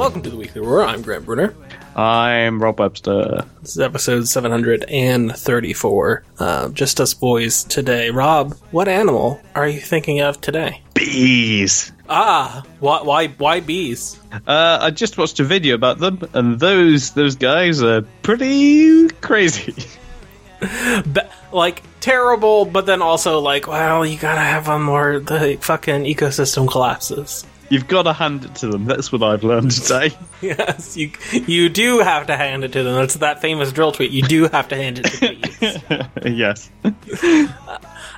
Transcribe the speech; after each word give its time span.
Welcome 0.00 0.22
to 0.22 0.30
the 0.30 0.36
Weekly 0.38 0.62
Roar. 0.62 0.82
I'm 0.82 1.02
Grant 1.02 1.26
Brunner. 1.26 1.54
I'm 1.94 2.62
Rob 2.62 2.80
Webster. 2.80 3.44
This 3.60 3.72
is 3.72 3.80
episode 3.80 4.26
734. 4.26 6.24
Uh, 6.38 6.68
just 6.70 7.02
us 7.02 7.12
boys 7.12 7.64
today. 7.64 8.08
Rob, 8.08 8.56
what 8.70 8.88
animal 8.88 9.42
are 9.54 9.68
you 9.68 9.78
thinking 9.78 10.20
of 10.20 10.40
today? 10.40 10.80
Bees. 10.94 11.92
Ah, 12.08 12.64
why 12.78 13.02
why 13.02 13.26
why 13.26 13.60
bees? 13.60 14.18
Uh, 14.32 14.78
I 14.80 14.90
just 14.90 15.18
watched 15.18 15.38
a 15.38 15.44
video 15.44 15.74
about 15.74 15.98
them, 15.98 16.26
and 16.32 16.58
those 16.58 17.10
those 17.10 17.36
guys 17.36 17.82
are 17.82 18.00
pretty 18.22 19.10
crazy. 19.20 19.74
Be- 20.60 21.20
like 21.52 21.82
terrible, 22.00 22.64
but 22.64 22.86
then 22.86 23.02
also 23.02 23.40
like, 23.40 23.66
well, 23.66 24.06
you 24.06 24.18
gotta 24.18 24.40
have 24.40 24.64
them 24.64 24.88
or 24.88 25.20
the 25.20 25.58
fucking 25.60 26.04
ecosystem 26.04 26.70
collapses. 26.70 27.44
You've 27.70 27.86
got 27.86 28.02
to 28.02 28.12
hand 28.12 28.44
it 28.44 28.56
to 28.56 28.66
them. 28.66 28.84
That's 28.84 29.12
what 29.12 29.22
I've 29.22 29.44
learned 29.44 29.70
today. 29.70 30.10
Yes, 30.42 30.96
you 30.96 31.12
you 31.32 31.68
do 31.68 31.98
have 31.98 32.28
to 32.28 32.36
hand 32.36 32.64
it 32.64 32.72
to 32.72 32.82
them. 32.82 33.02
It's 33.02 33.14
that 33.16 33.42
famous 33.42 33.72
drill 33.72 33.92
tweet. 33.92 34.10
You 34.10 34.22
do 34.22 34.48
have 34.48 34.68
to 34.68 34.76
hand 34.76 35.00
it 35.00 35.04
to 35.04 36.24
bees. 36.24 36.34
yes. 36.38 36.70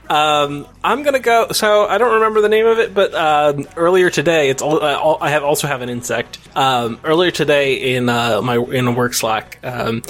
Um, 0.08 0.66
I'm 0.84 1.04
gonna 1.04 1.20
go. 1.20 1.52
So 1.52 1.86
I 1.86 1.96
don't 1.96 2.14
remember 2.14 2.42
the 2.42 2.48
name 2.50 2.66
of 2.66 2.78
it, 2.78 2.92
but 2.92 3.14
um, 3.14 3.66
earlier 3.76 4.10
today, 4.10 4.50
it's 4.50 4.60
all, 4.60 4.82
uh, 4.82 4.98
all, 4.98 5.16
I 5.22 5.30
have 5.30 5.42
also 5.42 5.68
have 5.68 5.80
an 5.80 5.88
insect. 5.88 6.38
Um, 6.54 7.00
earlier 7.02 7.30
today 7.30 7.94
in 7.94 8.10
uh, 8.10 8.42
my 8.42 8.56
in 8.58 8.88
a 8.88 8.92
work 8.92 9.14
Slack, 9.14 9.58
um, 9.62 10.02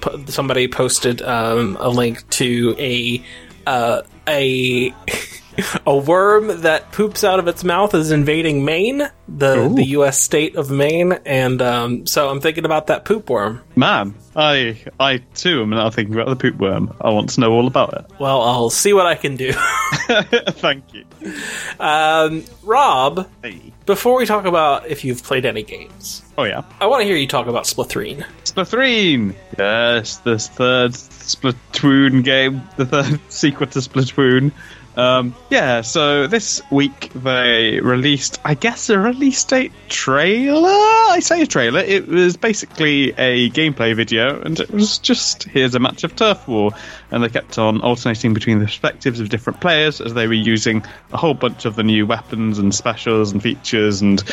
po- 0.00 0.24
somebody 0.26 0.68
posted 0.68 1.22
um, 1.22 1.76
a 1.80 1.88
link 1.88 2.28
to 2.30 2.76
a 2.78 3.24
uh, 3.66 4.02
a 4.28 4.94
a 5.86 5.96
worm 5.96 6.62
that 6.62 6.92
poops 6.92 7.24
out 7.24 7.38
of 7.38 7.48
its 7.48 7.64
mouth 7.64 7.94
is 7.94 8.10
invading 8.10 8.64
Maine, 8.64 9.02
the 9.28 9.58
Ooh. 9.58 9.74
the 9.74 9.84
U.S. 9.84 10.20
state 10.20 10.56
of 10.56 10.70
Maine, 10.70 11.12
and 11.26 11.60
um, 11.62 12.06
so 12.06 12.28
I'm 12.28 12.40
thinking 12.40 12.64
about 12.64 12.86
that 12.88 13.04
poop 13.04 13.28
worm. 13.30 13.62
Man, 13.76 14.14
I 14.36 14.78
I 15.00 15.18
too 15.34 15.62
am 15.62 15.70
now 15.70 15.90
thinking 15.90 16.14
about 16.14 16.28
the 16.28 16.36
poop 16.36 16.56
worm. 16.58 16.94
I 17.00 17.10
want 17.10 17.30
to 17.30 17.40
know 17.40 17.52
all 17.52 17.66
about 17.66 17.94
it. 17.94 18.04
Well, 18.18 18.42
I'll 18.42 18.70
see 18.70 18.92
what 18.92 19.06
I 19.06 19.14
can 19.14 19.36
do. 19.36 19.52
Thank 20.08 20.92
you. 20.92 21.04
um, 21.78 22.44
Rob. 22.62 23.28
Hey. 23.42 23.72
Before 23.86 24.18
we 24.18 24.26
talk 24.26 24.44
about 24.44 24.86
if 24.88 25.04
you've 25.04 25.22
played 25.22 25.46
any 25.46 25.62
games, 25.62 26.22
Oh 26.36 26.44
yeah. 26.44 26.62
I 26.80 26.86
want 26.86 27.00
to 27.02 27.06
hear 27.06 27.16
you 27.16 27.26
talk 27.26 27.46
about 27.46 27.64
Splatoon. 27.64 28.24
Splatoon. 28.44 29.34
Yes, 29.58 30.18
this 30.18 30.48
third 30.48 30.92
Splatoon 30.92 32.22
game, 32.22 32.62
the 32.76 32.86
third 32.86 33.20
sequel 33.28 33.66
to 33.68 33.78
Splatoon. 33.78 34.52
Um, 34.98 35.32
yeah, 35.48 35.82
so 35.82 36.26
this 36.26 36.60
week 36.72 37.12
they 37.14 37.78
released, 37.78 38.40
I 38.44 38.54
guess, 38.54 38.90
a 38.90 38.98
release 38.98 39.44
date 39.44 39.70
trailer. 39.88 40.68
I 40.68 41.20
say 41.22 41.40
a 41.42 41.46
trailer. 41.46 41.78
It 41.78 42.08
was 42.08 42.36
basically 42.36 43.10
a 43.10 43.48
gameplay 43.50 43.94
video, 43.94 44.42
and 44.42 44.58
it 44.58 44.72
was 44.72 44.98
just 44.98 45.44
here's 45.44 45.76
a 45.76 45.78
match 45.78 46.02
of 46.02 46.16
turf 46.16 46.48
war, 46.48 46.72
and 47.12 47.22
they 47.22 47.28
kept 47.28 47.58
on 47.58 47.80
alternating 47.80 48.34
between 48.34 48.58
the 48.58 48.64
perspectives 48.64 49.20
of 49.20 49.28
different 49.28 49.60
players 49.60 50.00
as 50.00 50.14
they 50.14 50.26
were 50.26 50.32
using 50.32 50.84
a 51.12 51.16
whole 51.16 51.34
bunch 51.34 51.64
of 51.64 51.76
the 51.76 51.84
new 51.84 52.04
weapons 52.04 52.58
and 52.58 52.74
specials 52.74 53.30
and 53.30 53.40
features 53.40 54.02
and 54.02 54.24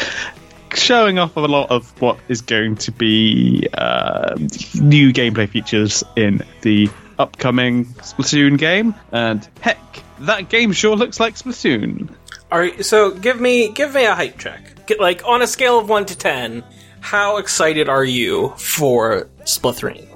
showing 0.73 1.19
off 1.19 1.37
a 1.37 1.41
lot 1.41 1.69
of 1.69 2.01
what 2.01 2.17
is 2.27 2.41
going 2.41 2.75
to 2.75 2.91
be 2.91 3.67
uh, 3.75 4.35
new 4.81 5.13
gameplay 5.13 5.47
features 5.47 6.03
in 6.15 6.41
the 6.61 6.89
upcoming 7.19 7.85
Splatoon 7.85 8.57
game. 8.57 8.95
And 9.11 9.47
heck, 9.61 10.03
that 10.19 10.49
game 10.49 10.71
sure 10.71 10.95
looks 10.95 11.19
like 11.19 11.35
Splatoon. 11.35 12.13
All 12.51 12.59
right, 12.59 12.83
so 12.85 13.11
give 13.11 13.39
me 13.39 13.69
give 13.69 13.93
me 13.93 14.05
a 14.05 14.15
hype 14.15 14.37
check. 14.37 14.85
Get, 14.85 14.99
like 14.99 15.23
on 15.25 15.41
a 15.41 15.47
scale 15.47 15.79
of 15.79 15.89
one 15.89 16.05
to 16.05 16.17
ten, 16.17 16.63
how 16.99 17.37
excited 17.37 17.89
are 17.89 18.03
you 18.03 18.53
for 18.57 19.27
Splatoon? 19.43 20.07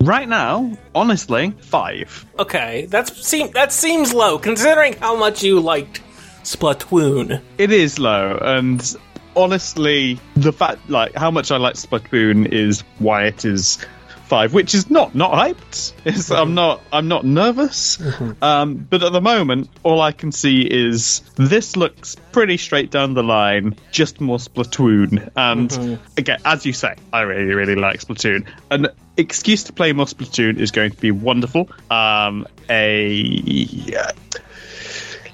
Right 0.00 0.28
now, 0.28 0.76
honestly, 0.94 1.52
five. 1.60 2.26
Okay, 2.38 2.86
that's 2.86 3.26
seem 3.26 3.50
that 3.52 3.72
seems 3.72 4.12
low 4.12 4.38
considering 4.38 4.94
how 4.94 5.16
much 5.16 5.42
you 5.42 5.60
liked 5.60 6.02
Splatoon. 6.42 7.40
It 7.58 7.72
is 7.72 7.98
low, 7.98 8.38
and 8.42 8.96
honestly, 9.36 10.18
the 10.34 10.52
fact 10.52 10.88
like 10.90 11.14
how 11.14 11.30
much 11.30 11.50
I 11.50 11.56
like 11.56 11.74
Splatoon 11.74 12.52
is 12.52 12.82
why 12.98 13.24
it 13.24 13.44
is 13.44 13.78
five, 14.26 14.52
which 14.52 14.74
is 14.74 14.90
not 14.90 15.14
not 15.14 15.32
hyped. 15.32 15.92
It's, 16.06 16.30
I'm 16.30 16.54
not 16.54 16.82
I'm 16.92 17.08
not 17.08 17.24
nervous, 17.24 18.00
um, 18.40 18.76
but 18.76 19.02
at 19.02 19.12
the 19.12 19.20
moment, 19.20 19.68
all 19.82 20.00
I 20.00 20.12
can 20.12 20.30
see 20.30 20.62
is 20.62 21.20
this 21.34 21.76
looks 21.76 22.14
pretty 22.32 22.58
straight 22.58 22.90
down 22.90 23.14
the 23.14 23.24
line, 23.24 23.76
just 23.90 24.20
more 24.20 24.38
Splatoon. 24.38 25.30
And 25.36 25.98
again, 26.16 26.40
as 26.44 26.64
you 26.64 26.72
say, 26.72 26.94
I 27.12 27.22
really 27.22 27.54
really 27.54 27.74
like 27.74 28.00
Splatoon. 28.00 28.46
An 28.70 28.88
excuse 29.16 29.64
to 29.64 29.72
play 29.72 29.92
more 29.92 30.06
Splatoon 30.06 30.58
is 30.58 30.70
going 30.70 30.92
to 30.92 31.00
be 31.00 31.10
wonderful. 31.10 31.68
Um, 31.90 32.46
a 32.68 34.04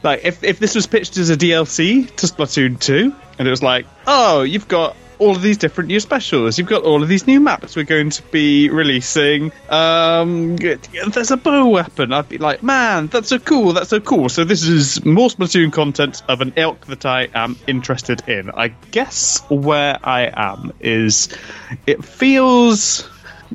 like 0.02 0.25
if, 0.25 0.42
if 0.42 0.58
this 0.58 0.75
was 0.75 0.86
pitched 0.86 1.16
as 1.16 1.31
a 1.31 1.36
DLC 1.36 2.14
to 2.16 2.26
Splatoon 2.26 2.81
2 2.81 3.14
and 3.38 3.48
it 3.48 3.50
was 3.50 3.62
like, 3.62 3.86
oh, 4.06 4.42
you've 4.42 4.69
got 4.69 4.97
all 5.22 5.36
of 5.36 5.42
these 5.42 5.56
different 5.56 5.88
new 5.88 6.00
specials, 6.00 6.58
you've 6.58 6.68
got 6.68 6.82
all 6.82 7.02
of 7.02 7.08
these 7.08 7.28
new 7.28 7.38
maps 7.38 7.76
we're 7.76 7.84
going 7.84 8.10
to 8.10 8.22
be 8.24 8.68
releasing. 8.70 9.52
Um, 9.68 10.56
there's 10.56 11.30
a 11.30 11.36
bow 11.36 11.68
weapon. 11.68 12.12
I'd 12.12 12.28
be 12.28 12.38
like, 12.38 12.62
man, 12.62 13.06
that's 13.06 13.28
so 13.28 13.38
cool, 13.38 13.72
that's 13.72 13.90
so 13.90 14.00
cool. 14.00 14.28
So 14.28 14.42
this 14.42 14.64
is 14.64 15.04
more 15.04 15.28
Splatoon 15.28 15.72
content 15.72 16.22
of 16.28 16.40
an 16.40 16.52
ilk 16.56 16.86
that 16.86 17.06
I 17.06 17.28
am 17.34 17.56
interested 17.68 18.28
in. 18.28 18.50
I 18.50 18.68
guess 18.90 19.40
where 19.48 19.96
I 20.02 20.32
am 20.34 20.72
is 20.80 21.28
it 21.86 22.04
feels 22.04 23.08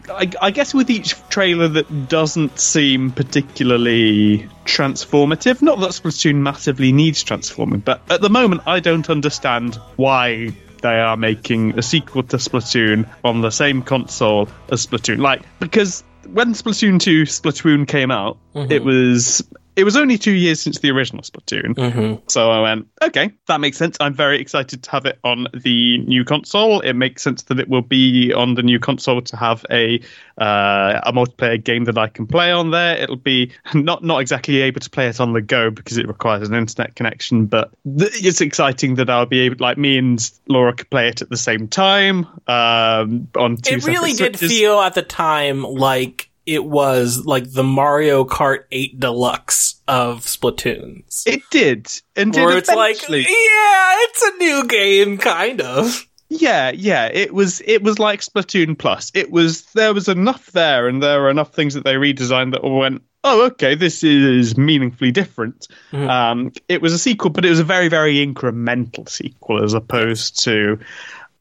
I, 0.09 0.31
I 0.41 0.51
guess 0.51 0.73
with 0.73 0.89
each 0.89 1.15
trailer 1.29 1.67
that 1.67 2.07
doesn't 2.07 2.59
seem 2.59 3.11
particularly 3.11 4.47
transformative, 4.63 5.61
not 5.61 5.79
that 5.79 5.89
Splatoon 5.89 6.35
massively 6.35 6.91
needs 6.91 7.23
transforming, 7.23 7.79
but 7.79 8.01
at 8.09 8.21
the 8.21 8.29
moment 8.29 8.61
I 8.67 8.79
don't 8.79 9.09
understand 9.09 9.75
why 9.95 10.55
they 10.81 10.99
are 10.99 11.17
making 11.17 11.77
a 11.77 11.81
sequel 11.81 12.23
to 12.23 12.37
Splatoon 12.37 13.09
on 13.23 13.41
the 13.41 13.49
same 13.49 13.81
console 13.81 14.49
as 14.69 14.85
Splatoon. 14.85 15.19
Like, 15.19 15.41
because 15.59 16.03
when 16.27 16.53
Splatoon 16.53 16.99
2 16.99 17.23
Splatoon 17.23 17.87
came 17.87 18.11
out, 18.11 18.37
it 18.53 18.59
mm-hmm. 18.59 18.85
was 18.85 19.47
it 19.77 19.83
was 19.83 19.95
only 19.95 20.17
two 20.17 20.33
years 20.33 20.59
since 20.59 20.79
the 20.79 20.89
original 20.89 21.21
Splatoon. 21.21 22.19
So 22.27 22.49
I 22.49 22.61
went, 22.61 22.87
okay, 23.03 23.31
that 23.45 23.61
makes 23.61 23.77
sense. 23.77 23.95
I'm 23.99 24.13
very 24.13 24.41
excited 24.41 24.81
to 24.81 24.91
have 24.91 25.05
it 25.05 25.19
on 25.23 25.47
the 25.53 25.99
new 25.99 26.25
console. 26.25 26.81
It 26.81 26.93
makes 26.93 27.21
sense 27.21 27.43
that 27.43 27.59
it 27.59 27.69
will 27.69 27.83
be 27.83 28.33
on 28.33 28.55
the 28.55 28.63
new 28.63 28.79
console 28.79 29.21
to 29.21 29.37
have 29.37 29.63
a 29.69 30.01
uh, 30.39 31.01
a 31.03 31.13
multiplayer 31.13 31.63
game 31.63 31.85
that 31.85 31.97
I 31.97 32.07
can 32.07 32.25
play 32.25 32.51
on 32.51 32.71
there. 32.71 32.97
It'll 32.97 33.15
be 33.17 33.51
not 33.75 34.03
not 34.03 34.19
exactly 34.19 34.61
able 34.61 34.79
to 34.79 34.89
play 34.89 35.07
it 35.09 35.19
on 35.19 35.33
the 35.33 35.41
go 35.41 35.69
because 35.69 35.97
it 35.97 36.07
requires 36.07 36.49
an 36.49 36.55
internet 36.55 36.95
connection, 36.95 37.45
but 37.45 37.69
th- 37.85 38.11
it's 38.15 38.41
exciting 38.41 38.95
that 38.95 39.11
I'll 39.11 39.27
be 39.27 39.41
able, 39.41 39.57
like 39.59 39.77
me 39.77 39.99
and 39.99 40.31
Laura, 40.47 40.73
could 40.73 40.89
play 40.89 41.07
it 41.07 41.21
at 41.21 41.29
the 41.29 41.37
same 41.37 41.67
time 41.67 42.25
um, 42.47 43.27
on 43.37 43.57
two. 43.57 43.75
It 43.75 43.85
really 43.85 44.13
did 44.13 44.37
switches. 44.37 44.57
feel 44.57 44.79
at 44.79 44.95
the 44.95 45.03
time 45.03 45.61
like 45.61 46.26
it 46.47 46.65
was 46.65 47.25
like 47.25 47.51
the 47.51 47.63
Mario 47.63 48.23
Kart 48.23 48.63
8 48.71 48.99
Deluxe 48.99 49.81
of 49.87 50.21
Splatoons. 50.21 51.27
It 51.27 51.43
did, 51.51 51.91
and 52.15 52.33
Where 52.33 52.51
it 52.51 52.59
it's 52.59 52.69
like, 52.69 53.07
yeah, 53.09 53.19
it's 53.19 54.23
a 54.23 54.37
new 54.37 54.65
game, 54.67 55.17
kind 55.17 55.61
of. 55.61 56.07
Yeah, 56.29 56.71
yeah, 56.71 57.05
it 57.05 57.33
was 57.33 57.61
it 57.65 57.83
was 57.83 57.99
like 57.99 58.21
Splatoon 58.21 58.77
Plus. 58.77 59.11
It 59.13 59.31
was 59.31 59.63
there 59.73 59.93
was 59.93 60.09
enough 60.09 60.51
there, 60.51 60.87
and 60.87 61.01
there 61.01 61.21
were 61.21 61.29
enough 61.29 61.53
things 61.53 61.73
that 61.73 61.85
they 61.85 61.95
redesigned 61.95 62.51
that 62.51 62.63
went, 62.63 63.01
oh, 63.23 63.45
okay, 63.47 63.75
this 63.75 64.03
is 64.03 64.57
meaningfully 64.57 65.11
different. 65.11 65.67
Um, 65.93 66.51
it 66.67 66.81
was 66.81 66.93
a 66.93 66.99
sequel, 66.99 67.29
but 67.29 67.45
it 67.45 67.49
was 67.49 67.59
a 67.59 67.65
very 67.65 67.87
very 67.87 68.15
incremental 68.15 69.07
sequel 69.07 69.63
as 69.63 69.73
opposed 69.73 70.43
to 70.43 70.79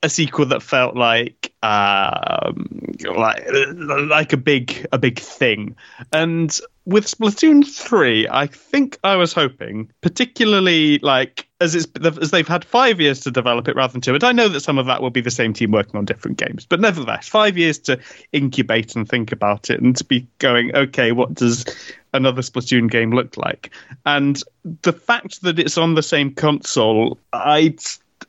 a 0.03 0.09
sequel 0.09 0.47
that 0.47 0.63
felt 0.63 0.95
like 0.97 1.53
um, 1.63 2.95
like 3.05 3.47
like 3.49 4.33
a 4.33 4.37
big 4.37 4.87
a 4.93 4.99
big 4.99 5.19
thing. 5.19 5.77
And 6.13 6.57
with 6.85 7.07
Splatoon 7.07 7.67
three, 7.67 8.29
I 8.29 8.47
think 8.47 8.99
I 9.03 9.17
was 9.17 9.33
hoping, 9.33 9.91
particularly 10.03 10.99
like 10.99 11.49
as 11.61 11.75
it's 11.75 11.87
as 12.21 12.31
they've 12.31 12.47
had 12.47 12.65
five 12.65 13.01
years 13.01 13.21
to 13.21 13.31
develop 13.31 13.69
it 13.69 13.75
rather 13.75 13.93
than 13.93 14.01
two. 14.01 14.15
And 14.15 14.23
I 14.23 14.33
know 14.33 14.49
that 14.49 14.61
some 14.61 14.79
of 14.79 14.87
that 14.87 15.03
will 15.03 15.11
be 15.11 15.21
the 15.23 15.31
same 15.31 15.53
team 15.53 15.73
working 15.73 15.97
on 15.97 16.05
different 16.05 16.37
games, 16.37 16.67
but 16.67 16.81
nevertheless, 16.81 17.29
five 17.29 17.59
years 17.59 17.79
to 17.81 17.99
incubate 18.33 18.95
and 18.95 19.09
think 19.09 19.33
about 19.33 19.71
it, 19.71 19.81
and 19.81 19.97
to 19.97 20.05
be 20.05 20.29
going, 20.39 20.75
okay, 20.77 21.13
what 21.13 21.35
does 21.35 21.65
another 22.13 22.43
Splatoon 22.43 22.91
game 22.91 23.11
look 23.11 23.37
like? 23.37 23.71
And 24.05 24.41
the 24.83 24.93
fact 24.93 25.43
that 25.43 25.59
it's 25.59 25.79
on 25.79 25.95
the 25.95 26.03
same 26.03 26.35
console, 26.35 27.19
I 27.33 27.75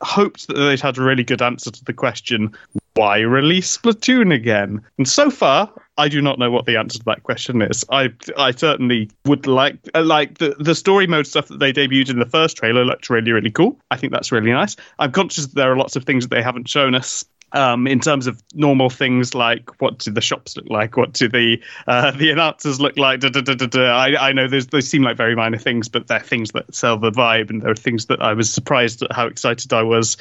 hoped 0.01 0.47
that 0.47 0.55
they'd 0.55 0.79
had 0.79 0.97
a 0.97 1.01
really 1.01 1.23
good 1.23 1.41
answer 1.41 1.71
to 1.71 1.85
the 1.85 1.93
question 1.93 2.55
why 2.97 3.19
release 3.19 3.77
Splatoon 3.77 4.33
again? 4.33 4.81
And 4.97 5.07
so 5.07 5.29
far, 5.29 5.71
I 5.99 6.09
do 6.09 6.19
not 6.19 6.39
know 6.39 6.49
what 6.49 6.65
the 6.65 6.77
answer 6.77 6.97
to 6.97 7.05
that 7.05 7.23
question 7.23 7.61
is. 7.61 7.85
I 7.91 8.11
I 8.37 8.51
certainly 8.51 9.09
would 9.25 9.45
like 9.45 9.77
uh, 9.93 10.03
like 10.03 10.39
the 10.39 10.55
the 10.59 10.73
story 10.73 11.05
mode 11.05 11.27
stuff 11.27 11.47
that 11.47 11.59
they 11.59 11.71
debuted 11.71 12.09
in 12.09 12.19
the 12.19 12.25
first 12.25 12.57
trailer 12.57 12.83
looked 12.83 13.09
really 13.09 13.31
really 13.31 13.51
cool. 13.51 13.79
I 13.91 13.97
think 13.97 14.13
that's 14.13 14.31
really 14.31 14.51
nice. 14.51 14.75
I'm 14.97 15.11
conscious 15.11 15.45
that 15.45 15.55
there 15.55 15.71
are 15.71 15.77
lots 15.77 15.95
of 15.95 16.05
things 16.05 16.27
that 16.27 16.35
they 16.35 16.41
haven't 16.41 16.67
shown 16.67 16.95
us 16.95 17.23
um, 17.53 17.87
in 17.87 17.99
terms 17.99 18.27
of 18.27 18.41
normal 18.53 18.89
things 18.89 19.33
like 19.33 19.81
what 19.81 19.99
do 19.99 20.11
the 20.11 20.21
shops 20.21 20.57
look 20.57 20.69
like, 20.69 20.97
what 20.97 21.13
do 21.13 21.27
the 21.27 21.61
uh, 21.87 22.11
the 22.11 22.31
announcers 22.31 22.79
look 22.79 22.97
like. 22.97 23.21
Da, 23.21 23.29
da, 23.29 23.41
da. 23.41 23.81
I, 23.81 24.29
I 24.29 24.31
know 24.33 24.47
those 24.47 24.67
those 24.67 24.87
seem 24.87 25.03
like 25.03 25.17
very 25.17 25.35
minor 25.35 25.57
things, 25.57 25.87
but 25.87 26.07
they're 26.07 26.19
things 26.19 26.51
that 26.51 26.73
sell 26.73 26.97
the 26.97 27.11
vibe, 27.11 27.49
and 27.49 27.61
there 27.61 27.71
are 27.71 27.75
things 27.75 28.07
that 28.07 28.21
I 28.21 28.33
was 28.33 28.53
surprised 28.53 29.01
at 29.01 29.11
how 29.11 29.27
excited 29.27 29.71
I 29.73 29.83
was 29.83 30.17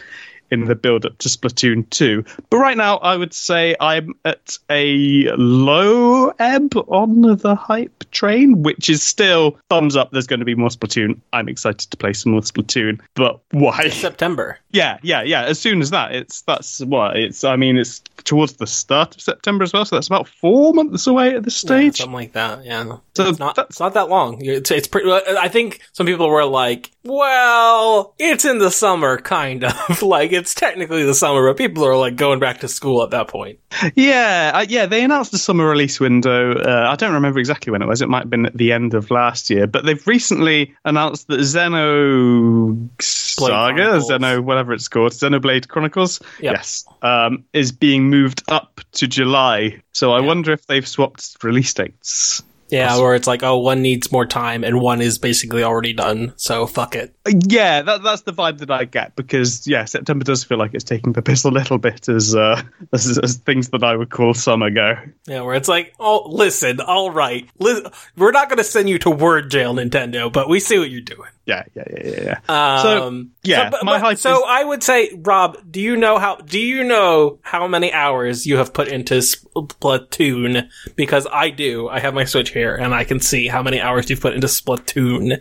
in 0.50 0.64
the 0.66 0.74
build 0.74 1.04
up 1.06 1.18
to 1.18 1.28
Splatoon 1.28 1.88
2. 1.90 2.24
But 2.50 2.56
right 2.58 2.76
now, 2.76 2.96
I 2.98 3.16
would 3.16 3.32
say 3.34 3.74
I'm 3.80 4.14
at 4.24 4.58
a 4.70 5.30
low 5.36 6.28
ebb 6.38 6.72
on 6.88 7.22
the 7.38 7.54
hype 7.54 8.04
train, 8.10 8.62
which 8.62 8.88
is 8.88 9.02
still 9.02 9.58
thumbs 9.68 9.96
up. 9.96 10.10
There's 10.10 10.26
going 10.26 10.40
to 10.40 10.46
be 10.46 10.54
more 10.54 10.68
Splatoon. 10.68 11.18
I'm 11.32 11.48
excited 11.48 11.90
to 11.90 11.96
play 11.96 12.12
some 12.12 12.32
more 12.32 12.40
Splatoon. 12.42 13.00
But 13.14 13.40
why? 13.50 13.88
September. 13.88 14.58
Yeah, 14.72 14.98
yeah, 15.02 15.22
yeah. 15.22 15.42
As 15.44 15.58
soon 15.58 15.80
as 15.80 15.90
that, 15.90 16.14
it's 16.14 16.42
that's 16.42 16.80
what 16.80 17.16
it's. 17.16 17.44
I 17.44 17.56
mean, 17.56 17.76
it's 17.78 18.00
towards 18.24 18.54
the 18.54 18.66
start 18.66 19.14
of 19.14 19.20
September 19.22 19.64
as 19.64 19.72
well, 19.72 19.84
so 19.84 19.96
that's 19.96 20.06
about 20.08 20.28
four 20.28 20.74
months 20.74 21.06
away 21.06 21.34
at 21.34 21.44
this 21.44 21.62
Yeah, 21.64 21.68
stage. 21.68 21.96
something 21.98 22.12
like 22.12 22.32
that. 22.32 22.64
Yeah. 22.64 22.96
So 23.16 23.28
it's 23.28 23.38
not, 23.38 23.54
that's- 23.54 23.70
it's 23.70 23.80
not 23.80 23.94
that 23.94 24.08
long. 24.08 24.44
It's, 24.44 24.70
it's 24.70 24.86
pretty, 24.88 25.10
I 25.10 25.48
think 25.48 25.80
some 25.92 26.06
people 26.06 26.28
were 26.28 26.44
like, 26.44 26.90
well, 27.04 28.14
it's 28.18 28.44
in 28.44 28.58
the 28.58 28.70
summer, 28.70 29.18
kind 29.18 29.64
of. 29.64 30.02
like, 30.02 30.32
it's 30.36 30.54
technically 30.54 31.04
the 31.04 31.14
summer, 31.14 31.48
but 31.48 31.56
people 31.56 31.84
are 31.84 31.96
like 31.96 32.16
going 32.16 32.38
back 32.38 32.60
to 32.60 32.68
school 32.68 33.02
at 33.02 33.10
that 33.10 33.28
point. 33.28 33.58
Yeah, 33.94 34.52
uh, 34.54 34.66
yeah. 34.68 34.86
They 34.86 35.02
announced 35.04 35.32
the 35.32 35.38
summer 35.38 35.68
release 35.68 35.98
window. 36.00 36.52
Uh, 36.52 36.86
I 36.90 36.96
don't 36.96 37.12
remember 37.14 37.38
exactly 37.38 37.70
when 37.70 37.82
it 37.82 37.86
was. 37.88 38.00
It 38.02 38.08
might 38.08 38.20
have 38.20 38.30
been 38.30 38.46
at 38.46 38.56
the 38.56 38.72
end 38.72 38.94
of 38.94 39.10
last 39.10 39.50
year. 39.50 39.66
But 39.66 39.84
they've 39.84 40.06
recently 40.06 40.74
announced 40.84 41.26
that 41.28 41.42
Zeno 41.44 42.76
Saga. 43.00 43.98
Xeno 44.00 44.40
whatever 44.42 44.72
it's 44.72 44.88
called, 44.88 45.12
Xenoblade 45.12 45.68
Chronicles, 45.68 46.20
Yep. 46.40 46.52
yes, 46.54 46.84
um, 47.02 47.44
is 47.52 47.72
being 47.72 48.08
moved 48.08 48.42
up 48.48 48.80
to 48.92 49.06
July. 49.06 49.80
So 49.92 50.12
I 50.12 50.20
wonder 50.20 50.52
if 50.52 50.66
they've 50.66 50.86
swapped 50.86 51.36
release 51.42 51.72
dates. 51.74 52.42
Yeah, 52.68 52.98
where 52.98 53.14
it's 53.14 53.26
like, 53.26 53.42
oh, 53.42 53.58
one 53.58 53.82
needs 53.82 54.10
more 54.10 54.26
time 54.26 54.64
and 54.64 54.80
one 54.80 55.00
is 55.00 55.18
basically 55.18 55.62
already 55.62 55.92
done, 55.92 56.32
so 56.36 56.66
fuck 56.66 56.94
it. 56.94 57.14
Uh, 57.26 57.32
Yeah, 57.46 57.82
that, 57.82 58.02
that's 58.02 58.22
the 58.22 58.32
vibe 58.32 58.58
that 58.58 58.70
I 58.70 58.84
get 58.84 59.14
because 59.16 59.66
yeah, 59.66 59.84
September 59.84 60.24
does 60.24 60.42
feel 60.44 60.58
like 60.58 60.74
it's 60.74 60.84
taking 60.84 61.12
the 61.12 61.22
piss 61.22 61.44
a 61.44 61.50
little 61.50 61.78
bit 61.78 62.08
as 62.08 62.34
uh, 62.34 62.60
as, 62.92 63.18
as 63.18 63.36
things 63.36 63.68
that 63.70 63.84
I 63.84 63.94
would 63.96 64.10
call 64.10 64.34
summer 64.34 64.70
go. 64.70 64.94
Yeah, 65.26 65.42
where 65.42 65.54
it's 65.54 65.68
like, 65.68 65.94
oh, 66.00 66.28
listen, 66.28 66.80
all 66.80 67.10
right, 67.10 67.48
li- 67.58 67.84
we're 68.16 68.32
not 68.32 68.48
going 68.48 68.58
to 68.58 68.64
send 68.64 68.88
you 68.88 68.98
to 69.00 69.10
word 69.10 69.50
jail, 69.50 69.74
Nintendo, 69.74 70.32
but 70.32 70.48
we 70.48 70.58
see 70.60 70.78
what 70.78 70.90
you're 70.90 71.00
doing. 71.00 71.30
Yeah, 71.46 71.62
yeah, 71.76 71.84
yeah, 71.90 72.02
yeah. 72.04 72.38
yeah. 72.48 72.82
So, 72.82 73.06
Um, 73.06 73.30
yeah, 73.44 73.70
but- 73.70 73.84
my 73.84 73.92
but- 73.92 74.00
hype 74.00 74.18
So 74.18 74.34
is- 74.38 74.42
I 74.48 74.64
would 74.64 74.82
say, 74.82 75.10
Rob, 75.16 75.56
do 75.70 75.80
you 75.80 75.96
know 75.96 76.18
how? 76.18 76.36
Do 76.36 76.58
you 76.58 76.82
know 76.82 77.38
how 77.42 77.68
many 77.68 77.92
hours 77.92 78.46
you 78.46 78.56
have 78.56 78.74
put 78.74 78.88
into 78.88 79.14
Splatoon? 79.14 80.68
Because 80.96 81.26
I 81.32 81.50
do. 81.50 81.88
I 81.88 82.00
have 82.00 82.14
my 82.14 82.24
Switch 82.24 82.50
here, 82.50 82.74
and 82.74 82.92
I 82.94 83.04
can 83.04 83.20
see 83.20 83.46
how 83.46 83.62
many 83.62 83.80
hours 83.80 84.10
you've 84.10 84.20
put 84.20 84.34
into 84.34 84.48
Splatoon. 84.48 85.38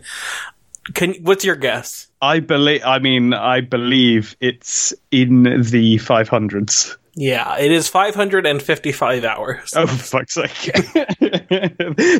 Can 0.94 1.14
what's 1.22 1.44
your 1.44 1.56
guess? 1.56 2.06
I 2.22 2.38
believe. 2.38 2.82
I 2.84 3.00
mean, 3.00 3.34
I 3.34 3.60
believe 3.60 4.36
it's 4.40 4.94
in 5.10 5.42
the 5.60 5.98
five 5.98 6.28
hundreds. 6.28 6.96
Yeah, 7.18 7.58
it 7.58 7.72
is 7.72 7.88
555 7.88 9.24
hours. 9.24 9.72
Oh, 9.74 9.86
for 9.86 9.94
fuck's 10.18 10.34
sake! 10.34 10.50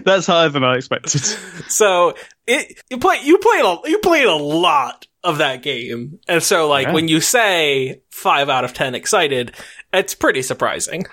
That's 0.05 0.27
higher 0.27 0.49
than 0.49 0.65
I 0.65 0.77
expected. 0.77 1.21
So 1.69 2.15
it 2.47 2.81
you 2.91 2.99
play 2.99 3.21
you 3.23 3.39
played 3.39 3.65
a 3.65 3.79
you 3.91 3.99
played 3.99 4.25
a 4.27 4.35
lot 4.35 5.07
of 5.23 5.39
that 5.39 5.63
game, 5.63 6.19
and 6.29 6.43
so 6.43 6.67
like 6.69 6.87
Yeah. 6.87 6.93
when 6.95 7.09
you 7.09 7.21
say 7.21 8.01
five 8.17 8.49
out 8.49 8.65
of 8.65 8.73
ten 8.73 8.95
excited, 8.95 9.53
it's 9.93 10.15
pretty 10.15 10.43
surprising. 10.43 11.05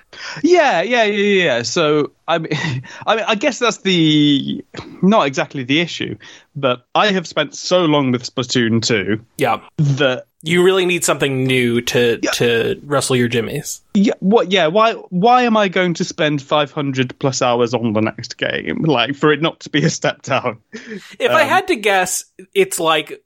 Yeah, 0.42 0.82
yeah, 0.82 1.04
yeah, 1.04 1.44
yeah. 1.44 1.62
So 1.64 2.12
I 2.28 2.38
mean, 2.40 2.52
I 3.06 3.16
mean, 3.16 3.26
I 3.28 3.36
guess 3.36 3.60
that's 3.60 3.78
the 3.80 4.64
not 5.02 5.28
exactly 5.28 5.64
the 5.64 5.82
issue, 5.82 6.16
but 6.56 6.86
I 6.96 7.12
have 7.12 7.28
spent 7.28 7.56
so 7.56 7.86
long 7.86 8.12
with 8.12 8.24
Splatoon 8.24 8.82
two 8.82 9.24
Yeah. 9.38 9.60
that 9.78 10.26
You 10.46 10.64
really 10.64 10.86
need 10.86 11.04
something 11.06 11.44
new 11.46 11.82
to 11.82 12.18
to 12.36 12.80
wrestle 12.84 13.16
your 13.16 13.28
jimmies. 13.30 13.82
Yeah, 13.94 14.14
what? 14.20 14.52
Yeah, 14.52 14.68
why? 14.68 14.94
Why 15.10 15.44
am 15.44 15.56
I 15.56 15.68
going 15.70 15.94
to 15.96 16.04
spend 16.04 16.42
five 16.42 16.72
hundred 16.72 17.18
plus 17.20 17.42
hours 17.42 17.74
on 17.74 17.94
the 17.94 18.02
next 18.02 18.38
game? 18.38 18.82
Like 18.84 19.16
for 19.16 19.32
it 19.32 19.42
not 19.42 19.60
to 19.62 19.70
be 19.70 19.84
a 19.86 19.90
step 19.90 20.22
down? 20.24 20.60
If 21.20 21.32
I 21.32 21.44
Um, 21.44 21.50
had 21.50 21.68
to 21.68 21.76
guess, 21.76 22.26
it's 22.54 22.80
like 22.80 23.24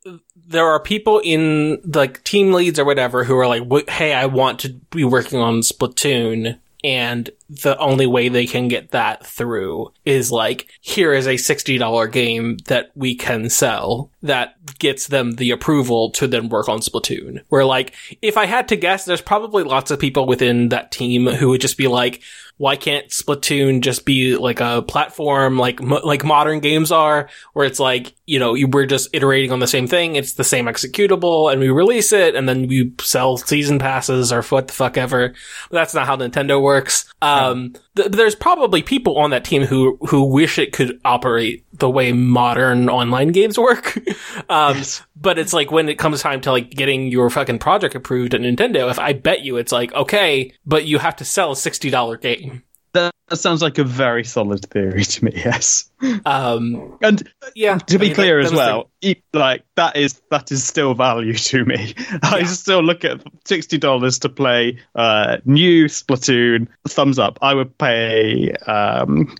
there 0.49 0.65
are 0.67 0.79
people 0.79 1.19
in 1.23 1.81
like 1.93 2.23
team 2.23 2.53
leads 2.53 2.77
or 2.79 2.85
whatever 2.85 3.23
who 3.23 3.35
are 3.37 3.47
like, 3.47 3.63
"W- 3.63 3.66
"Hey, 3.89 4.13
I 4.13 4.25
want 4.25 4.59
to 4.59 4.73
be 4.91 5.03
working 5.03 5.39
on 5.39 5.61
Splatoon." 5.61 6.59
And 6.83 7.29
the 7.49 7.77
only 7.79 8.05
way 8.05 8.29
they 8.29 8.45
can 8.45 8.67
get 8.67 8.91
that 8.91 9.25
through 9.25 9.91
is 10.05 10.31
like, 10.31 10.67
here 10.79 11.11
is 11.11 11.25
a 11.25 11.33
$60 11.33 12.07
game 12.07 12.57
that 12.67 12.91
we 12.95 13.15
can 13.15 13.49
sell 13.49 14.11
that 14.23 14.55
gets 14.79 15.07
them 15.07 15.33
the 15.33 15.51
approval 15.51 16.11
to 16.11 16.27
then 16.27 16.49
work 16.49 16.69
on 16.69 16.79
Splatoon. 16.79 17.41
Where 17.49 17.65
like, 17.65 17.93
if 18.21 18.37
I 18.37 18.45
had 18.45 18.67
to 18.69 18.75
guess, 18.75 19.05
there's 19.05 19.21
probably 19.21 19.63
lots 19.63 19.91
of 19.91 19.99
people 19.99 20.25
within 20.25 20.69
that 20.69 20.91
team 20.91 21.27
who 21.27 21.49
would 21.49 21.61
just 21.61 21.77
be 21.77 21.87
like, 21.87 22.21
why 22.57 22.75
can't 22.75 23.07
Splatoon 23.09 23.81
just 23.81 24.05
be 24.05 24.35
like 24.35 24.59
a 24.59 24.81
platform 24.81 25.57
like 25.57 25.81
mo- 25.81 26.01
like 26.03 26.23
modern 26.23 26.59
games 26.59 26.91
are, 26.91 27.29
where 27.53 27.65
it's 27.65 27.79
like 27.79 28.13
you 28.25 28.39
know 28.39 28.55
you, 28.55 28.67
we're 28.67 28.87
just 28.87 29.09
iterating 29.13 29.51
on 29.51 29.59
the 29.59 29.67
same 29.67 29.87
thing, 29.87 30.15
it's 30.15 30.33
the 30.33 30.43
same 30.43 30.65
executable, 30.65 31.51
and 31.51 31.61
we 31.61 31.69
release 31.69 32.11
it, 32.11 32.35
and 32.35 32.49
then 32.49 32.67
we 32.67 32.93
sell 32.99 33.37
season 33.37 33.77
passes 33.79 34.33
or 34.33 34.41
what 34.43 34.67
the 34.67 34.73
fuck 34.73 34.97
ever. 34.97 35.29
But 35.69 35.75
that's 35.75 35.93
not 35.93 36.07
how 36.07 36.17
Nintendo 36.17 36.61
works. 36.61 37.11
Um, 37.21 37.73
th- 37.95 38.11
there's 38.11 38.35
probably 38.35 38.81
people 38.81 39.17
on 39.19 39.29
that 39.29 39.45
team 39.45 39.63
who 39.63 39.97
who 40.09 40.25
wish 40.25 40.57
it 40.57 40.73
could 40.73 40.99
operate 41.05 41.63
the 41.73 41.89
way 41.89 42.11
modern 42.11 42.89
online 42.89 43.29
games 43.29 43.57
work. 43.57 43.99
um, 44.49 44.81
but 45.15 45.37
it's 45.39 45.53
like 45.53 45.71
when 45.71 45.89
it 45.89 45.97
comes 45.99 46.21
time 46.21 46.41
to 46.41 46.51
like 46.51 46.69
getting 46.71 47.07
your 47.07 47.29
fucking 47.29 47.59
project 47.59 47.95
approved 47.95 48.33
at 48.33 48.41
Nintendo, 48.41 48.89
if 48.89 48.99
I 48.99 49.13
bet 49.13 49.41
you 49.41 49.57
it's 49.57 49.71
like, 49.71 49.93
okay, 49.93 50.53
but 50.65 50.85
you 50.85 50.97
have 50.99 51.15
to 51.17 51.25
sell 51.25 51.51
a 51.51 51.55
$60 51.55 52.21
game. 52.21 52.63
That, 52.93 53.13
that 53.27 53.35
sounds 53.35 53.61
like 53.61 53.77
a 53.77 53.83
very 53.83 54.23
solid 54.23 54.65
theory 54.71 55.03
to 55.03 55.25
me. 55.25 55.33
Yes, 55.35 55.89
Um, 56.25 56.97
and 57.01 57.29
yeah. 57.53 57.77
to 57.77 57.95
I 57.95 57.97
be 57.97 58.05
mean, 58.07 58.15
clear 58.15 58.37
that- 58.41 58.45
as 58.45 58.51
that 58.51 58.57
well, 58.57 58.89
e- 59.01 59.15
like 59.33 59.63
that 59.75 59.97
is 59.97 60.19
that 60.31 60.51
is 60.51 60.63
still 60.63 60.93
value 60.95 61.33
to 61.33 61.65
me. 61.65 61.93
I 62.23 62.43
still 62.45 62.81
look 62.81 63.03
at 63.03 63.21
sixty 63.45 63.77
dollars 63.77 64.19
to 64.19 64.29
play 64.29 64.79
uh, 64.95 65.37
new 65.45 65.85
Splatoon. 65.85 66.67
Thumbs 66.87 67.19
up. 67.19 67.37
I 67.41 67.53
would 67.53 67.77
pay 67.77 68.53
um, 68.65 69.35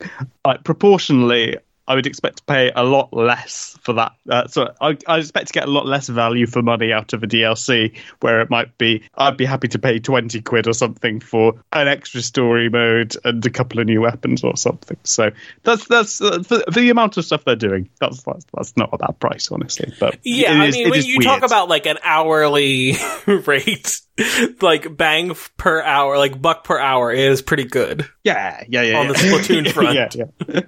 like 0.45 0.63
proportionally. 0.63 1.57
I 1.87 1.95
would 1.95 2.05
expect 2.05 2.37
to 2.37 2.43
pay 2.43 2.71
a 2.75 2.83
lot 2.83 3.13
less 3.13 3.77
for 3.81 3.93
that. 3.93 4.13
Uh, 4.29 4.47
so 4.47 4.73
I, 4.81 4.97
I 5.07 5.19
expect 5.19 5.47
to 5.47 5.53
get 5.53 5.67
a 5.67 5.71
lot 5.71 5.85
less 5.85 6.07
value 6.07 6.45
for 6.45 6.61
money 6.61 6.91
out 6.91 7.13
of 7.13 7.23
a 7.23 7.27
DLC, 7.27 7.95
where 8.19 8.41
it 8.41 8.49
might 8.49 8.77
be 8.77 9.03
I'd 9.17 9.37
be 9.37 9.45
happy 9.45 9.67
to 9.69 9.79
pay 9.79 9.99
twenty 9.99 10.41
quid 10.41 10.67
or 10.67 10.73
something 10.73 11.19
for 11.19 11.53
an 11.73 11.87
extra 11.87 12.21
story 12.21 12.69
mode 12.69 13.15
and 13.23 13.45
a 13.45 13.49
couple 13.49 13.79
of 13.79 13.85
new 13.85 14.01
weapons 14.01 14.43
or 14.43 14.57
something. 14.57 14.97
So 15.03 15.31
that's 15.63 15.87
that's 15.87 16.21
uh, 16.21 16.43
for, 16.43 16.59
for 16.71 16.79
the 16.79 16.89
amount 16.89 17.17
of 17.17 17.25
stuff 17.25 17.45
they're 17.45 17.55
doing. 17.55 17.89
That's 17.99 18.23
that's, 18.23 18.45
that's 18.53 18.75
not 18.77 18.89
a 18.93 18.97
bad 18.97 19.19
price, 19.19 19.51
honestly. 19.51 19.93
But 19.99 20.17
Yeah, 20.23 20.51
it 20.51 20.55
I 20.57 20.71
mean, 20.71 20.89
when 20.89 20.99
is 20.99 21.07
you 21.07 21.19
talk 21.21 21.43
about 21.43 21.69
like 21.69 21.85
an 21.85 21.97
hourly 22.03 22.95
rate, 23.27 24.01
like 24.61 24.95
bang 24.95 25.35
per 25.57 25.81
hour, 25.81 26.17
like 26.17 26.41
buck 26.41 26.63
per 26.63 26.79
hour 26.79 27.11
is 27.11 27.41
pretty 27.41 27.65
good. 27.65 28.07
yeah, 28.23 28.63
yeah, 28.67 28.81
yeah, 28.81 28.99
on 28.99 29.07
the 29.07 29.13
yeah. 29.23 29.31
Splatoon 29.31 29.71
front. 29.71 29.95
yeah, 29.95 30.25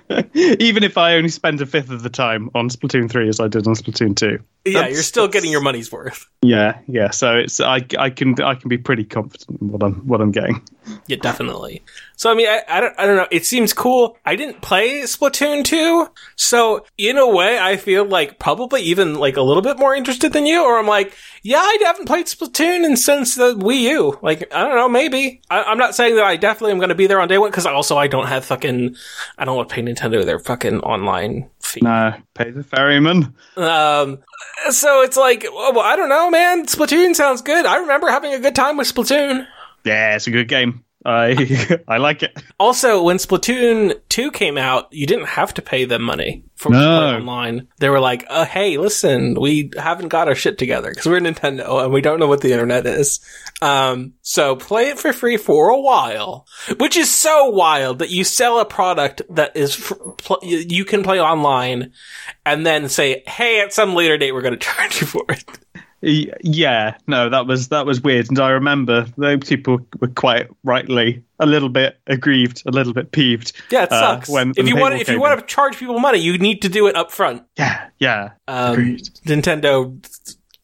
yeah. 0.10 0.56
Even 0.60 0.84
if 0.84 0.98
I 0.98 1.09
only 1.16 1.30
spend 1.30 1.62
a 1.62 1.66
fifth 1.66 1.90
of 1.90 2.04
the 2.04 2.10
time 2.10 2.50
on 2.56 2.70
Splatoon 2.70 3.10
three 3.10 3.30
as 3.30 3.40
I 3.40 3.48
did 3.48 3.68
on 3.68 3.76
Splatoon 3.76 4.16
two. 4.16 4.40
Yeah, 4.66 4.74
That's- 4.74 4.94
you're 4.94 5.04
still 5.04 5.28
getting 5.28 5.52
your 5.52 5.62
money's 5.62 5.92
worth. 5.92 6.28
Yeah, 6.42 6.80
yeah. 6.88 7.12
So 7.12 7.36
it's 7.36 7.60
I, 7.60 7.86
I 7.98 8.10
can 8.10 8.42
I 8.42 8.56
can 8.56 8.70
be 8.70 8.78
pretty 8.78 9.04
confident 9.04 9.62
in 9.62 9.72
what 9.72 9.84
I'm 9.84 9.96
what 10.08 10.22
I'm 10.22 10.32
getting. 10.32 10.62
Yeah, 11.08 11.18
definitely. 11.18 11.82
So 12.20 12.30
I 12.30 12.34
mean, 12.34 12.50
I, 12.50 12.62
I 12.68 12.82
don't, 12.82 13.00
I 13.00 13.06
don't 13.06 13.16
know. 13.16 13.28
It 13.32 13.46
seems 13.46 13.72
cool. 13.72 14.18
I 14.26 14.36
didn't 14.36 14.62
play 14.62 15.04
Splatoon 15.04 15.64
2, 15.64 16.10
so 16.36 16.86
in 16.98 17.18
a 17.18 17.26
way, 17.26 17.58
I 17.58 17.78
feel 17.78 18.04
like 18.04 18.40
probably 18.40 18.82
even 18.82 19.16
like 19.16 19.38
a 19.38 19.42
little 19.42 19.64
bit 19.64 19.80
more 19.80 19.96
interested 19.96 20.34
than 20.34 20.46
you. 20.46 20.62
Or 20.62 20.78
I'm 20.78 20.86
like, 20.86 21.14
yeah, 21.44 21.60
I 21.60 21.78
haven't 21.86 22.08
played 22.08 22.26
Splatoon 22.26 22.84
and 22.84 23.00
since 23.00 23.36
the 23.36 23.56
Wii 23.56 23.80
U. 23.92 24.20
Like, 24.22 24.54
I 24.54 24.66
don't 24.66 24.76
know, 24.76 24.90
maybe. 24.90 25.40
I, 25.50 25.64
I'm 25.64 25.78
not 25.78 25.96
saying 25.96 26.18
that 26.18 26.26
I 26.26 26.36
definitely 26.36 26.74
am 26.74 26.80
going 26.80 26.90
to 26.90 26.96
be 26.96 27.08
there 27.08 27.22
on 27.22 27.30
day 27.30 27.38
one 27.38 27.52
because 27.52 27.66
also 27.66 27.98
I 27.98 28.08
don't 28.08 28.28
have 28.28 28.44
fucking, 28.44 28.98
I 29.38 29.46
don't 29.46 29.56
want 29.56 29.70
to 29.70 29.76
pay 29.76 29.82
Nintendo 29.82 30.26
their 30.26 30.40
fucking 30.40 30.82
online 30.82 31.50
fee. 31.62 31.80
No, 31.82 32.16
pay 32.34 32.52
the 32.52 32.66
ferryman. 32.66 33.34
Um, 33.56 34.18
so 34.72 35.04
it's 35.04 35.16
like, 35.16 35.46
well, 35.54 35.80
I 35.80 35.96
don't 35.96 36.10
know, 36.10 36.30
man. 36.30 36.66
Splatoon 36.66 37.16
sounds 37.16 37.42
good. 37.42 37.66
I 37.66 37.78
remember 37.78 38.10
having 38.10 38.34
a 38.34 38.40
good 38.40 38.56
time 38.56 38.76
with 38.76 38.94
Splatoon. 38.94 39.48
Yeah, 39.86 40.18
it's 40.18 40.28
a 40.28 40.32
good 40.32 40.50
game. 40.50 40.84
I 41.06 41.80
I 41.88 41.98
like 41.98 42.24
it. 42.24 42.38
Also, 42.60 43.02
when 43.04 43.18
Splatoon 43.18 44.00
2 44.10 44.32
came 44.32 44.58
out, 44.58 44.92
you 44.92 45.08
didn't 45.08 45.28
have 45.28 45.54
to 45.54 45.62
pay 45.62 45.86
them 45.86 46.02
money 46.02 46.44
for 46.56 46.72
No. 46.72 47.16
online. 47.16 47.68
They 47.80 47.88
were 47.90 48.02
like, 48.02 48.26
uh, 48.30 48.44
hey, 48.44 48.78
listen, 48.78 49.36
we 49.40 49.72
haven't 49.78 50.10
got 50.10 50.28
our 50.28 50.36
shit 50.36 50.58
together 50.58 50.90
because 50.90 51.06
we're 51.06 51.22
Nintendo 51.22 51.84
and 51.86 51.94
we 51.94 52.02
don't 52.02 52.20
know 52.20 52.28
what 52.28 52.42
the 52.42 52.52
internet 52.52 52.86
is. 52.86 53.22
Um, 53.62 54.14
so 54.24 54.58
play 54.58 54.90
it 54.90 55.00
for 55.00 55.14
free 55.14 55.38
for 55.38 55.70
a 55.70 55.80
while, 55.80 56.46
which 56.80 56.98
is 56.98 57.14
so 57.14 57.46
wild 57.50 58.00
that 58.00 58.10
you 58.10 58.26
sell 58.26 58.60
a 58.60 58.66
product 58.66 59.22
that 59.30 59.56
is, 59.56 59.74
fr- 59.76 59.94
pl- 60.18 60.40
you 60.44 60.84
can 60.84 61.02
play 61.04 61.22
online 61.22 61.94
and 62.46 62.66
then 62.66 62.90
say, 62.90 63.24
hey, 63.26 63.62
at 63.62 63.72
some 63.74 63.96
later 63.96 64.18
date, 64.18 64.34
we're 64.34 64.42
going 64.42 64.54
to 64.60 64.60
charge 64.60 65.00
you 65.00 65.08
for 65.08 65.24
it. 65.30 65.46
Yeah, 66.02 66.96
no, 67.08 67.30
that 67.30 67.46
was 67.46 67.70
that 67.70 67.86
was 67.86 68.02
weird, 68.02 68.30
and 68.30 68.40
I 68.40 68.52
remember 68.52 69.06
those 69.18 69.40
people 69.50 69.80
were 70.00 70.08
quite 70.08 70.48
rightly 70.64 71.24
a 71.40 71.46
little 71.46 71.70
bit 71.70 72.00
aggrieved, 72.08 72.64
a 72.66 72.72
little 72.72 72.94
bit 72.94 73.12
peeved. 73.12 73.54
Yeah, 73.70 73.84
it 73.84 73.92
uh, 73.92 74.00
sucks. 74.00 74.30
when- 74.30 74.54
if 74.56 74.68
you 74.68 74.78
want, 74.78 74.96
if 74.96 75.10
you 75.10 75.20
want 75.20 75.40
to 75.40 75.46
charge 75.46 75.78
people 75.78 76.00
money, 76.00 76.20
you 76.20 76.38
need 76.38 76.62
to 76.62 76.70
do 76.70 76.88
it 76.88 76.96
up 76.96 77.12
front. 77.12 77.44
yeah, 77.58 77.90
yeah, 78.00 78.32
um, 78.48 78.74
Agreed. 78.74 79.10
Nintendo 79.26 79.94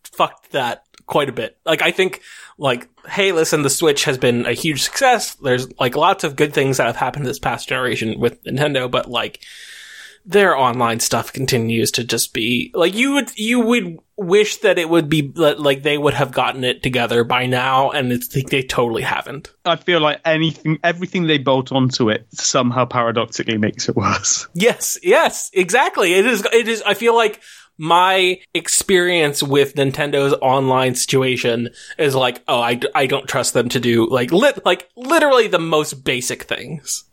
fucked 0.04 0.52
that 0.52 0.84
quite 1.06 1.30
a 1.30 1.34
bit. 1.34 1.58
Like, 1.66 1.82
I 1.82 1.92
think, 1.92 2.22
like, 2.58 2.88
hey, 3.08 3.32
listen, 3.32 3.62
the 3.62 3.70
Switch 3.70 4.06
has 4.06 4.18
been 4.18 4.46
a 4.46 4.54
huge 4.54 4.82
success. 4.84 5.36
There's, 5.36 5.68
like, 5.80 5.96
lots 5.96 6.24
of 6.24 6.36
good 6.36 6.54
things 6.54 6.78
that 6.78 6.88
have 6.88 6.96
happened 6.96 7.26
this 7.26 7.40
past 7.40 7.70
generation 7.70 8.20
with 8.20 8.44
Nintendo, 8.44 8.90
but, 8.90 9.10
like, 9.10 9.42
their 10.26 10.58
online 10.58 11.00
stuff 11.00 11.32
continues 11.32 11.92
to 11.92 12.04
just 12.04 12.34
be, 12.34 12.72
like, 12.74 12.96
you 12.96 13.14
would, 13.14 13.38
you 13.38 13.60
would 13.60 14.00
wish 14.18 14.58
that 14.58 14.80
it 14.80 14.90
would 14.90 15.10
be, 15.10 15.32
like, 15.36 15.84
they 15.84 15.98
would 15.98 16.14
have 16.16 16.32
gotten 16.32 16.64
it 16.64 16.82
together 16.82 17.24
by 17.24 17.46
now, 17.46 17.92
and 17.92 18.12
it's, 18.12 18.36
like 18.36 18.50
they 18.50 18.64
totally 18.64 19.04
haven't. 19.04 19.52
I 19.66 19.76
feel 19.76 20.00
like 20.00 20.22
anything, 20.26 20.80
everything 20.84 21.28
they 21.28 21.38
bolt 21.38 21.72
onto 21.72 22.10
it 22.10 22.28
somehow 22.34 22.86
paradoxically 22.86 23.58
makes 23.58 23.88
it 23.88 23.96
worse. 23.96 24.48
Yes, 24.56 24.98
yes, 25.04 25.52
exactly. 25.54 26.14
It 26.14 26.26
is, 26.26 26.46
it 26.52 26.68
is, 26.68 26.82
I 26.84 26.96
feel 26.96 27.16
like 27.16 27.40
my 27.78 28.40
experience 28.54 29.44
with 29.44 29.76
Nintendo's 29.76 30.34
online 30.42 30.96
situation 30.96 31.70
is 31.98 32.16
like, 32.16 32.42
oh, 32.48 32.60
I, 32.60 32.80
I 32.96 33.06
don't 33.06 33.28
trust 33.28 33.54
them 33.54 33.70
to 33.70 33.80
do 33.80 34.10
like, 34.10 34.32
lit, 34.32 34.66
like 34.66 34.90
literally 34.96 35.48
the 35.48 35.60
most 35.60 36.04
basic 36.04 36.44
things. 36.44 37.04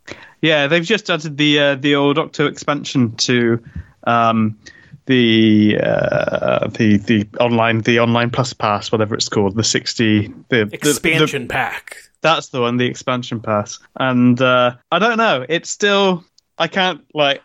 Yeah, 0.43 0.67
they've 0.67 0.83
just 0.83 1.09
added 1.09 1.37
the 1.37 1.57
uh, 1.59 1.75
the 1.75 1.95
old 1.95 2.19
Octo 2.19 2.45
expansion 2.47 3.15
to 3.15 3.63
um, 4.03 4.59
the 5.05 5.79
uh, 5.81 6.67
the 6.67 6.97
the 6.97 7.27
online 7.39 7.79
the 7.81 7.99
online 7.99 8.29
plus 8.29 8.51
pass, 8.53 8.91
whatever 8.91 9.15
it's 9.15 9.29
called, 9.29 9.55
the 9.55 9.63
sixty 9.63 10.27
the 10.49 10.65
the- 10.65 10.65
the- 10.65 10.75
Expansion 10.89 11.47
pack. 11.47 11.95
That's 12.21 12.49
the 12.49 12.61
one, 12.61 12.77
the 12.77 12.85
expansion 12.85 13.39
pass. 13.39 13.79
And 13.97 14.39
uh, 14.41 14.75
I 14.91 14.99
don't 14.99 15.17
know. 15.17 15.45
It's 15.47 15.69
still. 15.69 16.23
I 16.57 16.67
can't 16.67 17.01
like. 17.13 17.41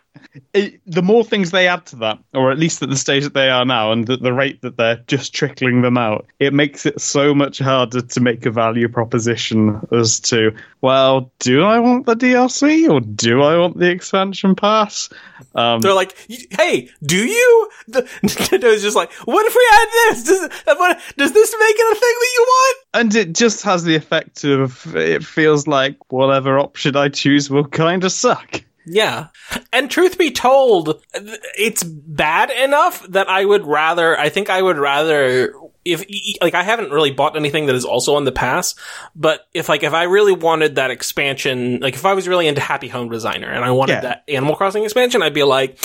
It, 0.53 0.81
the 0.85 1.01
more 1.01 1.23
things 1.23 1.51
they 1.51 1.67
add 1.67 1.85
to 1.87 1.95
that, 1.97 2.19
or 2.33 2.51
at 2.51 2.59
least 2.59 2.81
at 2.83 2.89
the 2.89 2.95
stage 2.95 3.23
that 3.23 3.33
they 3.33 3.49
are 3.49 3.65
now, 3.65 3.91
and 3.91 4.09
at 4.09 4.21
the 4.21 4.33
rate 4.33 4.61
that 4.61 4.77
they're 4.77 5.03
just 5.07 5.33
trickling 5.33 5.81
them 5.81 5.97
out, 5.97 6.25
it 6.39 6.53
makes 6.53 6.85
it 6.85 7.01
so 7.01 7.33
much 7.33 7.59
harder 7.59 8.01
to 8.01 8.19
make 8.19 8.45
a 8.45 8.51
value 8.51 8.87
proposition 8.89 9.85
as 9.91 10.19
to, 10.21 10.51
well, 10.81 11.31
do 11.39 11.63
I 11.63 11.79
want 11.79 12.05
the 12.05 12.15
DLC 12.15 12.89
or 12.89 12.99
do 12.99 13.41
I 13.41 13.57
want 13.57 13.77
the 13.77 13.89
expansion 13.89 14.55
pass? 14.55 15.09
Um, 15.55 15.81
They're 15.81 15.93
like, 15.93 16.15
hey, 16.51 16.89
do 17.03 17.17
you? 17.17 17.69
The, 17.89 18.03
Nintendo's 18.03 18.83
just 18.83 18.95
like, 18.95 19.11
what 19.25 19.47
if 19.47 19.55
we 19.55 19.67
add 19.73 19.87
this? 19.91 20.23
Does, 20.25 20.77
what, 20.77 20.99
does 21.17 21.31
this 21.31 21.55
make 21.59 21.75
it 21.75 21.91
a 21.91 21.99
thing 21.99 22.15
that 22.19 22.31
you 22.35 22.45
want? 22.47 22.77
and 22.93 23.15
it 23.15 23.33
just 23.33 23.63
has 23.63 23.83
the 23.83 23.95
effect 23.95 24.43
of 24.43 24.95
it 24.95 25.23
feels 25.23 25.65
like 25.67 25.97
whatever 26.11 26.59
option 26.59 26.95
I 26.95 27.09
choose 27.09 27.49
will 27.49 27.65
kind 27.65 28.03
of 28.03 28.11
suck. 28.11 28.63
Yeah. 28.85 29.27
And 29.71 29.89
truth 29.91 30.17
be 30.17 30.31
told, 30.31 31.03
it's 31.13 31.83
bad 31.83 32.49
enough 32.49 33.05
that 33.09 33.29
I 33.29 33.45
would 33.45 33.67
rather, 33.67 34.17
I 34.19 34.29
think 34.29 34.49
I 34.49 34.61
would 34.61 34.77
rather, 34.77 35.53
if, 35.85 36.03
like, 36.41 36.55
I 36.55 36.63
haven't 36.63 36.91
really 36.91 37.11
bought 37.11 37.35
anything 37.35 37.67
that 37.67 37.75
is 37.75 37.85
also 37.85 38.15
on 38.15 38.23
the 38.25 38.31
pass, 38.31 38.73
but 39.15 39.47
if, 39.53 39.69
like, 39.69 39.83
if 39.83 39.93
I 39.93 40.03
really 40.03 40.33
wanted 40.33 40.75
that 40.75 40.89
expansion, 40.89 41.79
like, 41.81 41.93
if 41.93 42.05
I 42.05 42.13
was 42.15 42.27
really 42.27 42.47
into 42.47 42.61
Happy 42.61 42.87
Home 42.87 43.09
Designer 43.09 43.51
and 43.51 43.63
I 43.63 43.71
wanted 43.71 43.93
Yeah. 43.93 44.01
that 44.01 44.23
Animal 44.27 44.55
Crossing 44.55 44.83
expansion, 44.83 45.21
I'd 45.21 45.33
be 45.35 45.43
like, 45.43 45.77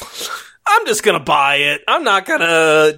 I'm 0.67 0.87
just 0.87 1.03
gonna 1.03 1.21
buy 1.21 1.57
it. 1.57 1.83
I'm 1.87 2.05
not 2.05 2.25
gonna 2.25 2.95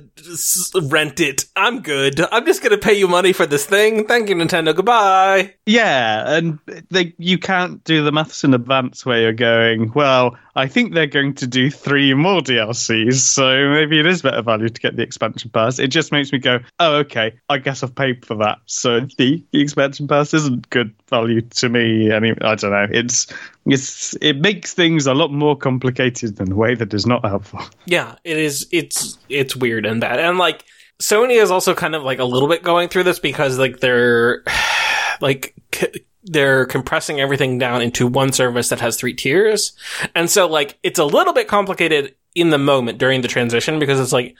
rent 0.84 1.18
it. 1.18 1.46
I'm 1.56 1.82
good. 1.82 2.20
I'm 2.30 2.46
just 2.46 2.62
gonna 2.62 2.78
pay 2.78 2.94
you 2.94 3.08
money 3.08 3.32
for 3.32 3.44
this 3.44 3.66
thing. 3.66 4.06
Thank 4.06 4.28
you, 4.28 4.36
Nintendo. 4.36 4.72
Goodbye. 4.74 5.54
Yeah, 5.66 6.32
and 6.36 6.60
they 6.92 7.12
you 7.18 7.38
can't 7.38 7.82
do 7.82 8.04
the 8.04 8.12
maths 8.12 8.44
in 8.44 8.54
advance 8.54 9.04
where 9.04 9.20
you're 9.20 9.32
going, 9.32 9.90
well, 9.96 10.36
I 10.56 10.66
think 10.66 10.94
they're 10.94 11.06
going 11.06 11.34
to 11.34 11.46
do 11.46 11.70
three 11.70 12.14
more 12.14 12.40
DLCs, 12.40 13.16
so 13.16 13.68
maybe 13.68 14.00
it 14.00 14.06
is 14.06 14.22
better 14.22 14.40
value 14.40 14.70
to 14.70 14.80
get 14.80 14.96
the 14.96 15.02
expansion 15.02 15.50
pass. 15.50 15.78
It 15.78 15.88
just 15.88 16.12
makes 16.12 16.32
me 16.32 16.38
go, 16.38 16.60
oh, 16.80 16.96
okay, 16.96 17.38
I 17.50 17.58
guess 17.58 17.82
I've 17.82 17.94
paid 17.94 18.24
for 18.24 18.34
that. 18.36 18.58
So 18.64 19.00
the, 19.18 19.44
the 19.52 19.60
expansion 19.60 20.08
pass 20.08 20.32
isn't 20.32 20.70
good 20.70 20.94
value 21.10 21.42
to 21.42 21.68
me. 21.68 22.10
Any, 22.10 22.32
I 22.40 22.54
don't 22.54 22.70
know. 22.70 22.86
It's 22.90 23.26
it's 23.66 24.16
it 24.22 24.40
makes 24.40 24.72
things 24.72 25.06
a 25.06 25.12
lot 25.12 25.30
more 25.30 25.56
complicated 25.56 26.40
in 26.40 26.52
a 26.52 26.56
way 26.56 26.74
that 26.74 26.94
is 26.94 27.06
not 27.06 27.24
helpful. 27.24 27.60
Yeah, 27.88 28.16
it 28.24 28.36
is. 28.36 28.66
It's 28.72 29.16
it's 29.28 29.54
weird 29.54 29.86
and 29.86 30.00
bad, 30.00 30.18
and 30.18 30.38
like 30.38 30.64
Sony 30.98 31.40
is 31.40 31.50
also 31.50 31.74
kind 31.74 31.94
of 31.94 32.02
like 32.02 32.18
a 32.18 32.24
little 32.24 32.48
bit 32.48 32.62
going 32.62 32.88
through 32.88 33.04
this 33.04 33.18
because 33.18 33.58
like 33.58 33.78
they're 33.78 34.42
like 35.20 35.54
they're 36.26 36.66
compressing 36.66 37.20
everything 37.20 37.58
down 37.58 37.82
into 37.82 38.06
one 38.06 38.32
service 38.32 38.68
that 38.68 38.80
has 38.80 38.96
three 38.96 39.14
tiers, 39.14 39.72
and 40.14 40.30
so 40.30 40.46
like 40.46 40.78
it's 40.82 40.98
a 40.98 41.04
little 41.04 41.32
bit 41.32 41.48
complicated 41.48 42.14
in 42.34 42.50
the 42.50 42.58
moment 42.58 42.98
during 42.98 43.22
the 43.22 43.28
transition 43.28 43.78
because 43.78 44.00
it's 44.00 44.12
like. 44.12 44.36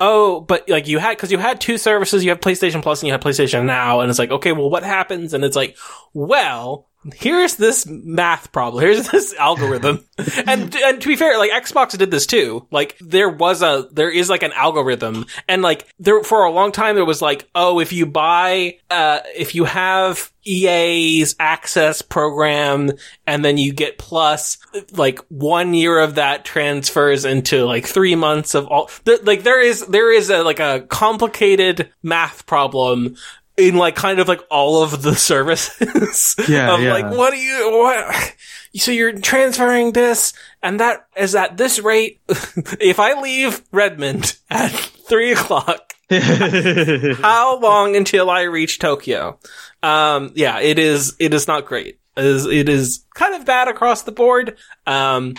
Oh, 0.00 0.42
but 0.42 0.68
like 0.68 0.86
you 0.86 1.00
had, 1.00 1.18
cause 1.18 1.32
you 1.32 1.38
had 1.38 1.60
two 1.60 1.76
services, 1.76 2.22
you 2.22 2.30
have 2.30 2.38
PlayStation 2.38 2.84
Plus 2.84 3.02
and 3.02 3.08
you 3.08 3.12
have 3.14 3.20
PlayStation 3.20 3.64
Now, 3.64 3.98
and 3.98 4.08
it's 4.08 4.18
like, 4.20 4.30
okay, 4.30 4.52
well, 4.52 4.70
what 4.70 4.84
happens? 4.84 5.34
And 5.34 5.44
it's 5.44 5.56
like, 5.56 5.76
well, 6.14 6.87
here's 7.14 7.56
this 7.56 7.86
math 7.86 8.52
problem. 8.52 8.82
Here's 8.82 9.08
this 9.10 9.34
algorithm. 9.34 10.04
and, 10.46 10.74
and 10.74 11.00
to 11.00 11.08
be 11.08 11.16
fair, 11.16 11.38
like 11.38 11.50
Xbox 11.50 11.96
did 11.96 12.10
this 12.10 12.26
too. 12.26 12.66
Like 12.70 12.96
there 13.00 13.28
was 13.28 13.62
a, 13.62 13.88
there 13.92 14.10
is 14.10 14.28
like 14.28 14.42
an 14.42 14.52
algorithm 14.52 15.26
and 15.48 15.62
like 15.62 15.86
there, 15.98 16.22
for 16.22 16.44
a 16.44 16.50
long 16.50 16.72
time 16.72 16.94
there 16.94 17.04
was 17.04 17.22
like, 17.22 17.48
oh, 17.54 17.80
if 17.80 17.92
you 17.92 18.06
buy, 18.06 18.78
uh, 18.90 19.20
if 19.36 19.54
you 19.54 19.64
have 19.64 20.32
EA's 20.44 21.34
access 21.38 22.02
program 22.02 22.90
and 23.26 23.44
then 23.44 23.58
you 23.58 23.72
get 23.72 23.98
plus, 23.98 24.58
like 24.92 25.20
one 25.28 25.74
year 25.74 25.98
of 25.98 26.16
that 26.16 26.44
transfers 26.44 27.24
into 27.24 27.64
like 27.64 27.86
three 27.86 28.14
months 28.14 28.54
of 28.54 28.66
all, 28.66 28.90
th- 29.04 29.22
like 29.22 29.42
there 29.42 29.60
is, 29.60 29.86
there 29.86 30.12
is 30.12 30.30
a, 30.30 30.42
like 30.42 30.60
a 30.60 30.84
complicated 30.88 31.92
math 32.02 32.46
problem 32.46 33.16
in 33.58 33.74
like 33.76 33.96
kind 33.96 34.20
of 34.20 34.28
like 34.28 34.40
all 34.50 34.82
of 34.82 35.02
the 35.02 35.14
services. 35.16 36.36
Yeah, 36.48 36.74
of 36.74 36.80
yeah. 36.80 36.92
like, 36.92 37.10
what 37.10 37.32
do 37.32 37.36
you, 37.36 37.70
what? 37.70 38.36
So 38.76 38.92
you're 38.92 39.18
transferring 39.18 39.92
this 39.92 40.32
and 40.62 40.80
that 40.80 41.06
is 41.16 41.34
at 41.34 41.56
this 41.56 41.80
rate. 41.80 42.20
if 42.28 43.00
I 43.00 43.20
leave 43.20 43.62
Redmond 43.72 44.38
at 44.48 44.70
three 44.70 45.32
o'clock, 45.32 45.94
how 46.10 47.58
long 47.58 47.96
until 47.96 48.30
I 48.30 48.42
reach 48.42 48.78
Tokyo? 48.78 49.38
Um, 49.82 50.32
yeah, 50.34 50.60
it 50.60 50.78
is, 50.78 51.16
it 51.18 51.34
is 51.34 51.48
not 51.48 51.66
great. 51.66 51.98
It 52.16 52.24
is, 52.24 52.46
it 52.46 52.68
is 52.68 53.04
kind 53.14 53.34
of 53.34 53.44
bad 53.44 53.68
across 53.68 54.02
the 54.02 54.12
board. 54.12 54.56
Um, 54.86 55.34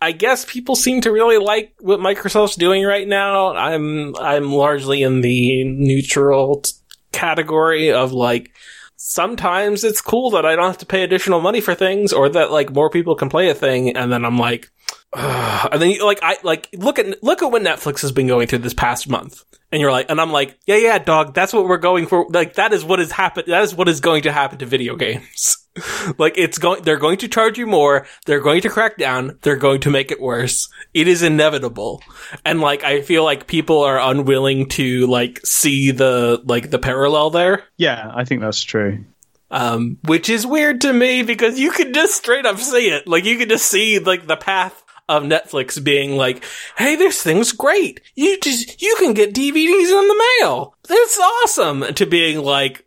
I 0.00 0.12
guess 0.12 0.44
people 0.44 0.76
seem 0.76 1.00
to 1.02 1.12
really 1.12 1.38
like 1.38 1.74
what 1.80 2.00
Microsoft's 2.00 2.56
doing 2.56 2.84
right 2.84 3.08
now. 3.08 3.54
I'm, 3.54 4.14
I'm 4.16 4.52
largely 4.52 5.02
in 5.02 5.20
the 5.22 5.64
neutral 5.64 6.60
t- 6.60 6.72
category 7.14 7.92
of 7.92 8.12
like, 8.12 8.52
sometimes 8.96 9.84
it's 9.84 10.00
cool 10.00 10.30
that 10.30 10.46
I 10.46 10.56
don't 10.56 10.66
have 10.66 10.78
to 10.78 10.86
pay 10.86 11.02
additional 11.02 11.40
money 11.40 11.60
for 11.60 11.74
things 11.74 12.12
or 12.12 12.28
that 12.30 12.50
like 12.50 12.72
more 12.72 12.90
people 12.90 13.14
can 13.14 13.28
play 13.28 13.48
a 13.50 13.54
thing. 13.54 13.96
And 13.96 14.12
then 14.12 14.24
I'm 14.24 14.38
like, 14.38 14.70
And 15.72 15.80
then 15.80 15.90
you, 15.90 16.04
like 16.04 16.18
I 16.22 16.36
like 16.42 16.68
look 16.74 16.98
at 16.98 17.22
look 17.22 17.42
at 17.42 17.50
what 17.50 17.62
Netflix 17.62 18.02
has 18.02 18.12
been 18.12 18.26
going 18.26 18.46
through 18.46 18.58
this 18.58 18.74
past 18.74 19.08
month, 19.08 19.44
and 19.72 19.80
you're 19.80 19.90
like, 19.90 20.10
and 20.10 20.20
I'm 20.20 20.30
like, 20.30 20.58
yeah, 20.66 20.76
yeah, 20.76 20.98
dog, 20.98 21.34
that's 21.34 21.52
what 21.52 21.66
we're 21.66 21.78
going 21.78 22.06
for. 22.06 22.26
Like 22.28 22.54
that 22.54 22.72
is 22.72 22.84
what 22.84 23.00
is 23.00 23.10
happen. 23.10 23.44
That 23.46 23.62
is 23.62 23.74
what 23.74 23.88
is 23.88 24.00
going 24.00 24.22
to 24.24 24.32
happen 24.32 24.58
to 24.58 24.66
video 24.66 24.94
games. 24.94 25.56
like 26.18 26.34
it's 26.36 26.58
going, 26.58 26.82
they're 26.82 26.98
going 26.98 27.18
to 27.18 27.28
charge 27.28 27.58
you 27.58 27.66
more. 27.66 28.06
They're 28.26 28.40
going 28.40 28.60
to 28.62 28.68
crack 28.68 28.98
down. 28.98 29.38
They're 29.42 29.56
going 29.56 29.80
to 29.82 29.90
make 29.90 30.12
it 30.12 30.20
worse. 30.20 30.68
It 30.92 31.08
is 31.08 31.22
inevitable. 31.22 32.02
And 32.44 32.60
like 32.60 32.84
I 32.84 33.00
feel 33.00 33.24
like 33.24 33.46
people 33.46 33.82
are 33.82 33.98
unwilling 33.98 34.68
to 34.70 35.06
like 35.06 35.40
see 35.44 35.90
the 35.90 36.40
like 36.44 36.70
the 36.70 36.78
parallel 36.78 37.30
there. 37.30 37.64
yeah, 37.76 38.12
I 38.14 38.24
think 38.24 38.42
that's 38.42 38.62
true. 38.62 39.04
Um, 39.50 39.98
which 40.04 40.28
is 40.28 40.46
weird 40.46 40.80
to 40.82 40.92
me 40.92 41.22
because 41.22 41.58
you 41.58 41.70
can 41.70 41.92
just 41.92 42.14
straight 42.14 42.46
up 42.46 42.58
see 42.58 42.88
it. 42.88 43.06
Like 43.06 43.24
you 43.24 43.38
can 43.38 43.48
just 43.48 43.66
see 43.66 43.98
like 43.98 44.26
the 44.26 44.36
path 44.36 44.83
of 45.08 45.22
Netflix 45.22 45.82
being 45.82 46.16
like, 46.16 46.44
"Hey, 46.76 46.96
this 46.96 47.22
thing's 47.22 47.52
great. 47.52 48.00
You 48.14 48.38
just 48.40 48.80
you 48.82 48.96
can 48.98 49.14
get 49.14 49.34
DVDs 49.34 49.90
in 49.90 50.08
the 50.08 50.24
mail. 50.40 50.76
That's 50.88 51.18
awesome." 51.18 51.94
To 51.94 52.06
being 52.06 52.38
like, 52.38 52.84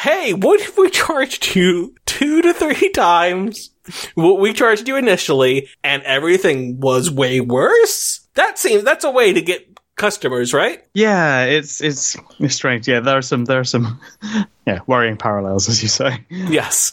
hey, 0.00 0.32
what 0.32 0.60
if 0.60 0.76
we 0.76 0.90
charged 0.90 1.54
you 1.54 1.94
two 2.06 2.42
to 2.42 2.52
three 2.52 2.90
times 2.90 3.70
what 4.14 4.40
we 4.40 4.52
charged 4.52 4.88
you 4.88 4.96
initially 4.96 5.68
and 5.84 6.02
everything 6.02 6.80
was 6.80 7.10
way 7.10 7.40
worse? 7.40 8.26
That 8.34 8.58
seems, 8.58 8.84
that's 8.84 9.04
a 9.04 9.10
way 9.10 9.32
to 9.32 9.40
get 9.40 9.75
customers, 9.96 10.54
right? 10.54 10.84
Yeah, 10.94 11.44
it's 11.44 11.80
it's 11.80 12.16
it's 12.38 12.54
strange. 12.54 12.86
Yeah, 12.86 13.00
there 13.00 13.16
are 13.18 13.22
some 13.22 13.44
there 13.46 13.60
are 13.60 13.64
some 13.64 14.00
yeah 14.66 14.80
worrying 14.86 15.16
parallels, 15.16 15.68
as 15.68 15.82
you 15.82 15.88
say. 15.88 16.24
Yes. 16.30 16.92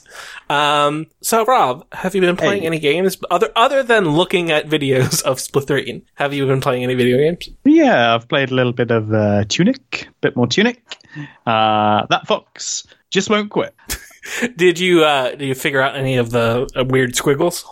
Um, 0.50 1.08
so, 1.22 1.46
Rob, 1.46 1.86
have 1.94 2.16
you 2.16 2.22
been 2.22 2.36
playing 2.36 2.62
Hey. 2.62 2.68
any 2.68 2.80
games 2.80 3.18
other 3.32 3.50
other 3.56 3.84
than 3.84 4.10
looking 4.10 4.52
at 4.52 4.68
videos 4.68 5.22
of 5.24 5.38
Splatoon? 5.38 6.02
Have 6.16 6.34
you 6.34 6.46
been 6.48 6.62
playing 6.62 6.84
any 6.84 6.96
video 6.96 7.18
games? 7.18 7.50
Yeah, 7.66 8.16
I've 8.16 8.28
played 8.28 8.52
a 8.52 8.56
little 8.56 8.74
bit 8.74 8.92
of 8.92 9.14
uh, 9.14 9.44
Tunic, 9.48 10.08
bit 10.22 10.36
more 10.36 10.48
Tunic. 10.48 10.82
Uh, 11.46 12.06
that 12.10 12.26
fox 12.28 12.86
just 13.10 13.30
won't 13.30 13.52
quit. 13.52 13.76
Did 14.56 14.80
you 14.80 15.04
uh, 15.04 15.32
did 15.32 15.42
you 15.42 15.54
figure 15.56 15.82
out 15.82 15.96
any 15.98 16.16
of 16.16 16.32
the 16.32 16.70
uh, 16.78 16.86
weird 16.86 17.14
squiggles? 17.16 17.66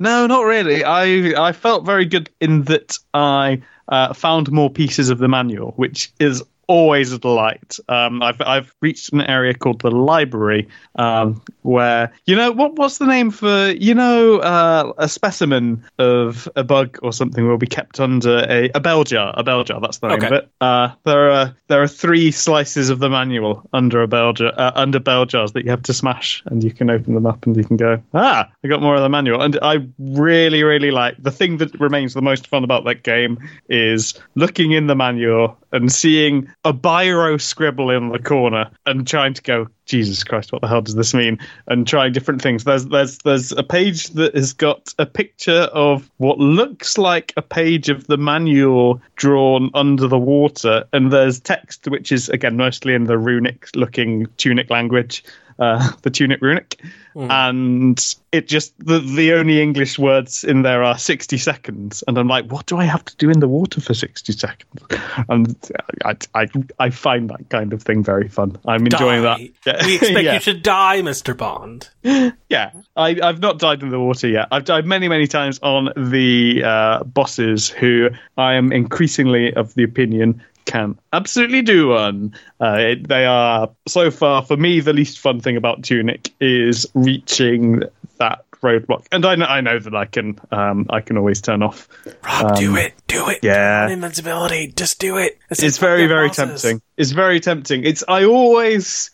No, 0.00 0.26
not 0.26 0.40
really. 0.44 0.82
I 0.82 1.04
I 1.48 1.52
felt 1.52 1.84
very 1.84 2.06
good 2.06 2.30
in 2.40 2.62
that 2.64 2.98
I 3.12 3.60
uh, 3.88 4.12
found 4.12 4.50
more 4.50 4.70
pieces 4.70 5.10
of 5.10 5.18
the 5.18 5.28
manual, 5.28 5.72
which 5.76 6.12
is 6.20 6.42
always 6.68 7.12
a 7.12 7.18
delight. 7.18 7.78
Um, 7.88 8.22
I've 8.22 8.40
I've 8.40 8.74
reached 8.80 9.12
an 9.12 9.22
area 9.22 9.54
called 9.54 9.80
the 9.80 9.90
library, 9.90 10.68
um, 10.96 11.42
where 11.62 12.12
you 12.26 12.36
know 12.36 12.52
what 12.52 12.76
what's 12.76 12.98
the 12.98 13.06
name 13.06 13.30
for 13.30 13.70
you 13.70 13.94
know 13.94 14.38
uh, 14.38 14.92
a 14.98 15.08
specimen 15.08 15.82
of 15.98 16.48
a 16.54 16.62
bug 16.62 16.98
or 17.02 17.12
something 17.12 17.48
will 17.48 17.58
be 17.58 17.66
kept 17.66 17.98
under 17.98 18.44
a, 18.48 18.70
a 18.74 18.80
bell 18.80 19.02
jar. 19.04 19.34
A 19.36 19.42
bell 19.42 19.64
jar. 19.64 19.80
That's 19.80 19.98
the 19.98 20.08
name 20.08 20.18
Okay. 20.18 20.26
of 20.26 20.32
it. 20.34 20.50
Uh, 20.60 20.90
there 21.04 21.30
are 21.30 21.56
there 21.68 21.82
are 21.82 21.88
three 21.88 22.30
slices 22.30 22.90
of 22.90 22.98
the 22.98 23.08
manual 23.08 23.68
under 23.72 24.02
a 24.02 24.06
bell 24.08 24.32
jar 24.34 24.52
uh, 24.56 24.72
under 24.74 25.00
bell 25.00 25.24
jars 25.26 25.52
that 25.52 25.64
you 25.64 25.70
have 25.70 25.82
to 25.84 25.94
smash, 25.94 26.42
and 26.46 26.62
you 26.62 26.70
can 26.70 26.90
open 26.90 27.14
them 27.14 27.26
up 27.26 27.46
and 27.46 27.56
you 27.56 27.64
can 27.64 27.76
go 27.76 28.00
ah 28.14 28.48
I 28.62 28.68
got 28.68 28.82
more 28.82 28.94
of 28.94 29.00
the 29.02 29.08
manual. 29.08 29.42
And 29.42 29.58
I 29.62 29.86
really 29.98 30.62
really 30.62 30.90
like 30.90 31.16
the 31.18 31.30
thing 31.30 31.56
that 31.58 31.78
remains 31.80 32.14
the 32.14 32.22
most 32.22 32.46
fun 32.46 32.62
about 32.62 32.84
that 32.84 33.02
game 33.02 33.38
is 33.68 34.14
looking 34.34 34.72
in 34.72 34.86
the 34.86 34.94
manual 34.94 35.56
and 35.72 35.90
seeing 35.92 36.48
a 36.64 36.72
biro 36.72 37.40
scribble 37.40 37.90
in 37.90 38.08
the 38.10 38.18
corner 38.18 38.70
and 38.84 39.06
trying 39.06 39.34
to 39.34 39.42
go 39.42 39.68
Jesus 39.88 40.22
Christ, 40.22 40.52
what 40.52 40.60
the 40.60 40.68
hell 40.68 40.82
does 40.82 40.94
this 40.94 41.14
mean? 41.14 41.38
And 41.66 41.86
trying 41.86 42.12
different 42.12 42.42
things. 42.42 42.64
There's 42.64 42.86
there's 42.86 43.18
there's 43.18 43.52
a 43.52 43.62
page 43.62 44.08
that 44.10 44.34
has 44.34 44.52
got 44.52 44.92
a 44.98 45.06
picture 45.06 45.62
of 45.72 46.10
what 46.18 46.38
looks 46.38 46.98
like 46.98 47.32
a 47.36 47.42
page 47.42 47.88
of 47.88 48.06
the 48.06 48.18
manual 48.18 49.00
drawn 49.16 49.70
under 49.72 50.06
the 50.06 50.18
water, 50.18 50.84
and 50.92 51.10
there's 51.10 51.40
text 51.40 51.88
which 51.88 52.12
is 52.12 52.28
again 52.28 52.56
mostly 52.56 52.94
in 52.94 53.04
the 53.04 53.18
runic 53.18 53.68
looking 53.74 54.26
tunic 54.36 54.68
language. 54.68 55.24
Uh, 55.58 55.90
the 56.02 56.10
tunic 56.10 56.40
runic, 56.40 56.80
and 57.16 58.16
it 58.30 58.46
just 58.46 58.72
the 58.78 59.00
the 59.00 59.32
only 59.32 59.60
English 59.60 59.98
words 59.98 60.44
in 60.44 60.62
there 60.62 60.84
are 60.84 60.96
sixty 60.96 61.36
seconds, 61.36 62.04
and 62.06 62.16
I'm 62.16 62.28
like, 62.28 62.46
what 62.46 62.66
do 62.66 62.76
I 62.76 62.84
have 62.84 63.04
to 63.04 63.16
do 63.16 63.28
in 63.28 63.40
the 63.40 63.48
water 63.48 63.80
for 63.80 63.94
sixty 63.94 64.32
seconds? 64.32 64.82
And 65.28 65.56
I 66.04 66.16
I, 66.34 66.48
I 66.78 66.90
find 66.90 67.28
that 67.30 67.48
kind 67.48 67.72
of 67.72 67.82
thing 67.82 68.04
very 68.04 68.28
fun. 68.28 68.56
I'm 68.66 68.86
enjoying 68.86 69.22
that. 69.22 69.38
Die. 69.38 69.50
Yeah. 69.66 69.86
We 69.86 69.94
expect 69.96 70.24
yeah. 70.24 70.34
you 70.34 70.40
to 70.40 70.54
die, 70.54 71.02
Mister 71.02 71.34
Bond. 71.34 71.88
Yeah, 72.02 72.72
I, 72.96 73.18
I've 73.20 73.40
not 73.40 73.58
died 73.58 73.82
in 73.82 73.90
the 73.90 74.00
water 74.00 74.28
yet. 74.28 74.48
I've 74.50 74.64
died 74.64 74.86
many, 74.86 75.08
many 75.08 75.26
times 75.26 75.58
on 75.62 75.90
the 75.96 76.62
uh, 76.64 77.04
bosses 77.04 77.68
who 77.68 78.10
I 78.36 78.54
am 78.54 78.72
increasingly 78.72 79.52
of 79.54 79.74
the 79.74 79.82
opinion 79.82 80.42
can 80.68 80.98
absolutely 81.12 81.62
do 81.62 81.88
one. 81.88 82.34
Uh, 82.60 82.94
they 83.00 83.26
are, 83.26 83.70
so 83.88 84.10
far, 84.12 84.44
for 84.44 84.56
me, 84.56 84.80
the 84.80 84.92
least 84.92 85.18
fun 85.18 85.40
thing 85.40 85.56
about 85.56 85.82
Tunic 85.82 86.30
is 86.40 86.86
reaching 86.94 87.82
that 88.18 88.44
roadblock. 88.62 89.06
And 89.10 89.24
I 89.24 89.34
know, 89.36 89.46
I 89.46 89.60
know 89.60 89.78
that 89.78 89.94
I 89.94 90.04
can, 90.04 90.38
um, 90.50 90.86
I 90.90 91.00
can 91.00 91.16
always 91.16 91.40
turn 91.40 91.62
off. 91.62 91.88
Rob, 92.24 92.56
do 92.56 92.76
it, 92.76 92.94
do 93.06 93.28
it. 93.28 93.38
yeah. 93.42 93.88
Invincibility, 93.88 94.68
just 94.68 94.98
do 94.98 95.16
it. 95.16 95.38
It's 95.50 95.78
very, 95.78 96.06
very 96.06 96.30
tempting. 96.30 96.82
It's 96.96 97.12
very 97.12 97.40
tempting. 97.40 97.84
It's 97.84 98.04
I 98.06 98.24
always 98.24 99.10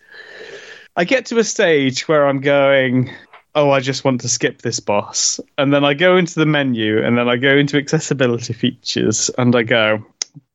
I 0.96 1.04
get 1.04 1.26
to 1.26 1.38
a 1.38 1.44
stage 1.44 2.06
where 2.08 2.26
I'm 2.26 2.40
going, 2.40 3.10
oh, 3.54 3.70
I 3.70 3.80
just 3.80 4.04
want 4.04 4.20
to 4.20 4.28
skip 4.28 4.62
this 4.62 4.80
boss, 4.80 5.40
and 5.58 5.72
then 5.74 5.84
I 5.84 5.94
go 5.94 6.16
into 6.16 6.36
the 6.36 6.46
menu, 6.46 7.04
and 7.04 7.18
then 7.18 7.28
I 7.28 7.36
go 7.36 7.56
into 7.56 7.76
accessibility 7.78 8.52
features, 8.52 9.30
and 9.36 9.54
I 9.56 9.62
go, 9.62 10.04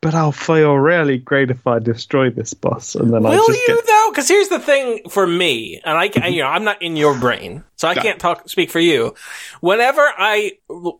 but 0.01 0.15
I'll 0.15 0.31
feel 0.31 0.75
really 0.75 1.17
great 1.17 1.51
if 1.51 1.67
I 1.67 1.79
destroy 1.79 2.29
this 2.29 2.53
boss, 2.53 2.95
and 2.95 3.13
then 3.13 3.25
I 3.25 3.29
Will 3.31 3.47
just 3.47 3.67
you 3.67 3.75
get. 3.75 3.85
though? 3.85 4.07
Because 4.11 4.27
here's 4.27 4.47
the 4.47 4.59
thing 4.59 5.01
for 5.09 5.27
me, 5.27 5.81
and 5.83 5.97
I, 5.97 6.07
can, 6.07 6.31
you 6.31 6.41
know, 6.41 6.47
I'm 6.47 6.63
not 6.63 6.81
in 6.81 6.95
your 6.95 7.17
brain, 7.19 7.63
so 7.75 7.87
I 7.87 7.95
can't 7.95 8.19
talk 8.19 8.47
speak 8.49 8.71
for 8.71 8.79
you. 8.79 9.13
Whenever 9.61 10.01
I 10.01 10.53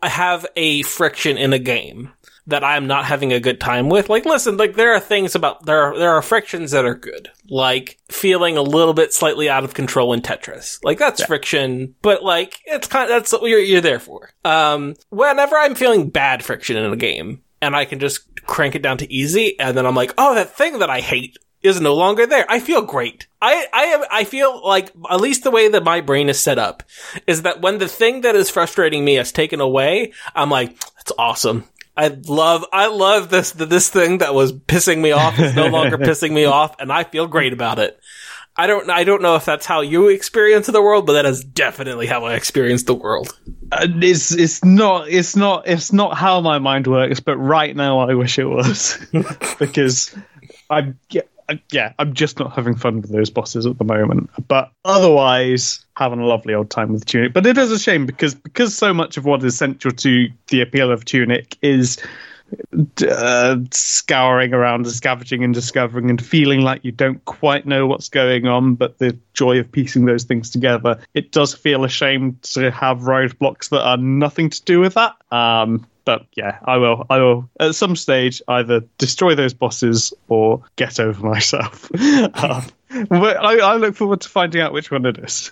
have 0.04 0.46
a 0.56 0.82
friction 0.84 1.38
in 1.38 1.54
a 1.54 1.60
game 1.60 2.12
that 2.48 2.64
I'm 2.64 2.88
not 2.88 3.06
having 3.06 3.32
a 3.32 3.40
good 3.40 3.60
time 3.60 3.90
with, 3.90 4.10
like, 4.10 4.26
listen, 4.26 4.58
like 4.58 4.76
there 4.76 4.94
are 4.94 5.00
things 5.00 5.36
about 5.36 5.66
there 5.66 5.82
are 5.84 5.98
there 5.98 6.12
are 6.12 6.22
frictions 6.22 6.72
that 6.72 6.84
are 6.84 6.96
good, 6.96 7.30
like 7.50 7.98
feeling 8.10 8.58
a 8.58 8.62
little 8.62 8.94
bit 8.94 9.14
slightly 9.14 9.50
out 9.50 9.64
of 9.64 9.74
control 9.74 10.14
in 10.14 10.22
Tetris, 10.22 10.80
like 10.84 10.98
that's 10.98 11.24
friction, 11.24 11.96
but 12.02 12.24
like 12.24 12.60
it's 12.66 12.88
kind 12.88 13.04
of, 13.04 13.10
that's 13.10 13.32
what 13.32 13.44
you're 13.44 13.60
you're 13.60 13.82
there 13.82 14.00
for. 14.00 14.32
Um, 14.44 14.96
whenever 15.10 15.56
I'm 15.56 15.76
feeling 15.76 16.10
bad 16.10 16.44
friction 16.44 16.76
in 16.76 16.92
a 16.92 16.98
game, 16.98 17.44
and 17.62 17.76
I 17.76 17.86
can 17.86 18.00
just 18.00 18.22
crank 18.50 18.76
it 18.76 18.82
down 18.82 18.98
to 18.98 19.14
easy, 19.14 19.58
and 19.60 19.78
then 19.78 19.86
I'm 19.86 19.96
like, 19.96 20.14
oh, 20.18 20.36
that 20.36 20.58
thing 20.58 20.80
that 20.80 20.90
I 20.90 21.00
hate 21.00 21.38
is 21.62 21.80
no 21.80 21.94
longer 21.94 22.26
there. 22.26 22.46
I 22.50 22.60
feel 22.60 22.82
great. 22.82 23.28
I, 23.42 23.68
I 23.72 23.84
am, 23.86 24.04
I 24.12 24.24
feel 24.24 24.66
like, 24.66 24.92
at 25.10 25.22
least 25.22 25.44
the 25.44 25.52
way 25.52 25.70
that 25.70 25.84
my 25.84 26.02
brain 26.02 26.30
is 26.30 26.40
set 26.40 26.58
up, 26.58 26.84
is 27.28 27.44
that 27.44 27.62
when 27.62 27.78
the 27.78 27.88
thing 27.88 28.22
that 28.22 28.36
is 28.36 28.50
frustrating 28.50 29.06
me 29.06 29.18
is 29.18 29.32
taken 29.32 29.62
away, 29.62 30.14
I'm 30.36 30.50
like, 30.50 30.80
that's 30.96 31.12
awesome. 31.18 31.66
I 31.96 32.08
love, 32.28 32.66
I 32.72 32.88
love 32.88 33.30
this, 33.30 33.52
this 33.52 33.90
thing 33.90 34.20
that 34.20 34.34
was 34.34 34.54
pissing 34.54 35.00
me 35.00 35.12
off 35.12 35.38
is 35.38 35.54
no 35.54 35.68
longer 35.68 35.98
pissing 36.10 36.32
me 36.32 36.46
off, 36.46 36.76
and 36.80 36.92
I 36.92 37.04
feel 37.04 37.28
great 37.28 37.54
about 37.54 37.78
it. 37.78 38.00
I 38.60 38.68
don't, 38.68 38.90
I 38.90 39.04
don't 39.04 39.22
know 39.22 39.36
if 39.36 39.46
that's 39.46 39.66
how 39.66 39.82
you 39.82 40.10
experience 40.10 40.68
the 40.68 40.82
world, 40.82 41.06
but 41.06 41.14
that 41.14 41.26
is 41.26 41.44
definitely 41.44 42.08
how 42.08 42.26
I 42.26 42.34
experience 42.36 42.84
the 42.84 42.94
world. 42.94 43.38
Uh, 43.72 43.88
It's 44.02 44.32
it's 44.32 44.64
not 44.66 45.08
it's 45.08 45.36
not 45.36 45.68
it's 45.68 45.94
not 45.94 46.18
how 46.18 46.42
my 46.42 46.60
mind 46.60 46.88
works, 46.88 47.20
but 47.20 47.38
right 47.38 47.76
now 47.76 48.00
I 48.00 48.14
wish 48.16 48.38
it 48.40 48.46
was 48.46 48.98
because 49.60 50.16
I'm 50.70 50.98
I- 51.50 51.62
yeah 51.72 51.94
I'm 52.00 52.14
just 52.14 52.38
not 52.40 52.54
having 52.54 52.76
fun 52.76 53.02
with 53.02 53.12
those 53.12 53.30
bosses 53.30 53.66
at 53.66 53.78
the 53.78 53.84
moment. 53.84 54.30
But 54.48 54.72
otherwise, 54.86 55.84
having 55.96 56.20
a 56.20 56.26
lovely 56.26 56.54
old 56.54 56.70
time 56.70 56.92
with 56.94 57.06
Tunic. 57.06 57.34
But 57.34 57.46
it 57.46 57.58
is 57.58 57.72
a 57.72 57.80
shame 57.80 58.06
because 58.06 58.36
because 58.36 58.76
so 58.76 58.94
much 58.94 59.18
of 59.18 59.26
what 59.26 59.44
is 59.44 59.58
central 59.58 59.94
to 59.96 60.30
the 60.48 60.62
appeal 60.62 60.92
of 60.92 61.06
Tunic 61.06 61.58
is 61.62 61.98
uh, 63.08 63.58
scouring 63.72 64.54
around 64.54 64.86
and 64.86 64.96
scavenging 64.96 65.44
and 65.44 65.54
discovering 65.54 66.10
and 66.10 66.24
feeling 66.24 66.62
like 66.62 66.84
you 66.84 66.92
don't 66.92 67.24
quite 67.26 67.66
know 67.66 67.88
what's 67.88 68.10
going 68.10 68.48
on, 68.48 68.76
but 68.76 68.98
the 68.98 69.18
joy 69.34 69.60
of 69.60 69.72
piecing 69.72 70.06
those 70.06 70.24
things 70.24 70.50
together. 70.50 71.00
It 71.14 71.32
does 71.32 71.54
feel 71.54 71.84
a 71.84 71.90
shame 71.90 72.40
to 72.54 72.72
have 72.72 73.00
roadblocks 73.00 73.70
that 73.70 73.82
are 73.82 73.98
nothing 73.98 74.50
to 74.50 74.64
do 74.64 74.80
with 74.80 74.96
that. 74.96 75.16
Um, 75.32 75.88
but 76.06 76.26
yeah, 76.36 76.58
I 76.64 76.78
will. 76.78 77.06
I 77.10 77.20
will 77.20 77.50
at 77.60 77.76
some 77.76 77.96
stage 77.96 78.42
either 78.48 78.82
destroy 78.98 79.36
those 79.36 79.54
bosses 79.54 80.12
or 80.28 80.64
get 80.76 81.00
over 81.00 81.26
myself. 81.26 81.90
um, 81.96 82.66
I, 83.12 83.60
I 83.62 83.76
look 83.76 83.96
forward 83.96 84.22
to 84.22 84.30
finding 84.30 84.62
out 84.62 84.74
which 84.74 84.90
one 84.90 85.06
it 85.06 85.20
is. 85.20 85.52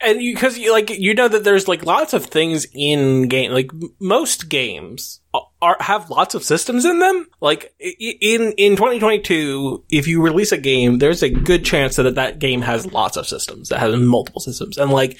and 0.00 0.18
because 0.18 0.58
you 0.58 0.72
like 0.72 0.90
you 0.90 1.14
know 1.14 1.28
that 1.28 1.44
there's 1.44 1.68
like 1.68 1.84
lots 1.84 2.12
of 2.12 2.26
things 2.26 2.66
in 2.72 3.28
game 3.28 3.52
like 3.52 3.70
most 3.98 4.48
games 4.48 5.20
are 5.62 5.76
have 5.80 6.10
lots 6.10 6.34
of 6.34 6.44
systems 6.44 6.84
in 6.84 6.98
them? 6.98 7.26
Like 7.40 7.74
in 7.80 8.52
in 8.52 8.76
2022 8.76 9.84
if 9.90 10.06
you 10.06 10.22
release 10.22 10.52
a 10.52 10.58
game 10.58 10.98
there's 10.98 11.22
a 11.22 11.30
good 11.30 11.64
chance 11.64 11.96
that 11.96 12.14
that 12.14 12.38
game 12.38 12.62
has 12.62 12.92
lots 12.92 13.16
of 13.16 13.26
systems 13.26 13.68
that 13.68 13.80
has 13.80 13.96
multiple 13.96 14.40
systems. 14.40 14.78
And 14.78 14.90
like 14.90 15.16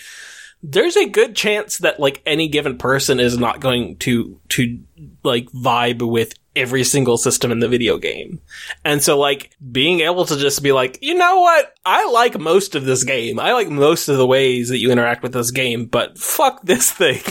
there's 0.62 0.96
a 0.96 1.08
good 1.08 1.36
chance 1.36 1.78
that 1.78 2.00
like 2.00 2.22
any 2.26 2.48
given 2.48 2.78
person 2.78 3.20
is 3.20 3.38
not 3.38 3.60
going 3.60 3.96
to 3.98 4.40
to 4.50 4.80
like 5.22 5.46
vibe 5.50 6.02
with 6.02 6.34
every 6.56 6.82
single 6.82 7.18
system 7.18 7.52
in 7.52 7.60
the 7.60 7.68
video 7.68 7.98
game. 7.98 8.40
And 8.84 9.02
so 9.02 9.18
like 9.18 9.54
being 9.70 10.00
able 10.00 10.24
to 10.24 10.36
just 10.36 10.62
be 10.62 10.72
like, 10.72 10.98
you 11.02 11.14
know 11.14 11.40
what? 11.40 11.72
I 11.84 12.10
like 12.10 12.38
most 12.38 12.74
of 12.74 12.84
this 12.84 13.04
game. 13.04 13.38
I 13.38 13.52
like 13.52 13.68
most 13.68 14.08
of 14.08 14.16
the 14.16 14.26
ways 14.26 14.70
that 14.70 14.78
you 14.78 14.90
interact 14.90 15.22
with 15.22 15.32
this 15.32 15.50
game, 15.50 15.86
but 15.86 16.18
fuck 16.18 16.62
this 16.62 16.90
thing. 16.92 17.22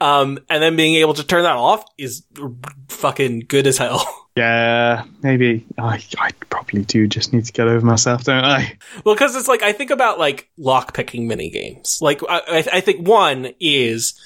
Um, 0.00 0.38
and 0.48 0.62
then 0.62 0.76
being 0.76 0.96
able 0.96 1.14
to 1.14 1.24
turn 1.24 1.42
that 1.42 1.56
off 1.56 1.84
is 1.96 2.24
fucking 2.88 3.46
good 3.48 3.66
as 3.66 3.78
hell. 3.78 4.06
Yeah, 4.38 5.02
maybe 5.20 5.66
I, 5.78 6.00
I 6.16 6.30
probably 6.48 6.84
do 6.84 7.08
just 7.08 7.32
need 7.32 7.44
to 7.46 7.52
get 7.52 7.66
over 7.66 7.84
myself, 7.84 8.22
don't 8.22 8.44
I? 8.44 8.78
Well, 9.04 9.16
because 9.16 9.34
it's 9.34 9.48
like 9.48 9.62
I 9.64 9.72
think 9.72 9.90
about 9.90 10.20
like 10.20 10.48
lock 10.56 10.94
picking 10.94 11.26
mini 11.26 11.50
games. 11.50 11.98
Like 12.00 12.22
I, 12.22 12.42
I 12.46 12.64
I 12.74 12.80
think 12.80 13.08
one 13.08 13.48
is 13.58 14.16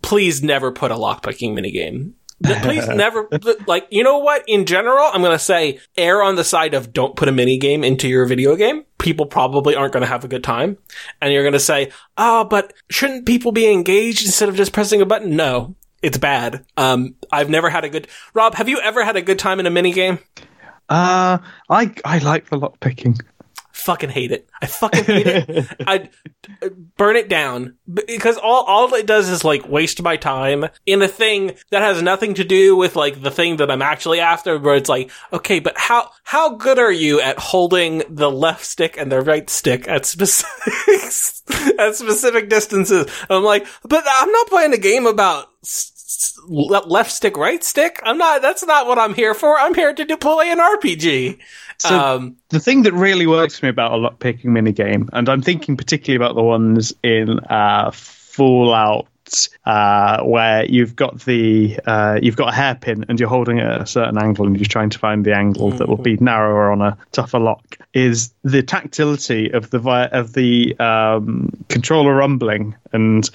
please 0.00 0.42
never 0.42 0.72
put 0.72 0.90
a 0.90 0.96
lock 0.96 1.22
picking 1.22 1.54
mini 1.54 1.70
game. 1.70 2.14
Please 2.42 2.86
never 2.88 3.28
like 3.66 3.86
you 3.90 4.04
know 4.04 4.18
what? 4.18 4.44
In 4.46 4.64
general, 4.64 5.10
I'm 5.12 5.22
gonna 5.22 5.38
say 5.38 5.80
err 5.96 6.22
on 6.22 6.36
the 6.36 6.44
side 6.44 6.74
of 6.74 6.92
don't 6.92 7.16
put 7.16 7.28
a 7.28 7.32
mini 7.32 7.58
game 7.58 7.84
into 7.84 8.08
your 8.08 8.26
video 8.26 8.56
game 8.56 8.84
people 8.98 9.26
probably 9.26 9.74
aren't 9.74 9.92
going 9.92 10.02
to 10.02 10.08
have 10.08 10.24
a 10.24 10.28
good 10.28 10.44
time. 10.44 10.76
And 11.22 11.32
you're 11.32 11.42
going 11.42 11.52
to 11.54 11.60
say, 11.60 11.90
oh, 12.16 12.44
but 12.44 12.74
shouldn't 12.90 13.26
people 13.26 13.52
be 13.52 13.70
engaged 13.70 14.26
instead 14.26 14.48
of 14.48 14.56
just 14.56 14.72
pressing 14.72 15.00
a 15.00 15.06
button? 15.06 15.36
No, 15.36 15.76
it's 16.02 16.18
bad. 16.18 16.64
Um, 16.76 17.14
I've 17.32 17.48
never 17.48 17.70
had 17.70 17.84
a 17.84 17.88
good, 17.88 18.08
Rob, 18.34 18.54
have 18.56 18.68
you 18.68 18.80
ever 18.80 19.04
had 19.04 19.16
a 19.16 19.22
good 19.22 19.38
time 19.38 19.60
in 19.60 19.66
a 19.66 19.70
mini 19.70 19.92
game? 19.92 20.18
Uh, 20.90 21.38
I 21.68 21.94
I 22.04 22.18
like 22.18 22.48
the 22.48 22.56
lock 22.56 22.80
picking. 22.80 23.18
Fucking 23.78 24.10
hate 24.10 24.32
it. 24.32 24.48
I 24.60 24.66
fucking 24.66 25.04
hate 25.04 25.26
it. 25.28 25.66
I 25.86 26.10
burn 26.96 27.14
it 27.14 27.28
down 27.28 27.76
because 27.86 28.36
all 28.36 28.64
all 28.64 28.92
it 28.94 29.06
does 29.06 29.28
is 29.28 29.44
like 29.44 29.68
waste 29.68 30.02
my 30.02 30.16
time 30.16 30.66
in 30.84 31.00
a 31.00 31.06
thing 31.06 31.54
that 31.70 31.82
has 31.82 32.02
nothing 32.02 32.34
to 32.34 32.44
do 32.44 32.76
with 32.76 32.96
like 32.96 33.22
the 33.22 33.30
thing 33.30 33.58
that 33.58 33.70
I'm 33.70 33.80
actually 33.80 34.18
after. 34.18 34.58
Where 34.58 34.74
it's 34.74 34.88
like, 34.88 35.12
okay, 35.32 35.60
but 35.60 35.78
how 35.78 36.10
how 36.24 36.56
good 36.56 36.80
are 36.80 36.90
you 36.90 37.20
at 37.20 37.38
holding 37.38 38.02
the 38.10 38.30
left 38.30 38.64
stick 38.64 38.96
and 38.98 39.12
the 39.12 39.20
right 39.20 39.48
stick 39.48 39.86
at 39.86 40.04
specific 40.04 41.78
at 41.78 41.94
specific 41.94 42.48
distances? 42.48 43.06
I'm 43.30 43.44
like, 43.44 43.64
but 43.84 44.04
I'm 44.06 44.32
not 44.32 44.48
playing 44.48 44.72
a 44.72 44.78
game 44.78 45.06
about 45.06 45.50
left 46.48 47.12
stick, 47.12 47.36
right 47.36 47.62
stick. 47.62 48.00
I'm 48.02 48.18
not. 48.18 48.42
That's 48.42 48.64
not 48.66 48.86
what 48.86 48.98
I'm 48.98 49.14
here 49.14 49.34
for. 49.34 49.58
I'm 49.58 49.74
here 49.74 49.92
to 49.92 50.04
deploy 50.04 50.46
an 50.46 50.58
RPG. 50.58 51.38
So 51.78 51.98
um, 51.98 52.36
the 52.48 52.60
thing 52.60 52.82
that 52.82 52.92
really 52.92 53.26
works 53.26 53.58
for 53.58 53.66
me 53.66 53.70
about 53.70 53.92
a 53.92 53.96
lock 53.96 54.18
picking 54.18 54.52
mini 54.52 54.72
game, 54.72 55.08
and 55.12 55.28
I'm 55.28 55.42
thinking 55.42 55.76
particularly 55.76 56.16
about 56.16 56.34
the 56.34 56.42
ones 56.42 56.92
in 57.02 57.40
uh, 57.40 57.90
Fallout. 57.92 59.06
Uh, 59.66 60.22
where 60.22 60.64
you've 60.64 60.96
got 60.96 61.20
the 61.26 61.78
uh, 61.84 62.18
you've 62.22 62.34
got 62.34 62.48
a 62.48 62.56
hairpin 62.56 63.04
and 63.10 63.20
you're 63.20 63.28
holding 63.28 63.58
it 63.58 63.66
at 63.66 63.82
a 63.82 63.86
certain 63.86 64.16
angle 64.16 64.46
and 64.46 64.56
you're 64.56 64.64
trying 64.64 64.88
to 64.88 64.98
find 64.98 65.22
the 65.22 65.36
angle 65.36 65.70
that 65.70 65.86
will 65.86 65.98
be 65.98 66.14
mm-hmm. 66.14 66.24
narrower 66.24 66.72
on 66.72 66.80
a 66.80 66.96
tougher 67.12 67.38
lock 67.38 67.76
is 67.92 68.32
the 68.42 68.62
tactility 68.62 69.50
of 69.50 69.68
the 69.68 69.80
of 70.12 70.32
the 70.32 70.74
um, 70.80 71.50
controller 71.68 72.14
rumbling 72.14 72.74
and 72.94 73.28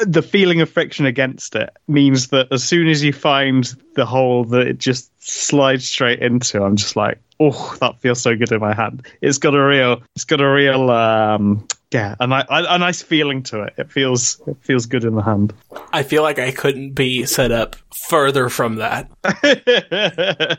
the 0.00 0.22
feeling 0.22 0.60
of 0.60 0.70
friction 0.70 1.06
against 1.06 1.56
it 1.56 1.70
means 1.88 2.28
that 2.28 2.48
as 2.52 2.64
soon 2.64 2.88
as 2.88 3.02
you 3.02 3.12
find 3.12 3.74
the 3.94 4.06
hole 4.06 4.44
that 4.44 4.66
it 4.66 4.78
just 4.78 5.10
slides 5.22 5.88
straight 5.88 6.20
into, 6.20 6.62
I'm 6.62 6.76
just 6.76 6.96
like, 6.96 7.18
oh, 7.40 7.76
that 7.80 7.98
feels 8.00 8.20
so 8.20 8.36
good 8.36 8.52
in 8.52 8.60
my 8.60 8.74
hand. 8.74 9.06
It's 9.20 9.38
got 9.38 9.54
a 9.54 9.64
real, 9.64 10.02
it's 10.14 10.24
got 10.24 10.40
a 10.40 10.48
real, 10.48 10.90
um, 10.90 11.66
yeah, 11.90 12.14
a, 12.20 12.24
a, 12.28 12.44
a 12.48 12.78
nice 12.78 13.02
feeling 13.02 13.42
to 13.44 13.62
it. 13.62 13.74
It 13.78 13.90
feels, 13.90 14.40
it 14.46 14.58
feels 14.60 14.86
good 14.86 15.04
in 15.04 15.14
the 15.14 15.22
hand. 15.22 15.52
I 15.92 16.02
feel 16.02 16.22
like 16.22 16.38
I 16.38 16.52
couldn't 16.52 16.92
be 16.92 17.24
set 17.26 17.50
up 17.50 17.76
further 18.08 18.48
from 18.48 18.76
that. 18.76 19.10
yeah, 19.24 19.32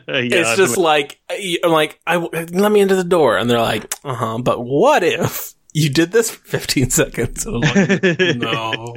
it's 0.04 0.56
just 0.56 0.76
like, 0.76 1.20
I'm 1.30 1.72
like, 1.72 2.00
I, 2.06 2.16
let 2.16 2.72
me 2.72 2.80
into 2.80 2.96
the 2.96 3.04
door, 3.04 3.38
and 3.38 3.48
they're 3.48 3.60
like, 3.60 3.94
uh 4.04 4.14
huh, 4.14 4.38
but 4.38 4.62
what 4.62 5.02
if? 5.02 5.54
you 5.72 5.88
did 5.88 6.12
this 6.12 6.30
for 6.30 6.58
15 6.58 6.90
seconds. 6.90 7.46
Like, 7.52 8.02
no. 8.36 8.96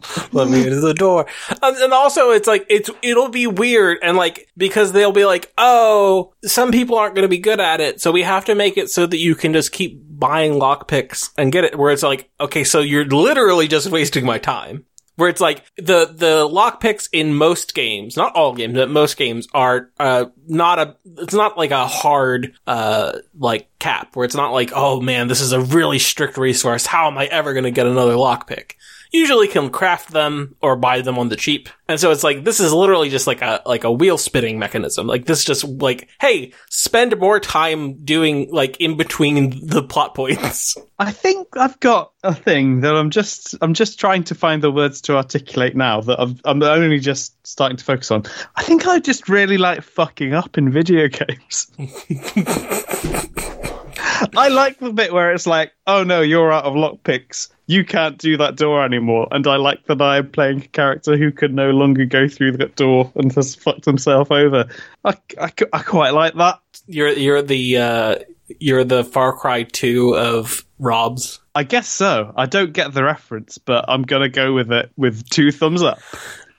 Let 0.32 0.48
me 0.48 0.64
into 0.64 0.80
the 0.80 0.94
door. 0.94 1.26
Um, 1.62 1.74
and 1.76 1.92
also 1.92 2.30
it's 2.30 2.48
like, 2.48 2.66
it's, 2.68 2.90
it'll 3.02 3.28
be 3.28 3.46
weird. 3.46 3.98
And 4.02 4.16
like, 4.16 4.48
because 4.56 4.92
they'll 4.92 5.12
be 5.12 5.24
like, 5.24 5.52
oh, 5.58 6.34
some 6.44 6.70
people 6.70 6.96
aren't 6.96 7.14
going 7.14 7.24
to 7.24 7.28
be 7.28 7.38
good 7.38 7.60
at 7.60 7.80
it. 7.80 8.00
So 8.00 8.12
we 8.12 8.22
have 8.22 8.44
to 8.46 8.54
make 8.54 8.76
it 8.76 8.90
so 8.90 9.06
that 9.06 9.18
you 9.18 9.34
can 9.34 9.52
just 9.52 9.72
keep 9.72 10.00
buying 10.08 10.52
lockpicks 10.52 11.30
and 11.36 11.52
get 11.52 11.64
it 11.64 11.78
where 11.78 11.92
it's 11.92 12.02
like, 12.02 12.30
okay, 12.40 12.64
so 12.64 12.80
you're 12.80 13.06
literally 13.06 13.68
just 13.68 13.90
wasting 13.90 14.24
my 14.24 14.38
time 14.38 14.84
where 15.16 15.28
it's 15.28 15.40
like 15.40 15.64
the 15.76 16.06
the 16.06 16.48
lockpicks 16.48 17.08
in 17.12 17.34
most 17.34 17.74
games, 17.74 18.16
not 18.16 18.34
all 18.34 18.54
games, 18.54 18.74
but 18.74 18.90
most 18.90 19.16
games 19.16 19.46
are 19.52 19.90
uh, 20.00 20.26
not 20.46 20.78
a. 20.78 20.96
It's 21.04 21.34
not 21.34 21.58
like 21.58 21.70
a 21.70 21.86
hard 21.86 22.54
uh, 22.66 23.18
like 23.38 23.68
cap 23.78 24.16
where 24.16 24.24
it's 24.24 24.34
not 24.34 24.52
like, 24.52 24.72
oh 24.74 25.00
man, 25.00 25.28
this 25.28 25.40
is 25.40 25.52
a 25.52 25.60
really 25.60 25.98
strict 25.98 26.36
resource. 26.38 26.86
How 26.86 27.08
am 27.08 27.18
I 27.18 27.26
ever 27.26 27.52
going 27.52 27.64
to 27.64 27.70
get 27.70 27.86
another 27.86 28.14
lockpick? 28.14 28.72
Usually 29.12 29.48
can 29.48 29.70
craft 29.70 30.10
them 30.10 30.56
or 30.60 30.76
buy 30.76 31.02
them 31.02 31.18
on 31.18 31.28
the 31.28 31.36
cheap. 31.36 31.68
And 31.88 32.00
so 32.00 32.10
it's 32.10 32.24
like, 32.24 32.44
this 32.44 32.60
is 32.60 32.72
literally 32.72 33.10
just 33.10 33.26
like 33.26 33.42
a, 33.42 33.60
like 33.66 33.84
a 33.84 33.92
wheel 33.92 34.16
spinning 34.16 34.58
mechanism. 34.58 35.06
Like 35.06 35.26
this 35.26 35.44
just 35.44 35.64
like, 35.64 36.08
hey, 36.20 36.52
spend 36.70 37.18
more 37.18 37.38
time 37.38 38.04
doing 38.04 38.50
like 38.50 38.78
in 38.78 38.96
between 38.96 39.66
the 39.66 39.82
plot 39.82 40.14
points. 40.14 40.76
I 40.98 41.12
think 41.12 41.48
I've 41.56 41.78
got 41.80 42.12
a 42.22 42.34
thing 42.34 42.80
that 42.80 42.94
I'm 42.94 43.10
just, 43.10 43.54
I'm 43.60 43.74
just 43.74 44.00
trying 44.00 44.24
to 44.24 44.34
find 44.34 44.62
the 44.62 44.70
words 44.70 45.00
to 45.02 45.16
articulate 45.16 45.76
now 45.76 46.00
that 46.00 46.18
I'm, 46.18 46.38
I'm 46.44 46.62
only 46.62 46.98
just 46.98 47.46
starting 47.46 47.76
to 47.76 47.84
focus 47.84 48.10
on. 48.10 48.24
I 48.56 48.62
think 48.62 48.86
I 48.86 48.98
just 49.00 49.28
really 49.28 49.58
like 49.58 49.82
fucking 49.82 50.32
up 50.32 50.56
in 50.56 50.70
video 50.70 51.08
games. 51.08 51.70
I 54.36 54.48
like 54.48 54.78
the 54.78 54.92
bit 54.92 55.12
where 55.12 55.32
it's 55.32 55.46
like, 55.46 55.72
oh 55.86 56.04
no, 56.04 56.20
you're 56.20 56.52
out 56.52 56.64
of 56.64 56.74
lockpicks. 56.74 57.48
You 57.66 57.84
can't 57.84 58.18
do 58.18 58.36
that 58.36 58.56
door 58.56 58.84
anymore. 58.84 59.28
And 59.30 59.46
I 59.46 59.56
like 59.56 59.86
that 59.86 60.02
I'm 60.02 60.30
playing 60.30 60.62
a 60.62 60.68
character 60.68 61.16
who 61.16 61.32
can 61.32 61.54
no 61.54 61.70
longer 61.70 62.04
go 62.04 62.28
through 62.28 62.52
that 62.58 62.76
door 62.76 63.10
and 63.14 63.32
has 63.34 63.54
fucked 63.54 63.84
himself 63.84 64.30
over. 64.30 64.68
I, 65.04 65.16
I, 65.40 65.50
I 65.72 65.82
quite 65.82 66.10
like 66.10 66.34
that. 66.34 66.60
You're 66.86 67.10
you're 67.10 67.42
the 67.42 67.78
uh, 67.78 68.14
you're 68.58 68.84
the 68.84 69.04
Far 69.04 69.32
Cry 69.36 69.62
two 69.62 70.16
of 70.16 70.64
Rob's. 70.78 71.40
I 71.54 71.64
guess 71.64 71.88
so. 71.88 72.32
I 72.36 72.46
don't 72.46 72.72
get 72.72 72.92
the 72.92 73.04
reference, 73.04 73.58
but 73.58 73.84
I'm 73.88 74.02
gonna 74.02 74.28
go 74.28 74.52
with 74.52 74.72
it 74.72 74.90
with 74.96 75.28
two 75.28 75.52
thumbs 75.52 75.82
up 75.82 76.00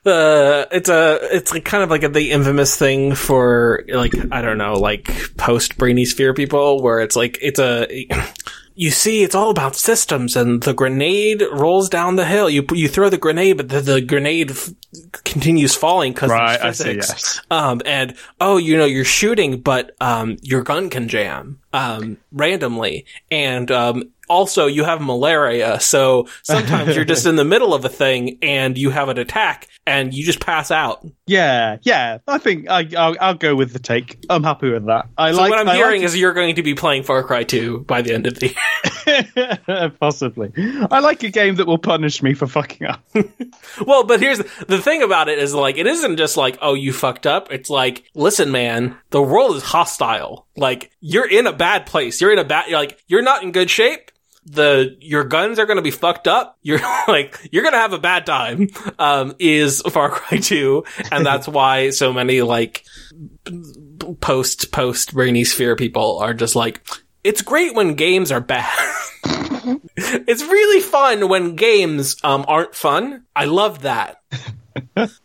uh, 0.05 0.65
it's 0.71 0.89
a 0.89 1.19
it's 1.35 1.53
like 1.53 1.63
kind 1.63 1.83
of 1.83 1.89
like 1.89 2.03
a, 2.03 2.09
the 2.09 2.31
infamous 2.31 2.75
thing 2.75 3.15
for 3.15 3.83
like 3.87 4.13
I 4.31 4.41
don't 4.41 4.57
know 4.57 4.73
like 4.73 5.07
post 5.37 5.77
Brainy 5.77 6.05
Sphere 6.05 6.33
people 6.33 6.81
where 6.81 6.99
it's 6.99 7.15
like 7.15 7.37
it's 7.41 7.59
a 7.59 7.87
you 8.75 8.91
see 8.91 9.23
it's 9.23 9.35
all 9.35 9.49
about 9.49 9.75
systems 9.75 10.35
and 10.35 10.61
the 10.63 10.73
grenade 10.73 11.43
rolls 11.53 11.87
down 11.87 12.17
the 12.17 12.25
hill. 12.25 12.49
You 12.49 12.65
you 12.73 12.89
throw 12.89 13.09
the 13.09 13.17
grenade 13.17 13.57
but 13.57 13.69
the, 13.69 13.79
the 13.79 14.01
grenade 14.01 14.51
f- 14.51 14.71
continues 15.23 15.75
falling 15.75 16.11
because 16.11 16.31
right, 16.31 16.59
of 16.59 16.75
physics. 16.75 17.09
yes. 17.09 17.41
um 17.49 17.81
and 17.85 18.15
oh 18.41 18.57
you 18.57 18.77
know 18.77 18.85
you're 18.85 19.05
shooting 19.05 19.61
but 19.61 19.95
um 20.01 20.37
your 20.41 20.63
gun 20.63 20.89
can 20.89 21.07
jam 21.07 21.59
um 21.71 22.17
randomly. 22.33 23.05
And 23.31 23.71
um 23.71 24.11
also 24.29 24.67
you 24.67 24.83
have 24.83 25.01
malaria, 25.01 25.79
so 25.79 26.27
sometimes 26.43 26.95
you're 26.95 27.05
just 27.05 27.25
in 27.25 27.36
the 27.36 27.45
middle 27.45 27.73
of 27.73 27.86
a 27.86 27.89
thing 27.89 28.38
and 28.41 28.77
you 28.77 28.89
have 28.89 29.09
an 29.09 29.17
attack 29.17 29.67
and 29.86 30.13
you 30.13 30.23
just 30.23 30.39
pass 30.39 30.71
out. 30.71 31.05
Yeah, 31.25 31.77
yeah. 31.83 32.19
I 32.27 32.38
think 32.38 32.69
I, 32.69 32.83
will 32.83 33.17
I'll 33.19 33.33
go 33.36 33.55
with 33.55 33.73
the 33.73 33.79
take. 33.79 34.23
I'm 34.29 34.43
happy 34.43 34.69
with 34.69 34.86
that. 34.88 35.07
I 35.17 35.31
so 35.31 35.38
like. 35.38 35.49
What 35.49 35.59
I'm 35.59 35.69
I 35.69 35.75
hearing 35.75 36.01
like 36.01 36.07
is 36.07 36.17
you're 36.17 36.33
going 36.33 36.55
to 36.55 36.63
be 36.63 36.73
playing 36.73 37.03
Far 37.03 37.23
Cry 37.23 37.43
2 37.43 37.81
by 37.81 38.01
the 38.01 38.13
end 38.13 38.27
of 38.27 38.39
the 38.39 38.47
year. 38.47 39.89
Possibly. 39.99 40.51
I 40.89 40.99
like 40.99 41.23
a 41.23 41.29
game 41.29 41.55
that 41.55 41.67
will 41.67 41.77
punish 41.77 42.21
me 42.23 42.33
for 42.33 42.47
fucking 42.47 42.88
up. 42.88 43.03
well, 43.86 44.03
but 44.03 44.19
here's 44.19 44.39
the, 44.39 44.65
the 44.67 44.81
thing 44.81 45.03
about 45.03 45.29
it 45.29 45.39
is 45.39 45.53
like 45.53 45.77
it 45.77 45.88
isn't 45.88 46.17
just 46.17 46.38
like 46.38 46.57
oh 46.62 46.73
you 46.73 46.93
fucked 46.93 47.27
up. 47.27 47.51
It's 47.51 47.69
like 47.69 48.03
listen, 48.13 48.51
man, 48.51 48.97
the 49.09 49.21
world 49.21 49.55
is 49.55 49.63
hostile. 49.63 50.47
Like 50.55 50.91
you're 50.99 51.29
in 51.29 51.47
a 51.47 51.53
bad 51.53 51.86
place. 51.86 52.21
You're 52.21 52.33
in 52.33 52.39
a 52.39 52.43
bad. 52.43 52.69
You're 52.69 52.79
like 52.79 53.01
you're 53.07 53.21
not 53.21 53.43
in 53.43 53.51
good 53.51 53.69
shape 53.69 54.12
the 54.45 54.97
your 54.99 55.23
guns 55.23 55.60
are 55.60 55.65
going 55.65 55.77
to 55.77 55.84
be 55.84 55.91
fucked 55.91 56.27
up. 56.27 56.58
You're 56.62 56.79
like 57.08 57.38
you're 57.51 57.63
going 57.63 57.73
to 57.73 57.79
have 57.79 57.93
a 57.93 57.99
bad 57.99 58.25
time. 58.25 58.69
Um, 58.99 59.36
is 59.39 59.82
Far 59.82 60.10
Cry 60.10 60.38
2, 60.38 60.84
and 61.12 61.25
that's 61.25 61.47
why 61.47 61.91
so 61.91 62.13
many 62.13 62.41
like 62.41 62.86
post 64.21 64.71
post 64.71 65.13
Brainy 65.13 65.43
Sphere 65.43 65.75
people 65.75 66.19
are 66.19 66.34
just 66.34 66.56
like, 66.56 66.82
it's 67.23 67.41
great 67.41 67.75
when 67.75 67.95
games 67.95 68.32
are 68.32 68.41
bad. 68.41 68.77
it's 69.95 70.43
really 70.43 70.82
fun 70.82 71.29
when 71.29 71.56
games 71.56 72.17
um 72.23 72.45
aren't 72.47 72.75
fun. 72.75 73.25
I 73.36 73.45
love 73.45 73.84
that. 73.84 74.21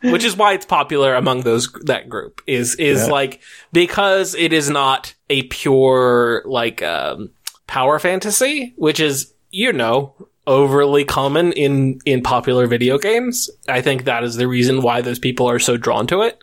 Which 0.03 0.25
is 0.25 0.37
why 0.37 0.53
it's 0.53 0.67
popular 0.67 1.15
among 1.15 1.41
those 1.41 1.73
that 1.85 2.09
group 2.09 2.43
is 2.47 2.75
is 2.77 3.07
yeah. 3.07 3.13
like 3.13 3.41
because 3.73 4.35
it 4.35 4.53
is 4.53 4.69
not 4.69 5.15
a 5.31 5.43
pure 5.45 6.43
like 6.45 6.83
um 6.83 7.31
power 7.69 8.01
fantasy, 8.01 8.73
which 8.77 8.99
is, 8.99 9.33
you 9.53 9.73
know, 9.73 10.13
overly 10.49 11.05
common 11.05 11.53
in, 11.53 12.01
in 12.05 12.23
popular 12.23 12.67
video 12.67 12.99
games. 12.99 13.49
I 13.69 13.83
think 13.83 14.05
that 14.05 14.25
is 14.25 14.35
the 14.35 14.49
reason 14.49 14.83
why 14.83 15.03
those 15.03 15.21
people 15.21 15.49
are 15.49 15.61
so 15.61 15.77
drawn 15.77 16.09
to 16.09 16.23
it. 16.23 16.43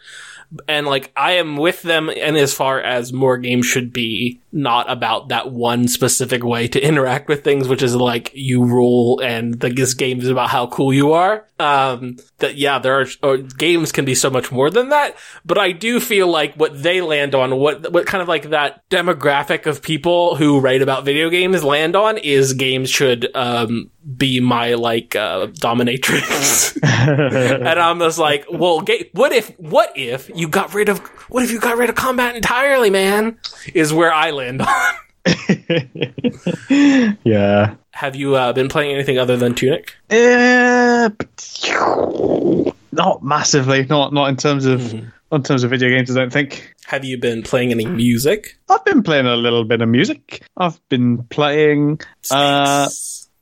And 0.69 0.87
like, 0.87 1.11
I 1.17 1.33
am 1.33 1.57
with 1.57 1.81
them 1.81 2.09
and 2.09 2.37
as 2.37 2.53
far 2.53 2.79
as 2.79 3.11
more 3.11 3.37
games 3.37 3.65
should 3.65 3.91
be 3.91 4.39
not 4.55 4.89
about 4.89 5.27
that 5.27 5.51
one 5.51 5.87
specific 5.87 6.43
way 6.43 6.67
to 6.69 6.79
interact 6.79 7.27
with 7.27 7.43
things, 7.43 7.67
which 7.67 7.83
is 7.83 7.93
like 7.93 8.31
you 8.33 8.63
rule 8.63 9.19
and 9.19 9.59
the, 9.59 9.69
this 9.69 9.93
game 9.93 10.21
is 10.21 10.29
about 10.29 10.49
how 10.49 10.65
cool 10.65 10.93
you 10.93 11.11
are. 11.11 11.45
Um, 11.59 12.17
that 12.39 12.55
yeah, 12.55 12.79
there 12.79 13.05
are 13.21 13.37
games 13.37 13.91
can 13.91 14.05
be 14.05 14.15
so 14.15 14.29
much 14.29 14.51
more 14.51 14.69
than 14.69 14.89
that, 14.89 15.15
but 15.45 15.57
I 15.57 15.71
do 15.71 15.99
feel 15.99 16.27
like 16.27 16.55
what 16.55 16.81
they 16.81 17.01
land 17.01 17.35
on, 17.35 17.57
what 17.57 17.91
what 17.91 18.05
kind 18.05 18.21
of 18.21 18.27
like 18.27 18.49
that 18.49 18.89
demographic 18.89 19.65
of 19.65 19.81
people 19.81 20.35
who 20.35 20.59
write 20.59 20.81
about 20.81 21.05
video 21.05 21.29
games 21.29 21.63
land 21.63 21.95
on 21.95 22.17
is 22.17 22.53
games 22.53 22.89
should 22.89 23.33
um, 23.35 23.89
be 24.17 24.39
my 24.41 24.73
like 24.73 25.15
uh, 25.15 25.47
dominatrix, 25.47 26.77
and 26.83 27.79
I'm 27.79 27.99
just 27.99 28.19
like, 28.19 28.45
well, 28.51 28.81
ga- 28.81 29.09
what 29.13 29.31
if 29.31 29.57
what 29.57 29.93
if 29.95 30.29
you 30.35 30.49
got 30.49 30.73
rid 30.73 30.89
of 30.89 30.99
what 31.29 31.43
if 31.43 31.51
you 31.51 31.59
got 31.59 31.77
rid 31.77 31.89
of 31.89 31.95
combat 31.95 32.35
entirely, 32.35 32.89
man? 32.89 33.39
Is 33.73 33.93
where 33.93 34.13
I 34.13 34.31
land 34.31 34.44
on. 34.45 34.59
yeah. 37.23 37.75
Have 37.91 38.15
you 38.15 38.35
uh, 38.35 38.53
been 38.53 38.69
playing 38.69 38.93
anything 38.93 39.17
other 39.17 39.37
than 39.37 39.55
Tunic? 39.55 39.95
Uh, 40.09 41.09
not 42.91 43.23
massively. 43.23 43.85
Not 43.85 44.13
not 44.13 44.29
in 44.29 44.37
terms 44.37 44.65
of 44.65 44.81
mm-hmm. 44.81 45.35
in 45.35 45.43
terms 45.43 45.63
of 45.63 45.69
video 45.69 45.89
games. 45.89 46.11
I 46.11 46.19
don't 46.19 46.31
think. 46.33 46.75
Have 46.85 47.03
you 47.03 47.17
been 47.17 47.41
playing 47.41 47.71
any 47.71 47.85
music? 47.85 48.57
I've 48.69 48.85
been 48.85 49.01
playing 49.01 49.25
a 49.25 49.35
little 49.35 49.63
bit 49.63 49.81
of 49.81 49.89
music. 49.89 50.47
I've 50.57 50.79
been 50.89 51.23
playing. 51.23 52.01
Uh, 52.29 52.89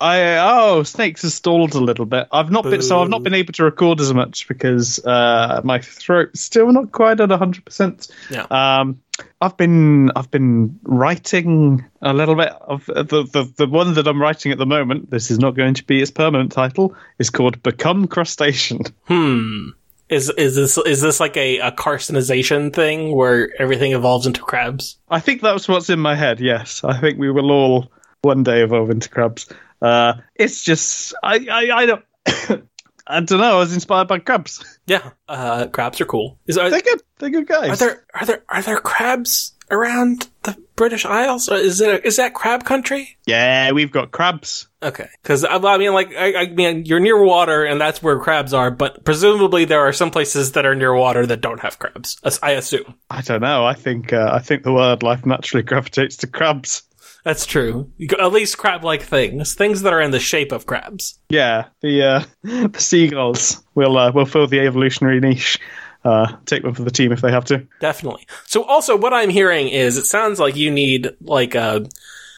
I 0.04 0.38
oh, 0.38 0.84
Snakes 0.84 1.22
has 1.22 1.34
stalled 1.34 1.76
a 1.76 1.80
little 1.80 2.06
bit. 2.06 2.28
I've 2.34 2.52
not 2.52 2.66
Boo. 2.66 2.72
been 2.72 2.82
so 2.82 3.02
I've 3.02 3.10
not 3.10 3.24
been 3.24 3.34
able 3.34 3.54
to 3.54 3.64
record 3.64 4.02
as 4.02 4.14
much 4.14 4.50
because 4.50 5.04
uh, 5.06 5.62
my 5.64 5.80
throat's 5.80 6.42
still 6.42 6.70
not 6.74 6.92
quite 6.92 7.22
at 7.22 7.30
hundred 7.32 7.64
percent. 7.64 8.10
Yeah. 8.30 8.46
Um, 8.52 9.02
I've 9.40 9.56
been 9.56 10.12
I've 10.18 10.30
been 10.30 10.78
writing 10.84 11.86
a 12.02 12.14
little 12.14 12.36
bit 12.36 12.50
of 12.50 12.86
the, 12.88 13.04
the 13.32 13.50
the 13.56 13.66
one 13.66 13.94
that 13.94 14.06
I'm 14.06 14.22
writing 14.22 14.52
at 14.52 14.58
the 14.58 14.66
moment. 14.66 15.10
This 15.10 15.32
is 15.32 15.40
not 15.40 15.56
going 15.56 15.74
to 15.76 15.86
be 15.86 16.02
its 16.02 16.12
permanent 16.12 16.52
title. 16.52 16.94
Is 17.18 17.30
called 17.30 17.64
Become 17.64 18.08
Crustacean. 18.08 18.82
Hmm. 19.06 19.70
Is 20.10 20.30
is 20.32 20.56
this 20.56 20.78
is 20.80 21.00
this 21.00 21.22
like 21.22 21.38
a, 21.38 21.60
a 21.60 21.72
carcinization 21.72 22.74
thing 22.74 23.16
where 23.16 23.50
everything 23.58 23.94
evolves 23.94 24.28
into 24.28 24.42
crabs? 24.42 24.98
I 25.10 25.22
think 25.22 25.42
that's 25.42 25.70
what's 25.70 25.90
in 25.90 26.00
my 26.00 26.16
head. 26.16 26.42
Yes, 26.42 26.84
I 26.84 27.00
think 27.00 27.18
we 27.18 27.32
will 27.32 27.52
all 27.52 27.90
one 28.22 28.44
day 28.44 28.64
evolve 28.64 28.90
into 28.90 29.08
crabs. 29.08 29.48
Uh, 29.84 30.14
it's 30.36 30.64
just 30.64 31.14
I 31.22 31.46
I, 31.52 31.78
I 31.78 31.86
don't. 31.86 32.06
I 33.06 33.20
don't 33.20 33.40
know. 33.40 33.58
I 33.58 33.60
was 33.60 33.74
inspired 33.74 34.08
by 34.08 34.20
crabs. 34.20 34.64
Yeah, 34.88 35.12
uh, 35.28 35.68
crabs 35.68 36.00
are 36.00 36.06
cool. 36.06 36.40
Is, 36.48 36.58
are, 36.58 36.70
they're 36.70 36.80
good. 36.80 37.02
They're 37.20 37.30
good 37.30 37.48
guys. 37.48 37.70
Are 37.70 37.76
there 37.76 38.06
are 38.14 38.26
there 38.26 38.44
are 38.48 38.62
there 38.62 38.80
crabs 38.80 39.54
around 39.70 40.30
the 40.44 40.58
British 40.78 41.06
Isles? 41.06 41.50
Is 41.50 41.82
it 41.82 42.06
is 42.06 42.16
that 42.16 42.34
crab 42.34 42.64
country? 42.64 43.18
Yeah, 43.26 43.72
we've 43.72 43.92
got 43.92 44.12
crabs. 44.12 44.68
Okay, 44.82 45.10
because 45.22 45.44
I, 45.44 45.56
I, 45.56 45.78
mean, 45.78 45.94
like, 45.94 46.14
I, 46.14 46.36
I, 46.36 46.48
mean, 46.48 46.86
you're 46.86 47.00
near 47.00 47.22
water, 47.22 47.64
and 47.64 47.80
that's 47.80 48.04
where 48.04 48.20
crabs 48.20 48.54
are. 48.54 48.70
But 48.70 49.06
presumably, 49.06 49.64
there 49.66 49.80
are 49.80 49.94
some 49.94 50.12
places 50.12 50.54
that 50.54 50.66
are 50.66 50.76
near 50.76 50.94
water 50.94 51.26
that 51.26 51.40
don't 51.42 51.62
have 51.62 51.80
crabs. 51.80 52.20
I 52.42 52.52
assume. 52.52 52.96
I 53.10 53.22
don't 53.22 53.42
know. 53.42 53.66
I 53.66 53.74
think 53.74 54.14
uh, 54.14 54.30
I 54.34 54.40
think 54.40 54.64
the 54.64 54.72
wildlife 54.72 55.26
naturally 55.26 55.64
gravitates 55.64 56.18
to 56.18 56.28
crabs. 56.28 56.84
That's 57.24 57.46
true. 57.46 57.90
At 58.20 58.34
least 58.34 58.58
crab-like 58.58 59.02
things, 59.02 59.56
things 59.56 59.84
that 59.84 59.94
are 59.94 60.02
in 60.02 60.12
the 60.12 60.20
shape 60.20 60.52
of 60.52 60.66
crabs. 60.66 61.20
Yeah, 61.30 61.68
the 61.82 62.04
uh, 62.04 62.24
the 62.68 62.80
seagulls 62.80 63.64
will 63.76 63.98
uh, 63.98 64.12
will 64.12 64.26
fill 64.26 64.48
the 64.48 64.60
evolutionary 64.60 65.20
niche. 65.20 65.60
Uh, 66.04 66.36
take 66.46 66.66
one 66.66 66.74
for 66.74 66.84
the 66.84 66.92
team 66.92 67.14
if 67.14 67.22
they 67.22 67.32
have 67.32 67.46
to. 67.46 67.66
Definitely. 67.80 68.28
So, 68.46 68.64
also, 68.64 68.98
what 68.98 69.14
I'm 69.14 69.30
hearing 69.30 69.70
is 69.70 69.98
it 69.98 70.04
sounds 70.04 70.38
like 70.38 70.58
you 70.58 70.70
need 70.70 71.12
like 71.22 71.56
a 71.56 71.86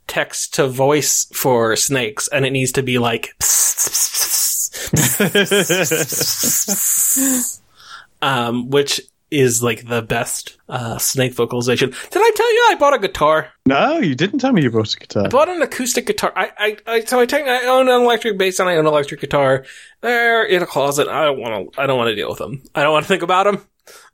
text 0.06 0.54
to 0.56 0.68
voice 0.68 1.26
for 1.34 1.76
snakes, 1.76 2.28
and 2.28 2.46
it 2.46 2.52
needs 2.52 2.74
to 2.74 2.84
be 2.84 3.00
like. 3.00 3.34
um, 8.22 8.70
which 8.70 9.02
is 9.32 9.64
like 9.64 9.88
the 9.88 10.02
best 10.02 10.58
uh, 10.70 10.98
snake 10.98 11.34
vocalization. 11.34 11.90
Did 11.90 12.22
I 12.22 12.32
tell 12.36 12.54
you 12.54 12.68
I 12.70 12.76
bought 12.80 12.94
a 12.94 13.00
guitar? 13.00 13.50
No, 13.66 13.98
you 13.98 14.16
didn't 14.16 14.40
tell 14.40 14.54
me 14.54 14.62
you 14.62 14.72
bought 14.72 14.94
a 14.94 15.00
guitar. 15.00 15.26
I 15.26 15.30
bought 15.30 15.50
an 15.50 15.62
acoustic 15.62 16.06
guitar. 16.06 16.32
I, 16.36 16.52
I, 16.58 16.78
I 16.88 17.00
so 17.02 17.20
I, 17.20 17.26
take, 17.26 17.46
I 17.46 17.66
own 17.66 17.90
an 17.90 18.02
electric 18.02 18.38
bass 18.38 18.60
and 18.60 18.70
I 18.70 18.74
own 18.74 18.82
an 18.82 18.94
electric 18.94 19.22
guitar. 19.22 19.66
They're 20.02 20.46
in 20.46 20.62
a 20.62 20.68
closet. 20.68 21.08
I 21.08 21.26
don't 21.26 21.40
want 21.40 21.74
to. 21.74 21.82
I 21.82 21.88
don't 21.88 21.98
want 21.98 22.10
to 22.10 22.16
deal 22.16 22.30
with 22.30 22.40
them. 22.40 22.64
I 22.74 22.84
don't 22.84 22.94
want 22.94 23.04
to 23.04 23.08
think 23.08 23.24
about 23.24 23.46
them. 23.46 23.66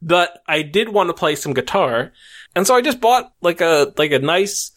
But 0.02 0.42
I 0.48 0.64
did 0.64 0.90
want 0.90 1.10
to 1.10 1.14
play 1.14 1.36
some 1.36 1.54
guitar, 1.54 2.12
and 2.56 2.68
so 2.68 2.76
I 2.76 2.82
just 2.82 3.00
bought 3.00 3.34
like 3.42 3.62
a 3.62 3.94
like 3.98 4.12
a 4.12 4.20
nice 4.20 4.72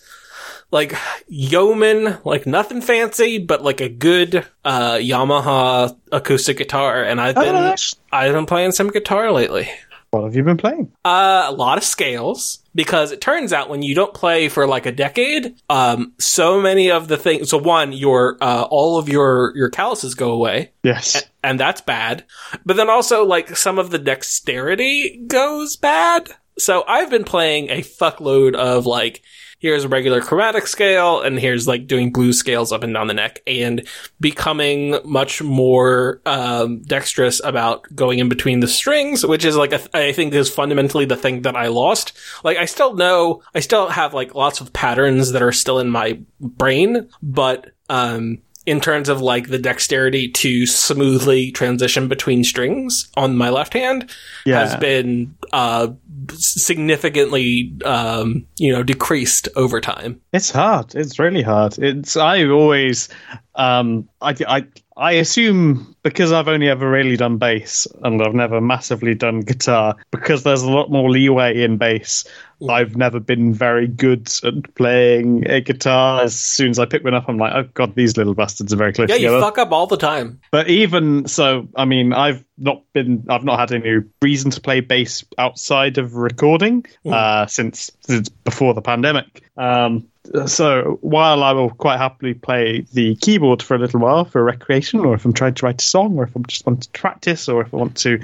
like 0.71 0.95
yeoman, 1.29 2.19
like 2.25 2.47
nothing 2.47 2.81
fancy, 2.81 3.39
but 3.39 3.63
like 3.63 3.81
a 3.81 3.89
good 3.89 4.45
uh, 4.65 4.95
Yamaha 4.95 5.97
acoustic 6.13 6.59
guitar. 6.59 7.03
And 7.03 7.21
I've 7.21 7.35
been 7.35 7.55
oh, 7.55 7.75
I've 8.13 8.33
been 8.33 8.47
playing 8.47 8.73
some 8.73 8.91
guitar 8.91 9.31
lately. 9.33 9.69
What 10.15 10.23
have 10.23 10.37
you 10.37 10.45
been 10.45 10.57
playing? 10.57 10.93
Uh, 11.05 11.47
a 11.49 11.53
lot 11.53 11.77
of 11.77 11.83
scales 11.83 12.61
because 12.73 13.11
it 13.11 13.21
turns 13.21 13.53
out 13.53 13.69
when 13.69 13.83
you 13.83 13.97
don't 13.97 14.15
play 14.15 14.49
for 14.49 14.65
like 14.65 14.87
a 14.87 14.93
decade, 14.93 15.57
um, 15.69 16.13
so 16.21 16.61
many 16.61 16.89
of 16.89 17.09
the 17.09 17.17
things. 17.17 17.51
So 17.51 17.59
one, 17.59 17.93
your 17.93 18.39
uh, 18.41 18.63
all 18.71 18.97
of 18.97 19.09
your 19.09 19.53
your 19.57 19.71
calluses 19.71 20.15
go 20.15 20.31
away. 20.31 20.71
Yes, 20.85 21.17
and, 21.17 21.25
and 21.43 21.61
that's 21.61 21.81
bad. 21.81 22.23
But 22.65 22.77
then 22.77 22.89
also 22.89 23.25
like 23.25 23.57
some 23.57 23.77
of 23.77 23.91
the 23.91 23.99
dexterity 23.99 25.21
goes 25.27 25.75
bad. 25.75 26.29
So 26.59 26.85
I've 26.87 27.11
been 27.11 27.25
playing 27.25 27.71
a 27.71 27.83
fuckload 27.83 28.55
of 28.55 28.87
like 28.87 29.21
here's 29.59 29.85
a 29.85 29.89
regular 29.89 30.21
chromatic 30.21 30.67
scale 30.67 31.21
and 31.21 31.39
here's 31.39 31.67
like 31.67 31.87
doing 31.87 32.13
blue 32.13 32.33
scales 32.33 32.73
up 32.73 32.83
and 32.83 32.95
down 32.95 33.07
the 33.07 33.15
neck 33.15 33.41
and 33.47 33.87
becoming 34.21 34.99
much 35.05 35.43
more 35.43 36.21
um, 36.27 36.83
dexterous 36.83 37.41
about 37.45 37.87
going 37.95 38.19
in 38.19 38.29
between 38.29 38.61
the 38.61 38.69
strings, 38.69 39.25
which 39.25 39.45
is 39.45 39.57
like 39.57 39.73
I 39.95 40.13
think 40.13 40.35
is 40.35 40.51
fundamentally 40.51 41.05
the 41.05 41.17
thing 41.17 41.43
that 41.43 41.57
I 41.57 41.69
lost. 41.69 42.13
Like 42.43 42.57
I 42.57 42.65
still 42.65 42.95
know, 42.95 43.43
I 43.55 43.61
still 43.61 43.89
have 43.89 44.15
like 44.15 44.35
lots 44.35 44.61
of 44.61 44.73
patterns 44.73 45.33
that 45.33 45.43
are 45.43 45.53
still 45.53 45.79
in 45.79 45.91
my 45.91 46.21
brain, 46.41 47.09
but 47.23 47.71
um, 47.89 48.39
in 48.67 48.81
terms 48.81 49.09
of 49.09 49.21
like 49.21 49.49
the 49.49 49.59
dexterity 49.59 50.29
to 50.29 50.67
smoothly 50.67 51.51
transition 51.53 52.09
between 52.09 52.45
strings 52.45 53.09
on 53.17 53.37
my 53.37 53.51
left 53.51 53.75
hand 53.75 54.11
yeah. 54.47 54.61
has 54.61 54.77
been 54.77 55.35
uh, 55.53 55.89
significantly 56.31 57.73
um, 57.85 58.47
you 58.57 58.73
know 58.73 58.83
decreased 58.83 59.49
over 59.57 59.81
time. 59.81 60.21
It's 60.33 60.51
hard. 60.51 60.95
It's 60.95 61.19
really 61.19 61.43
hard. 61.43 61.79
It's 61.79 62.17
I 62.17 62.45
always 62.47 63.09
um, 63.55 64.09
I, 64.21 64.35
I 64.47 64.67
I 64.97 65.13
assume 65.13 65.95
because 66.03 66.33
I've 66.33 66.49
only 66.49 66.69
ever 66.69 66.89
really 66.89 67.17
done 67.17 67.39
bass 67.39 67.87
and 68.03 68.23
I've 68.23 68.35
never 68.35 68.61
massively 68.61 69.15
done 69.15 69.41
guitar, 69.41 69.97
because 70.13 70.45
there's 70.45 70.63
a 70.63 70.71
lot 70.71 70.91
more 70.91 71.11
leeway 71.11 71.63
in 71.63 71.79
bass. 71.79 72.25
I've 72.71 72.97
never 72.97 73.21
been 73.21 73.53
very 73.53 73.87
good 73.87 74.31
at 74.43 74.75
playing 74.75 75.49
a 75.49 75.61
guitar. 75.61 76.23
As 76.23 76.39
soon 76.39 76.71
as 76.71 76.79
I 76.79 76.87
pick 76.87 77.05
one 77.05 77.15
up, 77.15 77.29
I'm 77.29 77.39
like, 77.39 77.53
oh 77.55 77.69
god, 77.75 77.95
these 77.95 78.17
little 78.17 78.35
bastards 78.35 78.73
are 78.73 78.77
very 78.77 78.93
close 78.93 79.09
yeah, 79.09 79.17
together. 79.17 79.37
you 79.37 79.43
fuck 79.43 79.59
up 79.59 79.73
all 79.73 79.87
the 79.87 79.97
time. 79.97 80.41
But 80.51 80.69
even 80.69 81.27
so, 81.27 81.69
I 81.77 81.85
mean, 81.85 82.13
I've 82.13 82.45
not 82.59 82.83
been, 82.93 83.25
I've 83.29 83.45
not 83.45 83.59
had 83.59 83.73
any 83.73 84.05
reason 84.23 84.51
to 84.53 84.61
play 84.61 84.81
bass 84.81 85.25
outside 85.39 85.99
of 85.99 86.15
recording 86.15 86.85
uh, 87.07 87.47
since 87.47 87.91
since 88.01 88.29
before 88.29 88.75
the 88.75 88.83
pandemic. 88.83 89.43
Um, 89.57 90.09
so 90.47 90.99
while 91.03 91.43
I 91.43 91.53
will 91.53 91.71
quite 91.71 91.99
happily 91.99 92.35
play 92.35 92.87
the 92.93 93.17
keyboard 93.17 93.63
for 93.63 93.75
a 93.75 93.79
little 93.79 94.01
while 94.01 94.25
for 94.25 94.43
recreation, 94.43 95.01
or 95.01 95.15
if 95.15 95.25
I'm 95.25 95.33
trying 95.33 95.55
to 95.55 95.67
write 95.67 95.83
a 95.83 95.85
song, 95.85 96.17
or 96.17 96.25
if 96.25 96.37
I 96.37 96.41
just 96.47 96.67
want 96.67 96.83
to 96.83 96.91
practice, 96.91 97.49
or 97.49 97.63
if 97.63 97.73
I 97.73 97.77
want 97.77 97.97
to 97.99 98.21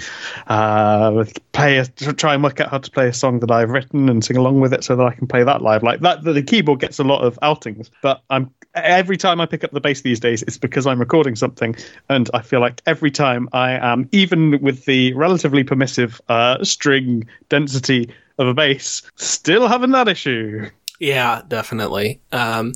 uh, 0.47 1.25
play, 1.53 1.79
a, 1.79 1.87
try 1.87 2.35
and 2.35 2.43
work 2.43 2.61
out 2.61 2.71
how 2.71 2.79
to 2.79 2.91
play 2.91 3.09
a 3.09 3.13
song 3.13 3.41
that 3.41 3.51
I've 3.51 3.71
written 3.71 4.09
and 4.09 4.25
sing 4.25 4.37
along 4.37 4.61
with 4.61 4.73
it, 4.73 4.85
so 4.85 4.97
that 4.97 5.05
I 5.05 5.15
can 5.15 5.27
play 5.27 5.45
that 5.45 5.63
live. 5.63 5.83
Like 5.83 6.01
that, 6.01 6.25
the 6.25 6.43
keyboard 6.43 6.81
gets 6.81 6.99
a 6.99 7.05
lot 7.05 7.23
of 7.23 7.39
outings, 7.43 7.91
but 8.03 8.23
I'm 8.31 8.51
every 8.75 9.17
time 9.17 9.41
I 9.41 9.47
pick 9.47 9.65
up 9.65 9.73
the 9.73 9.81
bass 9.81 10.03
these 10.03 10.21
days, 10.21 10.43
it's 10.43 10.59
because 10.59 10.87
I'm 10.87 11.01
recording 11.01 11.37
something, 11.37 11.77
and 12.09 12.31
I 12.33 12.43
feel 12.43 12.61
like 12.61 12.81
every 12.87 13.11
time 13.11 13.49
I 13.53 13.73
am, 13.73 14.09
even 14.13 14.61
with 14.61 14.85
the 14.85 15.13
relatively 15.15 15.65
permissive 15.65 16.21
uh, 16.29 16.63
string 16.65 17.29
density 17.49 18.11
of 18.39 18.49
a 18.49 18.55
bass, 18.55 19.03
still 19.17 19.69
having 19.69 19.91
that 19.91 20.09
issue. 20.09 20.69
Yeah, 21.01 21.43
definitely. 21.49 22.21
Um, 22.31 22.75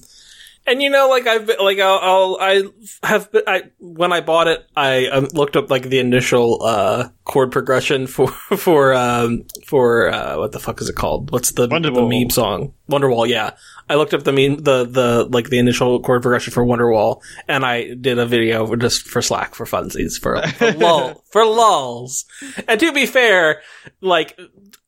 and 0.67 0.83
you 0.83 0.89
know, 0.89 1.09
like 1.11 1.27
I've 1.27 1.47
like 1.61 1.79
I'll, 1.79 1.99
I'll 2.01 2.39
I 2.41 2.63
have 3.03 3.31
been, 3.31 3.43
I 3.47 3.65
when 3.79 4.15
I 4.15 4.23
bought 4.23 4.49
it, 4.49 4.67
I 4.75 5.09
um, 5.09 5.29
looked 5.35 5.57
up 5.57 5.71
like 5.71 5.83
the 5.91 5.99
initial 5.99 6.63
uh, 6.63 7.11
chord 7.25 7.53
progression 7.53 8.07
for 8.07 8.29
for 8.57 8.95
um, 8.95 9.45
for 9.67 10.11
uh, 10.11 10.39
what 10.39 10.53
the 10.53 10.59
fuck 10.59 10.81
is 10.81 10.89
it 10.89 10.97
called? 10.97 11.31
What's 11.33 11.53
the 11.53 11.67
the 11.67 12.09
meme 12.09 12.31
song? 12.31 12.73
Wonderwall. 12.89 13.29
Yeah, 13.29 13.51
I 13.91 13.97
looked 13.97 14.15
up 14.15 14.25
the 14.25 14.33
meme 14.33 14.57
the 14.57 14.85
the 14.85 15.29
like 15.31 15.51
the 15.51 15.59
initial 15.59 16.01
chord 16.01 16.23
progression 16.23 16.55
for 16.55 16.65
Wonderwall, 16.65 17.21
and 17.47 17.65
I 17.67 17.93
did 17.93 18.19
a 18.19 18.25
video 18.25 18.75
just 18.77 19.07
for 19.07 19.21
Slack 19.21 19.55
for 19.55 19.67
funsies 19.67 20.19
for, 20.19 20.41
for 20.49 20.73
lull 20.79 21.23
for 21.31 21.45
lulls. 21.45 22.25
And 22.67 22.81
to 22.81 22.91
be 22.91 23.05
fair, 23.05 23.61
like 24.01 24.39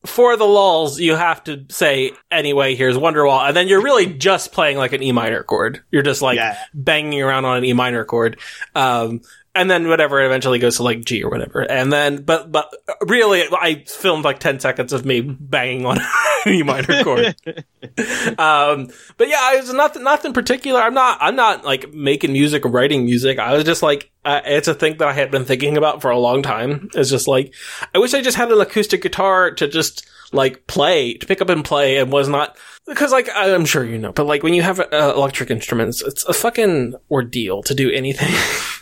for 0.07 0.37
the 0.37 0.45
lulls, 0.45 0.99
you 0.99 1.15
have 1.15 1.43
to 1.45 1.65
say, 1.69 2.11
anyway, 2.31 2.75
here's 2.75 2.95
Wonderwall. 2.97 3.47
And 3.47 3.55
then 3.55 3.67
you're 3.67 3.81
really 3.81 4.05
just 4.05 4.51
playing 4.51 4.77
like 4.77 4.93
an 4.93 5.03
E 5.03 5.11
minor 5.11 5.43
chord. 5.43 5.83
You're 5.91 6.03
just 6.03 6.21
like 6.21 6.37
yeah. 6.37 6.57
banging 6.73 7.21
around 7.21 7.45
on 7.45 7.57
an 7.57 7.65
E 7.65 7.73
minor 7.73 8.05
chord. 8.05 8.39
Um, 8.75 9.21
and 9.57 9.71
then 9.71 9.87
whatever 9.87 10.21
eventually 10.23 10.59
goes 10.59 10.77
to 10.77 10.83
like 10.83 11.03
G 11.03 11.23
or 11.23 11.29
whatever. 11.29 11.61
And 11.61 11.91
then, 11.91 12.21
but 12.21 12.51
but 12.51 12.73
really, 13.01 13.43
I 13.51 13.83
filmed 13.87 14.23
like 14.23 14.39
ten 14.39 14.59
seconds 14.59 14.93
of 14.93 15.05
me 15.05 15.21
banging 15.21 15.85
on 15.85 15.97
an 15.97 16.05
E 16.53 16.63
minor 16.63 17.03
chord. 17.03 17.25
um, 18.39 18.89
but 19.17 19.27
yeah, 19.27 19.55
it's 19.55 19.73
nothing 19.73 20.03
nothing 20.03 20.33
particular. 20.33 20.79
I'm 20.79 20.93
not 20.93 21.17
I'm 21.21 21.35
not 21.35 21.65
like 21.65 21.91
making 21.93 22.33
music 22.33 22.65
or 22.65 22.69
writing 22.69 23.05
music. 23.05 23.39
I 23.39 23.53
was 23.53 23.63
just 23.63 23.81
like, 23.81 24.11
uh, 24.23 24.41
it's 24.45 24.67
a 24.67 24.73
thing 24.73 24.97
that 24.97 25.07
I 25.07 25.13
had 25.13 25.31
been 25.31 25.45
thinking 25.45 25.75
about 25.75 26.01
for 26.01 26.11
a 26.11 26.19
long 26.19 26.43
time. 26.43 26.89
It's 26.93 27.09
just 27.09 27.27
like, 27.27 27.53
I 27.95 27.97
wish 27.97 28.13
I 28.13 28.21
just 28.21 28.37
had 28.37 28.51
an 28.51 28.61
acoustic 28.61 29.01
guitar 29.01 29.51
to 29.51 29.67
just 29.67 30.07
like 30.33 30.67
play 30.67 31.13
to 31.15 31.25
pick 31.25 31.41
up 31.41 31.49
and 31.49 31.63
play 31.63 31.97
and 31.97 32.11
was 32.11 32.27
not 32.27 32.57
because 32.85 33.11
like 33.11 33.29
I'm 33.33 33.65
sure 33.65 33.83
you 33.83 33.97
know, 33.97 34.11
but 34.11 34.25
like 34.25 34.43
when 34.43 34.53
you 34.53 34.61
have 34.61 34.79
uh, 34.79 35.13
electric 35.15 35.49
instruments, 35.49 36.01
it's 36.01 36.23
a 36.25 36.33
fucking 36.33 36.95
ordeal 37.09 37.63
to 37.63 37.73
do 37.73 37.89
anything. 37.91 38.33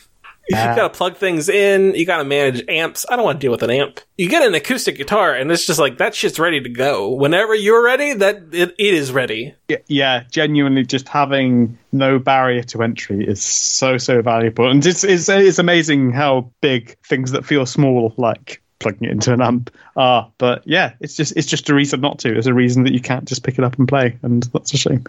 you 0.50 0.58
uh, 0.58 0.76
gotta 0.76 0.90
plug 0.90 1.18
things 1.18 1.50
in. 1.50 1.96
You 1.96 2.06
gotta 2.06 2.24
manage 2.24 2.64
amps. 2.68 3.06
I 3.10 3.16
don't 3.16 3.26
want 3.26 3.40
to 3.40 3.46
deal 3.46 3.52
with 3.52 3.64
an 3.64 3.72
amp. 3.72 4.00
You 4.18 4.30
get 4.30 4.48
an 4.48 4.54
acoustic 4.54 4.98
guitar, 4.98 5.34
and 5.34 5.52
it's 5.52 5.66
just 5.66 5.80
like 5.80 5.98
that 5.98 6.14
shit's 6.14 6.40
ready 6.40 6.62
to 6.62 6.70
go. 6.70 7.10
Whenever 7.10 7.56
you're 7.56 7.84
ready, 7.84 8.14
that 8.14 8.44
it, 8.52 8.76
it 8.78 8.94
is 8.94 9.12
ready. 9.12 9.56
Yeah, 9.68 9.78
yeah, 9.88 10.24
genuinely, 10.30 10.86
just 10.86 11.08
having 11.08 11.78
no 11.92 12.20
barrier 12.20 12.64
to 12.64 12.84
entry 12.84 13.26
is 13.26 13.42
so 13.42 13.98
so 13.98 14.22
valuable, 14.22 14.70
and 14.70 14.86
it's 14.86 15.04
it's, 15.04 15.30
it's 15.30 15.60
amazing 15.60 16.12
how 16.12 16.52
big 16.62 16.98
things 17.00 17.32
that 17.32 17.46
feel 17.46 17.66
small 17.66 18.14
like 18.18 18.62
plugging 18.80 19.08
it 19.08 19.12
into 19.12 19.34
an 19.34 19.42
amp 19.42 19.72
are. 19.96 20.32
But 20.38 20.62
yeah, 20.66 20.94
it's 21.00 21.16
just 21.16 21.36
it's 21.36 21.48
just 21.48 21.70
a 21.70 21.76
reason 21.76 22.02
not 22.02 22.20
to. 22.20 22.38
It's 22.38 22.48
a 22.48 22.54
reason 22.54 22.84
that 22.84 22.94
you 22.94 23.02
can't 23.02 23.26
just 23.26 23.44
pick 23.44 23.58
it 23.58 23.64
up 23.64 23.78
and 23.80 23.88
play, 23.88 24.18
and 24.22 24.44
that's 24.44 24.74
a 24.74 24.78
shame. 24.78 25.06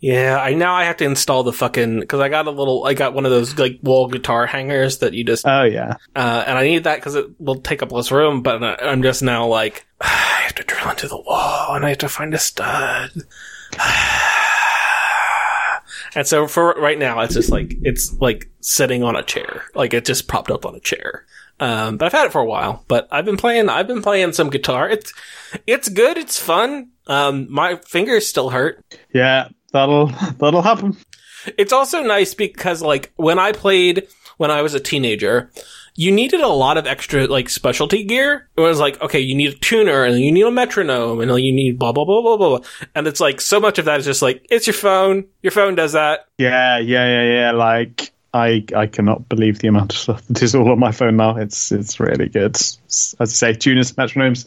Yeah, 0.00 0.40
I 0.42 0.54
now 0.54 0.74
I 0.74 0.84
have 0.84 0.96
to 0.98 1.04
install 1.04 1.42
the 1.42 1.52
fucking 1.52 2.00
because 2.00 2.20
I 2.20 2.30
got 2.30 2.46
a 2.46 2.50
little 2.50 2.86
I 2.86 2.94
got 2.94 3.12
one 3.12 3.26
of 3.26 3.30
those 3.30 3.58
like 3.58 3.78
wall 3.82 4.08
guitar 4.08 4.46
hangers 4.46 4.98
that 4.98 5.12
you 5.12 5.24
just 5.24 5.46
Oh 5.46 5.64
yeah, 5.64 5.96
uh, 6.16 6.44
and 6.46 6.56
I 6.56 6.64
need 6.64 6.84
that 6.84 6.96
because 6.96 7.14
it 7.14 7.38
will 7.38 7.60
take 7.60 7.82
up 7.82 7.92
less 7.92 8.10
room. 8.10 8.42
But 8.42 8.62
I'm 8.82 9.02
just 9.02 9.22
now 9.22 9.46
like 9.46 9.86
I 10.00 10.06
have 10.44 10.54
to 10.54 10.64
drill 10.64 10.88
into 10.90 11.06
the 11.06 11.20
wall 11.20 11.74
and 11.74 11.84
I 11.84 11.90
have 11.90 11.98
to 11.98 12.08
find 12.08 12.32
a 12.34 12.38
stud. 12.38 13.10
And 16.14 16.26
so 16.26 16.48
for 16.48 16.74
right 16.74 16.98
now, 16.98 17.20
it's 17.20 17.34
just 17.34 17.50
like 17.50 17.76
it's 17.82 18.12
like 18.14 18.50
sitting 18.60 19.02
on 19.04 19.14
a 19.14 19.22
chair, 19.22 19.64
like 19.74 19.94
it 19.94 20.04
just 20.04 20.26
propped 20.26 20.50
up 20.50 20.66
on 20.66 20.74
a 20.74 20.80
chair. 20.80 21.24
Um, 21.60 21.98
but 21.98 22.06
I've 22.06 22.12
had 22.12 22.26
it 22.26 22.32
for 22.32 22.40
a 22.40 22.46
while. 22.46 22.84
But 22.88 23.06
I've 23.12 23.24
been 23.24 23.36
playing. 23.36 23.68
I've 23.68 23.86
been 23.86 24.02
playing 24.02 24.32
some 24.32 24.50
guitar. 24.50 24.88
It's 24.88 25.12
it's 25.66 25.88
good. 25.88 26.16
It's 26.18 26.38
fun. 26.38 26.90
Um, 27.06 27.46
my 27.52 27.76
fingers 27.86 28.26
still 28.26 28.50
hurt. 28.50 28.84
yeah, 29.14 29.48
that'll 29.72 30.06
that'll 30.38 30.62
happen. 30.62 30.96
It's 31.56 31.72
also 31.72 32.02
nice 32.02 32.34
because 32.34 32.82
like 32.82 33.12
when 33.16 33.38
I 33.38 33.52
played 33.52 34.06
when 34.36 34.50
I 34.50 34.62
was 34.62 34.74
a 34.74 34.80
teenager, 34.80 35.50
you 35.94 36.10
needed 36.10 36.40
a 36.40 36.48
lot 36.48 36.78
of 36.78 36.86
extra 36.86 37.26
like 37.26 37.48
specialty 37.48 38.04
gear. 38.04 38.48
It 38.56 38.60
was 38.60 38.80
like, 38.80 39.00
okay, 39.02 39.20
you 39.20 39.34
need 39.34 39.54
a 39.54 39.58
tuner 39.58 40.04
and 40.04 40.18
you 40.18 40.32
need 40.32 40.46
a 40.46 40.50
metronome 40.50 41.20
and 41.20 41.30
you 41.42 41.52
need 41.52 41.78
blah 41.78 41.92
blah 41.92 42.04
blah 42.04 42.22
blah 42.22 42.36
blah. 42.36 42.60
And 42.94 43.06
it's 43.06 43.20
like 43.20 43.40
so 43.40 43.60
much 43.60 43.78
of 43.78 43.84
that 43.84 44.00
is 44.00 44.06
just 44.06 44.22
like 44.22 44.46
it's 44.50 44.66
your 44.66 44.74
phone. 44.74 45.26
Your 45.42 45.50
phone 45.50 45.74
does 45.74 45.92
that. 45.92 46.26
Yeah, 46.38 46.78
yeah, 46.78 47.06
yeah, 47.06 47.34
yeah. 47.34 47.52
Like 47.52 48.12
I 48.32 48.64
I 48.74 48.86
cannot 48.86 49.28
believe 49.28 49.58
the 49.58 49.68
amount 49.68 49.92
of 49.92 49.98
stuff 49.98 50.26
that 50.28 50.42
is 50.42 50.54
all 50.54 50.70
on 50.70 50.78
my 50.78 50.92
phone 50.92 51.16
now. 51.16 51.36
It's 51.36 51.72
it's 51.72 51.98
really 51.98 52.28
good. 52.28 52.56
As 52.56 53.16
I 53.18 53.24
say, 53.24 53.52
tuners, 53.54 53.92
metronomes, 53.92 54.46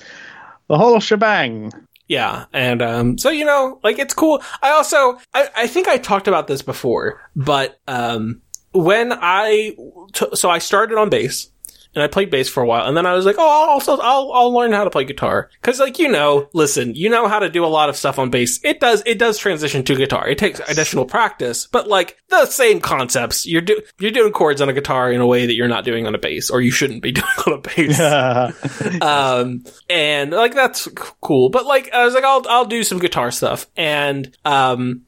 the 0.67 0.77
whole 0.77 0.99
shebang. 0.99 1.71
Yeah, 2.13 2.45
and 2.54 2.84
um, 2.84 3.17
so 3.17 3.32
you 3.32 3.43
know, 3.43 3.80
like 3.84 3.97
it's 3.97 4.13
cool. 4.13 4.43
I 4.62 4.69
also, 4.69 5.17
I, 5.34 5.49
I 5.56 5.67
think 5.67 5.88
I 5.88 5.97
talked 5.97 6.28
about 6.28 6.45
this 6.45 6.62
before, 6.62 7.19
but 7.36 7.80
um, 7.88 8.43
when 8.71 9.12
I, 9.12 9.76
t- 10.13 10.36
so 10.36 10.47
I 10.47 10.60
started 10.60 10.99
on 10.99 11.10
bass, 11.10 11.49
and 11.95 12.03
I 12.03 12.08
played 12.08 12.29
bass 12.29 12.49
for 12.49 12.63
a 12.63 12.65
while, 12.65 12.88
and 12.88 12.95
then 12.97 13.06
I 13.06 13.13
was 13.13 13.25
like, 13.25 13.36
oh, 13.38 13.41
I'll 13.41 13.69
also, 13.69 13.97
I'll, 13.97 14.32
I'll 14.34 14.53
learn 14.53 14.71
how 14.71 14.84
to 14.84 14.89
play 14.89 15.03
guitar, 15.03 15.49
because 15.62 15.79
like 15.79 15.99
you 15.99 16.10
know, 16.10 16.49
listen, 16.53 16.95
you 16.95 17.10
know 17.10 17.27
how 17.27 17.39
to 17.39 17.49
do 17.49 17.65
a 17.65 17.67
lot 17.67 17.89
of 17.89 17.95
stuff 17.95 18.19
on 18.19 18.29
bass. 18.29 18.60
It 18.63 18.79
does, 18.79 19.03
it 19.06 19.19
does 19.19 19.38
transition 19.38 19.84
to 19.84 19.95
guitar. 19.95 20.27
It 20.27 20.38
takes 20.38 20.60
additional 20.60 21.06
practice, 21.06 21.67
but 21.67 21.88
like 21.88 22.17
the 22.29 22.45
same 22.45 22.79
concepts. 22.79 23.45
You're 23.45 23.62
do, 23.62 23.82
you're 23.99 24.12
doing 24.12 24.34
chords 24.34 24.62
on 24.62 24.69
a 24.69 24.73
guitar 24.73 25.12
in 25.12 25.21
a 25.21 25.27
way 25.27 25.45
that 25.45 25.56
you're 25.56 25.67
not 25.67 25.86
doing 25.86 26.08
on 26.08 26.15
a 26.15 26.19
bass, 26.19 26.49
or 26.49 26.62
you 26.62 26.71
shouldn't 26.71 27.03
be 27.03 27.12
doing 27.13 27.27
on 27.47 27.53
a 27.53 27.58
bass. 27.58 27.99
um, 29.01 29.63
and 29.89 30.32
like 30.32 30.53
that's 30.53 30.88
cool. 31.21 31.49
But 31.49 31.65
like 31.65 31.93
I 31.93 32.06
was 32.06 32.13
like, 32.13 32.23
I'll 32.23 32.45
I'll 32.49 32.65
do 32.65 32.84
some 32.84 32.99
guitar 32.99 33.32
stuff, 33.32 33.67
and 33.75 34.36
um, 34.45 35.03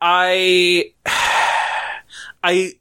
I 0.00 0.92
I 2.42 2.74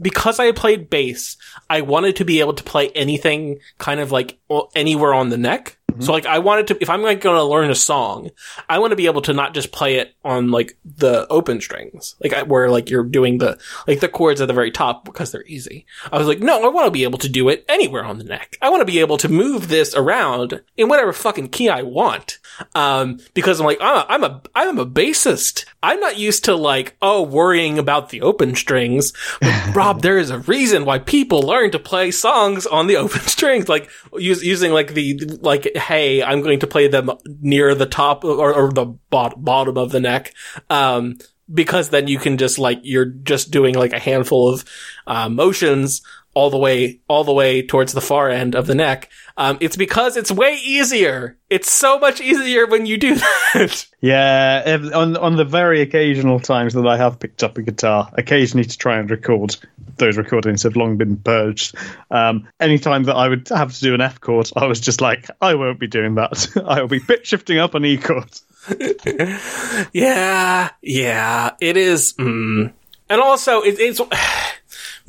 because 0.00 0.38
I 0.38 0.52
played 0.52 0.90
bass, 0.90 1.36
I 1.68 1.80
wanted 1.80 2.16
to 2.16 2.24
be 2.24 2.40
able 2.40 2.54
to 2.54 2.64
play 2.64 2.90
anything 2.90 3.60
kind 3.78 4.00
of 4.00 4.12
like 4.12 4.38
anywhere 4.74 5.14
on 5.14 5.28
the 5.28 5.38
neck. 5.38 5.78
So 6.00 6.12
like 6.12 6.24
I 6.24 6.38
wanted 6.38 6.68
to, 6.68 6.78
if 6.80 6.88
I'm 6.88 7.02
like 7.02 7.20
going 7.20 7.36
to 7.36 7.44
learn 7.44 7.70
a 7.70 7.74
song, 7.74 8.30
I 8.68 8.78
want 8.78 8.92
to 8.92 8.96
be 8.96 9.06
able 9.06 9.20
to 9.22 9.34
not 9.34 9.52
just 9.52 9.72
play 9.72 9.96
it 9.96 10.14
on 10.24 10.50
like 10.50 10.76
the 10.84 11.26
open 11.28 11.60
strings, 11.60 12.16
like 12.20 12.32
where 12.46 12.70
like 12.70 12.88
you're 12.88 13.04
doing 13.04 13.38
the, 13.38 13.58
like 13.86 14.00
the 14.00 14.08
chords 14.08 14.40
at 14.40 14.48
the 14.48 14.54
very 14.54 14.70
top 14.70 15.04
because 15.04 15.32
they're 15.32 15.44
easy. 15.46 15.84
I 16.10 16.16
was 16.16 16.26
like, 16.26 16.40
no, 16.40 16.64
I 16.64 16.68
want 16.68 16.86
to 16.86 16.90
be 16.90 17.04
able 17.04 17.18
to 17.18 17.28
do 17.28 17.50
it 17.50 17.64
anywhere 17.68 18.04
on 18.04 18.16
the 18.16 18.24
neck. 18.24 18.56
I 18.62 18.70
want 18.70 18.80
to 18.80 18.86
be 18.86 19.00
able 19.00 19.18
to 19.18 19.28
move 19.28 19.68
this 19.68 19.94
around 19.94 20.62
in 20.78 20.88
whatever 20.88 21.12
fucking 21.12 21.48
key 21.48 21.68
I 21.68 21.82
want. 21.82 22.38
Um, 22.74 23.20
because 23.34 23.60
I'm 23.60 23.66
like, 23.66 23.78
I'm 23.82 23.96
a, 23.96 24.06
I'm 24.08 24.24
a, 24.24 24.42
I'm 24.54 24.78
a 24.78 24.86
bassist. 24.86 25.66
I'm 25.82 26.00
not 26.00 26.18
used 26.18 26.44
to 26.44 26.54
like, 26.54 26.96
oh, 27.02 27.22
worrying 27.22 27.78
about 27.78 28.10
the 28.10 28.22
open 28.22 28.54
strings. 28.54 29.12
But 29.40 29.74
Rob, 29.74 30.02
there 30.02 30.18
is 30.18 30.30
a 30.30 30.38
reason 30.38 30.84
why 30.84 31.00
people 31.00 31.42
learn 31.42 31.70
to 31.72 31.78
play 31.78 32.10
songs 32.10 32.66
on 32.66 32.86
the 32.86 32.96
open 33.04 33.20
strings, 33.22 33.68
like 33.68 33.90
use, 34.16 34.44
using 34.44 34.72
like 34.72 34.94
the, 34.94 35.18
like, 35.40 35.76
hey, 35.76 36.22
I'm 36.22 36.42
going 36.42 36.60
to 36.60 36.66
play 36.66 36.88
them 36.88 37.10
near 37.40 37.74
the 37.74 37.86
top 37.86 38.24
or, 38.24 38.54
or 38.54 38.72
the 38.72 38.86
bot- 39.10 39.42
bottom 39.42 39.76
of 39.76 39.90
the 39.90 40.00
neck. 40.00 40.34
Um, 40.70 41.18
because 41.52 41.90
then 41.90 42.06
you 42.06 42.18
can 42.18 42.38
just 42.38 42.58
like, 42.58 42.80
you're 42.82 43.04
just 43.04 43.50
doing 43.50 43.74
like 43.74 43.92
a 43.92 43.98
handful 43.98 44.52
of, 44.52 44.64
uh, 45.06 45.28
motions 45.28 46.00
all 46.34 46.50
the 46.50 46.58
way, 46.58 47.00
all 47.08 47.24
the 47.24 47.32
way 47.32 47.62
towards 47.62 47.92
the 47.92 48.00
far 48.00 48.30
end 48.30 48.54
of 48.54 48.66
the 48.66 48.74
neck. 48.74 49.10
Um, 49.36 49.58
it's 49.60 49.76
because 49.76 50.16
it's 50.16 50.30
way 50.30 50.58
easier. 50.62 51.38
It's 51.50 51.70
so 51.70 51.98
much 51.98 52.20
easier 52.20 52.66
when 52.66 52.86
you 52.86 52.96
do 52.96 53.14
that. 53.54 53.86
Yeah, 54.00 54.78
on 54.94 55.16
on 55.16 55.36
the 55.36 55.44
very 55.44 55.80
occasional 55.80 56.40
times 56.40 56.74
that 56.74 56.86
I 56.86 56.96
have 56.96 57.18
picked 57.18 57.42
up 57.42 57.58
a 57.58 57.62
guitar, 57.62 58.10
occasionally 58.14 58.64
to 58.64 58.78
try 58.78 58.98
and 58.98 59.10
record, 59.10 59.56
those 59.96 60.16
recordings 60.16 60.62
have 60.62 60.76
long 60.76 60.96
been 60.96 61.16
purged. 61.16 61.74
Um, 62.10 62.48
anytime 62.60 63.04
that 63.04 63.16
I 63.16 63.28
would 63.28 63.48
have 63.48 63.72
to 63.74 63.80
do 63.80 63.94
an 63.94 64.00
F 64.00 64.20
chord, 64.20 64.50
I 64.56 64.66
was 64.66 64.80
just 64.80 65.00
like, 65.00 65.28
I 65.40 65.54
won't 65.54 65.78
be 65.78 65.86
doing 65.86 66.16
that. 66.16 66.48
I 66.66 66.80
will 66.80 66.88
be 66.88 67.00
pitch 67.00 67.26
shifting 67.26 67.58
up 67.58 67.74
an 67.74 67.84
E 67.84 67.96
chord. 67.96 68.30
yeah, 69.92 70.70
yeah, 70.82 71.50
it 71.60 71.76
is. 71.76 72.14
Mm. 72.14 72.72
And 73.08 73.20
also, 73.20 73.60
it, 73.60 73.78
it's 73.78 74.00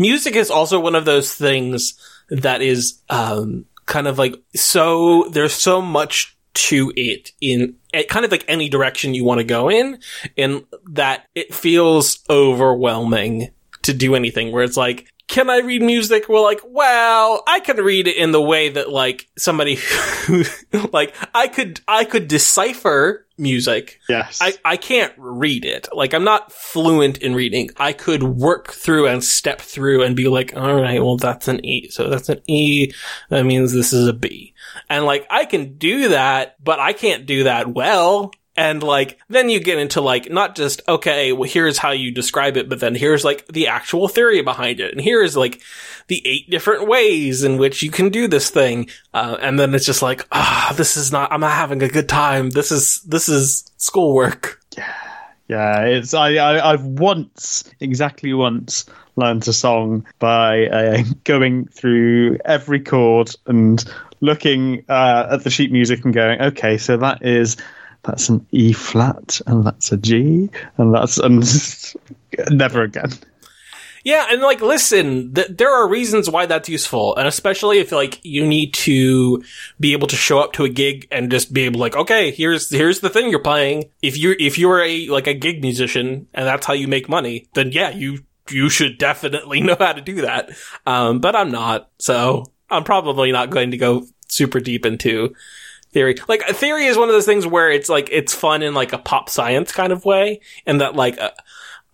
music 0.04 0.36
is 0.36 0.52
also 0.52 0.82
one 0.82 0.96
of 0.96 1.06
those 1.06 1.34
things 1.34 1.94
that 2.28 2.62
is 2.62 3.00
um, 3.10 3.66
kind 3.86 4.06
of 4.06 4.18
like 4.18 4.36
so. 4.54 5.30
There's 5.30 5.54
so 5.54 5.82
much 5.82 6.38
to 6.56 6.92
it 6.98 7.32
in 7.40 7.76
kind 8.10 8.26
of 8.26 8.32
like 8.32 8.44
any 8.50 8.68
direction 8.68 9.16
you 9.16 9.24
want 9.24 9.40
to 9.40 9.46
go 9.46 9.72
in, 9.72 10.00
and 10.38 10.66
that 10.92 11.28
it 11.34 11.56
feels 11.56 12.20
overwhelming 12.30 13.50
to 13.84 13.94
do 13.94 14.14
anything. 14.14 14.52
Where 14.52 14.66
it's 14.66 14.76
like, 14.76 15.08
can 15.28 15.50
I 15.50 15.60
read 15.60 15.82
music? 15.82 16.28
Well, 16.28 16.44
like, 16.44 16.62
well, 16.66 17.44
I 17.48 17.60
can 17.60 17.78
read 17.78 18.08
it 18.08 18.18
in 18.18 18.32
the 18.32 18.42
way 18.42 18.70
that 18.70 18.90
like 18.90 19.28
somebody 19.38 19.76
who, 20.28 20.44
like, 20.92 21.16
I 21.34 21.48
could, 21.48 21.82
I 21.88 22.06
could 22.06 22.28
decipher 22.28 23.26
music. 23.38 24.00
Yes. 24.10 24.40
I, 24.42 24.54
I 24.66 24.78
can't 24.78 25.14
read 25.18 25.66
it. 25.66 25.88
Like, 25.94 26.14
I'm 26.14 26.24
not 26.24 26.52
fluent 26.52 27.20
in 27.20 27.36
reading. 27.36 27.70
I 27.78 27.94
could 27.94 28.24
work 28.24 28.72
through 28.72 29.08
and 29.08 29.24
step 29.24 29.62
through 29.62 30.04
and 30.04 30.16
be 30.16 30.28
like, 30.28 30.56
all 30.56 30.76
right, 30.76 31.02
well, 31.02 31.18
that's 31.18 31.48
an 31.48 31.66
E. 31.66 31.90
So 31.90 32.10
that's 32.10 32.30
an 32.30 32.42
E. 32.48 32.92
That 33.30 33.46
means 33.46 33.74
this 33.74 33.94
is 33.94 34.08
a 34.08 34.14
B. 34.14 34.54
And 34.90 35.06
like, 35.06 35.26
I 35.30 35.46
can 35.46 35.78
do 35.78 36.10
that, 36.10 36.64
but 36.64 36.80
I 36.80 36.94
can't 36.94 37.26
do 37.26 37.46
that 37.46 37.74
well. 37.74 38.32
And 38.56 38.84
like, 38.84 39.20
then 39.30 39.50
you 39.50 39.60
get 39.60 39.80
into 39.80 40.02
like, 40.02 40.30
not 40.30 40.56
just, 40.56 40.82
okay, 40.88 41.32
well, 41.32 41.50
here's 41.50 41.78
how 41.78 41.92
you 41.92 42.12
describe 42.12 42.56
it, 42.56 42.70
but 42.70 42.80
then 42.80 42.94
here's 42.96 43.26
like 43.26 43.48
the 43.48 43.68
actual 43.68 44.08
theory 44.08 44.42
behind 44.42 44.80
it. 44.80 44.92
And 44.92 45.02
here's 45.02 45.36
like 45.36 45.62
the 46.08 46.22
eight 46.26 46.50
different 46.50 46.88
ways 46.88 47.44
in 47.44 47.58
which 47.58 47.82
you 47.82 47.90
can 47.90 48.10
do 48.10 48.28
this 48.28 48.50
thing. 48.50 48.90
Uh, 49.14 49.38
and 49.42 49.60
then 49.60 49.74
it's 49.74 49.86
just 49.86 50.02
like, 50.02 50.28
ah, 50.32 50.74
this 50.78 50.98
is 50.98 51.12
not, 51.12 51.32
I'm 51.32 51.42
not 51.42 51.54
having 51.54 51.82
a 51.82 51.88
good 51.88 52.08
time. 52.08 52.52
This 52.52 52.72
is, 52.72 53.02
this 53.08 53.28
is 53.28 53.72
schoolwork. 53.78 54.60
Yeah. 54.78 54.94
Yeah, 55.50 55.82
it's 55.82 56.14
I, 56.14 56.36
I 56.36 56.72
I've 56.72 56.86
once 56.86 57.66
exactly 57.82 58.34
once 58.34 58.86
learned 59.18 59.48
a 59.48 59.54
song 59.54 60.06
by 60.18 60.68
uh, 60.68 61.04
going 61.26 61.66
through 61.68 62.38
every 62.46 62.80
chord 62.80 63.30
and 63.46 63.84
looking 64.22 64.86
uh, 64.88 65.28
at 65.32 65.44
the 65.44 65.50
sheet 65.50 65.72
music 65.72 66.06
and 66.06 66.14
going, 66.14 66.42
okay, 66.42 66.78
so 66.78 66.98
that 66.98 67.26
is 67.26 67.58
that's 68.04 68.30
an 68.30 68.46
E 68.52 68.74
flat 68.74 69.40
and 69.48 69.66
that's 69.66 69.92
a 69.92 69.98
G 69.98 70.50
and 70.78 70.94
that's 70.94 71.18
and 71.18 71.44
never 72.50 72.84
again. 72.84 73.12
Yeah, 74.04 74.26
and 74.30 74.42
like, 74.42 74.60
listen, 74.60 75.34
th- 75.34 75.48
there 75.50 75.74
are 75.74 75.88
reasons 75.88 76.30
why 76.30 76.46
that's 76.46 76.68
useful, 76.68 77.16
and 77.16 77.26
especially 77.26 77.80
if 77.80 77.94
like 77.94 78.20
you 78.24 78.46
need 78.46 78.74
to 78.74 79.42
be 79.80 79.94
able 79.94 80.08
to 80.08 80.18
show 80.18 80.40
up 80.40 80.52
to 80.54 80.66
a 80.66 80.70
gig 80.70 81.08
and 81.10 81.32
just 81.32 81.54
be 81.54 81.64
able, 81.64 81.80
like, 81.80 81.96
okay, 81.96 82.32
here's 82.32 82.70
here's 82.70 83.00
the 83.00 83.10
thing 83.10 83.30
you're 83.30 83.40
playing. 83.40 83.86
If 84.02 84.18
you 84.18 84.36
if 84.40 84.58
you're 84.58 84.82
a 84.82 85.08
like 85.08 85.28
a 85.28 85.34
gig 85.34 85.62
musician 85.62 86.28
and 86.34 86.46
that's 86.46 86.66
how 86.66 86.74
you 86.74 86.90
make 86.90 87.08
money, 87.08 87.48
then 87.54 87.72
yeah, 87.72 87.92
you 87.92 88.26
you 88.50 88.70
should 88.70 88.98
definitely 88.98 89.62
know 89.62 89.78
how 89.80 89.94
to 89.94 90.02
do 90.02 90.22
that. 90.22 90.50
Um, 90.86 91.20
but 91.20 91.36
I'm 91.36 91.52
not, 91.52 91.90
so 91.98 92.44
I'm 92.70 92.84
probably 92.84 93.32
not 93.32 93.52
going 93.52 93.72
to 93.72 93.78
go 93.78 94.06
super 94.28 94.60
deep 94.60 94.86
into 94.86 95.34
theory. 95.94 96.16
Like 96.28 96.44
theory 96.48 96.86
is 96.86 96.98
one 96.98 97.10
of 97.10 97.14
those 97.14 97.26
things 97.26 97.48
where 97.48 97.72
it's 97.72 97.90
like 97.90 98.10
it's 98.12 98.34
fun 98.34 98.62
in 98.64 98.74
like 98.74 98.94
a 98.94 98.98
pop 98.98 99.30
science 99.30 99.72
kind 99.72 99.94
of 99.94 100.06
way, 100.06 100.42
and 100.66 100.82
that 100.82 100.96
like. 100.96 101.20
Uh, 101.20 101.32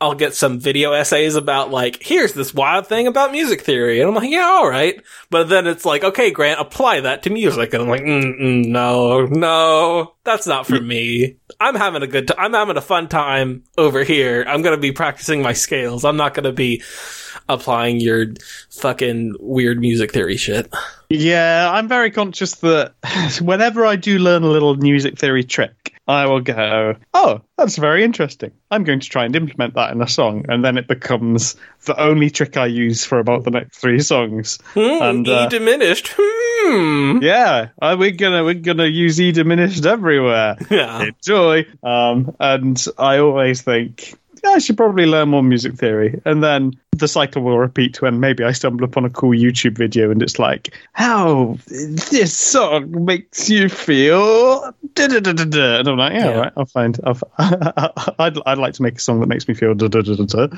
I'll 0.02 0.16
get 0.16 0.34
some 0.34 0.60
video 0.60 0.94
essays 0.94 1.36
about 1.36 1.72
like, 1.72 2.02
here's 2.02 2.32
this 2.32 2.54
wild 2.54 2.88
thing 2.88 3.06
about 3.06 3.34
music 3.34 3.62
theory. 3.62 4.00
And 4.00 4.08
I'm 4.08 4.16
like, 4.16 4.30
yeah, 4.30 4.46
all 4.46 4.70
right. 4.70 5.02
But 5.30 5.50
then 5.50 5.68
it's 5.68 5.84
like, 5.84 6.06
okay, 6.06 6.32
Grant, 6.32 6.62
apply 6.62 7.02
that 7.02 7.24
to 7.24 7.30
music. 7.30 7.74
And 7.74 7.84
I'm 7.84 7.90
like, 7.90 8.04
mm 8.04 8.66
no, 8.66 9.26
no, 9.26 10.14
that's 10.24 10.48
not 10.48 10.68
for 10.68 10.80
me. 10.80 11.36
I'm 11.60 11.76
having 11.76 12.02
a 12.02 12.08
good. 12.08 12.32
I'm 12.38 12.54
having 12.54 12.78
a 12.78 12.82
fun 12.82 13.10
time 13.10 13.64
over 13.78 14.06
here. 14.06 14.46
I'm 14.48 14.62
going 14.62 14.76
to 14.76 14.82
be 14.82 14.94
practicing 14.94 15.42
my 15.42 15.52
scales. 15.52 16.06
I'm 16.06 16.18
not 16.18 16.34
going 16.34 16.46
to 16.46 16.54
be 16.54 16.82
applying 17.50 18.00
your 18.00 18.28
fucking 18.70 19.36
weird 19.40 19.80
music 19.80 20.14
theory 20.14 20.38
shit. 20.38 20.72
Yeah, 21.10 21.70
I'm 21.74 21.88
very 21.88 22.12
conscious 22.12 22.56
that 22.56 22.94
whenever 23.42 23.86
I 23.86 23.96
do 23.96 24.20
learn 24.20 24.44
a 24.44 24.50
little 24.50 24.76
music 24.76 25.18
theory 25.18 25.44
trick, 25.44 25.94
I 26.08 26.26
will 26.26 26.42
go, 26.42 26.96
oh, 27.14 27.42
that's 27.58 27.78
very 27.78 28.04
interesting. 28.04 28.52
I'm 28.72 28.84
going 28.84 29.00
to 29.00 29.10
try 29.10 29.26
and 29.26 29.36
implement 29.36 29.76
that 29.76 29.92
in 29.92 30.02
a 30.02 30.08
song. 30.08 30.44
And 30.50 30.66
then 30.66 30.78
it 30.78 30.88
becomes 30.88 31.56
the 31.86 32.00
only 32.00 32.32
trick 32.32 32.58
I 32.58 32.66
use 32.66 33.06
for 33.06 33.20
about 33.20 33.44
the 33.44 33.52
next 33.52 33.78
three 33.78 34.00
songs. 34.00 34.58
Hmm, 34.74 35.04
and, 35.04 35.28
e 35.28 35.32
uh, 35.32 35.50
diminished. 35.50 36.14
Hmm. 36.18 37.20
yeah, 37.22 37.70
uh, 37.82 37.96
we're 37.98 38.12
gonna 38.12 38.44
we're 38.44 38.56
gonna 38.56 38.86
use 38.86 39.22
E 39.22 39.32
diminished 39.32 39.86
everywhere. 39.86 40.58
Yeah. 40.70 41.04
Enjoy. 41.04 41.66
Um, 41.84 42.36
and 42.40 42.84
I 42.98 43.20
always 43.20 43.62
think 43.62 44.16
yeah, 44.44 44.52
I 44.52 44.60
should 44.60 44.78
probably 44.78 45.06
learn 45.06 45.30
more 45.30 45.44
music 45.44 45.74
theory, 45.76 46.20
and 46.26 46.44
then 46.44 46.74
the 46.98 47.08
cycle 47.08 47.42
will 47.42 47.58
repeat 47.58 48.02
when 48.02 48.20
maybe 48.20 48.44
I 48.44 48.52
stumble 48.52 48.84
upon 48.84 49.06
a 49.06 49.10
cool 49.10 49.30
YouTube 49.32 49.78
video 49.78 50.12
and 50.12 50.22
it's 50.22 50.38
like, 50.38 50.76
how 50.94 51.58
this 51.68 52.38
song 52.38 53.06
makes 53.06 53.50
you 53.50 53.70
feel, 53.70 54.74
da-da-da-da-da. 54.96 55.80
and 55.80 55.88
I'm 55.88 55.98
like, 55.98 56.14
yeah, 56.14 56.26
Yeah. 56.30 56.40
right, 56.40 56.54
I'll 56.58 56.66
find. 56.66 57.00
I'll, 57.06 57.18
I'd 58.20 58.38
I'd 58.46 58.58
like 58.58 58.74
to 58.76 58.82
make 58.82 58.96
a 58.98 59.00
song 59.00 59.20
that 59.22 59.28
makes 59.28 59.48
me 59.48 59.54
feel. 59.54 59.74
da-da-da-da-da. 59.76 60.58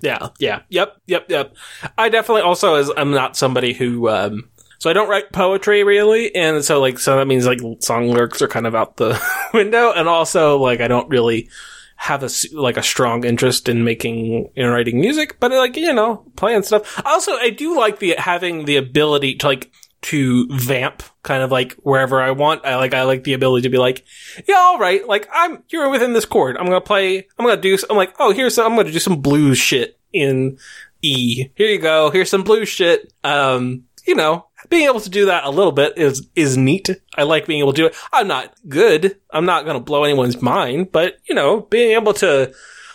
Yeah, 0.00 0.28
yeah, 0.38 0.62
yep, 0.68 0.96
yep, 1.06 1.26
yep. 1.28 1.54
I 1.96 2.08
definitely 2.08 2.42
also 2.42 2.74
as 2.74 2.90
I'm 2.96 3.10
not 3.12 3.36
somebody 3.36 3.72
who 3.72 4.08
um 4.08 4.48
so 4.80 4.88
I 4.90 4.92
don't 4.92 5.08
write 5.08 5.32
poetry 5.32 5.82
really, 5.84 6.34
and 6.36 6.64
so 6.64 6.80
like 6.80 6.98
so 6.98 7.16
that 7.16 7.26
means 7.26 7.46
like 7.46 7.58
song 7.80 8.08
lyrics 8.08 8.40
are 8.42 8.48
kind 8.48 8.66
of 8.66 8.74
out 8.76 8.96
the 8.96 9.20
window, 9.54 9.92
and 9.92 10.08
also 10.08 10.58
like 10.58 10.80
I 10.80 10.88
don't 10.88 11.08
really 11.08 11.48
have 12.00 12.22
a 12.22 12.30
like 12.52 12.76
a 12.76 12.82
strong 12.82 13.24
interest 13.24 13.68
in 13.68 13.82
making 13.82 14.50
in 14.54 14.68
writing 14.68 15.00
music, 15.00 15.38
but 15.40 15.50
like 15.50 15.76
you 15.76 15.92
know 15.92 16.24
playing 16.36 16.62
stuff. 16.62 17.02
Also, 17.04 17.32
I 17.32 17.50
do 17.50 17.76
like 17.76 17.98
the 17.98 18.14
having 18.16 18.64
the 18.64 18.76
ability 18.76 19.34
to 19.36 19.46
like 19.46 19.72
to 20.00 20.46
vamp 20.50 21.02
kind 21.24 21.42
of 21.42 21.50
like 21.50 21.72
wherever 21.74 22.22
I 22.22 22.30
want. 22.30 22.64
I 22.64 22.76
like 22.76 22.94
I 22.94 23.02
like 23.02 23.24
the 23.24 23.32
ability 23.32 23.62
to 23.62 23.68
be 23.68 23.78
like, 23.78 24.04
yeah, 24.46 24.54
all 24.54 24.78
right, 24.78 25.06
like 25.08 25.28
I'm 25.32 25.64
you're 25.70 25.90
within 25.90 26.12
this 26.12 26.24
chord. 26.24 26.56
I'm 26.56 26.66
gonna 26.66 26.80
play. 26.80 27.26
I'm 27.36 27.44
gonna 27.44 27.60
do. 27.60 27.76
I'm 27.90 27.96
like, 27.96 28.14
oh, 28.20 28.32
here's 28.32 28.54
some, 28.54 28.70
I'm 28.70 28.78
gonna 28.78 28.92
do 28.92 28.98
some 29.00 29.20
blues 29.20 29.58
shit 29.58 29.98
in 30.12 30.56
E. 31.02 31.48
Here 31.56 31.68
you 31.68 31.78
go. 31.78 32.10
Here's 32.10 32.30
some 32.30 32.44
blues 32.44 32.68
shit. 32.68 33.12
Um, 33.24 33.84
you 34.06 34.14
know, 34.14 34.46
being 34.68 34.86
able 34.86 35.00
to 35.00 35.10
do 35.10 35.26
that 35.26 35.44
a 35.44 35.50
little 35.50 35.72
bit 35.72 35.96
is 35.96 36.28
is 36.34 36.56
neat. 36.56 36.90
I 37.16 37.22
like 37.22 37.46
being 37.46 37.60
able 37.60 37.72
to 37.72 37.82
do 37.82 37.86
it. 37.86 37.96
I'm 38.12 38.28
not 38.28 38.54
good. 38.68 39.18
I'm 39.30 39.44
not 39.44 39.64
gonna 39.64 39.80
blow 39.80 40.04
anyone's 40.04 40.40
mind, 40.42 40.92
but 40.92 41.16
you 41.28 41.34
know, 41.34 41.60
being 41.60 41.92
able 41.92 42.14
to 42.14 42.52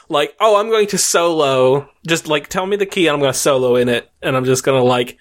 like, 0.10 0.36
oh, 0.40 0.60
I'm 0.60 0.70
going 0.70 0.88
to 0.88 0.98
solo. 0.98 1.90
Just 2.06 2.28
like 2.28 2.48
tell 2.48 2.66
me 2.66 2.76
the 2.76 2.86
key, 2.86 3.08
and 3.08 3.16
I'm 3.16 3.22
gonna 3.22 3.34
solo 3.34 3.76
in 3.76 3.90
it, 3.90 4.10
and 4.22 4.36
I'm 4.36 4.46
just 4.46 4.64
gonna 4.64 4.84
like 4.84 5.18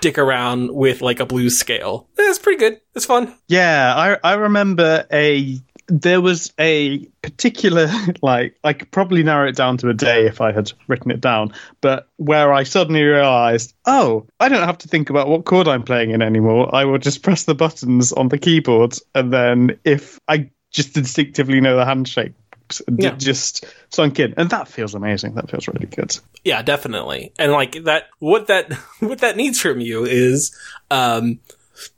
dick 0.00 0.18
around 0.18 0.72
with 0.72 1.02
like 1.02 1.20
a 1.20 1.26
blues 1.26 1.58
scale. 1.58 2.08
It's 2.16 2.38
pretty 2.38 2.58
good. 2.58 2.80
It's 2.94 3.04
fun. 3.04 3.36
Yeah, 3.48 3.94
I 3.94 4.30
I 4.30 4.34
remember 4.34 5.06
a 5.12 5.58
there 5.90 6.20
was 6.20 6.52
a 6.58 7.04
particular 7.22 7.90
like 8.22 8.56
I 8.64 8.72
could 8.72 8.90
probably 8.90 9.22
narrow 9.22 9.48
it 9.48 9.56
down 9.56 9.76
to 9.78 9.88
a 9.88 9.94
day 9.94 10.26
if 10.26 10.40
I 10.40 10.52
had 10.52 10.72
written 10.86 11.10
it 11.10 11.20
down, 11.20 11.52
but 11.80 12.08
where 12.16 12.52
I 12.52 12.62
suddenly 12.62 13.02
realized, 13.02 13.74
oh, 13.86 14.26
I 14.38 14.48
don't 14.48 14.64
have 14.66 14.78
to 14.78 14.88
think 14.88 15.10
about 15.10 15.28
what 15.28 15.44
chord 15.44 15.68
I'm 15.68 15.82
playing 15.82 16.10
in 16.12 16.22
anymore. 16.22 16.74
I 16.74 16.84
will 16.84 16.98
just 16.98 17.22
press 17.22 17.44
the 17.44 17.54
buttons 17.54 18.12
on 18.12 18.28
the 18.28 18.38
keyboard 18.38 18.96
and 19.14 19.32
then 19.32 19.78
if 19.84 20.18
I 20.28 20.50
just 20.70 20.96
instinctively 20.96 21.60
know 21.60 21.76
the 21.76 21.84
handshakes 21.84 22.80
and 22.86 23.02
Yeah. 23.02 23.08
it 23.14 23.18
just 23.18 23.64
sunk 23.90 24.20
in. 24.20 24.34
And 24.36 24.48
that 24.50 24.68
feels 24.68 24.94
amazing. 24.94 25.34
That 25.34 25.50
feels 25.50 25.66
really 25.66 25.86
good. 25.86 26.16
Yeah, 26.44 26.62
definitely. 26.62 27.32
And 27.38 27.50
like 27.50 27.82
that, 27.84 28.04
what 28.20 28.46
that, 28.46 28.72
what 29.00 29.18
that 29.18 29.36
needs 29.36 29.60
from 29.60 29.80
you 29.80 30.04
is, 30.04 30.56
um, 30.90 31.40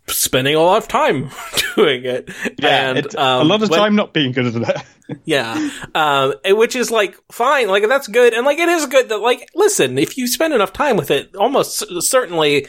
spending 0.07 0.55
a 0.55 0.61
lot 0.61 0.78
of 0.83 0.89
time 0.89 1.30
doing 1.76 2.05
it. 2.05 2.30
and, 2.62 2.99
it- 2.99 3.14
um, 3.16 3.43
a 3.43 3.45
lot 3.45 3.62
of 3.62 3.70
when- 3.70 3.80
time 3.80 3.97
not 3.97 4.12
being 4.12 4.33
good 4.33 4.47
at 4.57 4.76
it. 4.76 4.83
Yeah. 5.26 5.68
Um, 5.95 6.33
which 6.47 6.74
is 6.74 6.91
like 6.91 7.18
fine. 7.30 7.68
Like 7.68 7.87
that's 7.87 8.09
good. 8.09 8.33
And 8.33 8.47
like 8.47 8.59
it 8.59 8.68
is 8.68 8.87
good 8.87 9.11
that 9.11 9.18
like, 9.18 9.47
listen, 9.55 9.99
if 9.99 10.16
you 10.16 10.26
spend 10.26 10.55
enough 10.55 10.72
time 10.72 10.97
with 10.97 11.11
it, 11.11 11.35
almost 11.37 11.85
certainly 12.03 12.66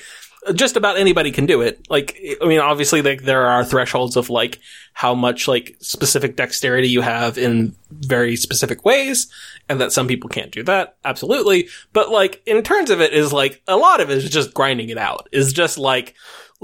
just 0.53 0.76
about 0.76 0.97
anybody 0.97 1.32
can 1.32 1.45
do 1.45 1.61
it. 1.61 1.88
Like, 1.89 2.20
I 2.41 2.45
mean, 2.45 2.59
obviously 2.59 3.01
like 3.01 3.22
there 3.24 3.45
are 3.45 3.64
thresholds 3.64 4.18
of 4.18 4.30
like 4.30 4.59
how 4.91 5.16
much 5.16 5.47
like 5.47 5.78
specific 5.80 6.36
dexterity 6.36 6.89
you 6.89 6.99
have 6.99 7.38
in 7.38 7.76
very 7.91 8.36
specific 8.36 8.84
ways 8.84 9.32
and 9.70 9.80
that 9.80 9.93
some 9.93 10.07
people 10.09 10.30
can't 10.30 10.51
do 10.51 10.64
that. 10.64 10.97
Absolutely. 11.05 11.70
But 11.93 12.09
like 12.09 12.41
in 12.45 12.61
terms 12.61 12.89
of 12.89 12.99
it 12.99 13.14
is 13.14 13.32
like 13.32 13.61
a 13.70 13.78
lot 13.78 14.01
of 14.01 14.09
it 14.09 14.18
is 14.18 14.30
just 14.30 14.53
grinding 14.53 14.89
it 14.89 14.97
out. 14.97 15.30
Is 15.32 15.53
just 15.53 15.78
like, 15.78 16.14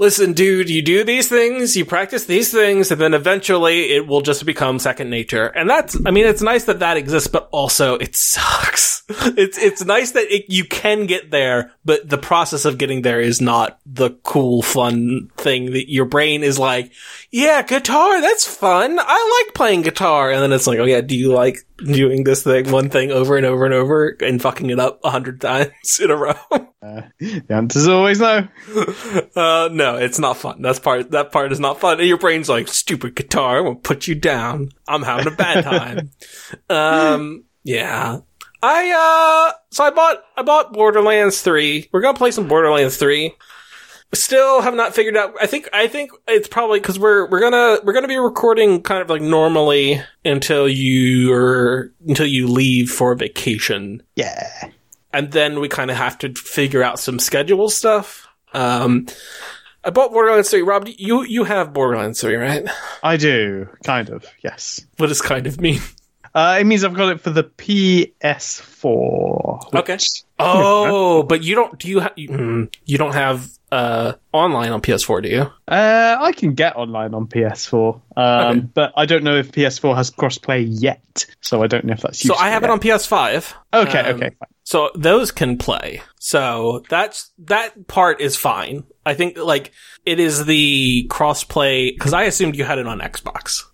listen, 0.00 0.32
dude, 0.32 0.70
you 0.70 0.80
do 0.80 1.04
these 1.04 1.28
things, 1.28 1.76
you 1.76 1.84
practice 1.84 2.24
these 2.24 2.50
things, 2.50 2.90
and 2.90 3.00
then 3.00 3.12
eventually 3.12 3.92
it 3.92 4.06
will 4.06 4.22
just 4.22 4.46
become 4.46 4.78
second 4.78 5.10
nature. 5.10 5.46
And 5.46 5.68
that's, 5.68 5.96
I 6.06 6.10
mean, 6.10 6.26
it's 6.26 6.40
nice 6.40 6.64
that 6.64 6.78
that 6.78 6.96
exists, 6.96 7.28
but 7.28 7.48
also 7.52 7.94
it 7.94 8.16
sucks. 8.16 8.98
It's, 9.36 9.58
it's 9.58 9.84
nice 9.84 10.12
that 10.12 10.32
it, 10.32 10.44
you 10.48 10.64
can 10.64 11.06
get 11.06 11.32
there, 11.32 11.72
but 11.84 12.08
the 12.08 12.16
process 12.16 12.64
of 12.64 12.78
getting 12.78 13.02
there 13.02 13.20
is 13.20 13.40
not 13.40 13.80
the 13.84 14.10
cool, 14.22 14.62
fun 14.62 15.30
thing 15.40 15.72
that 15.72 15.90
your 15.90 16.04
brain 16.04 16.42
is 16.42 16.58
like, 16.58 16.92
yeah, 17.30 17.62
guitar, 17.62 18.20
that's 18.20 18.46
fun. 18.46 18.98
I 19.00 19.44
like 19.46 19.54
playing 19.54 19.82
guitar. 19.82 20.30
And 20.30 20.42
then 20.42 20.52
it's 20.52 20.66
like, 20.66 20.78
oh 20.78 20.84
yeah, 20.84 21.00
do 21.00 21.16
you 21.16 21.32
like 21.32 21.58
doing 21.78 22.24
this 22.24 22.42
thing, 22.44 22.70
one 22.70 22.90
thing 22.90 23.10
over 23.10 23.36
and 23.36 23.46
over 23.46 23.64
and 23.64 23.74
over 23.74 24.16
and 24.20 24.40
fucking 24.40 24.70
it 24.70 24.78
up 24.78 25.00
a 25.04 25.10
hundred 25.10 25.40
times 25.40 26.00
in 26.02 26.10
a 26.10 26.16
row? 26.16 26.34
The 27.20 27.44
answer's 27.50 27.88
always 27.88 28.20
no. 28.20 28.48
Uh, 29.36 29.68
no, 29.70 29.96
it's 29.96 30.18
not 30.18 30.38
fun. 30.38 30.62
That's 30.62 30.78
part. 30.78 31.10
That 31.10 31.30
part 31.30 31.52
is 31.52 31.60
not 31.60 31.78
fun. 31.78 31.98
And 31.98 32.08
your 32.08 32.18
brain's 32.18 32.48
like, 32.48 32.68
stupid 32.68 33.14
guitar. 33.14 33.58
I'm 33.58 33.64
gonna 33.64 33.76
put 33.76 34.06
you 34.06 34.14
down. 34.14 34.70
I'm 34.88 35.02
having 35.02 35.32
a 35.32 35.36
bad 35.36 35.64
time. 35.64 36.10
um, 36.70 37.44
yeah. 37.64 38.20
I 38.62 39.50
uh, 39.50 39.52
so 39.70 39.84
I 39.84 39.90
bought 39.90 40.22
I 40.36 40.42
bought 40.42 40.72
Borderlands 40.72 41.42
three. 41.42 41.88
We're 41.92 42.00
gonna 42.00 42.18
play 42.18 42.30
some 42.30 42.48
Borderlands 42.48 42.96
three. 42.96 43.34
Still 44.12 44.60
have 44.60 44.74
not 44.74 44.92
figured 44.94 45.16
out. 45.16 45.34
I 45.40 45.46
think 45.46 45.68
I 45.72 45.86
think 45.86 46.10
it's 46.26 46.48
probably 46.48 46.80
because 46.80 46.98
we're 46.98 47.28
we're 47.30 47.38
gonna 47.40 47.78
we're 47.84 47.92
gonna 47.92 48.08
be 48.08 48.18
recording 48.18 48.82
kind 48.82 49.00
of 49.00 49.08
like 49.08 49.22
normally 49.22 50.02
until 50.24 50.68
you 50.68 51.32
are 51.32 51.92
until 52.08 52.26
you 52.26 52.48
leave 52.48 52.90
for 52.90 53.14
vacation 53.14 54.02
Yeah. 54.16 54.70
and 55.12 55.30
then 55.30 55.60
we 55.60 55.68
kind 55.68 55.92
of 55.92 55.96
have 55.96 56.18
to 56.18 56.34
figure 56.34 56.82
out 56.82 56.98
some 56.98 57.20
schedule 57.20 57.70
stuff. 57.70 58.26
Um, 58.52 59.06
I 59.84 59.90
bought 59.90 60.10
Borderlands 60.10 60.50
3. 60.50 60.62
Rob, 60.62 60.88
you 60.88 61.22
you 61.22 61.44
have 61.44 61.72
Borderlands 61.72 62.20
3, 62.20 62.34
right? 62.34 62.68
I 63.04 63.16
do, 63.16 63.68
kind 63.84 64.10
of, 64.10 64.26
yes. 64.42 64.84
What 64.96 65.06
does 65.06 65.22
kind 65.22 65.46
of 65.46 65.60
mean? 65.60 65.80
Uh, 66.34 66.58
it 66.60 66.64
means 66.64 66.84
I've 66.84 66.94
got 66.94 67.10
it 67.12 67.20
for 67.20 67.30
the 67.30 67.44
PS4. 67.44 69.74
Okay. 69.74 69.92
which- 69.94 70.22
Oh, 70.38 71.22
but 71.28 71.42
you 71.42 71.54
don't. 71.54 71.78
Do 71.78 71.88
you? 71.88 72.00
Ha- 72.00 72.12
you, 72.16 72.28
mm, 72.28 72.74
you 72.86 72.98
don't 72.98 73.14
have 73.14 73.48
uh 73.72 74.14
online 74.32 74.72
on 74.72 74.80
PS4, 74.80 75.22
do 75.22 75.28
you? 75.28 75.42
Uh, 75.68 76.16
I 76.20 76.32
can 76.32 76.54
get 76.54 76.76
online 76.76 77.14
on 77.14 77.26
PS4, 77.26 78.00
um, 78.16 78.46
Okay. 78.58 78.60
but 78.74 78.92
I 78.96 79.06
don't 79.06 79.22
know 79.22 79.36
if 79.36 79.52
PS4 79.52 79.94
has 79.96 80.10
crossplay 80.10 80.66
yet, 80.68 81.26
so 81.40 81.62
I 81.62 81.66
don't 81.68 81.84
know 81.84 81.92
if 81.92 82.00
that's 82.00 82.20
So 82.20 82.34
I 82.36 82.50
have 82.50 82.64
it 82.64 82.70
on 82.70 82.80
PS5. 82.80 83.52
Okay, 83.72 84.00
um, 84.00 84.16
okay, 84.16 84.30
fine. 84.38 84.48
So 84.64 84.90
those 84.94 85.30
can 85.32 85.58
play. 85.58 86.00
So 86.18 86.82
that's 86.88 87.30
that 87.46 87.86
part 87.88 88.20
is 88.20 88.36
fine. 88.36 88.84
I 89.06 89.14
think 89.14 89.36
like 89.38 89.72
it 90.06 90.20
is 90.20 90.44
the 90.46 91.06
crossplay 91.08 91.92
because 91.94 92.12
I 92.12 92.24
assumed 92.24 92.56
you 92.56 92.64
had 92.64 92.78
it 92.78 92.86
on 92.86 93.00
Xbox. 93.00 93.64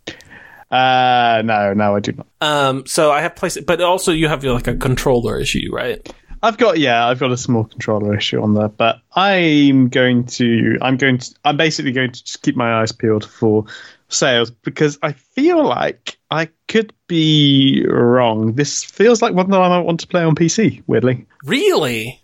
Uh, 0.71 1.43
no, 1.45 1.73
no, 1.75 1.97
I 1.97 2.01
do 2.01 2.13
not. 2.13 2.27
Um, 2.41 2.87
so 2.87 3.13
I 3.13 3.21
have 3.21 3.37
place, 3.37 3.57
but 3.61 3.81
also 3.81 4.11
you 4.13 4.29
have 4.29 4.43
like 4.45 4.67
a 4.67 4.75
controller 4.75 5.39
issue, 5.39 5.71
right? 5.73 6.13
I've 6.43 6.59
got 6.59 6.79
yeah, 6.79 7.07
I've 7.07 7.19
got 7.19 7.33
a 7.33 7.37
small 7.37 7.65
controller 7.65 8.17
issue 8.17 8.43
on 8.43 8.55
there, 8.55 8.69
but 8.69 9.01
I'm 9.15 9.89
going 9.89 10.25
to 10.27 10.79
I'm 10.83 10.97
going 10.97 11.19
to 11.19 11.35
I'm 11.45 11.57
basically 11.57 11.93
going 11.93 12.13
to 12.13 12.25
just 12.25 12.43
keep 12.43 12.57
my 12.57 12.81
eyes 12.81 12.93
peeled 12.93 13.25
for 13.25 13.65
sales 14.09 14.51
because 14.51 14.99
I 15.03 15.13
feel 15.37 15.63
like 15.65 16.17
I 16.31 16.49
could 16.67 16.93
be 17.07 17.87
wrong. 17.89 18.55
This 18.55 18.83
feels 18.83 19.23
like 19.23 19.35
one 19.35 19.51
that 19.51 19.61
I 19.61 19.69
might 19.69 19.81
want 19.85 20.01
to 20.01 20.07
play 20.09 20.23
on 20.25 20.35
PC. 20.35 20.83
Weirdly, 20.89 21.27
Really? 21.45 22.21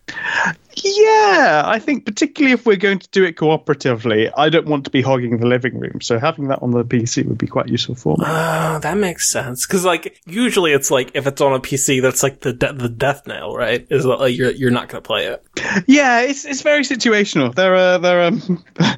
yeah, 0.84 1.62
I 1.64 1.78
think 1.78 2.04
particularly 2.06 2.52
if 2.54 2.66
we're 2.66 2.76
going 2.76 2.98
to 2.98 3.08
do 3.10 3.24
it 3.24 3.36
cooperatively, 3.36 4.32
I 4.36 4.48
don't 4.48 4.66
want 4.66 4.84
to 4.86 4.90
be 4.90 5.02
hogging 5.02 5.38
the 5.38 5.46
living 5.46 5.78
room. 5.78 6.00
So 6.00 6.18
having 6.18 6.48
that 6.48 6.60
on 6.62 6.72
the 6.72 6.84
PC 6.84 7.24
would 7.26 7.38
be 7.38 7.46
quite 7.46 7.68
useful 7.68 7.94
for 7.94 8.16
me. 8.16 8.24
Oh, 8.26 8.78
that 8.80 8.96
makes 8.96 9.30
sense. 9.30 9.66
Because 9.66 9.84
like 9.84 10.20
usually 10.26 10.72
it's 10.72 10.90
like 10.90 11.12
if 11.14 11.26
it's 11.28 11.40
on 11.40 11.52
a 11.52 11.60
PC, 11.60 12.02
that's 12.02 12.22
like 12.22 12.40
the 12.40 12.52
de- 12.52 12.72
the 12.72 12.88
death 12.88 13.26
nail, 13.28 13.54
right? 13.54 13.86
Is 13.90 14.02
that 14.04 14.16
like 14.18 14.36
you're 14.36 14.50
you're 14.50 14.70
not 14.72 14.88
going 14.88 15.02
to 15.02 15.06
play 15.06 15.26
it. 15.26 15.44
Yeah, 15.86 16.22
it's 16.22 16.44
it's 16.44 16.62
very 16.62 16.82
situational. 16.82 17.54
There 17.54 17.76
are 17.76 17.98
there 17.98 18.22
are 18.22 18.96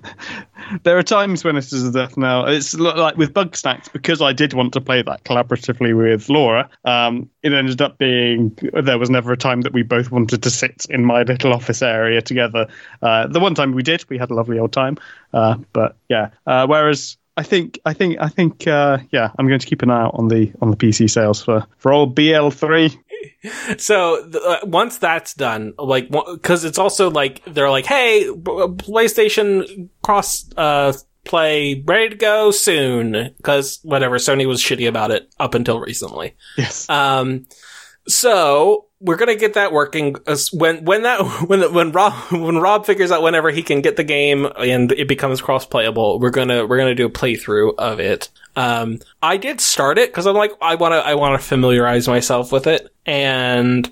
there 0.85 0.97
are 0.97 1.03
times 1.03 1.45
when 1.45 1.57
it 1.57 1.65
is 1.73 1.87
a 1.87 1.93
death 1.93 2.17
nail. 2.17 2.47
It's 2.47 2.75
like 2.75 3.17
with 3.17 3.35
Bugsnax 3.35 3.93
because 4.05 4.21
I 4.21 4.35
did 4.35 4.53
want 4.53 4.75
to 4.75 4.83
play 4.83 5.01
that 5.01 5.25
collaboratively 5.25 5.97
with 5.97 6.29
Laura. 6.29 6.69
Um, 6.85 7.31
it 7.43 7.55
ended 7.55 7.81
up 7.81 7.97
being 7.97 8.57
there 8.75 8.99
was 8.99 9.09
never 9.09 9.33
a 9.33 9.37
time 9.37 9.63
that 9.63 9.73
we 9.73 9.83
both 9.83 10.11
wanted 10.11 10.43
to 10.43 10.51
sit 10.51 10.87
in 10.91 11.07
my 11.07 11.23
little 11.23 11.55
office 11.55 11.81
area 11.81 12.21
together. 12.21 12.69
Uh, 13.01 13.27
the 13.29 13.41
one 13.41 13.55
time 13.55 13.73
we 13.73 13.83
did, 13.83 14.05
we 14.11 14.19
had 14.19 14.31
a 14.31 14.35
lovely 14.35 14.59
old 14.59 14.73
time. 14.73 14.99
Uh, 15.33 15.57
but 15.73 15.97
yeah, 16.09 16.31
uh, 16.47 16.67
whereas. 16.67 17.17
I 17.37 17.43
think, 17.43 17.81
I 17.85 17.95
think, 17.95 18.17
I 18.21 18.29
think, 18.29 18.69
uh, 18.69 18.99
yeah. 19.11 19.33
I'm 19.37 19.49
going 19.49 19.59
to 19.59 19.67
keep 19.67 19.83
an 19.83 19.91
eye 19.91 20.03
out 20.03 20.15
on 20.15 20.29
the 20.29 20.53
on 20.63 20.71
the 20.71 20.77
PC 20.77 21.11
sales 21.11 21.43
for 21.43 21.67
for 21.79 21.93
old 21.93 22.15
BL3. 22.15 22.97
So 23.79 24.23
uh, 24.31 24.59
once 24.65 24.99
that's 24.99 25.33
done, 25.33 25.73
like 25.79 26.11
because 26.11 26.65
it's 26.65 26.79
also 26.79 27.11
like 27.11 27.43
they're 27.47 27.71
like, 27.71 27.87
hey, 27.87 28.25
B- 28.31 28.35
PlayStation 28.35 29.89
cross 30.03 30.47
uh 30.59 30.93
play 31.25 31.83
ready 31.87 32.11
to 32.11 32.17
go 32.17 32.51
soon 32.51 33.35
because 33.37 33.81
whatever 33.83 34.19
Sony 34.19 34.47
was 34.47 34.61
shitty 34.61 34.89
about 34.89 35.11
it 35.11 35.33
up 35.41 35.55
until 35.55 35.81
recently. 35.81 36.37
Yes. 36.57 36.89
Um, 36.89 37.47
so 38.07 38.87
we're 39.01 39.17
gonna 39.17 39.35
get 39.35 39.55
that 39.55 39.73
working 39.73 40.17
when 40.53 40.85
when 40.85 41.03
that 41.03 41.21
when 41.47 41.73
when 41.73 41.93
Rob 41.93 42.13
when 42.31 42.59
Rob 42.59 42.87
figures 42.87 43.11
out 43.11 43.23
whenever 43.23 43.51
he 43.51 43.63
can 43.63 43.81
get 43.81 43.97
the 43.97 44.05
game 44.05 44.47
and 44.59 44.93
it 44.93 45.09
becomes 45.09 45.41
cross 45.41 45.67
playable, 45.67 46.19
we're 46.19 46.31
gonna 46.31 46.67
we're 46.67 46.79
gonna 46.79 46.95
do 46.95 47.07
a 47.07 47.11
playthrough 47.11 47.75
of 47.79 48.01
it. 48.01 48.29
Um, 48.57 49.01
I 49.23 49.37
did 49.37 49.61
start 49.61 49.99
it 49.99 50.11
because 50.11 50.27
I'm 50.27 50.37
like 50.37 50.53
I 50.61 50.77
want 50.77 50.93
to 50.93 50.99
I 50.99 51.15
want 51.15 51.41
to 51.41 51.47
familiarize 51.47 52.09
myself 52.09 52.53
with 52.53 52.67
it 52.67 52.95
and. 53.07 53.91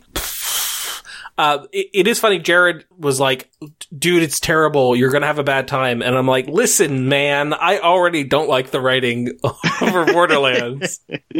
Uh, 1.39 1.67
it, 1.73 1.89
it 1.95 2.07
is 2.07 2.19
funny. 2.19 2.39
Jared 2.39 2.85
was 2.99 3.19
like, 3.19 3.51
dude, 3.97 4.23
it's 4.23 4.39
terrible. 4.39 4.95
You're 4.95 5.11
going 5.11 5.23
to 5.23 5.27
have 5.27 5.39
a 5.39 5.45
bad 5.45 5.67
time. 5.67 6.03
And 6.03 6.17
I'm 6.17 6.27
like, 6.27 6.47
listen, 6.47 7.09
man, 7.09 7.55
I 7.55 7.79
already 7.79 8.25
don't 8.25 8.49
like 8.49 8.71
the 8.71 8.81
writing 8.81 9.39
over 9.81 10.05
Borderlands. 10.13 11.01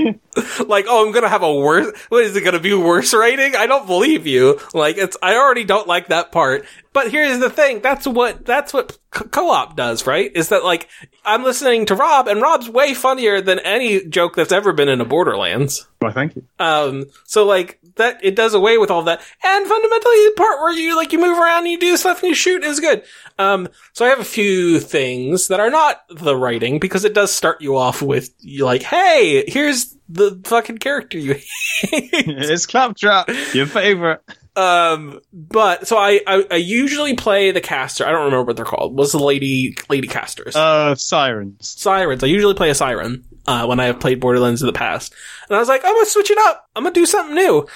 like, 0.67 0.87
oh, 0.89 1.07
I'm 1.07 1.13
going 1.13 1.25
to 1.25 1.29
have 1.29 1.43
a 1.43 1.55
worse, 1.55 1.95
what 2.09 2.25
is 2.25 2.35
it 2.37 2.41
going 2.41 2.55
to 2.55 2.61
be 2.61 2.75
worse 2.75 3.13
writing? 3.13 3.55
I 3.55 3.67
don't 3.67 3.87
believe 3.87 4.27
you. 4.27 4.59
Like, 4.73 4.97
it's, 4.97 5.17
I 5.23 5.37
already 5.37 5.65
don't 5.65 5.87
like 5.87 6.09
that 6.09 6.33
part. 6.33 6.65
But 6.93 7.11
here's 7.11 7.39
the 7.39 7.51
thing. 7.51 7.81
That's 7.81 8.07
what, 8.07 8.45
that's 8.45 8.75
what 8.75 8.99
co- 9.11 9.25
co-op 9.25 9.77
does, 9.77 10.07
right? 10.07 10.31
Is 10.35 10.51
that 10.51 10.65
like, 10.65 10.89
I'm 11.25 11.43
listening 11.43 11.87
to 11.87 11.95
Rob 11.95 12.29
and 12.29 12.43
Rob's 12.43 12.69
way 12.69 12.95
funnier 12.95 13.41
than 13.41 13.59
any 13.61 14.05
joke 14.07 14.37
that's 14.37 14.53
ever 14.53 14.73
been 14.73 14.89
in 14.89 15.01
a 15.01 15.05
Borderlands. 15.05 15.87
Why, 16.01 16.13
thank 16.13 16.37
you. 16.37 16.45
Um, 16.59 17.07
so 17.25 17.45
like 17.47 17.79
that, 17.97 18.19
it 18.23 18.37
does 18.37 18.55
away 18.55 18.79
with 18.79 18.91
all 18.91 19.03
that. 19.03 19.21
And 19.45 19.67
fundamentally, 19.67 20.17
the 20.17 20.35
part 20.37 20.61
where 20.61 20.73
you 20.73 20.97
like, 20.97 21.13
you 21.13 21.19
move 21.19 21.39
around 21.39 21.63
and 21.63 21.71
you 21.71 21.79
do 21.79 21.97
stuff 21.97 22.23
and 22.23 22.31
you 22.31 22.35
shoot 22.35 22.65
is 22.65 22.81
good. 22.81 23.03
Um, 23.39 23.69
so 23.93 24.05
I 24.05 24.09
have 24.09 24.21
a 24.21 24.25
few 24.25 24.81
things 24.81 25.49
that 25.49 25.61
are 25.61 25.71
not 25.71 26.03
the 26.09 26.37
writing 26.37 26.79
because 26.79 27.05
it 27.05 27.15
does 27.15 27.33
start 27.33 27.61
you 27.61 27.77
off 27.77 28.03
with 28.03 28.35
you 28.41 28.65
like, 28.65 28.83
hey, 28.83 29.45
here's 29.47 29.97
the 30.09 30.41
fucking 30.45 30.79
character 30.79 31.19
you 31.19 31.35
hate. 31.35 31.43
it's 31.93 32.67
Claptrap, 32.67 33.29
your 33.55 33.67
favorite. 33.67 34.23
Um, 34.55 35.21
but 35.33 35.87
so 35.87 35.97
I, 35.97 36.21
I, 36.27 36.45
I 36.51 36.57
usually 36.57 37.15
play 37.15 37.51
the 37.53 37.61
caster. 37.61 38.05
I 38.07 38.11
don't 38.13 38.25
remember 38.27 38.45
what 38.45 38.57
they're 38.57 38.65
called. 38.65 38.97
What's 38.97 39.13
the 39.13 39.19
lady 39.19 39.75
lady 39.89 40.09
casters? 40.09 40.55
Uh, 40.55 40.95
sirens. 40.95 41.69
sirens. 41.69 42.23
I 42.23 42.27
usually 42.27 42.55
play 42.55 42.71
a 42.71 42.75
siren 42.75 43.25
uh, 43.47 43.65
when 43.67 43.81
I 43.81 43.87
have 43.87 43.99
played 44.01 44.21
Borderlands 44.21 44.61
in 44.63 44.67
the 44.67 44.73
past, 44.73 45.15
and 45.49 45.57
I 45.57 45.59
was 45.59 45.69
like, 45.69 45.83
I'm 45.85 45.95
gonna 45.95 46.07
switch 46.07 46.31
it 46.31 46.39
up. 46.39 46.69
I'm 46.77 46.83
gonna 46.83 46.93
do 46.95 47.07
something 47.07 47.35
new. 47.35 47.67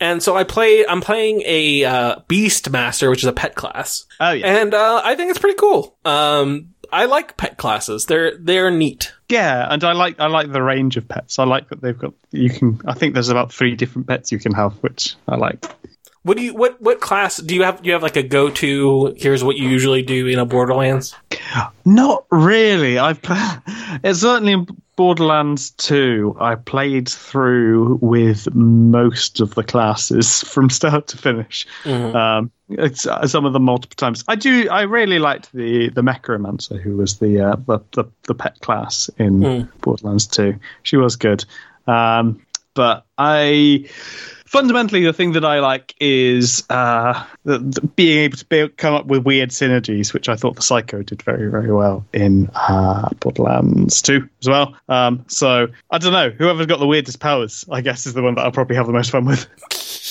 And 0.00 0.20
so 0.20 0.36
I 0.36 0.42
play. 0.42 0.84
I'm 0.84 1.00
playing 1.00 1.42
a 1.46 1.84
uh, 1.84 2.16
Beast 2.26 2.68
Master, 2.68 3.10
which 3.10 3.20
is 3.22 3.28
a 3.28 3.32
pet 3.32 3.54
class, 3.54 4.06
Oh 4.18 4.32
yeah, 4.32 4.60
and 4.60 4.74
uh, 4.74 5.02
I 5.04 5.14
think 5.14 5.30
it's 5.30 5.38
pretty 5.38 5.56
cool. 5.56 5.96
Um, 6.04 6.70
I 6.92 7.04
like 7.04 7.36
pet 7.36 7.58
classes. 7.58 8.06
They're 8.06 8.36
they're 8.36 8.72
neat. 8.72 9.12
yeah, 9.28 9.68
and 9.70 9.84
I 9.84 9.92
like 9.92 10.18
I 10.18 10.26
like 10.26 10.50
the 10.50 10.62
range 10.62 10.96
of 10.96 11.06
pets. 11.08 11.38
I 11.38 11.44
like 11.44 11.68
that 11.68 11.80
they've 11.80 11.96
got 11.96 12.12
you 12.32 12.50
can. 12.50 12.80
I 12.86 12.94
think 12.94 13.14
there's 13.14 13.28
about 13.28 13.52
three 13.52 13.76
different 13.76 14.08
pets 14.08 14.32
you 14.32 14.40
can 14.40 14.52
have, 14.52 14.72
which 14.82 15.14
I 15.28 15.36
like. 15.36 15.64
What 16.24 16.38
do 16.38 16.42
you 16.42 16.54
what 16.54 16.80
what 16.80 17.00
class 17.00 17.36
do 17.36 17.54
you 17.54 17.62
have? 17.64 17.82
Do 17.82 17.86
you 17.86 17.92
have 17.92 18.02
like 18.02 18.16
a 18.16 18.22
go 18.22 18.48
to? 18.48 19.14
Here's 19.16 19.44
what 19.44 19.56
you 19.56 19.68
usually 19.68 20.02
do 20.02 20.26
in 20.26 20.38
a 20.38 20.46
Borderlands. 20.46 21.14
Not 21.84 22.24
really. 22.30 22.98
I've 22.98 23.20
it's 24.02 24.20
certainly 24.20 24.54
in 24.54 24.66
Borderlands 24.96 25.70
2. 25.72 26.38
I 26.40 26.54
played 26.54 27.10
through 27.10 27.98
with 28.00 28.52
most 28.54 29.40
of 29.40 29.54
the 29.54 29.62
classes 29.64 30.42
from 30.48 30.70
start 30.70 31.08
to 31.08 31.18
finish. 31.18 31.66
Um, 32.14 32.50
it's, 32.70 33.06
uh, 33.06 33.26
some 33.26 33.44
of 33.44 33.52
them 33.52 33.64
multiple 33.64 33.96
times. 33.96 34.24
I 34.26 34.36
do. 34.36 34.66
I 34.70 34.82
really 34.82 35.18
liked 35.18 35.52
the 35.52 35.90
the 35.90 36.02
Mechromancer, 36.02 36.80
who 36.80 36.96
was 36.96 37.18
the 37.18 37.40
uh, 37.40 37.56
the, 37.66 37.80
the 37.92 38.04
the 38.22 38.34
pet 38.34 38.60
class 38.60 39.10
in 39.18 39.68
Borderlands 39.82 40.26
2. 40.28 40.58
She 40.84 40.96
was 40.96 41.16
good. 41.16 41.44
Um, 41.86 42.40
but 42.72 43.04
I 43.18 43.88
fundamentally 44.54 45.04
the 45.04 45.12
thing 45.12 45.32
that 45.32 45.44
I 45.44 45.58
like 45.58 45.96
is 45.98 46.62
uh, 46.70 47.26
the, 47.42 47.58
the 47.58 47.80
being 47.80 48.18
able 48.20 48.36
to 48.36 48.44
be, 48.44 48.68
come 48.68 48.94
up 48.94 49.06
with 49.06 49.24
weird 49.24 49.50
synergies, 49.50 50.14
which 50.14 50.28
I 50.28 50.36
thought 50.36 50.54
the 50.54 50.62
Psycho 50.62 51.02
did 51.02 51.22
very 51.22 51.50
very 51.50 51.72
well 51.72 52.06
in 52.12 52.48
uh, 52.54 53.08
Borderlands 53.18 54.00
2 54.02 54.28
as 54.42 54.48
well. 54.48 54.76
Um, 54.88 55.24
so 55.26 55.66
I 55.90 55.98
don't 55.98 56.12
know. 56.12 56.30
Whoever's 56.30 56.66
got 56.66 56.78
the 56.78 56.86
weirdest 56.86 57.18
powers, 57.18 57.64
I 57.68 57.80
guess, 57.80 58.06
is 58.06 58.14
the 58.14 58.22
one 58.22 58.36
that 58.36 58.42
I'll 58.42 58.52
probably 58.52 58.76
have 58.76 58.86
the 58.86 58.92
most 58.92 59.10
fun 59.10 59.24
with. 59.24 59.48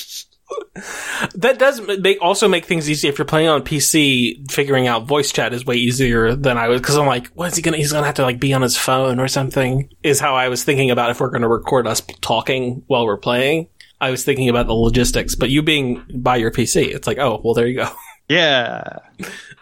That 1.35 1.59
does 1.59 1.81
make 1.99 2.17
also 2.21 2.47
make 2.47 2.65
things 2.65 2.89
easy 2.89 3.07
if 3.07 3.17
you're 3.17 3.25
playing 3.25 3.47
on 3.47 3.61
PC. 3.61 4.51
Figuring 4.51 4.87
out 4.87 5.05
voice 5.05 5.31
chat 5.31 5.53
is 5.53 5.65
way 5.65 5.75
easier 5.75 6.35
than 6.35 6.57
I 6.57 6.67
was 6.67 6.81
because 6.81 6.97
I'm 6.97 7.05
like, 7.05 7.27
what 7.27 7.47
is 7.47 7.55
he 7.55 7.61
gonna? 7.61 7.77
He's 7.77 7.93
gonna 7.93 8.05
have 8.05 8.15
to 8.15 8.23
like 8.23 8.39
be 8.39 8.53
on 8.53 8.61
his 8.61 8.75
phone 8.75 9.19
or 9.19 9.27
something. 9.27 9.89
Is 10.01 10.19
how 10.19 10.35
I 10.35 10.49
was 10.49 10.63
thinking 10.63 10.91
about 10.91 11.11
if 11.11 11.19
we're 11.19 11.29
gonna 11.29 11.47
record 11.47 11.87
us 11.87 12.01
talking 12.21 12.83
while 12.87 13.05
we're 13.05 13.17
playing. 13.17 13.67
I 14.03 14.11
was 14.11 14.23
thinking 14.25 14.49
about 14.49 14.67
the 14.67 14.73
logistics, 14.73 15.33
but 15.33 15.49
you 15.49 15.61
being 15.61 16.03
by 16.13 16.35
your 16.35 16.51
PC, 16.51 16.93
it's 16.93 17.07
like, 17.07 17.19
oh, 17.19 17.39
well, 17.43 17.53
there 17.53 17.67
you 17.67 17.77
go. 17.77 17.89
Yeah. 18.29 18.99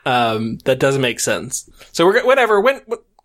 Um, 0.05 0.59
that 0.65 0.79
doesn't 0.79 1.01
make 1.01 1.19
sense. 1.19 1.67
So 1.93 2.05
we're 2.05 2.23
whatever. 2.23 2.61
When 2.61 2.79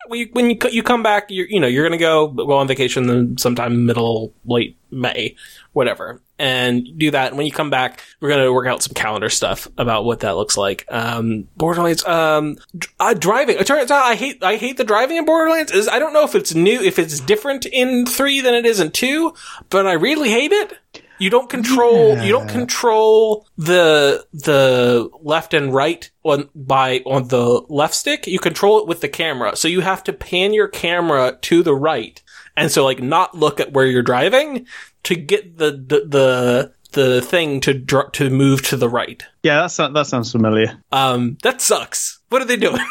when 0.09 0.21
you 0.21 0.29
when 0.33 0.51
you, 0.51 0.59
you 0.71 0.83
come 0.83 1.03
back, 1.03 1.27
you're 1.29 1.47
you 1.47 1.61
know 1.61 1.67
you're 1.67 1.85
gonna 1.85 1.99
go 1.99 2.29
go 2.29 2.53
on 2.53 2.67
vacation 2.67 3.07
then 3.07 3.37
sometime 3.37 3.85
middle 3.85 4.33
late 4.47 4.79
May, 4.91 5.37
whatever, 5.73 6.23
and 6.39 6.87
do 6.97 7.11
that. 7.11 7.29
And 7.29 7.37
when 7.37 7.47
you 7.47 7.53
come 7.53 7.69
back, 7.69 8.03
we're 8.21 8.31
gonna 8.31 8.53
work 8.53 8.67
out 8.67 8.83
some 8.83 8.95
calendar 8.95 9.29
stuff 9.29 9.69
about 9.77 10.07
what 10.07 10.21
that 10.21 10.37
looks 10.37 10.57
like. 10.57 10.87
Um, 10.89 11.49
Borderlands. 11.57 12.05
Um, 12.05 12.57
uh, 12.99 13.15
driving. 13.15 13.59
It 13.59 13.67
turns 13.67 13.91
out 13.91 14.05
I 14.05 14.15
hate 14.15 14.43
I 14.43 14.57
hate 14.57 14.79
the 14.79 14.85
driving 14.85 15.19
in 15.19 15.27
Borderlands. 15.27 15.71
Is 15.71 15.87
I 15.87 15.99
don't 15.99 16.15
know 16.15 16.25
if 16.25 16.35
it's 16.35 16.55
new 16.55 16.81
if 16.81 16.99
it's 16.99 17.21
different 17.21 17.67
in 17.67 18.07
three 18.07 18.41
than 18.41 18.55
it 18.55 18.65
is 18.65 18.81
in 18.81 18.91
two, 18.91 19.35
but 19.69 19.87
I 19.87 19.93
really 19.93 20.31
hate 20.31 20.53
it. 20.53 20.79
You 21.19 21.31
don't 21.31 21.49
control. 21.49 22.19
You 22.19 22.33
don't 22.33 22.49
control 22.49 23.47
the 23.57 24.27
the 24.33 25.09
left 25.23 25.55
and 25.55 25.73
right 25.73 26.11
on 26.23 26.49
by 26.55 27.01
on 27.07 27.29
the 27.29 27.63
left 27.69 27.95
stick. 27.95 28.27
You 28.27 28.39
control 28.39 28.81
it 28.81 28.87
with 28.87 29.01
the 29.01 29.09
camera. 29.09 29.57
So 29.57 29.69
you 29.69 29.81
have 29.81 30.05
to 30.05 30.13
pan 30.13 30.53
your 30.53 30.69
camera 30.69 31.39
to 31.43 31.63
the 31.63 31.75
right, 31.75 32.23
and 32.57 32.71
so 32.71 32.85
like 32.85 33.01
not 33.03 33.35
look 33.35 33.61
at 33.61 33.73
where 33.73 33.87
you're 33.87 34.03
driving 34.03 34.67
to 35.05 35.15
get 35.15 35.57
the 35.59 35.71
the 35.71 36.05
the, 36.07 36.73
the 36.93 37.23
thing 37.23 37.61
to 37.61 37.75
dr- 37.75 38.13
to 38.13 38.29
move 38.31 38.63
to 38.69 38.77
the 38.77 38.89
right. 38.89 39.23
Yeah, 39.43 39.63
that 39.63 39.71
sounds, 39.71 39.95
that 39.95 40.07
sounds 40.07 40.33
familiar. 40.33 40.83
Um, 40.93 41.39
that 41.43 41.61
sucks. 41.61 42.21
What 42.29 42.43
are 42.43 42.47
they 42.47 42.57
doing? 42.57 42.81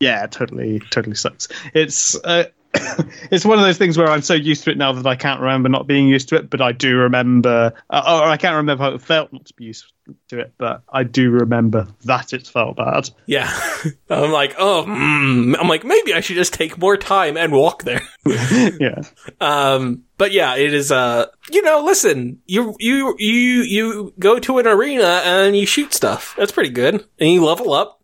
Yeah, 0.00 0.26
totally, 0.28 0.80
totally 0.88 1.14
sucks. 1.14 1.46
It's 1.74 2.16
uh, 2.24 2.44
it's 3.30 3.44
one 3.44 3.58
of 3.58 3.64
those 3.64 3.78
things 3.78 3.98
where 3.98 4.08
I'm 4.08 4.22
so 4.22 4.34
used 4.34 4.64
to 4.64 4.70
it 4.70 4.78
now 4.78 4.92
that 4.92 5.06
I 5.06 5.16
can't 5.16 5.40
remember 5.40 5.68
not 5.68 5.86
being 5.86 6.08
used 6.08 6.28
to 6.28 6.36
it, 6.36 6.50
but 6.50 6.60
I 6.60 6.72
do 6.72 6.96
remember, 6.96 7.72
uh, 7.90 8.20
or 8.22 8.28
I 8.28 8.36
can't 8.36 8.56
remember 8.56 8.84
how 8.84 8.94
it 8.94 9.02
felt 9.02 9.32
not 9.32 9.46
to 9.46 9.54
be 9.54 9.64
used 9.64 9.92
to 10.28 10.38
it, 10.38 10.52
but 10.56 10.82
I 10.88 11.02
do 11.02 11.30
remember 11.30 11.88
that 12.04 12.32
it 12.32 12.46
felt 12.46 12.76
bad. 12.76 13.10
Yeah. 13.26 13.50
I'm 14.10 14.30
like, 14.30 14.54
oh, 14.58 14.84
mm. 14.86 15.56
I'm 15.58 15.68
like, 15.68 15.84
maybe 15.84 16.14
I 16.14 16.20
should 16.20 16.36
just 16.36 16.54
take 16.54 16.78
more 16.78 16.96
time 16.96 17.36
and 17.36 17.52
walk 17.52 17.82
there. 17.82 18.02
yeah. 18.26 19.02
Um, 19.40 20.04
but 20.16 20.30
yeah, 20.30 20.54
it 20.54 20.72
is, 20.72 20.92
uh, 20.92 21.26
you 21.50 21.62
know, 21.62 21.82
listen, 21.82 22.40
you, 22.46 22.76
you, 22.78 23.16
you, 23.18 23.62
you 23.62 24.14
go 24.18 24.38
to 24.38 24.58
an 24.58 24.66
arena 24.68 25.22
and 25.24 25.56
you 25.56 25.66
shoot 25.66 25.92
stuff. 25.92 26.34
That's 26.38 26.52
pretty 26.52 26.70
good. 26.70 27.04
And 27.18 27.30
you 27.30 27.44
level 27.44 27.72
up. 27.72 28.00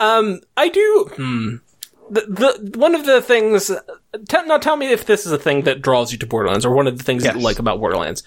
Um, 0.00 0.40
I 0.56 0.68
do, 0.68 1.10
hmm. 1.14 1.56
The, 2.10 2.20
the, 2.20 2.78
one 2.78 2.94
of 2.94 3.06
the 3.06 3.22
things, 3.22 3.70
t- 4.28 4.46
now 4.46 4.58
tell 4.58 4.76
me 4.76 4.92
if 4.92 5.06
this 5.06 5.24
is 5.24 5.32
a 5.32 5.38
thing 5.38 5.62
that 5.62 5.80
draws 5.80 6.12
you 6.12 6.18
to 6.18 6.26
Borderlands 6.26 6.66
or 6.66 6.74
one 6.74 6.86
of 6.86 6.98
the 6.98 7.04
things 7.04 7.22
that 7.22 7.36
you 7.36 7.40
like 7.40 7.58
about 7.58 7.78
Borderlands 7.78 8.22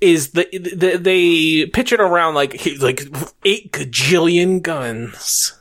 is 0.00 0.30
the, 0.30 0.46
the 0.52 0.96
they 0.96 1.66
pitch 1.66 1.92
it 1.92 2.00
around 2.00 2.34
like, 2.34 2.52
like 2.80 3.02
eight 3.44 3.72
gajillion 3.72 4.62
guns. 4.62 5.58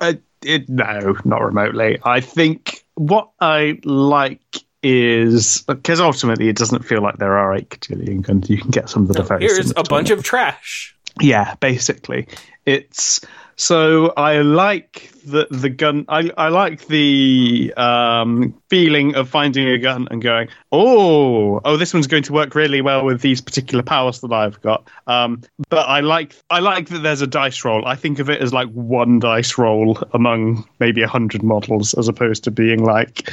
Uh, 0.00 0.14
it, 0.42 0.68
no, 0.68 1.16
not 1.24 1.42
remotely. 1.42 1.98
I 2.02 2.20
think 2.20 2.84
what 2.94 3.30
I 3.40 3.78
like 3.84 4.40
is 4.82 5.62
because 5.62 6.00
ultimately 6.00 6.48
it 6.48 6.56
doesn't 6.56 6.84
feel 6.84 7.02
like 7.02 7.18
there 7.18 7.36
are 7.36 7.54
eight 7.54 7.68
gajillion 7.70 8.22
guns. 8.22 8.48
You 8.48 8.58
can 8.58 8.70
get 8.70 8.88
some 8.88 9.06
that 9.06 9.18
are 9.18 9.24
very 9.24 9.42
Here's 9.42 9.72
a 9.76 9.82
bunch 9.82 10.10
of 10.10 10.22
trash. 10.22 10.96
Yeah, 11.20 11.54
basically, 11.56 12.28
it's 12.64 13.20
so 13.58 14.12
I 14.16 14.38
like 14.38 15.10
the 15.24 15.48
the 15.50 15.68
gun. 15.68 16.04
I 16.08 16.30
I 16.38 16.48
like 16.48 16.86
the 16.86 17.74
um, 17.76 18.54
feeling 18.70 19.16
of 19.16 19.28
finding 19.28 19.66
a 19.66 19.78
gun 19.78 20.06
and 20.12 20.22
going, 20.22 20.48
oh, 20.70 21.60
oh, 21.64 21.76
this 21.76 21.92
one's 21.92 22.06
going 22.06 22.22
to 22.22 22.32
work 22.32 22.54
really 22.54 22.80
well 22.80 23.04
with 23.04 23.20
these 23.20 23.40
particular 23.40 23.82
powers 23.82 24.20
that 24.20 24.32
I've 24.32 24.60
got. 24.62 24.88
Um, 25.08 25.42
but 25.70 25.88
I 25.88 26.00
like 26.00 26.36
I 26.50 26.60
like 26.60 26.88
that 26.90 27.00
there's 27.00 27.20
a 27.20 27.26
dice 27.26 27.64
roll. 27.64 27.84
I 27.84 27.96
think 27.96 28.20
of 28.20 28.30
it 28.30 28.40
as 28.40 28.52
like 28.52 28.68
one 28.70 29.18
dice 29.18 29.58
roll 29.58 29.98
among 30.12 30.64
maybe 30.78 31.02
a 31.02 31.08
hundred 31.08 31.42
models, 31.42 31.94
as 31.94 32.06
opposed 32.06 32.44
to 32.44 32.52
being 32.52 32.84
like, 32.84 33.28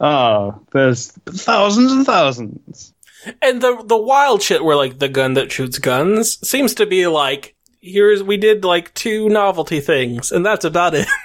oh, 0.00 0.60
there's 0.72 1.10
thousands 1.26 1.90
and 1.90 2.06
thousands. 2.06 2.94
And 3.42 3.60
the 3.60 3.82
the 3.84 3.96
wild 3.96 4.40
shit 4.40 4.62
where 4.62 4.76
like 4.76 5.00
the 5.00 5.08
gun 5.08 5.34
that 5.34 5.50
shoots 5.50 5.80
guns 5.80 6.38
seems 6.48 6.74
to 6.74 6.86
be 6.86 7.08
like 7.08 7.56
here's 7.80 8.22
we 8.22 8.36
did 8.36 8.64
like 8.64 8.92
two 8.94 9.28
novelty 9.28 9.80
things 9.80 10.32
and 10.32 10.44
that's 10.44 10.64
about 10.64 10.94
it. 10.94 11.06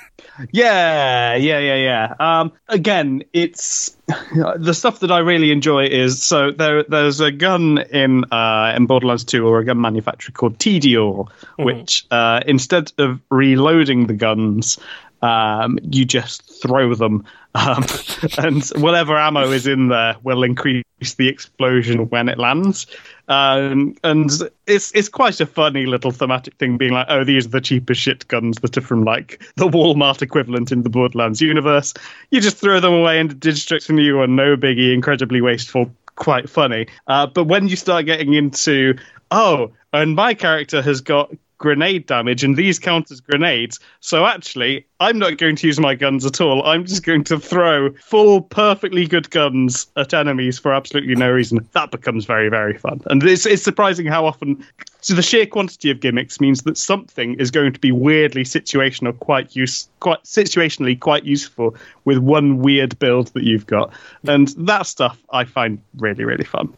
Yeah, 0.52 1.36
yeah, 1.36 1.60
yeah, 1.60 1.76
yeah. 1.76 2.16
Um, 2.20 2.54
again, 2.68 3.24
it's 3.34 3.96
the 4.36 4.74
stuff 4.74 5.00
that 5.02 5.12
I 5.12 5.20
really 5.20 5.52
enjoy 5.52 5.86
is 5.86 6.24
so 6.24 6.52
there. 6.52 6.84
There's 6.84 7.20
a 7.20 7.32
gun 7.32 7.78
in 7.78 8.24
uh, 8.32 8.74
in 8.76 8.88
Borderlands 8.88 9.24
2 9.26 9.46
or 9.46 9.60
a 9.60 9.66
gun 9.66 9.80
manufacturer 9.80 10.34
called 10.34 10.58
Tediore, 10.58 11.30
which 11.60 12.06
uh, 12.10 12.42
instead 12.48 12.92
of 12.98 13.22
reloading 13.30 14.08
the 14.08 14.14
guns, 14.14 14.80
um, 15.22 15.78
you 15.84 16.04
just 16.04 16.62
throw 16.62 16.96
them, 16.96 17.26
um, 17.56 17.86
and 18.38 18.64
whatever 18.76 19.18
ammo 19.18 19.52
is 19.52 19.68
in 19.68 19.90
there 19.90 20.16
will 20.24 20.44
increase 20.44 20.84
the 21.18 21.28
explosion 21.28 22.10
when 22.10 22.28
it 22.28 22.40
lands. 22.40 22.88
Um, 23.28 23.96
and 24.04 24.30
it's 24.68 24.92
it's 24.94 25.10
quite 25.10 25.40
a 25.40 25.46
funny 25.46 25.86
little 25.86 26.12
thematic 26.12 26.56
thing, 26.56 26.78
being 26.78 26.94
like, 26.94 27.08
oh, 27.10 27.24
these 27.24 27.46
are 27.46 27.50
the 27.50 27.62
cheapest 27.62 28.02
shit 28.02 28.28
guns 28.28 28.58
that 28.58 28.78
are 28.78 28.82
from 28.82 29.04
like 29.04 29.42
the 29.56 29.68
Walmart 29.68 30.22
equivalent 30.22 30.72
in 30.72 30.84
the 30.84 30.90
Borderlands 30.90 31.42
universe. 31.42 31.94
You 32.32 32.42
just 32.42 32.58
throw 32.58 32.80
them 32.80 32.94
away 32.94 33.20
and 33.20 33.40
district 33.40 33.90
a 33.90 33.94
new 33.94 34.18
one, 34.18 34.36
no 34.36 34.58
biggie, 34.58 34.94
incredibly 34.94 35.42
wasteful, 35.42 35.90
quite 36.16 36.50
funny. 36.50 36.88
Uh, 37.08 37.28
but 37.28 37.46
when 37.46 37.68
you 37.68 37.76
start 37.76 38.06
getting 38.06 38.34
into, 38.34 38.98
oh, 39.32 39.72
and 39.94 40.16
my 40.16 40.34
character 40.34 40.82
has 40.82 41.02
got 41.02 41.32
grenade 41.58 42.06
damage 42.06 42.44
and 42.44 42.56
these 42.56 42.80
count 42.80 43.12
as 43.12 43.22
grenades. 43.22 43.80
So 44.00 44.26
actually, 44.26 44.86
I'm 45.00 45.20
not 45.20 45.38
going 45.38 45.56
to 45.58 45.68
use 45.68 45.80
my 45.80 45.96
guns 45.96 46.26
at 46.26 46.42
all. 46.42 46.64
I'm 46.66 46.86
just 46.86 47.04
going 47.04 47.24
to 47.26 47.40
throw 47.40 47.94
full, 47.94 48.42
perfectly 48.42 49.08
good 49.08 49.30
guns 49.30 49.88
at 49.96 50.14
enemies 50.14 50.60
for 50.60 50.74
absolutely 50.74 51.16
no 51.16 51.32
reason. 51.32 51.68
That 51.74 51.92
becomes 51.92 52.26
very, 52.26 52.50
very 52.50 52.78
fun. 52.78 53.02
And 53.08 53.24
it's, 53.24 53.46
it's 53.46 53.64
surprising 53.64 54.06
how 54.06 54.26
often 54.26 54.66
so 55.04 55.16
the 55.16 55.22
sheer 55.22 55.46
quantity 55.46 55.92
of 55.92 56.00
gimmicks 56.00 56.40
means 56.40 56.62
that 56.62 56.78
something 56.78 57.34
is 57.34 57.52
going 57.52 57.74
to 57.74 57.80
be 57.80 57.92
weirdly 57.92 58.46
situational, 58.46 59.18
quite 59.20 59.54
use, 59.54 59.90
quite 60.00 60.24
situationally 60.24 60.98
quite 60.98 61.26
useful 61.26 61.76
with 62.06 62.20
one 62.20 62.60
weird 62.60 62.98
build 63.00 63.28
that 63.34 63.44
you've 63.44 63.68
got, 63.68 63.92
and 64.26 64.48
that 64.60 64.88
stuff 64.88 65.22
I 65.30 65.44
find 65.44 65.82
really, 65.98 66.24
really 66.24 66.46
fun. 66.46 66.74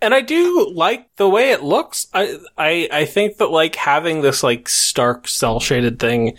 And 0.00 0.14
I 0.14 0.20
do 0.20 0.70
like 0.74 1.14
the 1.16 1.28
way 1.28 1.50
it 1.50 1.62
looks. 1.62 2.08
I 2.12 2.38
I 2.58 2.88
I 2.92 3.04
think 3.04 3.38
that 3.38 3.50
like 3.50 3.74
having 3.76 4.20
this 4.20 4.42
like 4.42 4.68
stark 4.68 5.26
cel 5.28 5.60
shaded 5.60 5.98
thing 5.98 6.36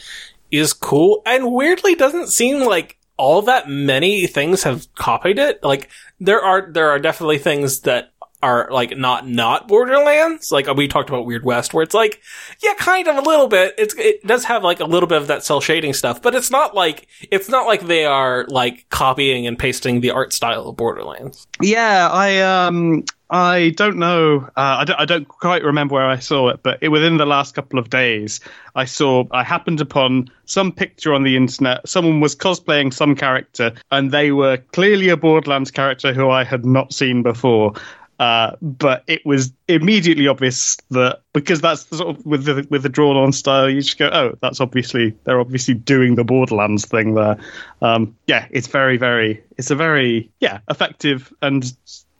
is 0.51 0.73
cool 0.73 1.21
and 1.25 1.51
weirdly 1.51 1.95
doesn't 1.95 2.27
seem 2.27 2.65
like 2.65 2.97
all 3.17 3.41
that 3.43 3.69
many 3.69 4.27
things 4.27 4.63
have 4.63 4.93
copied 4.95 5.39
it. 5.39 5.63
Like 5.63 5.89
there 6.19 6.41
are 6.41 6.69
there 6.71 6.89
are 6.89 6.99
definitely 6.99 7.39
things 7.39 7.81
that 7.81 8.11
are 8.45 8.69
like 8.71 8.95
not 8.95 9.27
not 9.27 9.67
Borderlands. 9.67 10.51
Like 10.51 10.67
we 10.75 10.87
talked 10.87 11.09
about 11.09 11.25
Weird 11.25 11.43
West, 11.43 11.73
where 11.73 11.83
it's 11.83 11.95
like, 11.95 12.21
yeah, 12.61 12.73
kind 12.75 13.07
of 13.07 13.17
a 13.17 13.21
little 13.21 13.47
bit. 13.47 13.73
It's 13.77 13.95
it 13.95 14.25
does 14.25 14.43
have 14.45 14.63
like 14.63 14.79
a 14.79 14.85
little 14.85 15.07
bit 15.07 15.19
of 15.19 15.27
that 15.27 15.43
cel 15.43 15.61
shading 15.61 15.93
stuff, 15.93 16.21
but 16.21 16.35
it's 16.35 16.51
not 16.51 16.75
like 16.75 17.07
it's 17.31 17.49
not 17.49 17.65
like 17.65 17.87
they 17.87 18.05
are 18.05 18.45
like 18.47 18.85
copying 18.89 19.47
and 19.47 19.57
pasting 19.57 20.01
the 20.01 20.11
art 20.11 20.31
style 20.31 20.67
of 20.67 20.77
Borderlands. 20.77 21.47
Yeah, 21.59 22.07
I 22.11 22.41
um 22.41 23.05
I 23.29 23.73
don't 23.75 23.97
know. 23.97 24.41
Uh, 24.55 24.77
I, 24.79 24.85
don't, 24.85 24.99
I 24.99 25.05
don't 25.05 25.27
quite 25.27 25.63
remember 25.63 25.95
where 25.95 26.05
I 26.05 26.19
saw 26.19 26.49
it, 26.49 26.61
but 26.61 26.79
it, 26.81 26.89
within 26.89 27.17
the 27.17 27.25
last 27.25 27.55
couple 27.55 27.79
of 27.79 27.89
days, 27.89 28.39
I 28.75 28.85
saw 28.85 29.25
I 29.31 29.43
happened 29.43 29.81
upon 29.81 30.29
some 30.45 30.71
picture 30.71 31.13
on 31.13 31.23
the 31.23 31.35
internet. 31.35 31.87
Someone 31.87 32.19
was 32.19 32.35
cosplaying 32.35 32.93
some 32.93 33.15
character, 33.15 33.73
and 33.91 34.11
they 34.11 34.31
were 34.31 34.57
clearly 34.57 35.09
a 35.09 35.17
Borderlands 35.17 35.71
character 35.71 36.13
who 36.13 36.29
I 36.29 36.43
had 36.43 36.65
not 36.65 36.93
seen 36.93 37.23
before. 37.23 37.73
Uh, 38.17 38.55
but 38.61 39.03
it 39.07 39.25
was 39.25 39.51
immediately 39.67 40.27
obvious 40.27 40.77
that 40.89 41.21
because 41.33 41.59
that's 41.59 41.85
sort 41.87 42.15
of 42.15 42.25
with 42.25 42.45
the 42.45 42.65
with 42.69 42.83
the 42.83 42.89
drawn 42.89 43.17
on 43.17 43.33
style, 43.33 43.69
you 43.69 43.81
just 43.81 43.97
go, 43.97 44.07
oh, 44.07 44.37
that's 44.39 44.61
obviously 44.61 45.13
they're 45.25 45.39
obviously 45.39 45.73
doing 45.73 46.15
the 46.15 46.23
Borderlands 46.23 46.85
thing 46.85 47.15
there. 47.15 47.37
Um, 47.81 48.15
yeah, 48.27 48.47
it's 48.51 48.67
very 48.67 48.95
very 48.95 49.43
it's 49.57 49.69
a 49.69 49.75
very 49.75 50.31
yeah 50.39 50.59
effective 50.69 51.33
and 51.41 51.73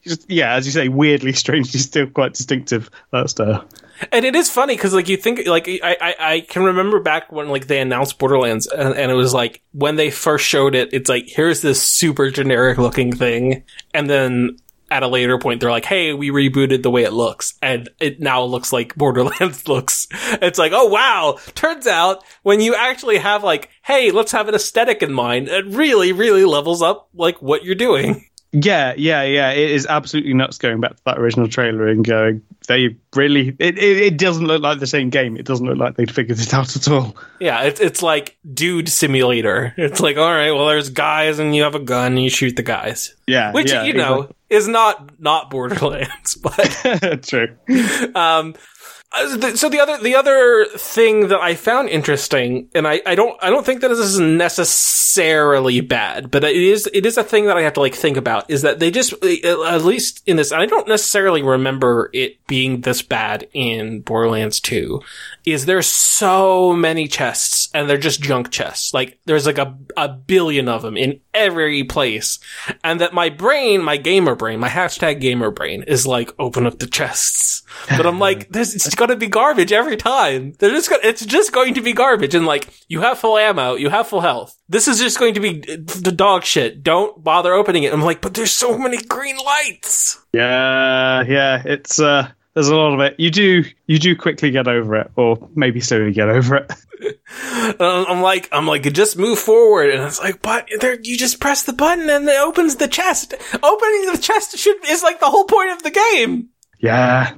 just, 0.06 0.30
yeah, 0.30 0.54
as 0.54 0.66
you 0.66 0.72
say, 0.72 0.88
weirdly, 0.88 1.32
strangely, 1.32 1.80
still 1.80 2.06
quite 2.06 2.34
distinctive 2.34 2.90
uh, 3.12 3.26
style. 3.26 3.66
And 4.12 4.24
it 4.24 4.36
is 4.36 4.50
funny 4.50 4.76
because 4.76 4.92
like 4.92 5.08
you 5.08 5.16
think 5.16 5.46
like 5.46 5.68
I, 5.68 5.96
I 6.00 6.14
I 6.18 6.40
can 6.40 6.64
remember 6.64 7.00
back 7.00 7.32
when 7.32 7.48
like 7.48 7.66
they 7.66 7.80
announced 7.80 8.18
Borderlands 8.18 8.66
and, 8.66 8.94
and 8.94 9.10
it 9.10 9.14
was 9.14 9.32
like 9.32 9.62
when 9.72 9.96
they 9.96 10.10
first 10.10 10.44
showed 10.44 10.74
it, 10.74 10.90
it's 10.92 11.08
like 11.08 11.24
here's 11.28 11.62
this 11.62 11.82
super 11.82 12.30
generic 12.30 12.78
looking 12.78 13.14
thing, 13.14 13.64
and 13.94 14.08
then 14.08 14.58
at 14.90 15.02
a 15.02 15.08
later 15.08 15.38
point 15.38 15.60
they're 15.60 15.70
like, 15.70 15.86
hey, 15.86 16.12
we 16.12 16.30
rebooted 16.30 16.82
the 16.82 16.90
way 16.90 17.04
it 17.04 17.12
looks, 17.12 17.54
and 17.62 17.88
it 17.98 18.20
now 18.20 18.42
looks 18.44 18.72
like 18.72 18.94
Borderlands 18.96 19.66
looks. 19.66 20.08
It's 20.42 20.58
like, 20.58 20.72
oh 20.74 20.86
wow! 20.86 21.38
Turns 21.54 21.86
out 21.86 22.22
when 22.42 22.60
you 22.60 22.74
actually 22.74 23.18
have 23.18 23.42
like, 23.42 23.70
hey, 23.82 24.10
let's 24.10 24.32
have 24.32 24.48
an 24.48 24.54
aesthetic 24.54 25.02
in 25.02 25.12
mind, 25.12 25.48
it 25.48 25.64
really 25.66 26.12
really 26.12 26.44
levels 26.44 26.82
up 26.82 27.08
like 27.14 27.40
what 27.40 27.64
you're 27.64 27.74
doing. 27.74 28.28
Yeah, 28.58 28.94
yeah, 28.96 29.22
yeah. 29.22 29.50
It 29.50 29.70
is 29.70 29.86
absolutely 29.86 30.32
nuts 30.32 30.56
going 30.56 30.80
back 30.80 30.96
to 30.96 31.04
that 31.04 31.18
original 31.18 31.46
trailer 31.46 31.88
and 31.88 32.02
going, 32.02 32.40
they 32.68 32.96
really. 33.14 33.48
It, 33.58 33.76
it, 33.76 33.98
it 33.98 34.18
doesn't 34.18 34.46
look 34.46 34.62
like 34.62 34.78
the 34.78 34.86
same 34.86 35.10
game. 35.10 35.36
It 35.36 35.44
doesn't 35.44 35.66
look 35.66 35.76
like 35.76 35.96
they'd 35.96 36.10
figured 36.10 36.40
it 36.40 36.54
out 36.54 36.74
at 36.74 36.88
all. 36.88 37.14
Yeah, 37.38 37.64
it's 37.64 37.80
it's 37.80 38.02
like 38.02 38.38
dude 38.54 38.88
simulator. 38.88 39.74
It's 39.76 40.00
like, 40.00 40.16
all 40.16 40.32
right, 40.32 40.52
well, 40.52 40.66
there's 40.66 40.88
guys, 40.88 41.38
and 41.38 41.54
you 41.54 41.64
have 41.64 41.74
a 41.74 41.80
gun, 41.80 42.12
and 42.12 42.22
you 42.22 42.30
shoot 42.30 42.56
the 42.56 42.62
guys, 42.62 43.14
Yeah, 43.26 43.52
which 43.52 43.70
yeah, 43.70 43.84
you 43.84 43.92
know 43.92 44.30
is 44.48 44.66
not 44.66 45.20
not 45.20 45.50
Borderlands, 45.50 46.34
but 46.42 47.22
true. 47.28 47.54
um. 48.14 48.54
Uh, 49.16 49.56
So 49.56 49.68
the 49.68 49.80
other 49.80 49.98
the 49.98 50.14
other 50.14 50.66
thing 50.76 51.28
that 51.28 51.40
I 51.40 51.54
found 51.54 51.88
interesting, 51.88 52.68
and 52.74 52.86
I, 52.86 53.00
I 53.04 53.14
don't 53.14 53.36
I 53.42 53.50
don't 53.50 53.64
think 53.64 53.80
that 53.80 53.88
this 53.88 53.98
is 53.98 54.18
necessarily 54.18 55.80
bad, 55.80 56.30
but 56.30 56.44
it 56.44 56.56
is 56.56 56.88
it 56.92 57.06
is 57.06 57.16
a 57.16 57.24
thing 57.24 57.46
that 57.46 57.56
I 57.56 57.62
have 57.62 57.74
to 57.74 57.80
like 57.80 57.94
think 57.94 58.16
about 58.16 58.50
is 58.50 58.62
that 58.62 58.78
they 58.78 58.90
just 58.90 59.12
at 59.12 59.84
least 59.84 60.22
in 60.26 60.36
this 60.36 60.52
I 60.52 60.66
don't 60.66 60.88
necessarily 60.88 61.42
remember 61.42 62.10
it 62.12 62.46
being 62.46 62.82
this 62.82 63.02
bad 63.02 63.48
in 63.52 64.00
Borderlands 64.00 64.60
2 64.60 65.00
is 65.44 65.66
there's 65.66 65.86
so 65.86 66.72
many 66.72 67.08
chests 67.08 67.68
and 67.74 67.88
they're 67.88 67.98
just 67.98 68.20
junk 68.20 68.50
chests. 68.50 68.92
Like 68.94 69.18
there's 69.24 69.46
like 69.46 69.58
a 69.58 69.76
a 69.96 70.08
billion 70.08 70.68
of 70.68 70.82
them 70.82 70.96
in 70.96 71.20
every 71.34 71.84
place 71.84 72.38
and 72.82 73.00
that 73.00 73.14
my 73.14 73.28
brain 73.28 73.82
my 73.82 73.96
gamer 73.96 74.34
brain 74.34 74.58
my 74.58 74.68
hashtag 74.68 75.20
gamer 75.20 75.50
brain 75.50 75.82
is 75.82 76.06
like 76.06 76.32
open 76.38 76.66
up 76.66 76.78
the 76.78 76.86
chests 76.86 77.62
But 77.88 78.06
I'm 78.06 78.18
like, 78.18 78.48
this 78.50 78.74
it's 78.74 78.94
going 78.94 79.10
to 79.10 79.16
be 79.16 79.26
garbage 79.28 79.72
every 79.72 79.96
time. 79.96 80.52
They're 80.58 80.70
just 80.70 80.90
gonna, 80.90 81.02
it's 81.04 81.24
just 81.24 81.52
going 81.52 81.74
to 81.74 81.80
be 81.80 81.92
garbage. 81.92 82.34
And 82.34 82.46
like, 82.46 82.68
you 82.88 83.00
have 83.00 83.18
full 83.18 83.38
ammo, 83.38 83.74
you 83.74 83.90
have 83.90 84.08
full 84.08 84.20
health. 84.20 84.56
This 84.68 84.88
is 84.88 84.98
just 84.98 85.18
going 85.18 85.34
to 85.34 85.40
be 85.40 85.60
the 85.60 86.12
dog 86.14 86.44
shit. 86.44 86.82
Don't 86.82 87.22
bother 87.22 87.52
opening 87.52 87.84
it. 87.84 87.92
I'm 87.92 88.02
like, 88.02 88.20
but 88.20 88.34
there's 88.34 88.52
so 88.52 88.76
many 88.76 88.98
green 88.98 89.36
lights. 89.36 90.24
Yeah, 90.32 91.22
yeah, 91.26 91.62
it's 91.64 92.00
uh 92.00 92.28
there's 92.56 92.68
a 92.68 92.74
lot 92.74 92.94
of 92.94 93.00
it. 93.00 93.16
You 93.18 93.30
do 93.30 93.64
you 93.86 93.98
do 93.98 94.16
quickly 94.16 94.50
get 94.50 94.66
over 94.66 94.96
it, 94.96 95.10
or 95.14 95.48
maybe 95.54 95.78
slowly 95.80 96.12
get 96.12 96.30
over 96.30 96.56
it. 96.56 96.72
I'm 97.78 98.22
like, 98.22 98.48
I'm 98.50 98.66
like, 98.66 98.90
just 98.94 99.18
move 99.18 99.38
forward, 99.38 99.90
and 99.90 100.02
it's 100.02 100.18
like, 100.18 100.40
but 100.40 100.66
there, 100.80 100.98
you 100.98 101.18
just 101.18 101.38
press 101.38 101.64
the 101.64 101.74
button 101.74 102.08
and 102.08 102.26
it 102.26 102.40
opens 102.40 102.76
the 102.76 102.88
chest. 102.88 103.34
Opening 103.62 104.06
the 104.10 104.18
chest 104.20 104.56
should 104.56 104.88
is 104.88 105.02
like 105.02 105.20
the 105.20 105.26
whole 105.26 105.44
point 105.44 105.72
of 105.72 105.82
the 105.82 105.90
game. 105.90 106.48
Yeah. 106.78 107.34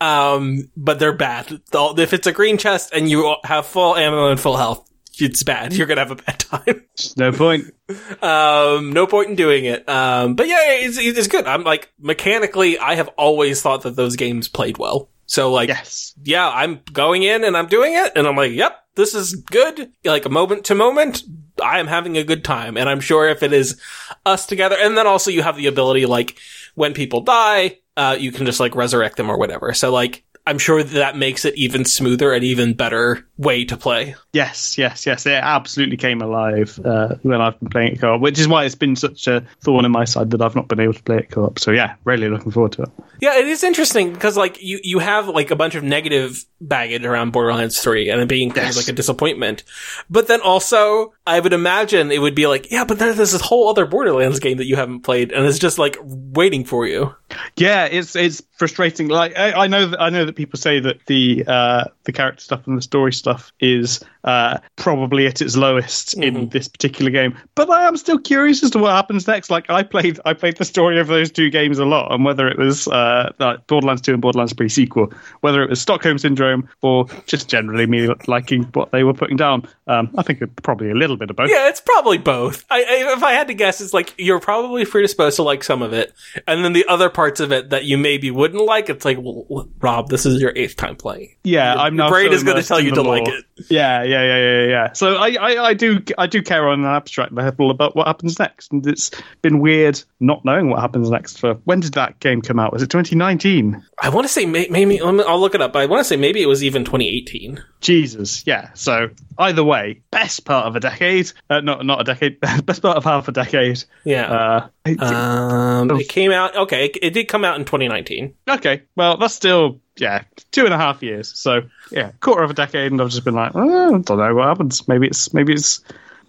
Um, 0.00 0.70
but 0.76 0.98
they're 0.98 1.12
bad. 1.12 1.60
If 1.72 2.12
it's 2.12 2.26
a 2.26 2.32
green 2.32 2.58
chest 2.58 2.90
and 2.92 3.08
you 3.08 3.34
have 3.44 3.66
full 3.66 3.96
ammo 3.96 4.28
and 4.28 4.38
full 4.38 4.56
health, 4.56 4.88
it's 5.18 5.42
bad. 5.42 5.72
You're 5.74 5.86
gonna 5.86 6.02
have 6.02 6.10
a 6.10 6.16
bad 6.16 6.38
time. 6.38 6.84
No 7.16 7.32
point. 7.32 7.72
um, 8.22 8.92
no 8.92 9.06
point 9.06 9.30
in 9.30 9.36
doing 9.36 9.64
it. 9.64 9.88
Um, 9.88 10.34
but 10.34 10.46
yeah, 10.48 10.58
it's, 10.60 10.98
it's 10.98 11.28
good. 11.28 11.46
I'm 11.46 11.64
like, 11.64 11.92
mechanically, 11.98 12.78
I 12.78 12.96
have 12.96 13.08
always 13.16 13.62
thought 13.62 13.82
that 13.82 13.96
those 13.96 14.16
games 14.16 14.48
played 14.48 14.76
well. 14.78 15.08
So 15.26 15.50
like, 15.50 15.68
Yes. 15.68 16.14
yeah, 16.22 16.48
I'm 16.48 16.80
going 16.92 17.22
in 17.22 17.42
and 17.44 17.56
I'm 17.56 17.66
doing 17.66 17.94
it, 17.94 18.12
and 18.14 18.26
I'm 18.28 18.36
like, 18.36 18.52
yep, 18.52 18.76
this 18.94 19.14
is 19.14 19.34
good. 19.34 19.90
Like 20.04 20.24
a 20.24 20.28
moment 20.30 20.66
to 20.66 20.74
moment, 20.74 21.22
I 21.62 21.80
am 21.80 21.86
having 21.88 22.16
a 22.16 22.22
good 22.22 22.44
time, 22.44 22.76
and 22.76 22.88
I'm 22.88 23.00
sure 23.00 23.26
if 23.28 23.42
it 23.42 23.52
is 23.52 23.80
us 24.24 24.46
together, 24.46 24.76
and 24.78 24.96
then 24.96 25.06
also 25.06 25.30
you 25.32 25.42
have 25.42 25.56
the 25.56 25.66
ability, 25.66 26.06
like 26.06 26.38
when 26.74 26.92
people 26.94 27.22
die, 27.22 27.78
uh, 27.96 28.16
you 28.18 28.32
can 28.32 28.46
just 28.46 28.60
like 28.60 28.74
resurrect 28.74 29.16
them 29.16 29.30
or 29.30 29.38
whatever. 29.38 29.72
So 29.74 29.90
like, 29.90 30.24
I'm 30.46 30.58
sure 30.58 30.82
that 30.82 31.16
makes 31.16 31.44
it 31.44 31.56
even 31.56 31.84
smoother 31.84 32.32
and 32.32 32.44
even 32.44 32.74
better 32.74 33.26
way 33.38 33.64
to 33.64 33.76
play. 33.76 34.14
Yes, 34.32 34.78
yes, 34.78 35.06
yes. 35.06 35.26
It 35.26 35.32
absolutely 35.32 35.96
came 35.96 36.22
alive 36.22 36.78
uh, 36.84 37.16
when 37.22 37.40
I've 37.40 37.58
been 37.60 37.68
playing 37.68 37.92
it 37.92 38.00
co-op, 38.00 38.20
which 38.20 38.38
is 38.38 38.48
why 38.48 38.64
it's 38.64 38.74
been 38.74 38.96
such 38.96 39.26
a 39.26 39.44
thorn 39.60 39.84
in 39.84 39.92
my 39.92 40.04
side 40.04 40.30
that 40.30 40.40
I've 40.40 40.54
not 40.54 40.68
been 40.68 40.80
able 40.80 40.94
to 40.94 41.02
play 41.02 41.18
it 41.18 41.30
co-op. 41.30 41.58
So 41.58 41.70
yeah, 41.70 41.96
really 42.04 42.28
looking 42.28 42.50
forward 42.50 42.72
to 42.72 42.82
it. 42.82 42.90
Yeah, 43.20 43.38
it 43.38 43.46
is 43.46 43.62
interesting 43.62 44.12
because 44.12 44.36
like 44.36 44.62
you 44.62 44.80
you 44.82 44.98
have 44.98 45.28
like 45.28 45.50
a 45.50 45.56
bunch 45.56 45.74
of 45.74 45.82
negative 45.82 46.44
baggage 46.60 47.04
around 47.04 47.32
Borderlands 47.32 47.80
3 47.80 48.10
and 48.10 48.20
it 48.20 48.28
being 48.28 48.50
kind 48.50 48.68
of 48.68 48.76
like 48.76 48.88
a 48.88 48.92
disappointment. 48.92 49.64
But 50.08 50.28
then 50.28 50.40
also 50.40 51.12
I 51.26 51.40
would 51.40 51.52
imagine 51.52 52.10
it 52.10 52.20
would 52.20 52.34
be 52.34 52.46
like, 52.46 52.70
yeah, 52.70 52.84
but 52.84 52.98
then 52.98 53.16
there's 53.16 53.32
this 53.32 53.40
whole 53.40 53.68
other 53.68 53.86
Borderlands 53.86 54.40
game 54.40 54.58
that 54.58 54.66
you 54.66 54.76
haven't 54.76 55.00
played 55.00 55.32
and 55.32 55.44
it's 55.46 55.58
just 55.58 55.78
like 55.78 55.98
waiting 56.02 56.64
for 56.64 56.86
you. 56.86 57.14
Yeah, 57.56 57.86
it's 57.86 58.16
it's 58.16 58.42
frustrating. 58.52 59.08
Like 59.08 59.36
I, 59.36 59.52
I 59.52 59.66
know 59.66 59.86
that 59.86 60.00
I 60.00 60.10
know 60.10 60.24
that 60.24 60.36
people 60.36 60.58
say 60.58 60.80
that 60.80 61.04
the 61.06 61.44
uh, 61.46 61.84
the 62.06 62.12
character 62.12 62.40
stuff 62.40 62.66
and 62.66 62.78
the 62.78 62.82
story 62.82 63.12
stuff 63.12 63.52
is 63.60 64.02
uh, 64.26 64.58
probably 64.76 65.26
at 65.26 65.40
its 65.40 65.56
lowest 65.56 66.14
in 66.14 66.48
this 66.50 66.68
particular 66.68 67.10
game, 67.10 67.36
but 67.54 67.70
I 67.70 67.86
am 67.86 67.96
still 67.96 68.18
curious 68.18 68.62
as 68.62 68.70
to 68.72 68.78
what 68.78 68.92
happens 68.92 69.26
next. 69.26 69.50
Like 69.50 69.70
I 69.70 69.82
played 69.82 70.20
I 70.24 70.34
played 70.34 70.56
the 70.56 70.64
story 70.64 71.00
of 71.00 71.06
those 71.06 71.30
two 71.30 71.50
games 71.50 71.78
a 71.78 71.84
lot, 71.84 72.12
and 72.12 72.24
whether 72.24 72.48
it 72.48 72.58
was 72.58 72.88
uh, 72.88 73.32
like 73.38 73.66
Borderlands 73.66 74.02
Two 74.02 74.12
and 74.12 74.22
Borderlands 74.22 74.52
Three 74.52 74.68
sequel, 74.68 75.12
whether 75.40 75.62
it 75.62 75.70
was 75.70 75.80
Stockholm 75.80 76.18
Syndrome 76.18 76.68
or 76.82 77.06
just 77.26 77.48
generally 77.48 77.86
me 77.86 78.08
liking 78.26 78.64
what 78.74 78.90
they 78.92 79.04
were 79.04 79.14
putting 79.14 79.36
down. 79.36 79.66
Um, 79.86 80.10
I 80.18 80.22
think 80.22 80.42
probably 80.62 80.90
a 80.90 80.94
little 80.94 81.16
bit 81.16 81.30
of 81.30 81.36
both. 81.36 81.48
Yeah, 81.48 81.68
it's 81.68 81.80
probably 81.80 82.18
both. 82.18 82.64
I, 82.70 82.80
I, 82.80 83.12
if 83.16 83.22
I 83.22 83.32
had 83.32 83.48
to 83.48 83.54
guess, 83.54 83.80
it's 83.80 83.94
like 83.94 84.14
you're 84.18 84.40
probably 84.40 84.84
predisposed 84.84 85.36
to 85.36 85.42
like 85.42 85.62
some 85.62 85.82
of 85.82 85.92
it, 85.92 86.12
and 86.46 86.64
then 86.64 86.72
the 86.72 86.84
other 86.86 87.08
parts 87.08 87.40
of 87.40 87.52
it 87.52 87.70
that 87.70 87.84
you 87.84 87.96
maybe 87.96 88.30
wouldn't 88.30 88.64
like, 88.64 88.88
it's 88.88 89.04
like, 89.04 89.18
well, 89.20 89.68
Rob, 89.80 90.08
this 90.08 90.26
is 90.26 90.40
your 90.40 90.52
eighth 90.56 90.76
time 90.76 90.96
playing. 90.96 91.36
Yeah, 91.44 91.74
Your- 91.74 91.82
I'm 91.82 91.96
now 91.96 92.08
brain 92.08 92.30
so 92.30 92.34
is 92.34 92.42
going 92.42 92.60
to 92.60 92.66
tell 92.66 92.80
you 92.80 92.92
to 92.92 93.02
like 93.02 93.28
it. 93.28 93.44
Yeah, 93.70 94.02
yeah, 94.02 94.15
yeah, 94.22 94.38
yeah, 94.38 94.60
yeah. 94.60 94.66
Yeah. 94.66 94.92
So 94.92 95.16
I, 95.16 95.36
I, 95.40 95.64
I 95.68 95.74
do, 95.74 96.02
I 96.18 96.26
do 96.26 96.42
care 96.42 96.68
on 96.68 96.80
an 96.80 96.86
abstract 96.86 97.32
level 97.32 97.70
about 97.70 97.96
what 97.96 98.06
happens 98.06 98.38
next, 98.38 98.72
and 98.72 98.86
it's 98.86 99.10
been 99.42 99.60
weird 99.60 100.02
not 100.20 100.44
knowing 100.44 100.70
what 100.70 100.80
happens 100.80 101.10
next. 101.10 101.38
For 101.38 101.54
when 101.64 101.80
did 101.80 101.94
that 101.94 102.20
game 102.20 102.42
come 102.42 102.58
out? 102.58 102.72
Was 102.72 102.82
it 102.82 102.90
2019? 102.90 103.82
I 104.00 104.08
want 104.10 104.26
to 104.26 104.32
say 104.32 104.46
maybe 104.46 105.00
I'll 105.00 105.40
look 105.40 105.54
it 105.54 105.62
up. 105.62 105.72
But 105.72 105.82
I 105.82 105.86
want 105.86 106.00
to 106.00 106.04
say 106.04 106.16
maybe 106.16 106.42
it 106.42 106.46
was 106.46 106.62
even 106.62 106.84
2018. 106.84 107.62
Jesus, 107.80 108.46
yeah. 108.46 108.70
So 108.74 109.10
either 109.38 109.64
way, 109.64 110.02
best 110.10 110.44
part 110.44 110.66
of 110.66 110.76
a 110.76 110.80
decade. 110.80 111.32
Uh, 111.48 111.60
not, 111.60 111.84
not 111.84 112.00
a 112.00 112.04
decade. 112.04 112.40
best 112.64 112.82
part 112.82 112.96
of 112.96 113.04
half 113.04 113.28
a 113.28 113.32
decade. 113.32 113.82
Yeah. 114.04 114.30
Uh, 114.30 114.68
it- 114.92 115.02
Um, 115.02 115.90
it 116.00 116.08
came 116.08 116.32
out. 116.32 116.56
Okay, 116.56 116.86
it, 116.86 116.98
it 117.02 117.10
did 117.10 117.28
come 117.28 117.44
out 117.44 117.58
in 117.58 117.64
2019. 117.64 118.34
okay, 118.48 118.82
well 118.96 119.16
that's 119.16 119.34
still 119.34 119.80
yeah 119.98 120.22
two 120.52 120.64
and 120.64 120.74
a 120.74 120.78
half 120.78 121.02
years. 121.02 121.32
So 121.38 121.62
yeah, 121.90 122.12
quarter 122.20 122.42
of 122.42 122.50
a 122.50 122.54
decade, 122.54 122.92
and 122.92 123.00
I've 123.00 123.10
just 123.10 123.24
been 123.24 123.34
like, 123.34 123.52
oh, 123.54 123.94
I 123.94 123.98
don't 123.98 124.08
know 124.18 124.34
what 124.34 124.48
happens. 124.48 124.86
Maybe 124.88 125.06
it's 125.06 125.32
maybe 125.34 125.52
it's 125.54 125.80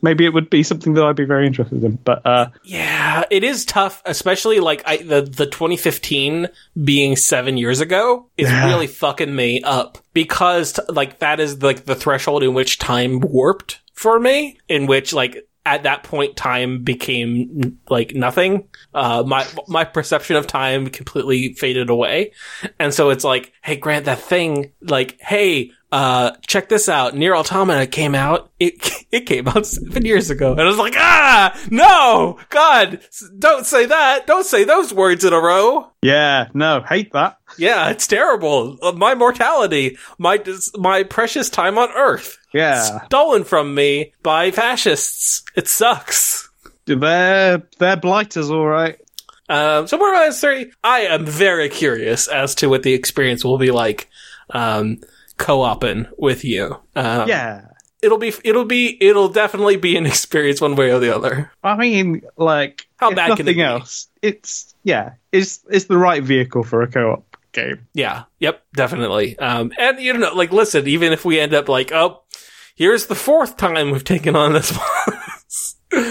maybe 0.02 0.26
it 0.26 0.34
would 0.34 0.50
be 0.50 0.62
something 0.62 0.94
that 0.94 1.04
I'd 1.04 1.16
be 1.16 1.26
very 1.26 1.48
interested 1.48 1.84
in. 1.84 1.96
But 1.96 2.24
uh, 2.26 2.50
Yeah, 2.64 3.24
it 3.32 3.44
is 3.44 3.66
tough, 3.66 4.02
especially 4.06 4.60
like 4.60 4.84
I, 4.86 4.98
the 4.98 5.22
the 5.22 5.48
2015 5.48 6.48
being 6.84 7.16
seven 7.16 7.58
years 7.58 7.82
ago 7.82 8.28
is 8.38 8.48
Yeah. 8.50 8.68
really 8.68 8.88
fucking 8.88 9.36
me 9.36 9.62
up 9.64 9.98
because 10.14 10.80
like 10.88 11.20
that 11.20 11.40
is 11.40 11.62
like 11.64 11.86
the 11.86 11.96
threshold 11.96 12.44
in 12.44 12.54
which 12.54 12.78
time 12.80 13.20
warped 13.22 13.80
for 13.94 14.20
me, 14.20 14.58
in 14.70 14.86
which 14.88 15.14
like. 15.14 15.47
At 15.68 15.84
that 15.84 16.04
point, 16.04 16.38
time 16.38 16.82
became 16.82 17.78
like 17.90 18.16
nothing. 18.16 18.70
Uh, 18.94 19.24
my 19.28 19.46
my 19.68 19.84
perception 19.84 20.38
of 20.38 20.48
time 20.48 20.88
completely 20.88 21.56
faded 21.56 21.90
away, 21.90 22.32
and 22.80 22.94
so 22.94 23.10
it's 23.10 23.26
like, 23.26 23.52
hey, 23.64 23.76
Grant, 23.76 24.06
that 24.06 24.20
thing, 24.20 24.72
like, 24.80 25.20
hey, 25.20 25.72
uh, 25.92 26.32
check 26.46 26.68
this 26.70 26.90
out. 26.90 27.16
Nier 27.16 27.36
Automata 27.36 27.88
came 27.88 28.14
out. 28.16 28.52
It 28.60 29.06
it 29.12 29.22
came 29.22 29.48
out 29.48 29.66
seven 29.66 30.06
years 30.06 30.30
ago, 30.30 30.52
and 30.52 30.62
I 30.62 30.66
was 30.66 30.78
like, 30.78 30.96
ah, 30.98 31.58
no, 31.72 32.38
God, 32.50 33.00
don't 33.40 33.66
say 33.66 33.86
that. 33.86 34.28
Don't 34.28 34.46
say 34.46 34.64
those 34.64 34.94
words 34.94 35.24
in 35.24 35.32
a 35.34 35.40
row. 35.40 35.88
yeah, 36.02 36.50
no, 36.54 36.82
hate 36.82 37.14
that. 37.14 37.38
Yeah, 37.58 37.90
it's 37.90 38.08
terrible. 38.08 38.78
Uh, 38.82 38.92
My 38.92 39.16
mortality, 39.16 39.98
my 40.18 40.44
my 40.76 41.04
precious 41.04 41.50
time 41.50 41.78
on 41.78 41.90
Earth, 41.92 42.38
Yeah, 42.54 43.06
stolen 43.06 43.44
from 43.46 43.74
me 43.74 44.14
by 44.24 44.52
fascists. 44.52 45.44
It 45.56 45.68
sucks. 45.68 46.50
they're 46.86 47.64
they're 47.80 47.96
blighters, 47.98 48.50
all 48.52 48.66
right. 48.68 49.00
Um, 49.50 49.88
so 49.88 49.98
Borderlands 49.98 50.42
3, 50.42 50.74
I 50.84 51.00
am 51.04 51.26
very 51.26 51.70
curious 51.70 52.28
as 52.28 52.54
to 52.56 52.68
what 52.68 52.84
the 52.84 52.94
experience 52.94 53.46
will 53.46 53.58
be 53.58 53.72
like, 53.72 54.10
um, 54.50 54.98
co-oping 55.38 56.08
with 56.18 56.44
you. 56.44 56.80
Um, 56.96 57.28
Yeah, 57.30 57.66
it'll 58.02 58.18
be, 58.18 58.34
it'll 58.44 58.66
be, 58.66 58.98
it'll 59.02 59.30
definitely 59.30 59.78
be 59.78 59.96
an 59.98 60.06
experience 60.14 60.62
one 60.62 60.76
way 60.76 60.92
or 60.92 61.00
the 61.00 61.16
other. 61.16 61.52
I 61.64 61.76
mean, 61.78 62.22
like, 62.38 62.88
How 62.98 63.12
bad 63.12 63.38
can 63.38 63.48
it 63.48 63.52
nothing 63.52 63.56
be? 63.58 63.62
else, 63.64 64.08
it's 64.22 64.74
yeah, 64.84 65.14
it's 65.32 65.60
it's 65.70 65.86
the 65.86 65.98
right 65.98 66.24
vehicle 66.24 66.64
for 66.64 66.82
a 66.82 66.88
co-op 66.88 67.38
game. 67.54 67.88
Yeah. 67.94 68.24
Yep. 68.40 68.64
Definitely. 68.76 69.38
Um, 69.40 69.72
and 69.80 70.00
you 70.00 70.14
know, 70.14 70.34
like, 70.34 70.52
listen, 70.52 70.88
even 70.88 71.12
if 71.14 71.26
we 71.26 71.40
end 71.40 71.54
up 71.54 71.68
like, 71.70 71.92
oh, 71.92 72.24
here's 72.76 73.08
the 73.08 73.16
fourth 73.16 73.58
time 73.58 73.92
we've 73.92 74.04
taken 74.04 74.36
on 74.36 74.54
this 74.54 74.72
one. 74.78 75.20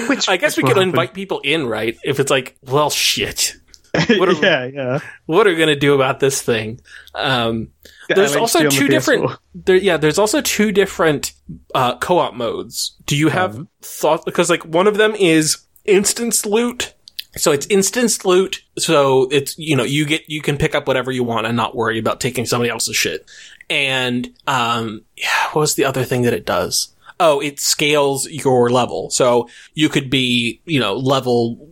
Which 0.08 0.28
I 0.28 0.36
guess 0.38 0.56
we 0.56 0.62
could 0.62 0.78
invite 0.78 1.12
people 1.14 1.40
in, 1.40 1.66
right? 1.66 1.96
If 2.04 2.18
it's 2.20 2.30
like, 2.30 2.56
well, 2.62 2.90
shit. 2.90 3.56
What 4.18 4.28
are 4.28 4.34
we- 4.34 4.40
yeah, 4.42 4.64
yeah. 4.66 4.98
What 5.26 5.46
are 5.46 5.50
we 5.50 5.56
gonna 5.56 5.74
do 5.76 5.94
about 5.94 6.20
this 6.20 6.42
thing? 6.42 6.80
Um, 7.14 7.68
there's 8.14 8.36
also 8.36 8.60
on 8.60 8.64
the 8.66 8.70
two 8.70 8.88
different. 8.88 9.30
There, 9.54 9.76
yeah, 9.76 9.96
there's 9.96 10.18
also 10.18 10.40
two 10.40 10.72
different 10.72 11.32
uh, 11.74 11.98
co-op 11.98 12.34
modes. 12.34 12.96
Do 13.06 13.16
you 13.16 13.28
have 13.28 13.56
Um. 13.56 13.68
thought? 13.82 14.24
Because 14.24 14.48
like 14.50 14.64
one 14.64 14.86
of 14.86 14.96
them 14.96 15.14
is 15.14 15.58
instance 15.84 16.46
loot. 16.46 16.94
So 17.36 17.52
it's 17.52 17.66
instance 17.66 18.24
loot. 18.24 18.62
So 18.78 19.28
it's 19.30 19.58
you 19.58 19.76
know 19.76 19.84
you 19.84 20.04
get 20.06 20.28
you 20.28 20.40
can 20.40 20.56
pick 20.56 20.74
up 20.74 20.86
whatever 20.86 21.10
you 21.10 21.24
want 21.24 21.46
and 21.46 21.56
not 21.56 21.74
worry 21.76 21.98
about 21.98 22.20
taking 22.20 22.46
somebody 22.46 22.70
else's 22.70 22.96
shit. 22.96 23.28
And 23.68 24.32
um, 24.46 25.02
yeah, 25.16 25.46
what 25.52 25.60
was 25.62 25.74
the 25.74 25.84
other 25.84 26.04
thing 26.04 26.22
that 26.22 26.32
it 26.32 26.46
does? 26.46 26.94
Oh, 27.18 27.40
it 27.40 27.58
scales 27.60 28.28
your 28.28 28.70
level. 28.70 29.10
So 29.10 29.48
you 29.74 29.88
could 29.88 30.08
be 30.10 30.60
you 30.66 30.80
know 30.80 30.94
level 30.96 31.68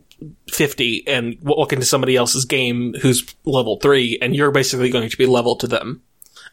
50 0.51 1.07
and 1.07 1.37
walk 1.43 1.72
into 1.72 1.85
somebody 1.85 2.16
else's 2.16 2.45
game 2.45 2.95
who's 3.03 3.35
level 3.45 3.78
3 3.80 4.18
and 4.22 4.35
you're 4.35 4.51
basically 4.51 4.89
going 4.91 5.09
to 5.11 5.16
be 5.18 5.26
level 5.26 5.57
to 5.57 5.66
them. 5.66 6.03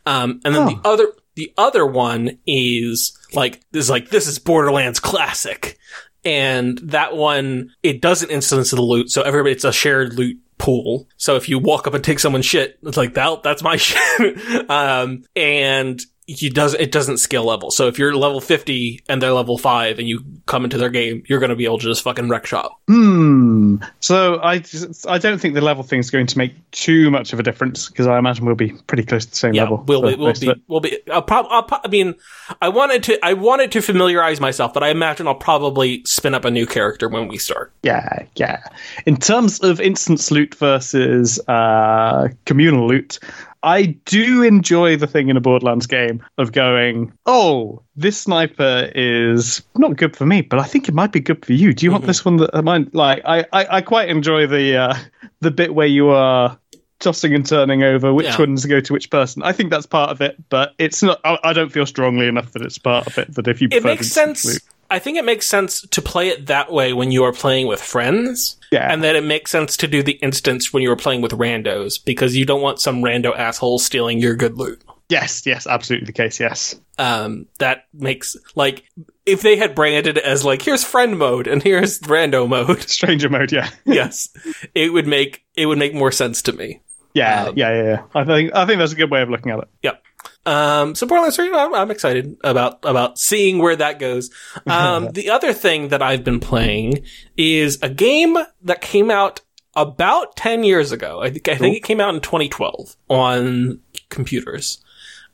Um, 0.06 0.41
and 0.43 0.56
then 0.56 0.68
Huh. 0.68 0.70
the 0.84 0.89
other, 0.89 1.08
the 1.36 1.54
other 1.58 1.86
one 1.86 2.38
is 2.47 3.18
like, 3.34 3.62
is 3.74 3.89
like, 3.89 4.10
this 4.10 4.28
is 4.28 4.39
Borderlands 4.39 4.99
classic. 4.99 5.78
And 6.24 6.78
that 6.84 7.16
one, 7.16 7.72
it 7.82 8.02
doesn't 8.02 8.30
instance 8.30 8.72
the 8.72 8.82
loot. 8.82 9.10
So 9.10 9.22
everybody, 9.24 9.54
it's 9.54 9.64
a 9.64 9.72
shared 9.72 10.14
loot 10.14 10.38
pool. 10.60 11.08
So 11.18 11.36
if 11.36 11.49
you 11.49 11.58
walk 11.58 11.88
up 11.88 11.93
and 11.95 12.04
take 12.04 12.20
someone's 12.20 12.45
shit, 12.45 12.78
it's 12.84 12.97
like, 12.97 13.16
that, 13.16 13.41
that's 13.43 13.64
my 13.64 13.76
shit. 13.78 14.70
um, 14.70 15.24
and 15.36 15.99
you 16.40 16.50
does 16.50 16.74
it 16.74 16.92
doesn't 16.92 17.18
scale 17.18 17.44
level. 17.44 17.72
So 17.72 17.88
if 17.88 17.98
you're 18.00 18.16
level 18.16 18.40
50 18.42 19.04
and 19.10 19.22
they're 19.22 19.32
level 19.34 19.58
5 19.58 20.00
and 20.00 20.08
you 20.08 20.24
come 20.46 20.64
into 20.64 20.78
their 20.78 20.90
game, 20.90 21.24
you're 21.28 21.40
going 21.40 21.50
to 21.50 21.56
be 21.56 21.66
able 21.66 21.80
to 21.80 21.86
just 21.86 22.04
fucking 22.04 22.30
wreck 22.30 22.46
shop. 22.46 22.80
Hmm. 22.88 23.78
So 24.00 24.40
I, 24.42 24.64
I 25.08 25.18
don't 25.18 25.40
think 25.40 25.54
the 25.56 25.62
level 25.62 25.84
thing 25.84 26.00
is 26.00 26.10
going 26.12 26.28
to 26.28 26.38
make 26.38 26.54
too 26.72 27.10
much 27.12 27.34
of 27.34 27.40
a 27.40 27.44
difference 27.44 27.90
because 27.90 28.08
I 28.08 28.18
imagine 28.20 28.46
we'll 28.46 28.56
be 28.56 28.72
pretty 28.88 29.04
close 29.04 29.26
to 29.26 29.32
the 29.32 29.38
same 29.38 29.54
Yeah, 29.54 29.64
level. 29.64 29.84
we'll 29.88 30.02
be, 30.02 30.16
we'll 30.16 30.34
be, 30.34 30.54
we'll 30.68 30.80
be. 30.80 30.98
I'll 31.12 31.22
prob- 31.22 31.48
I'll 31.50 31.64
pro- 31.64 31.80
I 31.84 31.88
mean, 31.88 32.16
I 32.62 32.70
wanted 32.70 33.04
to, 33.04 33.26
I 33.26 33.34
wanted 33.34 33.72
to 33.74 33.82
familiarize 33.82 34.40
myself, 34.40 34.74
but 34.74 34.84
I 34.84 34.90
imagine 34.90 35.28
I'll 35.28 35.36
probably 35.36 36.04
spin 36.06 36.34
up 36.34 36.46
a 36.46 36.52
new 36.52 36.66
character 36.66 37.08
when 37.10 37.28
we 37.28 37.38
start. 37.38 37.72
Yeah, 37.84 38.26
yeah. 38.36 38.62
In 39.06 39.18
terms 39.18 39.60
of 39.62 39.80
instance 39.82 40.32
loot 40.32 40.56
versus 40.56 41.40
uh, 41.48 42.28
communal 42.46 42.88
loot, 42.88 43.20
I 43.64 43.86
do 44.05 44.41
enjoy 44.43 44.97
the 44.97 45.07
thing 45.07 45.30
in 45.30 45.38
a 45.38 45.41
Borderlands 45.41 45.86
game 45.88 46.24
of 46.38 46.51
going, 46.51 47.14
oh, 47.26 47.84
this 47.95 48.22
sniper 48.22 48.91
is 48.95 49.62
not 49.78 49.97
good 49.97 50.16
for 50.16 50.26
me, 50.26 50.41
but 50.41 50.59
I 50.59 50.64
think 50.64 50.88
it 50.89 50.95
might 50.95 51.12
be 51.12 51.20
good 51.20 51.45
for 51.45 51.53
you. 51.53 51.74
Do 51.74 51.86
you 51.86 51.91
want 51.91 52.05
this 52.05 52.26
one 52.26 52.38
that 52.38 52.49
I 52.53 52.62
might 52.62 52.93
like? 52.95 53.22
I, 53.26 53.45
I, 53.53 53.78
I 53.78 53.82
quite 53.82 54.09
enjoy 54.09 54.47
the 54.47 54.78
uh, 54.78 54.95
the 55.41 55.51
bit 55.51 55.76
where 55.76 55.88
you 55.88 56.09
are 56.09 56.57
tossing 56.99 57.34
and 57.34 57.45
turning 57.45 57.82
over 57.84 58.14
which 58.14 58.28
Yeah. 58.28 58.38
ones 58.39 58.66
go 58.66 58.80
to 58.80 58.93
which 58.93 59.09
person. 59.09 59.41
I 59.43 59.51
think 59.53 59.72
that's 59.72 59.86
part 59.88 60.12
of 60.12 60.22
it, 60.22 60.38
but 60.49 60.74
it's 60.78 61.01
not. 61.03 61.20
I, 61.24 61.38
I 61.43 61.53
don't 61.53 61.72
feel 61.72 61.86
strongly 61.86 62.28
enough 62.28 62.51
that 62.53 62.62
it's 62.62 62.78
part 62.78 63.07
of 63.07 63.18
it. 63.18 63.34
That 63.36 63.47
if 63.47 63.62
you 63.62 63.68
It 63.72 63.84
makes 63.84 64.07
sense. 64.07 64.59
I 64.92 65.00
think 65.00 65.18
it 65.18 65.26
makes 65.26 65.48
sense 65.48 65.82
to 65.82 66.02
play 66.02 66.28
it 66.28 66.48
that 66.48 66.72
way 66.72 66.94
when 66.94 67.12
you 67.12 67.24
are 67.24 67.34
playing 67.34 67.66
with 67.68 67.82
friends. 67.82 68.58
Yeah. 68.72 68.92
And 68.92 69.04
that 69.04 69.16
it 69.16 69.24
makes 69.24 69.50
sense 69.52 69.76
to 69.78 69.88
do 69.88 70.04
the 70.04 70.14
instance 70.14 70.72
when 70.72 70.84
you 70.84 70.92
are 70.92 70.96
playing 70.96 71.22
with 71.22 71.32
randos 71.32 72.04
because 72.04 72.36
you 72.36 72.46
don't 72.46 72.62
want 72.62 72.80
some 72.80 73.02
rando 73.02 73.36
asshole 73.36 73.80
stealing 73.80 74.20
your 74.20 74.36
good 74.36 74.58
loot. 74.58 74.84
Yes, 75.10 75.46
yes, 75.46 75.68
absolutely 75.68 76.06
the 76.06 76.14
case. 76.14 76.39
Yes. 76.39 76.80
Um, 76.98 77.48
that 77.60 77.86
makes, 77.94 78.38
like, 78.56 78.84
if 79.26 79.42
they 79.42 79.58
had 79.58 79.76
branded 79.76 80.18
it 80.18 80.24
as 80.24 80.46
like, 80.46 80.62
here's 80.62 80.84
friend 80.86 81.18
mode 81.18 81.48
and 81.48 81.62
here's 81.62 82.00
rando 82.02 82.48
mode. 82.48 82.82
Stranger 82.89 83.30
mode. 83.30 83.52
Yeah. 83.52 83.70
yes. 83.86 84.30
It 84.76 84.94
would 84.94 85.08
make, 85.08 85.44
it 85.56 85.66
would 85.66 85.78
make 85.80 85.94
more 85.94 86.12
sense 86.12 86.42
to 86.44 86.54
me. 86.54 86.82
Yeah, 87.14 87.48
Um, 87.48 87.58
yeah, 87.58 87.74
yeah, 87.74 87.84
yeah. 87.84 88.02
I 88.16 88.24
think 88.24 88.56
I 88.56 88.66
think 88.66 88.80
that's 88.80 88.94
a 88.94 88.96
good 88.96 89.12
way 89.12 89.22
of 89.22 89.30
looking 89.30 89.52
at 89.52 89.60
it. 89.60 89.68
Yep. 89.84 90.02
Um, 90.46 90.96
so 90.96 91.06
Borderlands 91.06 91.36
3, 91.36 91.52
I'm, 91.54 91.74
I'm 91.74 91.92
excited 91.92 92.38
about, 92.44 92.80
about 92.84 93.20
seeing 93.20 93.60
where 93.60 93.76
that 93.76 94.00
goes. 94.00 94.30
Um, 94.68 95.12
the 95.12 95.30
other 95.30 95.54
thing 95.54 95.89
that 95.89 96.02
I've 96.02 96.24
been 96.24 96.39
playing 96.39 97.04
is 97.36 97.78
a 97.82 97.89
game 97.89 98.38
that 98.62 98.82
came 98.82 99.12
out 99.12 99.42
about 99.76 100.36
10 100.36 100.64
years 100.64 100.92
ago. 100.92 101.22
I 101.22 101.30
think, 101.30 101.50
I 101.50 101.56
think 101.56 101.76
it 101.76 101.84
came 101.84 102.00
out 102.00 102.14
in 102.14 102.22
2012 102.22 102.96
on 103.10 103.80
computers. 104.10 104.84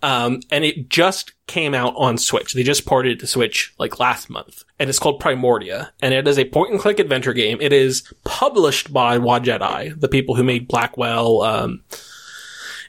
Um, 0.04 0.42
and 0.52 0.64
it 0.64 0.90
just 0.90 1.34
came 1.48 1.74
out 1.74 1.94
on 1.98 2.18
Switch. 2.18 2.54
They 2.54 2.64
just 2.64 2.86
ported 2.86 3.14
it 3.14 3.20
to 3.22 3.28
Switch 3.28 3.74
like 3.80 4.00
last 4.00 4.30
month. 4.30 4.64
And 4.80 4.90
it's 4.90 5.00
called 5.00 5.22
Primordia. 5.22 5.90
And 6.02 6.14
it 6.14 6.28
is 6.28 6.38
a 6.38 6.46
point 6.46 6.72
and 6.72 6.80
click 6.80 7.00
adventure 7.00 7.34
game. 7.34 7.58
It 7.62 7.74
is 7.74 8.04
published 8.24 8.94
by 8.94 9.18
Wadjet 9.18 9.62
Eye, 9.62 9.92
the 9.96 10.08
people 10.08 10.36
who 10.36 10.44
made 10.44 10.68
Blackwell, 10.68 11.42
um, 11.42 11.84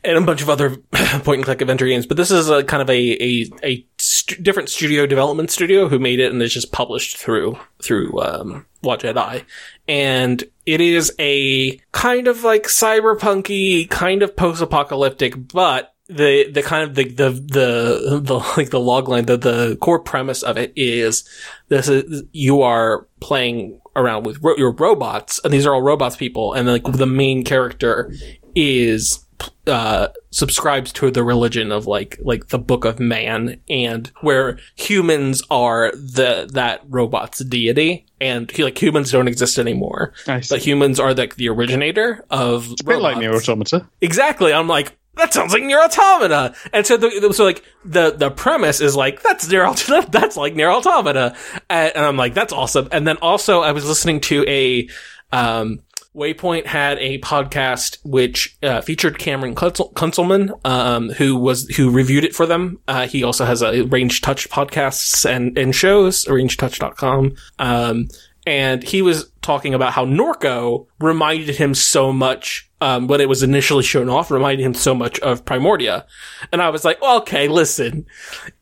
and 0.08 0.16
a 0.16 0.26
bunch 0.26 0.40
of 0.40 0.48
other 0.48 0.76
point 0.92 1.38
and 1.38 1.44
click 1.44 1.60
adventure 1.60 1.86
games. 1.86 2.06
But 2.06 2.16
this 2.16 2.30
is 2.30 2.48
a 2.48 2.64
kind 2.64 2.80
of 2.80 2.88
a 2.88 3.22
a, 3.22 3.46
a 3.62 3.86
st- 3.98 4.42
different 4.42 4.70
studio 4.70 5.06
development 5.06 5.50
studio 5.50 5.88
who 5.88 5.98
made 5.98 6.18
it 6.18 6.32
and 6.32 6.42
it's 6.42 6.54
just 6.54 6.72
published 6.72 7.18
through 7.18 7.58
through 7.82 8.18
um, 8.20 8.66
Wadjet 8.82 9.18
Eye. 9.18 9.44
And 9.86 10.42
it 10.64 10.80
is 10.80 11.14
a 11.18 11.76
kind 11.92 12.26
of 12.26 12.42
like 12.42 12.64
cyberpunky, 12.64 13.88
kind 13.90 14.22
of 14.22 14.34
post 14.34 14.62
apocalyptic, 14.62 15.34
but 15.52 15.94
the 16.08 16.50
the 16.50 16.62
kind 16.62 16.88
of 16.88 16.94
the 16.94 17.04
the 17.04 17.30
the, 17.30 18.20
the 18.22 18.34
like 18.56 18.70
the 18.70 18.80
logline 18.80 19.26
the 19.26 19.36
the 19.36 19.76
core 19.76 20.00
premise 20.00 20.42
of 20.42 20.56
it 20.56 20.72
is 20.74 21.28
this 21.68 21.86
is 21.88 22.22
you 22.32 22.62
are 22.62 23.06
playing 23.20 23.78
around 23.94 24.24
with 24.24 24.42
ro- 24.42 24.56
your 24.56 24.72
robots 24.72 25.38
and 25.44 25.52
these 25.52 25.66
are 25.66 25.74
all 25.74 25.82
robots 25.82 26.16
people 26.16 26.54
and 26.54 26.66
like 26.66 26.84
the 26.84 27.04
main 27.04 27.44
character 27.44 28.10
is 28.54 29.26
uh 29.66 30.08
subscribes 30.30 30.92
to 30.92 31.10
the 31.10 31.22
religion 31.22 31.70
of 31.70 31.86
like 31.86 32.18
like 32.22 32.48
the 32.48 32.58
book 32.58 32.84
of 32.84 32.98
man 32.98 33.60
and 33.68 34.10
where 34.22 34.58
humans 34.76 35.42
are 35.50 35.92
the 35.92 36.48
that 36.52 36.80
robot's 36.88 37.38
deity 37.40 38.06
and 38.20 38.56
like 38.58 38.80
humans 38.80 39.12
don't 39.12 39.28
exist 39.28 39.58
anymore 39.58 40.12
but 40.48 40.60
humans 40.60 40.98
are 40.98 41.14
like 41.14 41.36
the 41.36 41.48
originator 41.48 42.24
of 42.30 42.72
a 42.80 42.84
bit 42.84 43.00
like. 43.00 43.18
Nier 43.18 43.34
Automata. 43.34 43.88
Exactly. 44.00 44.52
I'm 44.52 44.68
like, 44.68 44.96
that 45.16 45.32
sounds 45.32 45.52
like 45.52 45.62
Nier 45.62 45.80
Automata. 45.80 46.54
And 46.72 46.86
so 46.86 46.96
the, 46.96 47.32
so 47.32 47.44
like 47.44 47.64
the, 47.84 48.12
the 48.12 48.30
premise 48.30 48.80
is 48.80 48.94
like, 48.94 49.22
that's 49.22 49.48
Nier 49.48 49.66
Automata, 49.66 50.08
that's 50.10 50.36
like 50.36 50.54
Nier 50.54 50.70
Automata. 50.70 51.36
And, 51.68 51.96
and 51.96 52.04
I'm 52.04 52.16
like, 52.16 52.34
that's 52.34 52.52
awesome. 52.52 52.88
And 52.92 53.06
then 53.06 53.16
also 53.18 53.60
I 53.60 53.72
was 53.72 53.86
listening 53.86 54.20
to 54.22 54.44
a, 54.48 54.88
um, 55.32 55.80
Waypoint 56.16 56.66
had 56.66 56.98
a 56.98 57.18
podcast 57.20 57.98
which 58.04 58.56
uh, 58.62 58.80
featured 58.80 59.18
Cameron 59.18 59.54
Kunzelman, 59.54 60.50
um, 60.66 61.10
who 61.10 61.36
was 61.36 61.68
who 61.76 61.90
reviewed 61.90 62.24
it 62.24 62.34
for 62.34 62.46
them. 62.46 62.80
Uh, 62.88 63.06
he 63.06 63.22
also 63.22 63.44
has 63.44 63.62
a 63.62 63.82
Ranged 63.82 64.24
Touch 64.24 64.48
podcasts 64.48 65.28
and 65.28 65.56
and 65.56 65.74
shows, 65.74 66.24
rangedtouch.com. 66.24 67.36
Um, 67.58 68.08
and 68.46 68.82
he 68.82 69.02
was 69.02 69.30
talking 69.42 69.74
about 69.74 69.92
how 69.92 70.06
Norco 70.06 70.86
reminded 71.00 71.54
him 71.56 71.74
so 71.74 72.12
much 72.12 72.70
um, 72.80 73.06
when 73.06 73.20
it 73.20 73.28
was 73.28 73.42
initially 73.42 73.82
shown 73.82 74.08
off, 74.08 74.30
reminded 74.30 74.64
him 74.64 74.74
so 74.74 74.94
much 74.94 75.18
of 75.20 75.44
Primordia, 75.44 76.04
and 76.52 76.62
I 76.62 76.70
was 76.70 76.84
like, 76.84 77.02
okay, 77.02 77.48
listen, 77.48 78.06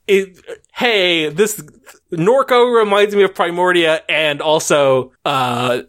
it, 0.09 0.39
hey, 0.73 1.29
this 1.29 1.63
Norco 2.13 2.77
reminds 2.79 3.15
me 3.15 3.23
of 3.23 3.35
Primordia, 3.35 4.01
and 4.09 4.41
also 4.41 5.13
uh, 5.25 5.83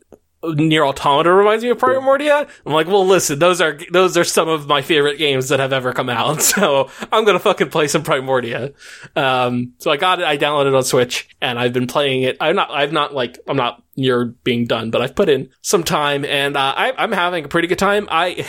Nier 0.44 0.86
Automata 0.86 1.32
reminds 1.34 1.64
me 1.64 1.72
of 1.72 1.78
Primordia. 1.78 2.48
I'm 2.66 2.74
like, 2.74 2.88
well, 2.88 3.06
listen, 3.06 3.40
those 3.40 3.60
are 3.60 3.78
those 3.92 4.16
are 4.18 4.24
some 4.24 4.48
of 4.48 4.68
my 4.68 4.82
favorite 4.82 5.18
games 5.18 5.50
that 5.50 5.60
have 5.60 5.74
ever 5.74 5.94
come 5.94 6.10
out. 6.10 6.42
So 6.58 6.90
I'm 7.12 7.24
gonna 7.26 7.40
fucking 7.40 7.70
play 7.70 7.88
some 7.88 8.04
Primordia. 8.04 8.74
Um, 9.16 9.74
so 9.80 9.92
I 9.92 9.98
got 9.98 10.20
it. 10.20 10.26
I 10.26 10.38
downloaded 10.38 10.70
it 10.70 10.76
on 10.76 10.84
Switch, 10.84 11.30
and 11.42 11.60
I've 11.60 11.74
been 11.74 11.88
playing 11.88 12.24
it. 12.24 12.38
I'm 12.40 12.56
not. 12.56 12.72
I've 12.72 12.92
not 12.92 13.14
like. 13.14 13.38
I'm 13.48 13.58
not 13.58 13.84
near 13.96 14.26
being 14.26 14.66
done, 14.66 14.92
but 14.92 15.02
I've 15.02 15.16
put 15.16 15.30
in 15.30 15.50
some 15.62 15.84
time, 15.84 16.24
and 16.24 16.56
uh, 16.56 16.74
I, 16.76 16.94
I'm 16.98 17.12
having 17.12 17.46
a 17.46 17.48
pretty 17.48 17.68
good 17.68 17.80
time. 17.80 18.08
I 18.10 18.46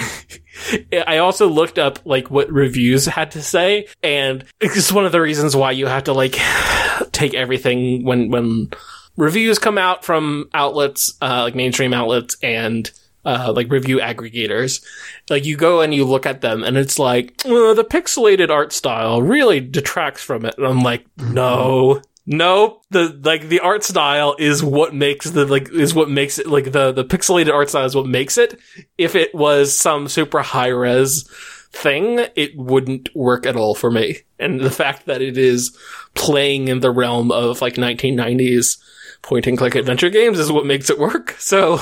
I 1.06 1.18
also 1.18 1.48
looked 1.48 1.78
up 1.78 1.98
like 2.04 2.30
what 2.30 2.50
reviews 2.50 3.06
had 3.06 3.32
to 3.32 3.42
say, 3.42 3.88
and 4.02 4.44
it's 4.60 4.92
one 4.92 5.04
of 5.06 5.12
the 5.12 5.20
reasons 5.20 5.56
why 5.56 5.72
you 5.72 5.86
have 5.86 6.04
to 6.04 6.12
like 6.12 6.38
take 7.12 7.34
everything 7.34 8.04
when 8.04 8.30
when 8.30 8.70
reviews 9.18 9.58
come 9.58 9.76
out 9.76 10.04
from 10.04 10.48
outlets 10.54 11.12
uh, 11.20 11.42
like 11.42 11.54
mainstream 11.54 11.92
outlets 11.92 12.36
and 12.42 12.90
uh, 13.24 13.52
like 13.54 13.70
review 13.70 13.98
aggregators. 13.98 14.82
Like 15.28 15.44
you 15.44 15.56
go 15.56 15.82
and 15.82 15.92
you 15.92 16.06
look 16.06 16.24
at 16.24 16.40
them, 16.40 16.64
and 16.64 16.78
it's 16.78 16.98
like 16.98 17.42
"Uh, 17.44 17.74
the 17.74 17.84
pixelated 17.84 18.48
art 18.48 18.72
style 18.72 19.20
really 19.20 19.60
detracts 19.60 20.22
from 20.22 20.46
it. 20.46 20.54
And 20.56 20.66
I'm 20.66 20.80
like, 20.80 21.04
no. 21.18 22.00
No, 22.30 22.82
the 22.90 23.18
like 23.24 23.48
the 23.48 23.60
art 23.60 23.82
style 23.82 24.36
is 24.38 24.62
what 24.62 24.94
makes 24.94 25.30
the 25.30 25.46
like 25.46 25.70
is 25.70 25.94
what 25.94 26.10
makes 26.10 26.38
it 26.38 26.46
like 26.46 26.72
the 26.72 26.92
the 26.92 27.02
pixelated 27.02 27.50
art 27.54 27.70
style 27.70 27.86
is 27.86 27.96
what 27.96 28.04
makes 28.04 28.36
it. 28.36 28.60
If 28.98 29.14
it 29.14 29.34
was 29.34 29.74
some 29.74 30.08
super 30.08 30.42
high 30.42 30.68
res 30.68 31.26
thing, 31.72 32.26
it 32.36 32.54
wouldn't 32.54 33.08
work 33.16 33.46
at 33.46 33.56
all 33.56 33.74
for 33.74 33.90
me. 33.90 34.18
And 34.38 34.60
the 34.60 34.70
fact 34.70 35.06
that 35.06 35.22
it 35.22 35.38
is 35.38 35.74
playing 36.14 36.68
in 36.68 36.80
the 36.80 36.90
realm 36.90 37.32
of 37.32 37.62
like 37.62 37.76
1990s 37.76 38.76
point 39.22 39.46
and 39.46 39.58
click 39.58 39.74
adventure 39.74 40.10
games 40.10 40.38
is 40.38 40.52
what 40.52 40.66
makes 40.66 40.90
it 40.90 40.98
work. 40.98 41.36
So 41.48 41.80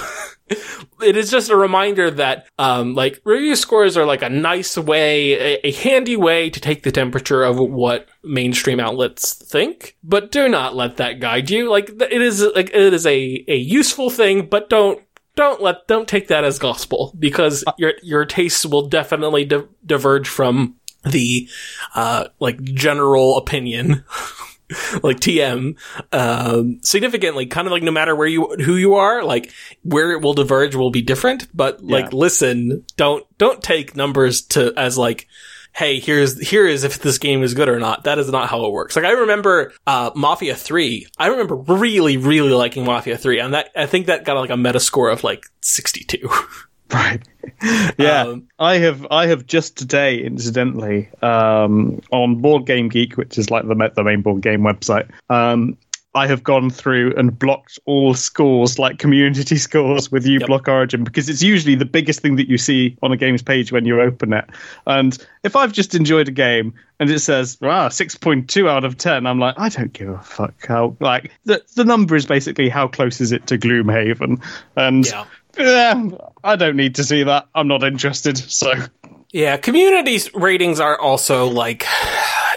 it 1.02 1.16
is 1.16 1.28
just 1.28 1.50
a 1.50 1.56
reminder 1.56 2.08
that, 2.08 2.46
um, 2.56 2.94
like 2.94 3.20
review 3.24 3.56
scores 3.56 3.96
are 3.96 4.06
like 4.06 4.22
a 4.22 4.28
nice 4.28 4.78
way, 4.78 5.32
a, 5.32 5.66
a 5.66 5.72
handy 5.72 6.16
way 6.16 6.50
to 6.50 6.60
take 6.60 6.84
the 6.84 6.92
temperature 6.92 7.42
of 7.42 7.58
what 7.58 8.06
mainstream 8.22 8.78
outlets 8.78 9.32
think, 9.32 9.96
but 10.04 10.30
do 10.30 10.48
not 10.48 10.76
let 10.76 10.98
that 10.98 11.18
guide 11.18 11.50
you. 11.50 11.68
Like 11.68 11.88
it 11.88 12.22
is, 12.22 12.46
like 12.54 12.68
it 12.68 12.94
is 12.94 13.06
a, 13.06 13.44
a 13.48 13.56
useful 13.56 14.08
thing, 14.08 14.46
but 14.46 14.70
don't, 14.70 15.02
don't 15.34 15.60
let, 15.60 15.88
don't 15.88 16.06
take 16.06 16.28
that 16.28 16.44
as 16.44 16.60
gospel 16.60 17.12
because 17.18 17.64
your, 17.76 17.94
your 18.04 18.24
tastes 18.24 18.64
will 18.64 18.88
definitely 18.88 19.46
di- 19.46 19.64
diverge 19.84 20.28
from 20.28 20.76
the, 21.04 21.48
uh, 21.96 22.28
like 22.38 22.62
general 22.62 23.36
opinion. 23.36 24.04
like 25.02 25.20
TM, 25.20 25.76
um, 26.12 26.78
significantly, 26.82 27.46
kind 27.46 27.66
of 27.66 27.72
like 27.72 27.82
no 27.82 27.90
matter 27.92 28.14
where 28.14 28.26
you, 28.26 28.46
who 28.64 28.76
you 28.76 28.94
are, 28.94 29.22
like 29.22 29.52
where 29.82 30.12
it 30.12 30.22
will 30.22 30.34
diverge 30.34 30.74
will 30.74 30.90
be 30.90 31.02
different, 31.02 31.48
but 31.54 31.82
like 31.82 32.06
Yeah. 32.06 32.18
listen, 32.18 32.84
don't, 32.96 33.24
don't 33.38 33.62
take 33.62 33.96
numbers 33.96 34.42
to, 34.42 34.72
as 34.76 34.98
like, 34.98 35.28
hey, 35.72 36.00
here's, 36.00 36.40
here 36.48 36.66
is 36.66 36.84
if 36.84 37.00
this 37.00 37.18
game 37.18 37.42
is 37.42 37.52
good 37.52 37.68
or 37.68 37.78
not. 37.78 38.04
That 38.04 38.18
is 38.18 38.30
not 38.30 38.48
how 38.48 38.64
it 38.64 38.72
works. 38.72 38.96
Like 38.96 39.04
I 39.04 39.10
remember, 39.12 39.72
uh, 39.86 40.10
Mafia 40.14 40.54
3, 40.56 41.06
I 41.18 41.26
remember 41.26 41.54
really, 41.54 42.16
really 42.16 42.52
liking 42.52 42.84
Mafia 42.84 43.18
3, 43.18 43.40
and 43.40 43.54
that, 43.54 43.70
I 43.76 43.86
think 43.86 44.06
that 44.06 44.24
got 44.24 44.38
like 44.40 44.50
a 44.50 44.56
meta 44.56 44.80
score 44.80 45.10
of 45.10 45.22
like 45.22 45.44
62. 45.60 46.28
Right. 46.92 47.22
yeah. 47.98 48.22
Um, 48.22 48.48
I 48.58 48.78
have 48.78 49.06
I 49.10 49.26
have 49.26 49.46
just 49.46 49.76
today, 49.76 50.18
incidentally, 50.18 51.08
um, 51.20 52.00
on 52.12 52.36
Board 52.40 52.64
Game 52.64 52.88
Geek, 52.88 53.16
which 53.16 53.38
is 53.38 53.50
like 53.50 53.66
the 53.66 53.92
the 53.94 54.04
main 54.04 54.22
board 54.22 54.40
game 54.40 54.60
website. 54.60 55.10
Um, 55.28 55.76
I 56.16 56.26
have 56.26 56.42
gone 56.42 56.70
through 56.70 57.12
and 57.16 57.38
blocked 57.38 57.78
all 57.84 58.14
scores, 58.14 58.78
like 58.78 58.98
community 58.98 59.56
scores, 59.58 60.10
with 60.10 60.24
uBlock 60.24 60.66
Origin 60.66 61.04
because 61.04 61.28
it's 61.28 61.42
usually 61.42 61.74
the 61.74 61.84
biggest 61.84 62.20
thing 62.20 62.36
that 62.36 62.48
you 62.48 62.56
see 62.56 62.96
on 63.02 63.12
a 63.12 63.16
game's 63.18 63.42
page 63.42 63.70
when 63.70 63.84
you 63.84 64.00
open 64.00 64.32
it. 64.32 64.46
And 64.86 65.16
if 65.42 65.54
I've 65.54 65.72
just 65.72 65.94
enjoyed 65.94 66.28
a 66.28 66.32
game 66.32 66.72
and 66.98 67.10
it 67.10 67.18
says 67.18 67.58
ah 67.62 67.90
six 67.90 68.16
point 68.16 68.48
two 68.48 68.68
out 68.68 68.84
of 68.84 68.96
ten, 68.96 69.26
I'm 69.26 69.38
like 69.38 69.56
I 69.58 69.68
don't 69.68 69.92
give 69.92 70.08
a 70.08 70.18
fuck 70.18 70.66
how 70.66 70.96
like 71.00 71.30
the 71.44 71.62
the 71.74 71.84
number 71.84 72.16
is 72.16 72.24
basically 72.24 72.70
how 72.70 72.88
close 72.88 73.20
is 73.20 73.32
it 73.32 73.46
to 73.48 73.58
Gloomhaven, 73.58 74.42
and 74.76 75.06
Yeah. 75.06 75.24
yeah, 75.58 76.08
I 76.46 76.56
don't 76.56 76.76
need 76.76 76.94
to 76.96 77.04
see 77.04 77.22
that. 77.24 77.48
I'm 77.54 77.68
not 77.68 77.82
interested. 77.82 78.38
So 78.38 78.72
Yeah, 79.32 79.56
communities 79.56 80.32
ratings 80.34 80.80
are 80.80 80.98
also 80.98 81.46
like 81.48 81.84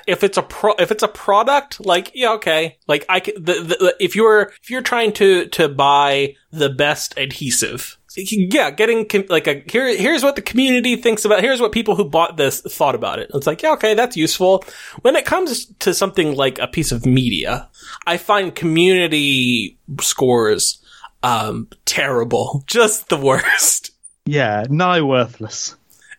if 0.07 0.23
it's 0.23 0.37
a 0.37 0.43
pro 0.43 0.73
if 0.79 0.91
it's 0.91 1.03
a 1.03 1.07
product 1.07 1.83
like 1.85 2.11
yeah 2.15 2.31
okay 2.33 2.77
like 2.87 3.05
I 3.09 3.19
the, 3.19 3.35
the- 3.79 3.95
if 3.99 4.15
you're 4.15 4.51
if 4.63 4.69
you're 4.69 4.81
trying 4.81 5.11
to 5.13 5.45
to 5.47 5.67
buy 5.69 6.35
the 6.51 6.69
best 6.69 7.15
adhesive 7.17 7.97
yeah 8.17 8.71
getting 8.71 9.07
com- 9.07 9.25
like 9.29 9.45
a 9.47 9.63
here 9.71 9.95
here's 9.95 10.23
what 10.23 10.35
the 10.35 10.41
community 10.41 10.95
thinks 10.95 11.25
about 11.25 11.41
here's 11.41 11.61
what 11.61 11.71
people 11.71 11.95
who 11.95 12.05
bought 12.05 12.37
this 12.37 12.61
thought 12.61 12.95
about 12.95 13.19
it 13.19 13.29
it's 13.35 13.45
like 13.45 13.61
yeah 13.61 13.73
okay 13.73 13.93
that's 13.93 14.17
useful 14.17 14.63
when 15.01 15.15
it 15.15 15.25
comes 15.25 15.65
to 15.79 15.93
something 15.93 16.35
like 16.35 16.57
a 16.59 16.67
piece 16.67 16.91
of 16.91 17.05
media 17.05 17.69
I 18.07 18.17
find 18.17 18.55
community 18.55 19.77
scores 20.01 20.78
um 21.23 21.67
terrible 21.85 22.63
just 22.67 23.09
the 23.09 23.17
worst 23.17 23.91
yeah, 24.29 24.65
nigh 24.69 25.01
worthless. 25.01 25.75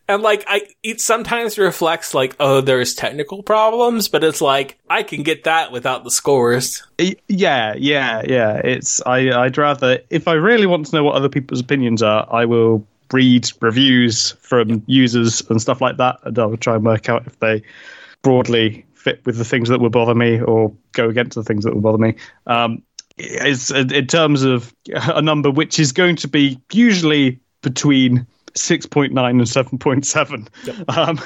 and 0.08 0.20
like 0.20 0.44
I, 0.48 0.62
it 0.82 1.00
sometimes 1.00 1.58
reflects 1.58 2.12
like, 2.12 2.34
oh, 2.40 2.60
there's 2.60 2.92
technical 2.92 3.44
problems, 3.44 4.08
but 4.08 4.24
it's 4.24 4.40
like 4.40 4.78
I 4.90 5.04
can 5.04 5.22
get 5.22 5.44
that 5.44 5.70
without 5.70 6.02
the 6.02 6.10
scores. 6.10 6.82
Yeah, 7.28 7.74
yeah, 7.78 8.22
yeah. 8.26 8.54
It's 8.64 9.00
I. 9.06 9.30
I'd 9.30 9.56
rather 9.56 10.00
if 10.10 10.26
I 10.26 10.32
really 10.32 10.66
want 10.66 10.86
to 10.86 10.96
know 10.96 11.04
what 11.04 11.14
other 11.14 11.28
people's 11.28 11.60
opinions 11.60 12.02
are, 12.02 12.26
I 12.32 12.46
will 12.46 12.84
read 13.12 13.48
reviews 13.60 14.32
from 14.40 14.82
users 14.86 15.40
and 15.48 15.62
stuff 15.62 15.80
like 15.80 15.98
that, 15.98 16.18
and 16.24 16.36
I'll 16.36 16.56
try 16.56 16.74
and 16.74 16.84
work 16.84 17.08
out 17.08 17.28
if 17.28 17.38
they 17.38 17.62
broadly 18.22 18.84
fit 18.94 19.24
with 19.24 19.38
the 19.38 19.44
things 19.44 19.68
that 19.68 19.80
would 19.80 19.92
bother 19.92 20.14
me 20.14 20.40
or 20.40 20.72
go 20.92 21.08
against 21.08 21.34
the 21.34 21.44
things 21.44 21.64
that 21.64 21.74
would 21.74 21.82
bother 21.82 21.98
me. 21.98 22.14
Um, 22.46 22.82
it's 23.20 23.70
in 23.70 24.06
terms 24.06 24.42
of 24.42 24.74
a 24.92 25.22
number 25.22 25.50
which 25.50 25.78
is 25.78 25.92
going 25.92 26.16
to 26.16 26.28
be 26.28 26.60
usually 26.72 27.40
between 27.62 28.26
6.9 28.54 29.10
and 29.10 29.40
7.7 29.42 30.96
um, 30.96 31.20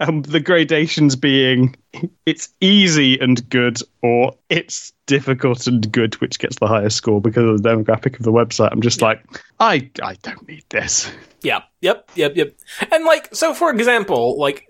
and 0.00 0.24
the 0.24 0.40
gradations 0.40 1.14
being 1.14 1.76
it's 2.26 2.48
easy 2.60 3.18
and 3.20 3.48
good 3.48 3.78
or 4.02 4.34
it's 4.48 4.92
difficult 5.06 5.66
and 5.66 5.90
good 5.92 6.14
which 6.16 6.38
gets 6.38 6.58
the 6.58 6.66
highest 6.66 6.96
score 6.96 7.20
because 7.20 7.44
of 7.44 7.62
the 7.62 7.68
demographic 7.68 8.16
of 8.16 8.24
the 8.24 8.32
website. 8.32 8.70
I'm 8.72 8.80
just 8.80 9.02
like 9.02 9.24
i 9.60 9.88
i 10.02 10.14
don't 10.22 10.48
need 10.48 10.64
this. 10.70 11.12
Yeah, 11.44 11.60
yep, 11.82 12.10
yep, 12.14 12.34
yep. 12.36 12.56
And 12.90 13.04
like, 13.04 13.34
so 13.34 13.52
for 13.52 13.70
example, 13.70 14.38
like, 14.38 14.66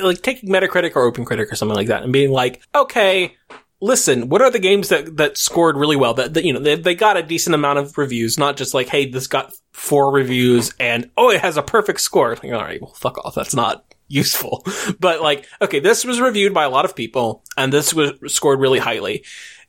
like 0.00 0.20
taking 0.20 0.50
Metacritic 0.50 0.94
or 0.94 1.10
OpenCritic 1.10 1.50
or 1.50 1.54
something 1.54 1.74
like 1.74 1.86
that, 1.86 2.02
and 2.02 2.12
being 2.12 2.30
like, 2.30 2.60
okay, 2.74 3.34
listen, 3.80 4.28
what 4.28 4.42
are 4.42 4.50
the 4.50 4.58
games 4.58 4.88
that 4.88 5.16
that 5.16 5.36
scored 5.36 5.76
really 5.76 5.96
well? 5.96 6.14
That, 6.14 6.34
that 6.34 6.44
you 6.44 6.52
know, 6.52 6.60
they 6.60 6.76
they 6.76 6.94
got 6.94 7.16
a 7.16 7.22
decent 7.22 7.54
amount 7.54 7.78
of 7.78 7.96
reviews, 7.98 8.38
not 8.38 8.56
just 8.56 8.74
like, 8.74 8.88
hey, 8.88 9.10
this 9.10 9.26
got 9.26 9.54
four 9.72 10.12
reviews 10.12 10.74
and 10.80 11.10
oh, 11.16 11.30
it 11.30 11.40
has 11.40 11.56
a 11.56 11.62
perfect 11.62 12.00
score. 12.00 12.30
Like, 12.30 12.52
all 12.52 12.62
right, 12.62 12.80
well, 12.80 12.94
fuck 12.94 13.18
off. 13.18 13.34
That's 13.34 13.54
not 13.54 13.84
useful. 14.08 14.64
But 15.00 15.20
like, 15.20 15.46
okay, 15.60 15.80
this 15.80 16.04
was 16.04 16.20
reviewed 16.20 16.54
by 16.54 16.64
a 16.64 16.70
lot 16.70 16.84
of 16.84 16.96
people, 16.96 17.44
and 17.56 17.72
this 17.72 17.94
was 17.94 18.12
scored 18.26 18.60
really 18.60 18.78
highly 18.78 19.24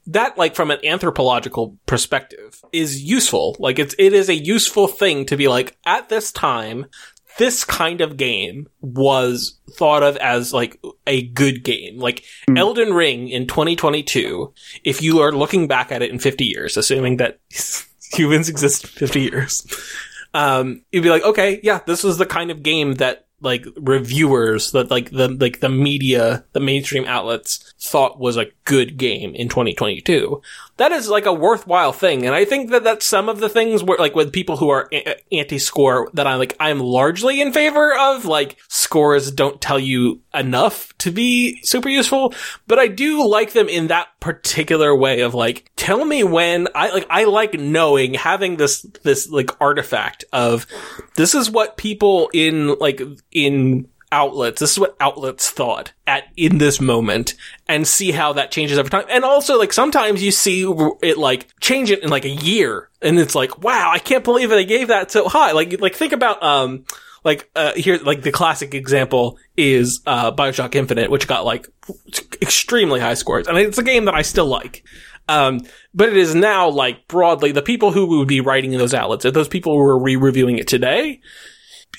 that 0.07 0.37
like 0.37 0.55
from 0.55 0.71
an 0.71 0.83
anthropological 0.83 1.77
perspective 1.85 2.63
is 2.71 3.03
useful. 3.03 3.55
Like 3.59 3.77
it's 3.77 3.95
it 3.99 4.13
is 4.13 4.29
a 4.29 4.33
useful 4.33 4.87
thing 4.87 5.25
to 5.27 5.37
be 5.37 5.47
like 5.47 5.77
at 5.85 6.09
this 6.09 6.31
time 6.31 6.87
this 7.37 7.63
kind 7.63 8.01
of 8.01 8.17
game 8.17 8.67
was 8.81 9.57
thought 9.71 10.03
of 10.03 10.17
as 10.17 10.53
like 10.53 10.79
a 11.07 11.27
good 11.27 11.63
game. 11.63 11.99
Like 11.99 12.23
Elden 12.55 12.93
Ring 12.93 13.29
in 13.29 13.47
2022, 13.47 14.53
if 14.83 15.01
you 15.01 15.19
are 15.19 15.31
looking 15.31 15.67
back 15.67 15.91
at 15.91 16.01
it 16.01 16.11
in 16.11 16.19
50 16.19 16.45
years, 16.45 16.75
assuming 16.75 17.17
that 17.17 17.39
humans 18.13 18.49
exist 18.49 18.87
50 18.87 19.21
years, 19.21 19.65
um, 20.33 20.83
you'd 20.91 21.03
be 21.03 21.09
like, 21.09 21.23
okay, 21.23 21.59
yeah, 21.63 21.79
this 21.85 22.03
was 22.03 22.17
the 22.17 22.25
kind 22.25 22.51
of 22.51 22.63
game 22.63 22.95
that 22.95 23.25
like 23.41 23.65
reviewers, 23.77 24.71
that 24.71 24.91
like 24.91 25.11
the 25.11 25.29
like 25.29 25.59
the 25.61 25.69
media, 25.69 26.43
the 26.53 26.59
mainstream 26.59 27.05
outlets 27.05 27.73
thought 27.79 28.19
was 28.19 28.37
a 28.37 28.51
good 28.65 28.97
game 28.97 29.33
in 29.33 29.47
2022. 29.47 30.41
That 30.79 30.93
is 30.93 31.09
like 31.09 31.25
a 31.25 31.33
worthwhile 31.33 31.91
thing, 31.91 32.25
and 32.25 32.33
I 32.33 32.45
think 32.45 32.71
that 32.71 32.83
that's 32.85 33.05
some 33.05 33.27
of 33.27 33.39
the 33.39 33.49
things 33.49 33.83
where 33.83 33.97
like 33.97 34.15
with 34.15 34.31
people 34.31 34.55
who 34.57 34.69
are 34.69 34.87
a- 34.93 35.15
anti-score 35.33 36.09
that 36.13 36.25
I'm 36.25 36.39
like, 36.39 36.55
I'm 36.59 36.79
largely 36.79 37.41
in 37.41 37.51
favor 37.53 37.93
of. 37.97 38.25
Like 38.25 38.55
scores 38.69 39.29
don't 39.29 39.59
tell 39.59 39.77
you 39.77 40.21
enough 40.33 40.97
to 40.99 41.11
be 41.11 41.61
super 41.63 41.89
useful, 41.89 42.33
but 42.65 42.79
I 42.79 42.87
do 42.87 43.27
like 43.27 43.51
them 43.51 43.67
in 43.67 43.87
that 43.87 44.07
particular 44.21 44.95
way 44.95 45.19
of 45.21 45.33
like, 45.33 45.69
tell 45.75 46.05
me 46.05 46.23
when 46.23 46.67
I 46.73 46.91
like 46.91 47.07
I 47.09 47.25
like 47.25 47.53
knowing 47.53 48.13
having 48.13 48.55
this 48.57 48.81
this 49.03 49.29
like 49.29 49.51
artifact 49.61 50.23
of 50.31 50.65
this 51.15 51.35
is 51.35 51.51
what 51.51 51.75
people 51.77 52.29
in 52.33 52.75
like 52.79 53.01
in 53.31 53.87
outlets. 54.11 54.59
This 54.59 54.71
is 54.71 54.79
what 54.79 54.95
outlets 54.99 55.49
thought 55.49 55.93
at 56.07 56.25
in 56.35 56.57
this 56.57 56.81
moment 56.81 57.35
and 57.67 57.87
see 57.87 58.11
how 58.11 58.33
that 58.33 58.51
changes 58.51 58.79
over 58.79 58.89
time. 58.89 59.05
And 59.09 59.23
also 59.23 59.57
like 59.57 59.73
sometimes 59.73 60.23
you 60.23 60.31
see 60.31 60.63
it 61.01 61.17
like 61.17 61.47
change 61.59 61.91
it 61.91 62.03
in 62.03 62.09
like 62.09 62.25
a 62.25 62.29
year 62.29 62.89
and 63.01 63.19
it's 63.19 63.35
like 63.35 63.63
wow 63.63 63.91
i 63.93 63.99
can't 63.99 64.23
believe 64.23 64.49
they 64.49 64.65
gave 64.65 64.87
that 64.87 65.11
so 65.11 65.27
high. 65.27 65.51
Like 65.51 65.79
like 65.79 65.95
think 65.95 66.13
about 66.13 66.41
um 66.41 66.85
like 67.23 67.49
uh 67.55 67.73
here 67.73 67.97
like 67.97 68.23
the 68.23 68.31
classic 68.31 68.73
example 68.73 69.37
is 69.55 70.01
uh 70.07 70.31
bioshock 70.31 70.73
infinite 70.75 71.11
which 71.11 71.27
got 71.27 71.45
like 71.45 71.67
extremely 72.41 72.99
high 72.99 73.13
scores. 73.13 73.47
And 73.47 73.57
it's 73.57 73.77
a 73.77 73.83
game 73.83 74.05
that 74.05 74.15
i 74.15 74.21
still 74.21 74.47
like. 74.47 74.83
Um, 75.27 75.61
but 75.93 76.09
it 76.09 76.17
is 76.17 76.33
now 76.33 76.69
like 76.69 77.07
broadly 77.07 77.51
the 77.51 77.61
people 77.61 77.91
who 77.91 78.17
would 78.17 78.27
be 78.27 78.41
writing 78.41 78.73
in 78.73 78.79
those 78.79 78.95
outlets, 78.95 79.25
if 79.25 79.33
those 79.35 79.47
people 79.47 79.77
were 79.77 79.97
re-reviewing 79.99 80.57
it 80.57 80.67
today, 80.67 81.21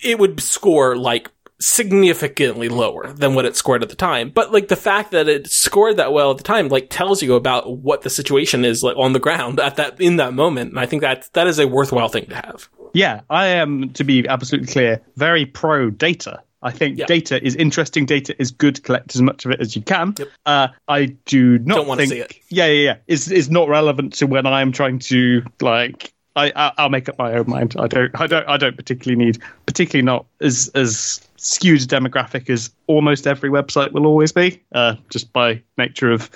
it 0.02 0.18
would 0.18 0.40
score 0.40 0.96
like 0.96 1.30
significantly 1.60 2.68
lower 2.68 3.12
than 3.12 3.34
what 3.34 3.44
it 3.44 3.56
scored 3.56 3.82
at 3.82 3.88
the 3.88 3.96
time. 3.96 4.30
But 4.30 4.52
like 4.52 4.68
the 4.68 4.76
fact 4.76 5.10
that 5.12 5.28
it 5.28 5.50
scored 5.50 5.96
that 5.98 6.12
well 6.12 6.30
at 6.30 6.36
the 6.38 6.42
time, 6.42 6.68
like 6.68 6.88
tells 6.90 7.22
you 7.22 7.34
about 7.34 7.78
what 7.78 8.02
the 8.02 8.10
situation 8.10 8.64
is 8.64 8.82
like 8.82 8.96
on 8.96 9.12
the 9.12 9.18
ground 9.20 9.60
at 9.60 9.76
that, 9.76 10.00
in 10.00 10.16
that 10.16 10.34
moment. 10.34 10.70
And 10.70 10.80
I 10.80 10.86
think 10.86 11.02
that 11.02 11.28
that 11.34 11.46
is 11.46 11.58
a 11.58 11.66
worthwhile 11.68 12.08
thing 12.08 12.26
to 12.26 12.34
have. 12.36 12.68
yeah 12.92 13.20
i 13.30 13.46
am 13.46 13.90
to 13.90 14.02
be 14.04 14.26
absolutely 14.26 14.66
clear 14.72 15.00
very 15.16 15.46
pro 15.46 15.90
data 15.90 16.42
I 16.62 16.70
think 16.72 16.98
Yeah. 16.98 17.06
data 17.06 17.42
is 17.42 17.56
interesting. 17.56 18.04
Data 18.04 18.34
is 18.38 18.50
good. 18.50 18.82
Collect 18.82 19.14
as 19.14 19.22
much 19.22 19.46
of 19.46 19.50
it 19.50 19.60
as 19.62 19.74
you 19.74 19.80
can. 19.80 20.14
Yep. 20.18 20.28
Uh, 20.44 20.68
I 20.88 21.06
do 21.24 21.58
not 21.60 21.76
Don't 21.76 21.86
wanna 21.88 22.02
think. 22.02 22.12
see 22.12 22.18
it. 22.18 22.34
Yeah, 22.50 22.66
yeah, 22.66 22.82
yeah. 22.88 22.96
Is 23.06 23.32
is 23.32 23.48
not 23.48 23.70
relevant 23.70 24.12
to 24.18 24.26
when 24.26 24.44
I 24.44 24.60
am 24.60 24.70
trying 24.70 24.98
to 25.10 25.42
like. 25.62 26.12
I, 26.36 26.52
I 26.54 26.72
I'll 26.76 26.90
make 26.90 27.08
up 27.08 27.16
my 27.18 27.32
own 27.32 27.48
mind. 27.48 27.76
I 27.78 27.86
don't. 27.86 28.10
I 28.20 28.26
don't. 28.26 28.46
I 28.46 28.58
don't 28.58 28.76
particularly 28.76 29.24
need. 29.24 29.38
Particularly 29.64 30.04
not 30.04 30.26
as 30.42 30.70
as 30.74 31.18
skewed 31.40 31.80
demographic 31.80 32.50
as 32.50 32.70
almost 32.86 33.26
every 33.26 33.50
website 33.50 33.92
will 33.92 34.06
always 34.06 34.32
be. 34.32 34.62
Uh, 34.72 34.94
just 35.08 35.32
by 35.32 35.62
nature 35.78 36.12
of 36.12 36.30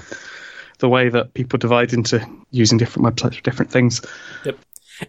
the 0.78 0.88
way 0.88 1.08
that 1.08 1.34
people 1.34 1.58
divide 1.58 1.92
into 1.92 2.26
using 2.50 2.78
different 2.78 3.06
websites 3.06 3.36
for 3.36 3.42
different 3.42 3.70
things. 3.70 4.00
Yep. 4.44 4.58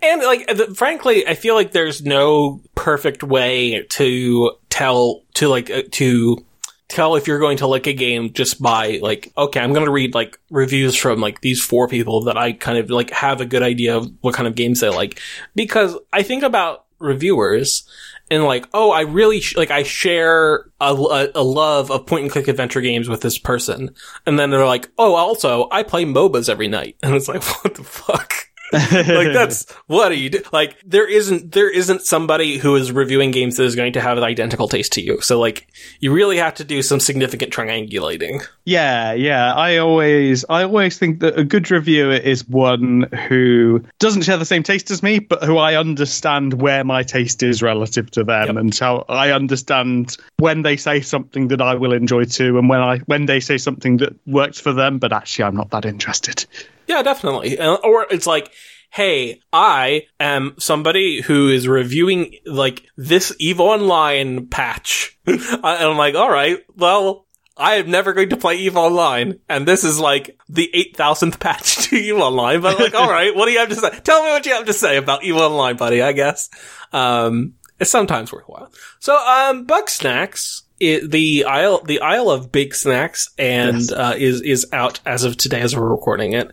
And 0.02 0.22
like, 0.22 0.50
frankly, 0.76 1.28
I 1.28 1.36
feel 1.36 1.56
like 1.56 1.72
there's 1.72 2.04
no 2.04 2.62
perfect 2.74 3.24
way 3.24 3.84
to 3.90 4.52
tell 4.70 5.22
to 5.36 5.48
like 5.48 5.70
uh, 5.70 5.84
to 5.92 6.44
tell 6.88 7.16
if 7.16 7.28
you're 7.28 7.40
going 7.40 7.58
to 7.58 7.68
like 7.68 7.88
a 7.88 7.94
game 7.94 8.34
just 8.34 8.62
by 8.62 9.00
like, 9.02 9.32
okay, 9.38 9.60
I'm 9.60 9.74
going 9.74 9.86
to 9.86 9.92
read 9.92 10.14
like 10.14 10.40
reviews 10.50 10.96
from 10.96 11.20
like 11.20 11.42
these 11.42 11.64
four 11.64 11.88
people 11.88 12.22
that 12.24 12.38
I 12.38 12.54
kind 12.54 12.78
of 12.78 12.90
like 12.90 13.12
have 13.12 13.42
a 13.42 13.46
good 13.46 13.64
idea 13.64 13.98
of 13.98 14.12
what 14.22 14.36
kind 14.36 14.48
of 14.48 14.56
games 14.56 14.82
they 14.82 14.90
like, 14.90 15.20
because 15.56 15.98
I 16.14 16.24
think 16.24 16.44
about 16.44 16.85
reviewers 17.00 17.88
and 18.32 18.44
like, 18.44 18.68
oh, 18.74 18.92
I 18.92 19.02
really 19.02 19.40
sh- 19.40 19.56
like 19.56 19.72
I 19.72 19.84
share 19.84 20.70
a, 20.82 20.94
a, 20.94 21.28
a 21.36 21.44
love 21.44 21.92
of 21.92 22.06
point 22.06 22.24
and 22.24 22.32
click 22.32 22.48
adventure 22.48 22.82
games 22.82 23.08
with 23.08 23.22
this 23.22 23.38
person, 23.38 23.94
and 24.26 24.40
then 24.40 24.50
they're 24.50 24.66
like, 24.66 24.90
oh, 24.98 25.16
also 25.16 25.68
I 25.72 25.84
play 25.84 26.06
MOBAs 26.06 26.50
every 26.50 26.68
night, 26.68 26.98
and 27.04 27.16
it's 27.16 27.28
like, 27.28 27.44
what 27.44 27.76
the 27.76 27.84
fuck. 27.84 28.34
Like 28.74 28.82
that's 29.34 29.72
what 29.88 30.12
are 30.12 30.16
you 30.16 30.30
do? 30.30 30.42
Like 30.52 30.78
there 30.86 31.08
isn't 31.08 31.52
there 31.52 31.70
isn't 31.70 32.02
somebody 32.02 32.58
who 32.58 32.76
is 32.76 32.92
reviewing 32.92 33.32
games 33.32 33.58
that 33.58 33.64
is 33.64 33.76
going 33.76 33.94
to 33.94 34.02
have 34.02 34.18
an 34.18 34.24
identical 34.24 34.68
taste 34.68 34.94
to 34.94 35.02
you. 35.02 35.22
So 35.22 35.40
like 35.40 35.68
you 36.00 36.12
really 36.12 36.38
have 36.38 36.56
to 36.56 36.64
do 36.64 36.82
some 36.82 37.00
significant 37.00 37.54
triangulating. 37.54 38.46
Yeah, 38.66 39.14
yeah. 39.14 39.54
I 39.54 39.78
always 39.78 40.46
I 40.50 40.64
always 40.64 40.98
think 40.98 41.20
that 41.20 41.38
a 41.38 41.44
good 41.44 41.70
reviewer 41.70 42.14
is 42.14 42.48
one 42.48 43.04
who 43.28 43.84
doesn't 44.00 44.24
share 44.24 44.38
the 44.38 44.46
same 44.46 44.64
taste 44.64 44.90
as 44.92 45.04
me, 45.04 45.20
but 45.20 45.44
who 45.44 45.58
I 45.58 45.76
understand 45.76 46.62
where 46.62 46.84
my 46.84 47.04
taste 47.04 47.44
is 47.44 47.62
relative 47.62 48.10
to 48.12 48.24
them 48.24 48.48
yep. 48.48 48.56
and 48.58 48.76
how 48.78 49.06
I 49.10 49.32
understand 49.32 50.18
when 50.38 50.64
they 50.64 50.78
say 50.78 51.02
something 51.02 51.50
that 51.50 51.62
I 51.62 51.76
will 51.76 51.94
enjoy 51.94 52.26
too 52.26 52.58
and 52.58 52.68
when 52.70 52.82
I 52.82 52.98
when 53.00 53.26
they 53.28 53.40
say 53.40 53.58
something 53.58 53.98
that 53.98 54.16
works 54.26 54.60
for 54.60 54.74
them, 54.74 54.98
but 54.98 55.14
actually 55.14 55.46
I'm 55.46 55.56
not 55.56 55.70
that 55.70 55.86
interested. 55.86 56.46
Yeah, 56.88 57.02
definitely. 57.04 57.60
Or 57.60 58.08
it's 58.10 58.28
like, 58.28 58.52
hey, 58.92 59.42
I 59.52 60.04
am 60.20 60.56
somebody 60.58 61.22
who 61.22 61.50
is 61.50 61.68
reviewing 61.68 62.36
like 62.46 62.86
this 62.96 63.36
EVE 63.40 63.60
Online 63.60 64.48
patch. 64.48 65.18
and 65.26 65.42
I'm 65.64 65.98
like, 65.98 66.16
all 66.16 66.30
right, 66.30 66.60
well, 66.78 67.26
I 67.58 67.76
am 67.76 67.90
never 67.90 68.14
going 68.14 68.30
to 68.30 68.38
play 68.38 68.58
EVE 68.58 68.76
Online, 68.76 69.40
and 69.48 69.66
this 69.66 69.86
is 69.86 69.98
like 70.00 70.38
the 70.50 70.70
8,000th 70.96 71.40
patch 71.40 71.76
to 71.90 71.96
EVE 71.96 72.18
Online, 72.18 72.62
but 72.62 72.80
like, 72.80 72.96
all 72.96 73.10
right, 73.10 73.34
what 73.36 73.46
do 73.46 73.52
you 73.52 73.60
have 73.60 73.70
to 73.70 73.76
say? 73.76 73.90
Tell 74.04 74.24
me 74.24 74.30
what 74.30 74.46
you 74.46 74.54
have 74.54 74.66
to 74.66 74.74
say 74.74 74.98
about 74.98 75.24
EVE 75.24 75.38
Online, 75.38 75.78
buddy, 75.78 76.02
I 76.02 76.12
guess. 76.12 76.50
Um, 76.92 77.54
it's 77.80 77.92
sometimes 77.92 78.32
worthwhile. 78.32 78.72
So, 79.00 79.16
um, 79.16 79.66
Bugsnax 79.68 80.64
it, 80.80 81.10
the 81.10 81.46
Isle, 81.46 81.82
the 81.84 82.02
Isle 82.02 82.30
of 82.30 82.52
Bigsnax, 82.52 83.30
and 83.38 83.80
yes. 83.80 83.92
uh, 83.92 84.14
is 84.18 84.42
is 84.42 84.68
out 84.74 85.00
as 85.06 85.24
of 85.24 85.38
today, 85.38 85.62
as 85.62 85.76
we're 85.76 85.88
recording 85.88 86.34
it, 86.34 86.52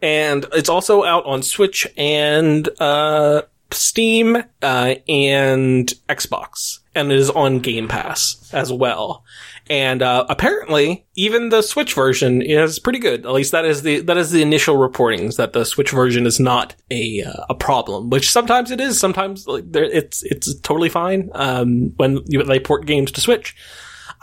and 0.00 0.46
it's 0.52 0.68
also 0.68 1.04
out 1.04 1.26
on 1.26 1.42
Switch 1.42 1.86
and 1.96 2.68
uh, 2.80 3.42
Steam 3.70 4.36
uh, 4.62 4.94
and 5.08 5.92
Xbox, 6.08 6.78
and 6.94 7.10
it 7.10 7.18
is 7.18 7.30
on 7.30 7.58
Game 7.60 7.88
Pass 7.88 8.50
as 8.52 8.72
well. 8.72 9.24
And 9.70 10.02
uh, 10.02 10.26
apparently, 10.28 11.06
even 11.14 11.48
the 11.48 11.62
Switch 11.62 11.94
version 11.94 12.42
is 12.42 12.78
pretty 12.78 12.98
good. 12.98 13.24
At 13.24 13.32
least 13.32 13.52
that 13.52 13.64
is 13.64 13.82
the 13.82 14.00
that 14.00 14.16
is 14.16 14.30
the 14.30 14.42
initial 14.42 14.76
reportings 14.76 15.36
that 15.36 15.54
the 15.54 15.64
Switch 15.64 15.90
version 15.90 16.26
is 16.26 16.38
not 16.38 16.74
a 16.90 17.22
uh, 17.22 17.46
a 17.48 17.54
problem. 17.54 18.10
Which 18.10 18.30
sometimes 18.30 18.70
it 18.70 18.80
is. 18.80 19.00
Sometimes 19.00 19.46
like, 19.46 19.64
it's 19.74 20.22
it's 20.24 20.54
totally 20.60 20.90
fine 20.90 21.30
um, 21.34 21.92
when 21.96 22.24
they 22.28 22.60
port 22.60 22.84
games 22.84 23.10
to 23.12 23.20
Switch. 23.20 23.56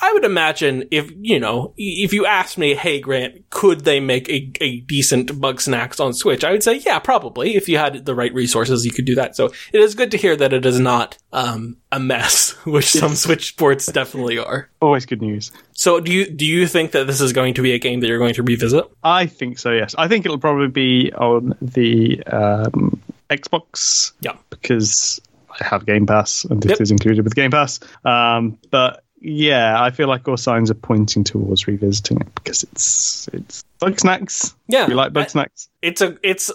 I 0.02 0.12
would 0.14 0.26
imagine 0.26 0.86
if, 0.90 1.12
you 1.22 1.40
know, 1.40 1.74
if 1.78 2.12
you 2.12 2.26
asked 2.26 2.58
me, 2.58 2.74
hey, 2.74 3.00
Grant, 3.00 3.50
could 3.52 3.82
they 3.82 4.00
make 4.00 4.28
a, 4.30 4.52
a 4.60 4.80
decent 4.82 5.30
Bugsnax 5.30 6.00
on 6.00 6.14
Switch? 6.14 6.44
I 6.44 6.52
would 6.52 6.64
say, 6.64 6.78
yeah, 6.78 6.98
probably. 6.98 7.56
If 7.56 7.70
you 7.70 7.78
had 7.78 8.06
the 8.06 8.16
right 8.16 8.34
resources, 8.34 8.84
you 8.84 8.92
could 8.92 9.06
do 9.06 9.14
that. 9.16 9.36
So 9.36 9.54
it 9.72 9.80
is 9.80 9.94
good 9.94 10.10
to 10.12 10.18
hear 10.18 10.36
that 10.36 10.54
it 10.54 10.66
is 10.66 10.80
not, 10.80 11.20
um, 11.32 11.78
a 11.92 12.00
mess, 12.00 12.52
which 12.66 12.90
some 12.90 13.14
Switch 13.16 13.56
ports 13.58 13.86
definitely 13.86 14.40
are. 14.40 14.70
Always 14.82 15.06
good 15.06 15.22
news. 15.22 15.52
So 15.74 16.00
do 16.00 16.12
you, 16.12 16.30
do 16.30 16.46
you 16.46 16.66
think 16.66 16.92
that 16.92 17.06
this 17.06 17.22
is 17.22 17.32
going 17.32 17.54
to 17.54 17.62
be 17.62 17.74
a 17.74 17.80
game 17.80 18.00
that 18.00 18.08
you're 18.08 18.18
going 18.18 18.34
to 18.34 18.44
revisit? 18.44 18.86
I 19.04 19.28
think 19.28 19.60
so, 19.60 19.72
yes. 19.72 19.94
I 19.98 20.08
think 20.08 20.26
it'll 20.26 20.40
probably 20.40 20.68
be 20.68 21.14
on 21.14 21.56
the, 21.62 22.24
um, 22.24 23.00
Xbox. 23.30 24.14
Yeah. 24.20 24.36
Because 24.50 25.22
I 25.60 25.64
have 25.64 25.86
Game 25.86 26.06
Pass 26.06 26.46
and 26.46 26.62
this 26.62 26.72
yep. 26.72 26.82
is 26.82 26.92
included 26.92 27.24
with 27.24 27.36
Game 27.36 27.52
Pass. 27.52 27.80
Um, 28.04 28.58
but 28.72 29.04
yeah, 29.22 29.82
I 29.82 29.92
feel 29.92 30.08
like 30.08 30.28
all 30.28 30.36
signs 30.36 30.72
are 30.72 30.76
pointing 30.76 31.24
towards 31.24 31.68
revisiting 31.68 32.20
it 32.20 32.34
because 32.34 32.64
it's 32.64 33.30
it's 33.32 33.64
Bugsnax. 33.80 34.56
Yeah, 34.68 34.88
you 34.88 34.96
like 34.96 35.14
Bugsnax. 35.14 35.68
It's 35.84 36.02
a 36.02 36.18
it's 36.24 36.52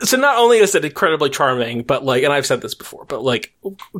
so 0.00 0.16
not 0.16 0.36
only 0.36 0.58
is 0.58 0.74
it 0.74 0.84
incredibly 0.84 1.30
charming, 1.30 1.82
but 1.82 2.04
like, 2.04 2.24
and 2.24 2.32
I've 2.32 2.46
said 2.46 2.60
this 2.60 2.74
before, 2.74 3.04
but 3.04 3.22
like, 3.22 3.54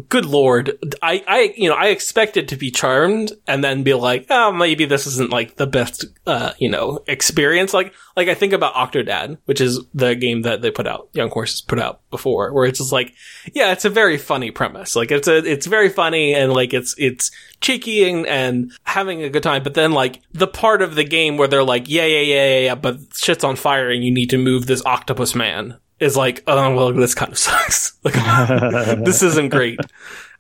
good 0.09 0.25
lord, 0.25 0.77
I, 1.03 1.23
I, 1.29 1.55
you 1.57 1.69
know, 1.69 1.77
I 1.77 1.89
expected 1.89 2.49
to 2.49 2.57
be 2.57 2.73
charmed 2.73 3.33
and 3.47 3.63
then 3.63 3.85
be 3.85 3.95
like, 3.95 4.27
oh, 4.29 4.51
maybe 4.51 4.87
this 4.87 5.07
isn't 5.07 5.31
like 5.31 5.55
the 5.55 5.69
best, 5.69 6.05
uh, 6.27 6.53
you 6.59 6.69
know, 6.69 7.05
experience. 7.07 7.73
Like, 7.73 7.95
like 8.17 8.27
I 8.27 8.35
think 8.35 8.53
about 8.53 8.75
Octodad, 8.75 9.39
which 9.45 9.61
is 9.61 9.81
the 9.95 10.17
game 10.17 10.43
that 10.43 10.63
they 10.63 10.73
put 10.73 10.89
out, 10.89 11.11
Young 11.13 11.31
Horses 11.31 11.61
put 11.61 11.79
out 11.79 12.01
before, 12.11 12.53
where 12.53 12.65
it's 12.65 12.81
just 12.81 12.93
like, 12.93 13.15
yeah, 13.55 13.71
it's 13.71 13.85
a 13.85 13.91
very 13.91 14.19
funny 14.19 14.51
premise. 14.51 14.97
Like, 14.97 15.13
it's 15.13 15.29
a, 15.29 15.37
it's 15.37 15.67
very 15.67 15.91
funny 15.91 16.35
and 16.35 16.53
like, 16.53 16.75
it's, 16.75 16.97
it's 16.99 17.31
cheeky 17.61 18.09
and, 18.09 18.27
and 18.27 18.73
having 18.85 19.23
a 19.23 19.31
good 19.31 19.43
time. 19.43 19.63
But 19.63 19.75
then 19.75 19.93
like 19.93 20.21
the 20.33 20.47
part 20.47 20.83
of 20.83 20.95
the 20.95 21.05
game 21.05 21.37
where 21.37 21.49
they're 21.49 21.65
like, 21.65 21.89
yeah, 21.89 22.07
yeah, 22.07 22.21
yeah, 22.21 22.47
yeah, 22.47 22.61
yeah, 22.61 22.75
but 22.75 22.99
shit's 23.15 23.45
on 23.45 23.57
fire 23.57 23.91
and 23.91 24.05
you 24.05 24.13
need 24.13 24.31
to 24.31 24.39
move 24.39 24.67
this 24.67 24.85
octopus 24.85 25.35
man 25.35 25.79
is 26.01 26.17
like, 26.17 26.43
oh, 26.47 26.75
well, 26.75 26.93
this 26.93 27.15
kind 27.15 27.33
of 27.33 27.39
sucks. 27.39 27.97
Like, 28.05 28.15
this 29.05 29.23
isn't 29.23 29.51
great. 29.51 29.81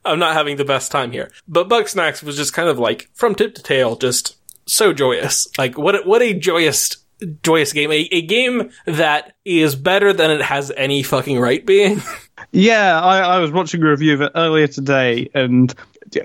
I'm 0.05 0.19
not 0.19 0.35
having 0.35 0.57
the 0.57 0.65
best 0.65 0.93
time 0.93 1.13
here. 1.13 1.31
But 1.47 1.69
Bugsnax 1.69 2.23
was 2.23 2.37
just 2.37 2.53
kind 2.53 2.69
of 2.69 2.79
like, 2.79 3.11
from 3.15 3.35
tip 3.35 3.55
to 3.57 3.63
tail, 3.63 3.97
just 3.97 4.37
so 4.67 4.93
joyous. 4.93 5.49
Like, 5.59 5.77
what, 5.77 6.07
what 6.07 6.23
a 6.23 6.33
joyous, 6.33 6.97
joyous 7.43 7.73
game. 7.73 7.91
A, 7.91 8.09
a 8.13 8.23
game 8.23 8.71
that 8.87 9.35
is 9.45 9.75
better 9.75 10.13
than 10.13 10.31
it 10.31 10.43
has 10.43 10.71
any 10.77 11.03
fucking 11.03 11.39
right 11.39 11.65
being. 11.65 12.01
Yeah, 12.53 13.01
I, 13.01 13.19
I 13.19 13.39
was 13.41 13.51
watching 13.51 13.83
a 13.83 13.91
review 13.91 14.15
of 14.15 14.21
it 14.21 14.33
earlier 14.37 14.69
today, 14.69 15.29
and 15.35 15.75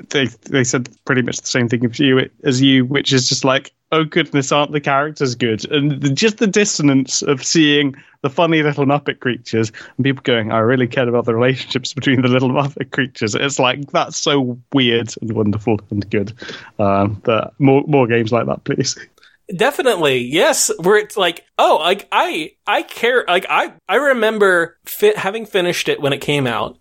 they 0.10 0.26
they 0.26 0.64
said 0.64 0.90
pretty 1.06 1.22
much 1.22 1.42
the 1.42 1.48
same 1.48 1.68
thing 1.68 1.86
as 1.86 2.00
you, 2.00 2.30
as 2.44 2.62
you, 2.62 2.86
which 2.86 3.14
is 3.14 3.30
just 3.30 3.44
like, 3.44 3.72
oh 3.92 4.04
goodness, 4.04 4.52
aren't 4.52 4.72
the 4.72 4.82
characters 4.82 5.36
good? 5.36 5.70
And 5.72 6.02
the, 6.02 6.10
just 6.10 6.38
the 6.38 6.48
dissonance 6.48 7.22
of 7.22 7.44
seeing 7.44 7.96
the 8.22 8.30
funny 8.30 8.64
little 8.64 8.86
Muppet 8.86 9.20
creatures 9.20 9.72
and 9.98 10.04
people 10.04 10.24
going, 10.24 10.52
I 10.52 10.60
really 10.60 10.88
care 10.88 11.08
about 11.08 11.26
the 11.26 11.36
relationships 11.36 11.94
between 11.94 12.22
the 12.22 12.28
little 12.28 12.50
Muppet 12.50 12.92
creatures. 12.92 13.36
It's 13.36 13.60
like 13.60 13.92
that's 13.92 14.18
so 14.18 14.58
weird 14.74 15.14
and 15.22 15.32
wonderful 15.34 15.80
and 15.92 16.10
good. 16.10 16.34
Um, 16.80 17.22
but 17.24 17.54
more 17.60 17.84
more 17.88 18.08
games 18.08 18.32
like 18.32 18.48
that, 18.48 18.64
please. 18.64 18.98
Definitely, 19.54 20.20
yes. 20.20 20.72
Where 20.80 20.98
it's 20.98 21.18
like, 21.18 21.46
oh, 21.60 21.78
like 21.82 22.08
I, 22.12 22.54
I 22.66 22.84
care. 22.84 23.26
Like 23.28 23.46
I, 23.50 23.74
I 23.90 23.96
remember 23.96 24.78
fi- 24.86 25.18
having 25.18 25.46
finished 25.46 25.90
it 25.90 26.02
when 26.02 26.14
it 26.14 26.22
came 26.22 26.48
out, 26.48 26.80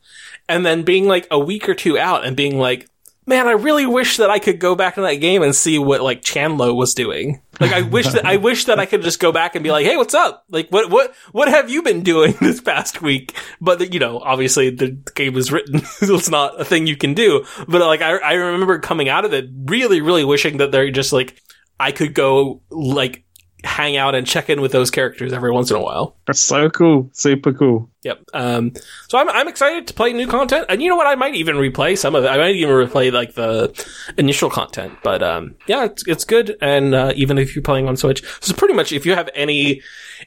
and 0.48 0.64
then 0.64 0.84
being 0.84 1.06
like 1.06 1.26
a 1.30 1.38
week 1.40 1.68
or 1.68 1.74
two 1.74 1.98
out 1.98 2.24
and 2.24 2.36
being 2.36 2.58
like, 2.58 2.88
man, 3.26 3.46
I 3.46 3.52
really 3.52 3.86
wish 3.86 4.16
that 4.16 4.30
I 4.30 4.38
could 4.38 4.58
go 4.58 4.74
back 4.74 4.96
in 4.96 5.04
that 5.04 5.14
game 5.14 5.42
and 5.42 5.54
see 5.54 5.78
what 5.78 6.00
like 6.00 6.22
Chandlo 6.22 6.74
was 6.74 6.94
doing. 6.94 7.40
Like 7.60 7.72
I 7.72 7.82
wish 7.82 8.06
that 8.08 8.26
I 8.26 8.36
wish 8.36 8.64
that 8.66 8.78
I 8.78 8.86
could 8.86 9.02
just 9.02 9.20
go 9.20 9.32
back 9.32 9.54
and 9.54 9.62
be 9.62 9.70
like, 9.70 9.86
hey, 9.86 9.96
what's 9.96 10.14
up? 10.14 10.44
Like 10.50 10.68
what 10.70 10.90
what 10.90 11.14
what 11.32 11.48
have 11.48 11.70
you 11.70 11.82
been 11.82 12.02
doing 12.02 12.34
this 12.40 12.60
past 12.60 13.02
week? 13.02 13.36
But 13.60 13.92
you 13.92 14.00
know, 14.00 14.18
obviously 14.18 14.70
the 14.70 14.90
game 15.14 15.34
was 15.34 15.52
written, 15.52 15.80
so 15.80 16.14
it's 16.16 16.30
not 16.30 16.60
a 16.60 16.64
thing 16.64 16.86
you 16.86 16.96
can 16.96 17.14
do. 17.14 17.44
But 17.68 17.80
like 17.82 18.02
I 18.02 18.16
I 18.16 18.32
remember 18.34 18.78
coming 18.78 19.08
out 19.08 19.24
of 19.24 19.32
it 19.32 19.46
really 19.66 20.00
really 20.00 20.24
wishing 20.24 20.58
that 20.58 20.72
they're 20.72 20.90
just 20.90 21.12
like 21.12 21.40
I 21.78 21.92
could 21.92 22.14
go 22.14 22.62
like 22.70 23.24
hang 23.64 23.96
out 23.96 24.14
and 24.14 24.26
check 24.26 24.50
in 24.50 24.60
with 24.60 24.72
those 24.72 24.90
characters 24.90 25.32
every 25.32 25.50
once 25.50 25.70
in 25.70 25.76
a 25.76 25.80
while. 25.80 26.16
That's 26.26 26.40
so 26.40 26.68
cool. 26.68 27.08
Super 27.12 27.52
cool. 27.52 27.88
Yep. 28.02 28.22
Um, 28.34 28.72
so 29.08 29.18
I'm, 29.18 29.28
I'm 29.28 29.46
excited 29.46 29.86
to 29.86 29.94
play 29.94 30.12
new 30.12 30.26
content. 30.26 30.66
And 30.68 30.82
you 30.82 30.88
know 30.88 30.96
what? 30.96 31.06
I 31.06 31.14
might 31.14 31.36
even 31.36 31.56
replay 31.56 31.96
some 31.96 32.16
of 32.16 32.24
it. 32.24 32.28
I 32.28 32.36
might 32.36 32.56
even 32.56 32.74
replay 32.74 33.12
like 33.12 33.34
the 33.34 33.72
initial 34.18 34.50
content. 34.50 34.94
But, 35.04 35.22
um, 35.22 35.54
yeah, 35.68 35.84
it's, 35.84 36.06
it's 36.08 36.24
good. 36.24 36.56
And, 36.60 36.94
uh, 36.94 37.12
even 37.14 37.38
if 37.38 37.54
you're 37.54 37.62
playing 37.62 37.88
on 37.88 37.96
Switch, 37.96 38.24
so 38.40 38.54
pretty 38.54 38.74
much 38.74 38.92
if 38.92 39.06
you 39.06 39.14
have 39.14 39.30
any, 39.34 39.82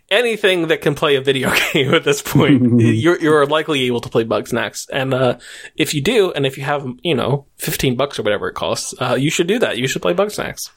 anything 0.10 0.68
that 0.68 0.80
can 0.82 0.96
play 0.96 1.16
a 1.16 1.22
video 1.22 1.54
game 1.74 1.94
at 1.94 2.06
this 2.06 2.22
point, 2.22 2.80
you're, 2.80 3.20
you're 3.20 3.46
likely 3.46 3.84
able 3.84 4.00
to 4.00 4.10
play 4.10 4.24
Bugsnax. 4.24 4.88
And, 4.94 5.14
uh, 5.14 5.38
if 5.76 5.94
you 5.94 6.02
do, 6.02 6.32
and 6.32 6.46
if 6.46 6.58
you 6.58 6.64
have, 6.64 6.88
you 7.04 7.16
know, 7.16 7.46
15 7.58 7.98
bucks 7.98 8.18
or 8.18 8.24
whatever 8.24 8.48
it 8.48 8.54
costs, 8.54 8.94
uh, 9.02 9.16
you 9.20 9.30
should 9.30 9.48
do 9.48 9.60
that. 9.60 9.78
You 9.78 9.88
should 9.88 10.02
play 10.02 10.14
Bugsnax. 10.14 10.70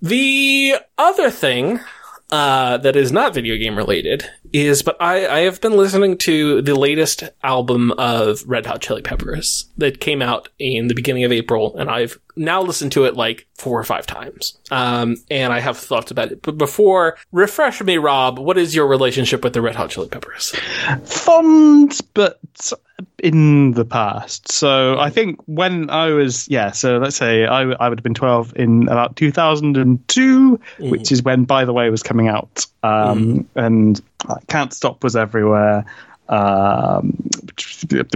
The 0.00 0.76
other 0.96 1.30
thing 1.30 1.80
uh, 2.30 2.78
that 2.78 2.94
is 2.94 3.10
not 3.10 3.34
video 3.34 3.56
game 3.56 3.76
related 3.76 4.30
is, 4.52 4.82
but 4.82 4.96
I, 5.00 5.26
I 5.26 5.38
have 5.40 5.60
been 5.60 5.76
listening 5.76 6.18
to 6.18 6.62
the 6.62 6.74
latest 6.74 7.24
album 7.42 7.92
of 7.92 8.42
Red 8.46 8.66
Hot 8.66 8.80
Chili 8.80 9.02
Peppers 9.02 9.66
that 9.76 10.00
came 10.00 10.22
out 10.22 10.48
in 10.58 10.88
the 10.88 10.94
beginning 10.94 11.24
of 11.24 11.32
April, 11.32 11.76
and 11.76 11.90
I've 11.90 12.18
now 12.36 12.62
listened 12.62 12.92
to 12.92 13.04
it 13.04 13.16
like 13.16 13.46
four 13.54 13.78
or 13.78 13.84
five 13.84 14.06
times. 14.06 14.56
Um, 14.70 15.16
and 15.30 15.52
I 15.52 15.60
have 15.60 15.76
thoughts 15.76 16.10
about 16.10 16.30
it. 16.30 16.42
But 16.42 16.56
before, 16.56 17.18
refresh 17.32 17.82
me, 17.82 17.98
Rob, 17.98 18.38
what 18.38 18.56
is 18.56 18.74
your 18.74 18.86
relationship 18.86 19.42
with 19.42 19.52
the 19.52 19.60
Red 19.60 19.74
Hot 19.74 19.90
Chili 19.90 20.08
Peppers? 20.08 20.54
Fond, 21.04 21.98
but 22.14 22.38
in 23.22 23.72
the 23.72 23.84
past. 23.84 24.50
So 24.50 24.98
I 24.98 25.10
think 25.10 25.40
when 25.46 25.90
I 25.90 26.10
was, 26.10 26.48
yeah, 26.48 26.70
so 26.70 26.98
let's 26.98 27.16
say 27.16 27.44
I, 27.46 27.62
I 27.62 27.88
would 27.88 27.98
have 27.98 28.04
been 28.04 28.14
12 28.14 28.54
in 28.56 28.88
about 28.88 29.16
2002, 29.16 30.58
mm. 30.78 30.90
which 30.90 31.12
is 31.12 31.22
when, 31.22 31.44
by 31.44 31.64
the 31.64 31.72
way, 31.72 31.90
was 31.90 32.02
coming 32.02 32.28
out. 32.28 32.66
Um, 32.82 33.44
mm. 33.44 33.46
And 33.56 34.00
Can't 34.46 34.72
Stop 34.72 35.02
was 35.02 35.16
everywhere. 35.16 35.84
Um, 36.28 37.16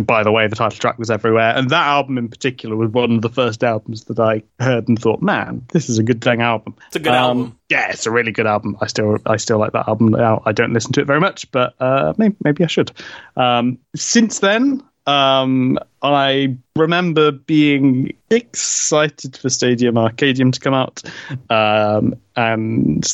by 0.02 0.22
the 0.22 0.30
way, 0.30 0.46
the 0.46 0.54
title 0.56 0.78
track 0.78 0.98
was 0.98 1.10
everywhere, 1.10 1.56
and 1.56 1.70
that 1.70 1.86
album 1.86 2.18
in 2.18 2.28
particular 2.28 2.76
was 2.76 2.90
one 2.90 3.12
of 3.12 3.22
the 3.22 3.30
first 3.30 3.64
albums 3.64 4.04
that 4.04 4.20
I 4.20 4.42
heard 4.62 4.86
and 4.88 5.00
thought, 5.00 5.22
"Man, 5.22 5.64
this 5.72 5.88
is 5.88 5.98
a 5.98 6.02
good 6.02 6.20
dang 6.20 6.42
album." 6.42 6.76
It's 6.88 6.96
a 6.96 7.00
good 7.00 7.14
um, 7.14 7.16
album. 7.16 7.58
Yeah, 7.70 7.90
it's 7.90 8.04
a 8.04 8.10
really 8.10 8.32
good 8.32 8.46
album. 8.46 8.76
I 8.82 8.86
still, 8.86 9.16
I 9.24 9.38
still 9.38 9.58
like 9.58 9.72
that 9.72 9.88
album 9.88 10.10
now. 10.10 10.42
I 10.44 10.52
don't 10.52 10.74
listen 10.74 10.92
to 10.92 11.00
it 11.00 11.06
very 11.06 11.20
much, 11.20 11.50
but 11.52 11.74
uh, 11.80 12.12
maybe, 12.18 12.36
maybe 12.44 12.64
I 12.64 12.66
should. 12.66 12.92
Um, 13.34 13.78
since 13.96 14.40
then, 14.40 14.82
um, 15.06 15.78
I 16.02 16.56
remember 16.76 17.32
being 17.32 18.16
excited 18.30 19.36
for 19.36 19.48
Stadium 19.48 19.96
Arcadium 19.96 20.52
to 20.52 20.60
come 20.60 20.74
out, 20.74 21.02
um, 21.50 22.14
and 22.36 23.04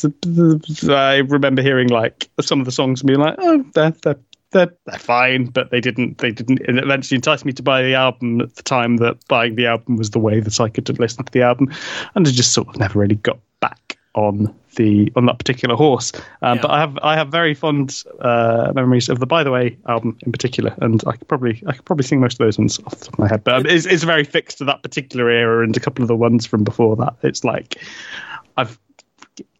I 0.87 1.17
remember 1.17 1.61
hearing 1.61 1.89
like 1.89 2.29
some 2.41 2.59
of 2.59 2.65
the 2.65 2.71
songs 2.71 3.01
and 3.01 3.07
being 3.07 3.19
like, 3.19 3.35
"Oh, 3.39 3.65
they're 3.73 3.91
they're 4.03 4.19
they're, 4.51 4.73
they're 4.85 4.99
fine," 4.99 5.45
but 5.45 5.71
they 5.71 5.81
didn't 5.81 6.19
they 6.19 6.31
didn't 6.31 6.61
eventually 6.67 7.15
entice 7.15 7.43
me 7.43 7.53
to 7.53 7.63
buy 7.63 7.81
the 7.81 7.95
album 7.95 8.41
at 8.41 8.55
the 8.55 8.63
time 8.63 8.97
that 8.97 9.27
buying 9.27 9.55
the 9.55 9.65
album 9.65 9.97
was 9.97 10.11
the 10.11 10.19
way 10.19 10.39
that 10.39 10.59
I 10.59 10.69
could 10.69 10.99
listen 10.99 11.25
to 11.25 11.31
the 11.31 11.41
album, 11.41 11.71
and 12.15 12.27
I 12.27 12.31
just 12.31 12.53
sort 12.53 12.67
of 12.67 12.77
never 12.77 12.99
really 12.99 13.15
got 13.15 13.39
back 13.59 13.97
on 14.13 14.53
the 14.75 15.11
on 15.15 15.25
that 15.25 15.37
particular 15.37 15.75
horse. 15.75 16.11
Um, 16.41 16.57
yeah. 16.57 16.61
But 16.61 16.71
I 16.71 16.79
have 16.79 16.99
I 17.01 17.15
have 17.15 17.29
very 17.29 17.53
fond 17.53 18.03
uh, 18.19 18.71
memories 18.75 19.09
of 19.09 19.19
the 19.19 19.25
By 19.25 19.43
the 19.43 19.51
Way 19.51 19.77
album 19.87 20.17
in 20.21 20.31
particular, 20.31 20.75
and 20.81 21.01
I 21.07 21.13
could 21.13 21.27
probably 21.27 21.61
I 21.67 21.73
could 21.73 21.85
probably 21.85 22.05
sing 22.05 22.19
most 22.19 22.33
of 22.33 22.39
those 22.39 22.57
ones 22.57 22.79
off 22.85 22.97
the 22.97 23.05
top 23.05 23.13
of 23.13 23.19
my 23.19 23.27
head. 23.27 23.43
But 23.43 23.65
it's, 23.65 23.85
it's 23.85 24.03
very 24.03 24.23
fixed 24.23 24.59
to 24.59 24.65
that 24.65 24.83
particular 24.83 25.29
era 25.29 25.63
and 25.63 25.75
a 25.75 25.79
couple 25.79 26.03
of 26.03 26.07
the 26.07 26.15
ones 26.15 26.45
from 26.45 26.63
before 26.63 26.95
that. 26.97 27.15
It's 27.23 27.43
like 27.43 27.81
I've 28.57 28.79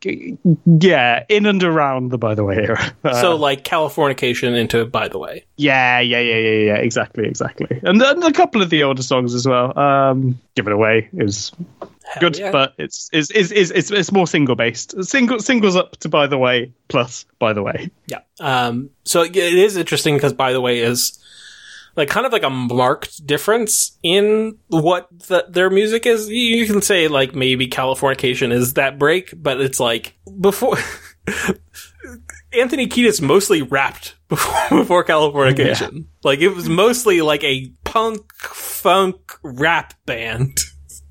yeah, 0.04 1.24
in 1.30 1.46
and 1.46 1.64
around 1.64 2.12
the 2.12 2.18
by 2.18 2.36
the 2.36 2.44
way 2.44 2.58
era. 2.58 2.94
Uh, 3.04 3.22
so 3.22 3.36
like 3.36 3.64
Californication 3.64 4.58
into 4.58 4.86
by 4.86 5.08
the 5.08 5.18
way. 5.18 5.46
Yeah, 5.58 6.00
yeah, 6.00 6.20
yeah, 6.20 6.38
yeah, 6.38 6.66
yeah. 6.66 6.76
Exactly, 6.76 7.28
exactly. 7.28 7.80
And, 7.84 8.02
and 8.02 8.24
a 8.24 8.32
couple 8.32 8.62
of 8.62 8.70
the 8.70 8.84
older 8.84 9.04
songs 9.04 9.34
as 9.34 9.48
well. 9.48 9.78
Um, 9.78 10.40
Give 10.56 10.68
it 10.68 10.74
away 10.74 11.10
is 11.14 11.52
Hell 12.04 12.22
good, 12.22 12.38
yeah. 12.38 12.52
but 12.52 12.74
it's 12.78 13.10
it's, 13.14 13.30
it's 13.32 13.52
it's 13.52 13.72
it's 13.72 13.92
it's 13.92 14.12
more 14.12 14.28
single 14.28 14.56
based. 14.56 15.04
Single 15.04 15.40
singles 15.40 15.76
up 15.76 15.98
to 15.98 16.10
by 16.10 16.28
the 16.28 16.38
way 16.38 16.74
plus 16.88 17.26
by 17.38 17.54
the 17.54 17.62
way. 17.62 17.92
Yeah. 18.08 18.20
Um. 18.40 18.90
So 19.04 19.24
it 19.24 19.36
is 19.36 19.78
interesting 19.78 20.16
because 20.16 20.34
by 20.34 20.54
the 20.54 20.62
way 20.62 20.80
is 20.80 21.19
like 21.96 22.10
kind 22.10 22.26
of 22.26 22.32
like 22.32 22.44
a 22.44 22.50
marked 22.50 23.26
difference 23.26 23.98
in 24.04 24.58
what 24.68 25.08
the, 25.28 25.46
their 25.50 25.70
music 25.70 26.06
is. 26.06 26.30
You 26.30 26.66
can 26.66 26.82
say 26.82 27.08
like 27.08 27.36
maybe 27.36 27.68
Californication 27.68 28.52
is 28.52 28.74
that 28.74 29.00
break, 29.00 29.34
but 29.36 29.60
it's 29.62 29.80
like 29.80 30.18
before 30.40 30.78
Anthony 32.54 32.88
Kiedis 32.88 33.22
mostly 33.22 33.62
rapped 33.62 34.16
before, 34.28 34.56
before 34.80 35.04
Californication. 35.04 35.94
Yeah. 35.94 36.04
Like 36.24 36.40
it 36.40 36.50
was 36.50 36.70
mostly 36.70 37.22
like 37.22 37.44
a 37.44 37.72
punk 37.84 38.34
funk 38.34 39.34
rap 39.44 39.94
band. 40.06 40.60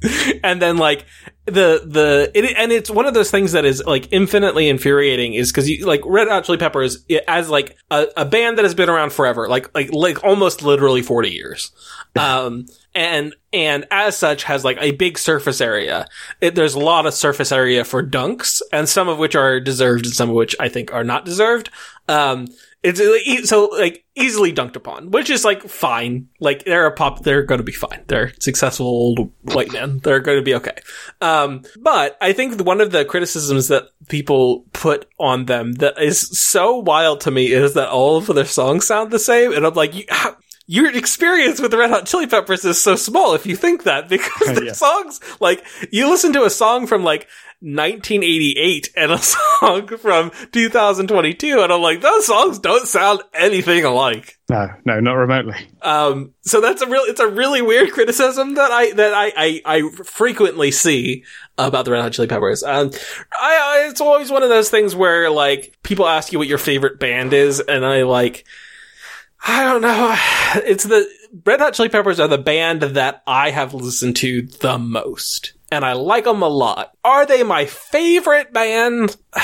and 0.45 0.63
then 0.63 0.77
like 0.77 1.07
the 1.51 1.83
the 1.85 2.31
it, 2.35 2.57
and 2.57 2.73
it's 2.73 2.91
one 2.91 3.07
of 3.07 3.15
those 3.15 3.31
things 3.31 3.53
that 3.53 3.65
is 3.65 3.83
like 3.85 4.13
infinitely 4.13 4.69
infuriating 4.69 5.35
is 5.35 5.51
because 5.51 5.69
you 5.69 5.87
like 5.87 6.01
Red 6.05 6.29
Hot 6.29 6.45
Chili 6.45 6.59
Peppers 6.59 7.05
as 7.27 7.49
like 7.49 7.77
a, 7.91 8.07
a 8.17 8.25
band 8.25 8.59
that 8.59 8.65
has 8.65 8.75
been 8.75 8.89
around 8.89 9.13
forever, 9.13 9.49
like 9.49 9.75
like 9.75 9.93
like 9.93 10.25
almost 10.25 10.63
literally 10.63 11.03
forty 11.03 11.31
years, 11.31 11.71
um, 12.17 12.67
and 12.95 13.35
and 13.53 13.87
as 13.91 14.17
such 14.17 14.45
has 14.45 14.65
like 14.65 14.79
a 14.81 14.93
big 14.93 15.19
surface 15.19 15.61
area. 15.61 16.07
It, 16.41 16.55
there's 16.55 16.75
a 16.75 16.81
lot 16.81 17.07
of 17.07 17.15
surface 17.15 17.53
area 17.53 17.85
for 17.85 18.03
dunks, 18.03 18.63
and 18.73 18.89
some 18.89 19.09
of 19.09 19.19
which 19.19 19.35
are 19.35 19.61
deserved, 19.61 20.07
and 20.07 20.15
some 20.15 20.31
of 20.31 20.35
which 20.35 20.55
I 20.61 20.69
think 20.69 20.93
are 20.93 21.05
not 21.05 21.25
deserved. 21.25 21.71
Um, 22.09 22.49
it's 22.83 23.49
so 23.49 23.67
like 23.67 24.05
easily 24.15 24.53
dunked 24.53 24.77
upon, 24.77 25.11
which 25.11 25.31
is 25.31 25.45
like 25.45 25.63
fine. 25.63 26.29
Like 26.39 26.65
they're 26.65 26.87
a 26.87 26.93
pop, 26.93 27.23
they're 27.23 27.43
going 27.43 27.59
to 27.59 27.65
be 27.65 27.73
fine. 27.73 28.05
They're 28.07 28.33
successful 28.39 28.87
old 28.87 29.33
white 29.43 29.73
men. 29.73 29.99
They're 29.99 30.21
going 30.21 30.39
to 30.39 30.45
be 30.45 30.55
okay. 30.55 30.79
Um, 31.21 31.63
but 31.81 32.17
I 32.21 32.33
think 32.33 32.61
one 32.61 32.81
of 32.81 32.93
the 32.93 33.05
criticisms 33.05 33.69
that 33.69 33.89
people 34.09 34.65
put 34.73 35.07
on 35.19 35.47
them 35.47 35.73
that 35.75 36.01
is 36.01 36.21
so 36.39 36.77
wild 36.77 37.23
to 37.23 37.33
me 37.33 37.47
is 37.47 37.75
that 37.75 37.89
all 37.89 38.19
of 38.19 38.27
their 38.27 38.45
songs 38.45 38.87
sound 38.87 39.11
the 39.11 39.19
same, 39.19 39.53
and 39.53 39.67
I'm 39.67 39.75
like, 39.75 39.95
you, 39.95 40.05
how, 40.09 40.37
your 40.69 40.95
experience 40.95 41.61
with 41.61 41.71
the 41.71 41.79
Red 41.79 41.91
Hot 41.91 42.07
Chili 42.07 42.27
Peppers 42.27 42.65
is 42.65 42.81
so 42.81 42.95
small 42.95 43.35
if 43.35 43.47
you 43.47 43.57
think 43.57 43.85
that 43.85 44.09
because 44.09 44.55
the 44.55 44.65
yeah. 44.67 44.73
songs 44.73 45.19
like 45.41 45.65
you 45.91 46.09
listen 46.09 46.33
to 46.35 46.45
a 46.45 46.51
song 46.51 46.87
from 46.87 47.03
like 47.03 47.27
1988 47.61 48.91
and 48.97 49.11
a 49.11 49.19
song 49.61 49.89
from 49.97 50.31
2022 50.53 51.61
and 51.61 51.73
I'm 51.73 51.81
like 51.81 52.01
those 52.01 52.27
songs 52.27 52.61
don't 52.61 52.87
sound 52.87 53.21
anything 53.35 53.85
alike. 53.85 54.39
No, 54.49 54.69
no, 54.85 55.01
not 55.01 55.15
remotely. 55.15 55.57
Um 55.83 56.35
so 56.43 56.61
that's 56.61 56.83
a 56.83 56.87
real 56.87 57.03
it's 57.03 57.19
a 57.19 57.27
really 57.27 57.61
weird 57.61 57.91
criticism 57.91 58.55
that 58.55 58.71
I 58.71 58.93
that 58.93 59.13
I 59.13 59.33
I, 59.37 59.63
I 59.65 59.91
frequently 60.05 60.71
see 60.71 61.25
about 61.57 61.85
the 61.85 61.91
Red 61.91 62.03
Hot 62.03 62.13
Chili 62.13 62.29
Peppers. 62.29 62.63
Um 62.63 62.93
I, 63.41 63.83
I 63.85 63.89
it's 63.91 64.01
always 64.01 64.31
one 64.31 64.45
of 64.45 64.51
those 64.51 64.71
things 64.71 64.95
where 64.95 65.29
like 65.29 65.77
people 65.83 66.07
ask 66.07 66.33
you 66.33 66.39
what 66.39 66.49
your 66.49 66.59
favorite 66.59 67.01
band 67.01 67.33
is 67.33 67.59
and 67.59 67.85
I 67.85 68.05
like 68.05 68.45
I 69.45 69.65
don't 69.65 69.83
know. 69.83 70.17
It's 70.65 70.85
the 70.85 71.09
Red 71.45 71.61
Hot 71.61 71.75
Chili 71.75 71.89
Peppers 71.89 72.21
are 72.21 72.29
the 72.29 72.39
band 72.39 72.83
that 72.83 73.23
I 73.27 73.51
have 73.51 73.75
listened 73.75 74.17
to 74.17 74.43
the 74.43 74.79
most 74.79 75.55
and 75.71 75.85
I 75.85 75.93
like 75.93 76.25
them 76.25 76.43
a 76.43 76.49
lot. 76.49 76.97
Are 77.05 77.27
they 77.27 77.43
my 77.43 77.67
favorite 77.67 78.53
band? 78.53 79.17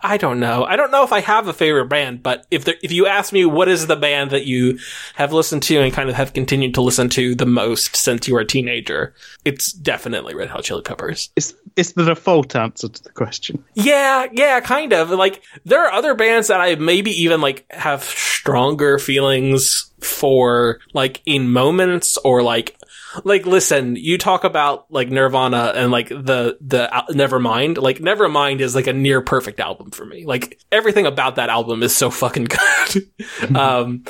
I 0.00 0.16
don't 0.16 0.38
know. 0.38 0.64
I 0.64 0.76
don't 0.76 0.92
know 0.92 1.02
if 1.02 1.12
I 1.12 1.20
have 1.20 1.48
a 1.48 1.52
favorite 1.52 1.88
band, 1.88 2.22
but 2.22 2.46
if 2.50 2.64
there, 2.64 2.76
if 2.82 2.92
you 2.92 3.06
ask 3.06 3.32
me 3.32 3.44
what 3.44 3.68
is 3.68 3.86
the 3.86 3.96
band 3.96 4.30
that 4.30 4.46
you 4.46 4.78
have 5.14 5.32
listened 5.32 5.64
to 5.64 5.78
and 5.80 5.92
kind 5.92 6.08
of 6.08 6.14
have 6.14 6.32
continued 6.32 6.74
to 6.74 6.82
listen 6.82 7.08
to 7.10 7.34
the 7.34 7.46
most 7.46 7.96
since 7.96 8.28
you 8.28 8.34
were 8.34 8.40
a 8.40 8.46
teenager, 8.46 9.14
it's 9.44 9.72
definitely 9.72 10.34
Red 10.34 10.50
Hot 10.50 10.62
Chili 10.62 10.82
Peppers. 10.82 11.30
It's 11.34 11.54
it's 11.74 11.92
the 11.92 12.04
default 12.04 12.54
answer 12.54 12.88
to 12.88 13.02
the 13.02 13.10
question. 13.10 13.64
Yeah, 13.74 14.26
yeah, 14.32 14.60
kind 14.60 14.92
of. 14.92 15.10
Like 15.10 15.42
there 15.64 15.84
are 15.84 15.92
other 15.92 16.14
bands 16.14 16.48
that 16.48 16.60
I 16.60 16.76
maybe 16.76 17.10
even 17.22 17.40
like 17.40 17.66
have 17.70 18.04
stronger 18.04 18.98
feelings 18.98 19.90
for 20.00 20.80
like 20.92 21.22
in 21.26 21.50
moments 21.50 22.16
or 22.18 22.42
like 22.42 22.76
like 23.24 23.46
listen 23.46 23.96
you 23.96 24.18
talk 24.18 24.44
about 24.44 24.86
like 24.90 25.08
nirvana 25.08 25.72
and 25.74 25.90
like 25.90 26.08
the 26.08 26.56
the 26.60 26.94
uh, 26.94 27.06
nevermind 27.08 27.78
like 27.78 27.98
nevermind 27.98 28.60
is 28.60 28.74
like 28.74 28.86
a 28.86 28.92
near 28.92 29.20
perfect 29.20 29.60
album 29.60 29.90
for 29.90 30.04
me 30.04 30.24
like 30.24 30.60
everything 30.70 31.06
about 31.06 31.36
that 31.36 31.48
album 31.48 31.82
is 31.82 31.96
so 31.96 32.10
fucking 32.10 32.44
good 32.92 33.56
um 33.56 34.04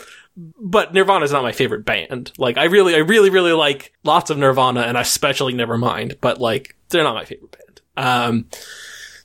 but 0.61 0.95
Nirvana 0.95 1.25
is 1.25 1.33
not 1.33 1.43
my 1.43 1.53
favorite 1.53 1.85
band. 1.85 2.33
Like 2.39 2.59
I 2.59 2.65
really, 2.65 2.95
I 2.95 2.99
really, 2.99 3.31
really 3.31 3.53
like 3.53 3.93
lots 4.05 4.31
of 4.31 4.39
Nirvana 4.39 4.83
and 4.83 4.97
especially 4.97 5.53
Nevermind, 5.53 6.19
but 6.21 6.41
like 6.41 6.77
they're 6.89 7.03
not 7.03 7.15
my 7.15 7.25
favorite 7.25 7.51
band. 7.51 7.81
Um, 7.97 8.47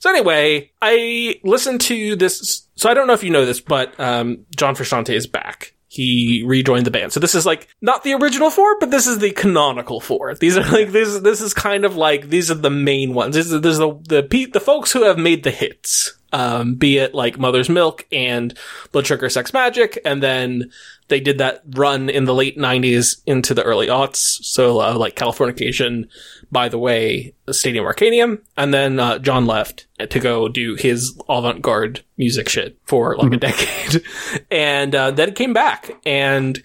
so 0.00 0.10
anyway, 0.10 0.70
I 0.82 1.40
listened 1.44 1.80
to 1.82 2.16
this. 2.16 2.66
So 2.76 2.90
I 2.90 2.94
don't 2.94 3.06
know 3.06 3.12
if 3.12 3.22
you 3.22 3.30
know 3.30 3.46
this, 3.46 3.60
but 3.60 3.98
um, 3.98 4.44
John 4.56 4.74
Frusciante 4.74 5.14
is 5.14 5.26
back 5.26 5.73
he 5.94 6.42
rejoined 6.44 6.86
the 6.86 6.90
band. 6.90 7.12
So 7.12 7.20
this 7.20 7.34
is 7.34 7.46
like 7.46 7.68
not 7.80 8.02
the 8.02 8.14
original 8.14 8.50
four, 8.50 8.78
but 8.80 8.90
this 8.90 9.06
is 9.06 9.18
the 9.18 9.30
canonical 9.30 10.00
four. 10.00 10.34
These 10.34 10.56
are 10.56 10.68
like 10.70 10.90
this. 10.90 11.20
This 11.20 11.40
is 11.40 11.54
kind 11.54 11.84
of 11.84 11.96
like 11.96 12.28
these 12.28 12.50
are 12.50 12.54
the 12.54 12.70
main 12.70 13.14
ones. 13.14 13.36
This 13.36 13.50
is, 13.50 13.60
this 13.60 13.72
is 13.74 13.78
the 13.78 13.94
the 14.08 14.46
the 14.52 14.60
folks 14.60 14.92
who 14.92 15.04
have 15.04 15.18
made 15.18 15.44
the 15.44 15.50
hits. 15.50 16.18
Um, 16.34 16.74
be 16.74 16.98
it 16.98 17.14
like 17.14 17.38
Mother's 17.38 17.68
Milk 17.68 18.06
and 18.10 18.58
Blood 18.90 19.06
Sugar 19.06 19.28
Sex 19.28 19.52
Magik. 19.52 19.98
and 20.04 20.20
then 20.20 20.72
they 21.06 21.20
did 21.20 21.38
that 21.38 21.62
run 21.76 22.10
in 22.10 22.24
the 22.24 22.34
late 22.34 22.58
'90s 22.58 23.20
into 23.24 23.54
the 23.54 23.62
early 23.62 23.86
aughts. 23.86 24.42
So 24.42 24.80
uh, 24.80 24.96
like 24.98 25.14
Californication, 25.14 26.08
by 26.50 26.68
the 26.68 26.78
way, 26.78 27.34
Stadium 27.50 27.84
Arcadium, 27.84 28.40
and 28.56 28.74
then 28.74 28.98
uh, 28.98 29.18
John 29.20 29.46
left 29.46 29.86
to 30.10 30.18
go 30.18 30.48
do 30.48 30.74
his 30.74 31.16
avant-garde 31.28 32.02
music 32.16 32.48
shit 32.48 32.78
for 32.82 33.16
like 33.16 33.26
mm-hmm. 33.26 33.34
a 33.34 33.38
decade, 33.38 34.46
and 34.50 34.92
uh, 34.92 35.12
then 35.12 35.34
came 35.34 35.52
back, 35.52 35.92
and 36.04 36.60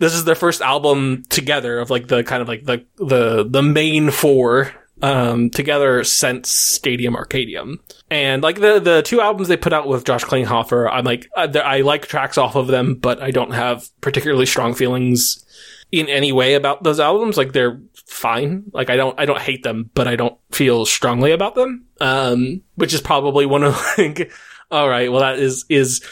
this 0.00 0.12
is 0.12 0.24
their 0.24 0.34
first 0.34 0.60
album 0.60 1.22
together 1.30 1.78
of 1.78 1.88
like 1.88 2.08
the 2.08 2.24
kind 2.24 2.42
of 2.42 2.48
like 2.48 2.64
the 2.64 2.84
the 2.96 3.46
the 3.48 3.62
main 3.62 4.10
four 4.10 4.74
um, 5.02 5.50
together 5.50 6.04
since 6.04 6.50
Stadium 6.50 7.14
Arcadium. 7.14 7.78
And 8.10 8.42
like 8.42 8.56
the 8.60 8.78
the 8.80 9.02
two 9.02 9.20
albums 9.20 9.48
they 9.48 9.56
put 9.56 9.72
out 9.72 9.88
with 9.88 10.04
Josh 10.04 10.24
Klinghoffer, 10.24 10.88
I'm 10.90 11.04
like 11.04 11.28
I, 11.36 11.44
I 11.44 11.80
like 11.80 12.06
tracks 12.06 12.38
off 12.38 12.54
of 12.54 12.68
them, 12.68 12.94
but 12.94 13.22
I 13.22 13.30
don't 13.30 13.52
have 13.52 13.88
particularly 14.00 14.46
strong 14.46 14.74
feelings 14.74 15.44
in 15.92 16.08
any 16.08 16.32
way 16.32 16.54
about 16.54 16.82
those 16.82 17.00
albums. 17.00 17.36
Like 17.36 17.52
they're 17.52 17.80
fine. 18.06 18.64
Like 18.72 18.90
I 18.90 18.96
don't 18.96 19.18
I 19.18 19.24
don't 19.24 19.40
hate 19.40 19.62
them, 19.62 19.90
but 19.94 20.06
I 20.06 20.16
don't 20.16 20.38
feel 20.52 20.86
strongly 20.86 21.32
about 21.32 21.54
them. 21.54 21.86
Um, 22.00 22.62
which 22.76 22.94
is 22.94 23.00
probably 23.00 23.46
one 23.46 23.64
of 23.64 23.80
like, 23.98 24.32
all 24.70 24.88
right, 24.88 25.10
well 25.10 25.20
that 25.20 25.38
is 25.38 25.64
is 25.68 26.04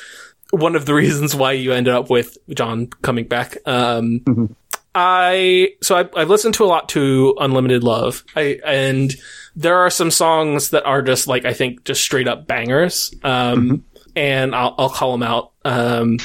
one 0.51 0.77
of 0.77 0.85
the 0.85 0.95
reasons 0.95 1.35
why 1.35 1.53
you 1.53 1.73
ended 1.73 1.95
up 1.95 2.11
with 2.11 2.37
John 2.51 2.89
coming 3.01 3.27
back. 3.27 3.57
Um, 3.65 4.21
mm-hmm. 4.21 4.53
I 4.95 5.71
so 5.83 5.97
I, 5.97 6.09
I've 6.21 6.31
listened 6.31 6.55
to 6.55 6.65
a 6.65 6.67
lot 6.67 6.89
to 6.91 7.35
Unlimited 7.41 7.83
Love. 7.83 8.25
I 8.37 8.61
and 8.65 9.15
there 9.57 9.79
are 9.79 9.91
some 9.91 10.11
songs 10.11 10.71
that 10.71 10.85
are 10.85 11.03
just 11.03 11.27
like 11.27 11.45
I 11.45 11.53
think 11.53 11.85
just 11.85 12.03
straight 12.03 12.29
up 12.29 12.47
bangers. 12.47 13.15
Um, 13.23 13.69
mm-hmm. 13.69 13.77
and 14.17 14.55
I'll 14.55 14.75
I'll 14.79 14.91
call 14.91 15.13
them 15.13 15.23
out. 15.23 15.53
Um, 15.65 16.19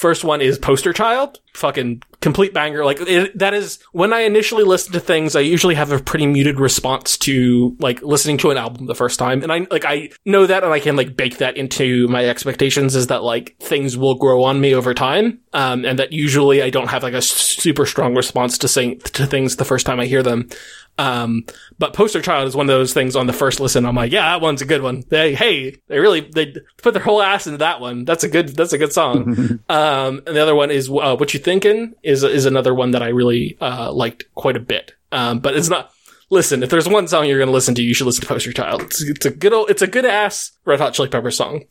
First 0.00 0.24
one 0.24 0.40
is 0.40 0.58
Poster 0.58 0.94
Child. 0.94 1.40
Fucking 1.54 2.02
complete 2.20 2.52
banger. 2.54 2.84
Like 2.84 3.00
it, 3.00 3.38
that 3.38 3.54
is 3.54 3.78
when 3.92 4.12
I 4.12 4.20
initially 4.20 4.64
listen 4.64 4.92
to 4.92 5.00
things, 5.00 5.34
I 5.34 5.40
usually 5.40 5.74
have 5.74 5.90
a 5.90 5.98
pretty 5.98 6.26
muted 6.26 6.60
response 6.60 7.16
to 7.18 7.76
like 7.80 8.02
listening 8.02 8.38
to 8.38 8.50
an 8.50 8.56
album 8.56 8.86
the 8.86 8.94
first 8.94 9.18
time. 9.18 9.42
And 9.42 9.52
I 9.52 9.66
like 9.70 9.84
I 9.84 10.10
know 10.24 10.46
that 10.46 10.62
and 10.62 10.72
I 10.72 10.80
can 10.80 10.96
like 10.96 11.16
bake 11.16 11.38
that 11.38 11.56
into 11.56 12.08
my 12.08 12.24
expectations 12.26 12.94
is 12.94 13.08
that 13.08 13.22
like 13.22 13.56
things 13.58 13.96
will 13.96 14.14
grow 14.14 14.44
on 14.44 14.60
me 14.60 14.74
over 14.74 14.94
time. 14.94 15.40
Um, 15.52 15.84
and 15.84 15.98
that 15.98 16.12
usually 16.12 16.62
I 16.62 16.70
don't 16.70 16.88
have 16.88 17.02
like 17.02 17.14
a 17.14 17.22
super 17.22 17.86
strong 17.86 18.14
response 18.14 18.58
to 18.58 18.68
saying 18.68 19.00
to 19.00 19.26
things 19.26 19.56
the 19.56 19.64
first 19.64 19.86
time 19.86 19.98
I 19.98 20.06
hear 20.06 20.22
them. 20.22 20.48
Um, 20.98 21.46
but 21.78 21.94
Poster 21.94 22.20
Child 22.20 22.46
is 22.48 22.54
one 22.54 22.68
of 22.68 22.76
those 22.76 22.92
things 22.92 23.16
on 23.16 23.26
the 23.26 23.32
first 23.32 23.58
listen. 23.58 23.86
I'm 23.86 23.94
like, 23.94 24.12
yeah, 24.12 24.32
that 24.32 24.42
one's 24.42 24.60
a 24.60 24.66
good 24.66 24.82
one. 24.82 25.02
They, 25.08 25.34
hey, 25.34 25.80
they 25.88 25.98
really, 25.98 26.20
they 26.20 26.54
put 26.82 26.92
their 26.92 27.02
whole 27.02 27.22
ass 27.22 27.46
into 27.46 27.58
that 27.58 27.80
one. 27.80 28.04
That's 28.04 28.22
a 28.22 28.28
good, 28.28 28.50
that's 28.50 28.74
a 28.74 28.78
good 28.78 28.92
song. 28.92 29.60
um, 29.70 30.22
and 30.26 30.36
the 30.36 30.42
other 30.42 30.54
one 30.54 30.70
is, 30.70 30.90
uh, 30.90 31.16
What 31.16 31.32
You 31.32 31.39
Thinking 31.40 31.94
is, 32.02 32.22
is 32.22 32.46
another 32.46 32.74
one 32.74 32.92
that 32.92 33.02
I 33.02 33.08
really, 33.08 33.56
uh, 33.60 33.92
liked 33.92 34.24
quite 34.34 34.56
a 34.56 34.60
bit. 34.60 34.94
Um, 35.12 35.40
but 35.40 35.56
it's 35.56 35.68
not, 35.68 35.92
listen, 36.30 36.62
if 36.62 36.70
there's 36.70 36.88
one 36.88 37.08
song 37.08 37.26
you're 37.26 37.38
going 37.38 37.48
to 37.48 37.52
listen 37.52 37.74
to, 37.74 37.82
you 37.82 37.92
should 37.92 38.06
listen 38.06 38.22
to 38.22 38.28
Poster 38.28 38.52
Child. 38.52 38.82
It's, 38.82 39.02
it's, 39.02 39.26
a 39.26 39.30
good 39.30 39.52
old, 39.52 39.68
it's 39.68 39.82
a 39.82 39.86
good 39.86 40.04
ass 40.04 40.52
Red 40.64 40.80
Hot 40.80 40.94
Chili 40.94 41.08
Pepper 41.08 41.30
song. 41.30 41.64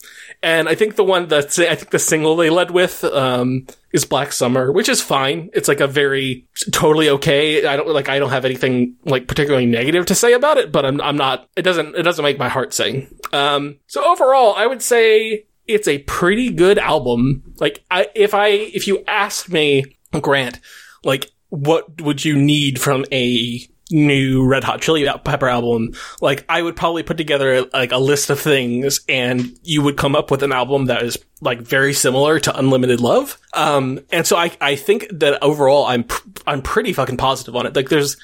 And 0.44 0.68
I 0.68 0.76
think 0.76 0.96
the 0.96 1.04
one 1.04 1.28
that's, 1.28 1.58
I 1.58 1.76
think 1.76 1.92
the 1.92 2.00
single 2.00 2.36
they 2.36 2.50
led 2.50 2.72
with, 2.72 3.04
um, 3.06 3.66
is 3.92 4.06
Black 4.06 4.32
Summer, 4.32 4.72
which 4.72 4.90
is 4.90 5.02
fine. 5.02 5.50
It's 5.54 5.68
like 5.68 5.80
a 5.80 5.88
very 5.88 6.46
totally 6.72 7.10
okay. 7.10 7.66
I 7.66 7.76
don't 7.76 7.88
like, 7.88 8.10
I 8.10 8.20
don't 8.20 8.30
have 8.30 8.46
anything 8.46 8.96
like 9.06 9.28
particularly 9.28 9.66
negative 9.66 10.06
to 10.08 10.16
say 10.16 10.34
about 10.34 10.58
it, 10.58 10.72
but 10.72 10.86
I'm, 10.86 11.02
I'm 11.02 11.18
not, 11.18 11.50
it 11.56 11.64
doesn't, 11.64 11.96
it 11.96 12.04
doesn't 12.04 12.24
make 12.24 12.38
my 12.38 12.50
heart 12.50 12.74
sing. 12.74 13.08
Um, 13.32 13.80
so 13.88 14.06
overall, 14.06 14.54
I 14.56 14.68
would 14.68 14.82
say 14.82 15.46
it's 15.70 15.88
a 15.88 16.00
pretty 16.00 16.52
good 16.52 16.78
album. 16.78 17.54
Like, 17.60 17.84
I, 17.90 18.08
if 18.16 18.34
I, 18.34 18.48
if 18.48 18.88
you 18.88 19.04
asked 19.08 19.50
me, 19.50 19.98
Grant, 20.12 20.60
like, 21.04 21.32
what 21.50 22.02
would 22.02 22.26
you 22.26 22.36
need 22.36 22.80
from 22.80 23.06
a 23.12 23.62
new 23.92 24.46
Red 24.46 24.64
Hot 24.64 24.82
Chili 24.82 25.08
Pepper 25.24 25.48
album, 25.48 25.94
like 26.22 26.46
I 26.48 26.62
would 26.62 26.76
probably 26.76 27.04
put 27.04 27.18
together 27.18 27.66
like 27.74 27.92
a 27.92 27.98
list 27.98 28.30
of 28.30 28.40
things 28.40 29.02
and 29.10 29.58
you 29.64 29.82
would 29.82 29.98
come 29.98 30.16
up 30.16 30.32
with 30.32 30.44
an 30.44 30.52
album 30.52 30.86
that 30.86 31.04
is 31.04 31.18
like 31.42 31.60
very 31.62 31.94
similar 31.94 32.40
to 32.40 32.58
Unlimited 32.58 33.02
Love. 33.02 33.38
Um, 33.54 34.00
and 34.12 34.28
so 34.28 34.38
I, 34.38 34.52
I 34.62 34.76
think 34.76 35.08
that 35.12 35.42
overall 35.42 35.86
I'm, 35.86 36.04
pr- 36.04 36.28
I'm 36.46 36.62
pretty 36.62 36.94
fucking 36.94 37.18
positive 37.18 37.56
on 37.56 37.66
it. 37.66 37.76
Like 37.76 37.90
there's 37.90 38.18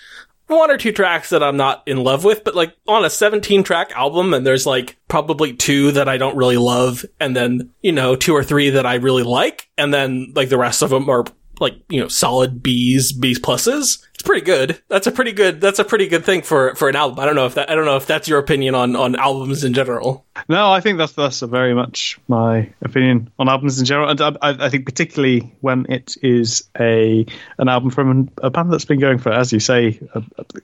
one 0.47 0.69
or 0.69 0.77
two 0.77 0.91
tracks 0.91 1.29
that 1.31 1.43
I'm 1.43 1.57
not 1.57 1.83
in 1.87 1.97
love 1.97 2.23
with, 2.23 2.43
but 2.43 2.55
like 2.55 2.75
on 2.87 3.05
a 3.05 3.09
17 3.09 3.63
track 3.63 3.91
album 3.95 4.33
and 4.33 4.45
there's 4.45 4.65
like 4.65 4.97
probably 5.07 5.53
two 5.53 5.91
that 5.93 6.07
I 6.07 6.17
don't 6.17 6.37
really 6.37 6.57
love 6.57 7.05
and 7.19 7.35
then, 7.35 7.71
you 7.81 7.91
know, 7.91 8.15
two 8.15 8.33
or 8.33 8.43
three 8.43 8.71
that 8.71 8.85
I 8.85 8.95
really 8.95 9.23
like. 9.23 9.69
And 9.77 9.93
then 9.93 10.33
like 10.35 10.49
the 10.49 10.57
rest 10.57 10.81
of 10.81 10.91
them 10.91 11.09
are 11.09 11.25
like, 11.59 11.75
you 11.89 11.99
know, 11.99 12.07
solid 12.07 12.61
B's, 12.61 13.11
B's 13.11 13.39
pluses. 13.39 14.03
It's 14.13 14.23
pretty 14.23 14.45
good. 14.45 14.81
That's 14.87 15.07
a 15.07 15.11
pretty 15.11 15.33
good, 15.33 15.59
that's 15.59 15.79
a 15.79 15.83
pretty 15.83 16.07
good 16.07 16.23
thing 16.23 16.41
for, 16.41 16.73
for 16.75 16.87
an 16.87 16.95
album. 16.95 17.19
I 17.19 17.25
don't 17.25 17.35
know 17.35 17.45
if 17.45 17.55
that, 17.55 17.69
I 17.69 17.75
don't 17.75 17.85
know 17.85 17.97
if 17.97 18.07
that's 18.07 18.27
your 18.27 18.39
opinion 18.39 18.75
on, 18.75 18.95
on 18.95 19.15
albums 19.15 19.63
in 19.63 19.73
general. 19.73 20.25
No, 20.47 20.71
I 20.71 20.79
think 20.79 20.97
that's, 20.97 21.13
that's 21.13 21.41
very 21.41 21.73
much 21.73 22.19
my 22.27 22.71
opinion 22.81 23.29
on 23.39 23.49
albums 23.49 23.79
in 23.79 23.85
general. 23.85 24.09
And 24.09 24.21
I, 24.21 24.35
I 24.41 24.69
think 24.69 24.85
particularly 24.85 25.53
when 25.61 25.85
it 25.89 26.15
is 26.21 26.67
a, 26.79 27.25
an 27.57 27.67
album 27.67 27.89
from 27.91 28.29
a 28.41 28.49
band 28.49 28.71
that's 28.71 28.85
been 28.85 28.99
going 28.99 29.17
for, 29.17 29.31
as 29.31 29.51
you 29.51 29.59
say, 29.59 29.99
uh, 30.13 30.21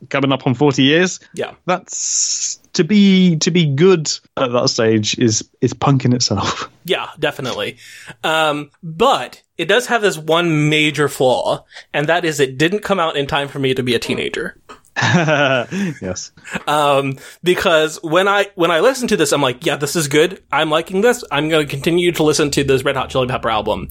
coming 0.10 0.32
up 0.32 0.48
on 0.48 0.54
40 0.54 0.84
years. 0.84 1.20
Yeah. 1.34 1.54
That's, 1.66 2.62
to 2.74 2.84
be 2.84 3.36
to 3.38 3.52
be 3.52 3.66
good 3.66 4.10
at 4.38 4.52
that 4.52 4.70
stage 4.70 5.18
is 5.18 5.48
is 5.60 5.74
punk 5.74 6.06
in 6.06 6.14
itself. 6.14 6.70
Yeah, 6.84 7.10
definitely. 7.20 7.78
Um, 8.24 8.72
but 8.82 9.44
it 9.62 9.68
does 9.68 9.86
have 9.86 10.02
this 10.02 10.18
one 10.18 10.70
major 10.70 11.08
flaw, 11.08 11.66
and 11.94 12.10
that 12.10 12.26
is 12.26 12.40
it 12.40 12.58
didn't 12.58 12.80
come 12.80 13.00
out 13.00 13.16
in 13.16 13.28
time 13.28 13.48
for 13.48 13.60
me 13.60 13.76
to 13.76 13.84
be 13.84 13.94
a 13.94 14.00
teenager. 14.00 14.60
yes. 14.98 16.32
Um, 16.66 17.20
because 17.44 18.00
when 18.02 18.28
I 18.28 18.48
when 18.56 18.72
I 18.72 18.80
listen 18.80 19.08
to 19.10 19.16
this, 19.16 19.32
I'm 19.32 19.42
like, 19.42 19.64
yeah, 19.64 19.76
this 19.76 19.96
is 19.96 20.08
good. 20.08 20.44
I'm 20.52 20.72
liking 20.72 21.02
this. 21.02 21.24
I'm 21.32 21.48
going 21.48 21.64
to 21.64 21.70
continue 21.70 22.12
to 22.14 22.24
listen 22.24 22.50
to 22.50 22.64
this 22.64 22.84
Red 22.84 22.96
Hot 22.96 23.12
Chili 23.12 23.28
Pepper 23.28 23.52
album. 23.52 23.90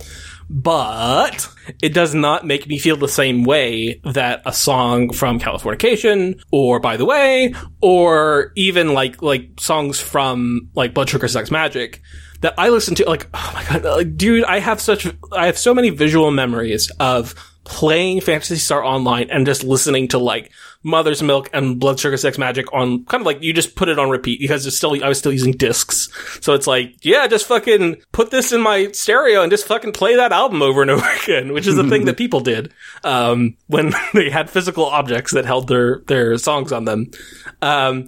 But 0.50 1.48
it 1.80 1.94
does 1.94 2.16
not 2.16 2.44
make 2.44 2.66
me 2.66 2.80
feel 2.80 2.96
the 2.96 3.06
same 3.06 3.44
way 3.44 4.00
that 4.02 4.42
a 4.44 4.52
song 4.52 5.12
from 5.12 5.38
Californication 5.38 6.42
or 6.50 6.80
By 6.80 6.96
the 6.96 7.04
Way 7.04 7.54
or 7.80 8.50
even 8.56 8.92
like 8.92 9.22
like 9.22 9.60
songs 9.60 10.00
from 10.00 10.68
like 10.74 10.94
Blood 10.94 11.08
Sugar 11.08 11.28
Sex 11.28 11.48
Magik 11.48 12.00
that 12.40 12.54
I 12.58 12.68
listen 12.68 12.94
to 12.96 13.04
like 13.04 13.28
oh 13.34 13.50
my 13.54 13.64
god 13.64 13.84
like, 13.84 14.16
dude 14.16 14.44
I 14.44 14.58
have 14.58 14.80
such 14.80 15.06
I 15.32 15.46
have 15.46 15.58
so 15.58 15.74
many 15.74 15.90
visual 15.90 16.30
memories 16.30 16.90
of 17.00 17.34
playing 17.64 18.20
Phantasy 18.20 18.56
Star 18.56 18.82
Online 18.82 19.30
and 19.30 19.46
just 19.46 19.62
listening 19.62 20.08
to 20.08 20.18
like 20.18 20.50
Mother's 20.82 21.22
Milk 21.22 21.50
and 21.52 21.78
Blood 21.78 22.00
Sugar 22.00 22.16
Sex 22.16 22.36
Magik 22.36 22.66
on 22.72 23.04
kind 23.04 23.20
of 23.20 23.26
like 23.26 23.42
you 23.42 23.52
just 23.52 23.76
put 23.76 23.88
it 23.88 23.98
on 23.98 24.10
repeat 24.10 24.40
because 24.40 24.66
it's 24.66 24.76
still 24.76 25.02
I 25.04 25.08
was 25.08 25.18
still 25.18 25.32
using 25.32 25.52
discs. 25.52 26.08
So 26.40 26.54
it's 26.54 26.66
like, 26.66 26.96
yeah, 27.02 27.26
just 27.26 27.46
fucking 27.46 27.96
put 28.12 28.30
this 28.30 28.52
in 28.52 28.60
my 28.60 28.90
stereo 28.92 29.42
and 29.42 29.52
just 29.52 29.66
fucking 29.66 29.92
play 29.92 30.16
that 30.16 30.32
album 30.32 30.62
over 30.62 30.82
and 30.82 30.90
over 30.90 31.06
again, 31.22 31.52
which 31.52 31.66
is 31.66 31.76
the 31.76 31.88
thing 31.88 32.06
that 32.06 32.16
people 32.16 32.40
did 32.40 32.72
um, 33.04 33.56
when 33.66 33.92
they 34.14 34.30
had 34.30 34.50
physical 34.50 34.86
objects 34.86 35.32
that 35.32 35.44
held 35.44 35.68
their 35.68 36.00
their 36.06 36.38
songs 36.38 36.72
on 36.72 36.86
them. 36.86 37.10
Um, 37.62 38.06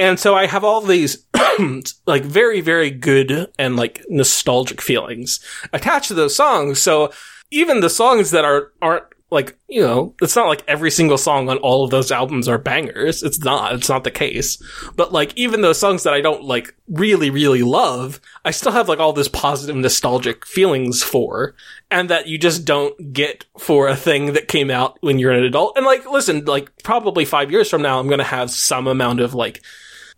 and 0.00 0.18
so 0.18 0.34
I 0.34 0.46
have 0.46 0.64
all 0.64 0.80
these 0.80 1.26
like 2.06 2.24
very 2.24 2.62
very 2.62 2.90
good 2.90 3.52
and 3.58 3.76
like 3.76 4.02
nostalgic 4.08 4.80
feelings 4.80 5.40
attached 5.74 6.08
to 6.08 6.14
those 6.14 6.34
songs. 6.34 6.80
So 6.80 7.12
even 7.50 7.80
the 7.80 7.90
songs 7.90 8.30
that 8.30 8.46
are 8.46 8.72
aren't 8.80 9.04
like 9.30 9.56
you 9.68 9.82
know 9.82 10.14
it's 10.22 10.34
not 10.34 10.48
like 10.48 10.64
every 10.66 10.90
single 10.90 11.18
song 11.18 11.48
on 11.50 11.58
all 11.58 11.84
of 11.84 11.90
those 11.90 12.10
albums 12.10 12.48
are 12.48 12.56
bangers. 12.56 13.22
It's 13.22 13.40
not. 13.40 13.74
It's 13.74 13.90
not 13.90 14.04
the 14.04 14.10
case. 14.10 14.56
But 14.96 15.12
like 15.12 15.36
even 15.36 15.60
those 15.60 15.78
songs 15.78 16.02
that 16.04 16.14
i 16.14 16.22
don't 16.22 16.44
like 16.44 16.74
really 16.88 17.28
really 17.28 17.62
love 17.62 18.20
i 18.44 18.50
still 18.50 18.72
have 18.72 18.88
like 18.88 18.98
all 18.98 19.12
this 19.12 19.28
positive 19.28 19.76
nostalgic 19.76 20.46
feelings 20.46 21.02
for 21.02 21.54
and 21.90 22.08
that 22.08 22.26
you 22.26 22.38
just 22.38 22.64
don't 22.64 23.12
get 23.12 23.44
for 23.58 23.86
a 23.86 23.96
thing 23.96 24.32
that 24.32 24.48
came 24.48 24.70
out 24.70 24.96
when 25.02 25.18
you're 25.18 25.30
an 25.30 25.44
adult. 25.44 25.76
And 25.76 25.84
like 25.84 26.10
listen 26.10 26.46
like 26.46 26.82
probably 26.82 27.26
five 27.26 27.50
years 27.50 27.68
from 27.68 27.82
now 27.82 28.00
i'm 28.00 28.08
gonna 28.08 28.24
have 28.24 28.50
some 28.50 28.86
amount 28.86 29.20
of 29.20 29.34
like 29.34 29.60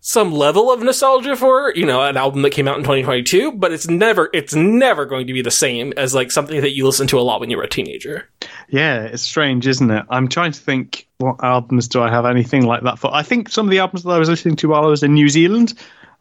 some 0.05 0.33
level 0.33 0.73
of 0.73 0.83
nostalgia 0.83 1.37
for, 1.37 1.73
you 1.77 1.87
know, 1.87 2.03
an 2.03 2.17
album 2.17 2.43
that 2.43 2.51
came 2.51 2.67
out 2.67 2.77
in 2.77 2.83
2022, 2.83 3.53
but 3.53 3.73
it's 3.73 3.89
never, 3.89 4.29
it's 4.35 4.53
never 4.53 5.07
going 5.07 5.29
to 5.29 5.33
be 5.33 5.43
the 5.43 5.51
same 5.51 5.93
as 5.97 6.13
like 6.13 6.33
something 6.33 6.61
that 6.61 6.73
you 6.73 6.85
listen 6.85 7.07
to 7.07 7.21
a 7.21 7.23
lot 7.23 7.39
when 7.39 7.51
you 7.51 7.57
were 7.57 7.63
a 7.63 7.69
teenager. 7.69 8.29
Yeah, 8.69 9.05
it's 9.05 9.23
strange, 9.23 9.65
isn't 9.69 9.93
it? 9.93 10.05
I'm 10.11 10.27
trying 10.27 10.51
to 10.51 10.61
think 10.61 11.07
what 11.19 11.37
albums 11.45 11.87
do 11.87 12.03
I 12.03 12.11
have 12.11 12.27
anything 12.27 12.67
like 12.67 12.83
that 12.83 12.99
for? 12.99 13.15
I 13.15 13.23
think 13.23 13.49
some 13.49 13.67
of 13.67 13.71
the 13.71 13.79
albums 13.79 14.03
that 14.03 14.11
I 14.11 14.19
was 14.19 14.29
listening 14.29 14.57
to 14.57 14.69
while 14.71 14.83
I 14.83 14.89
was 14.89 15.05
in 15.05 15.15
New 15.15 15.29
Zealand, 15.29 15.75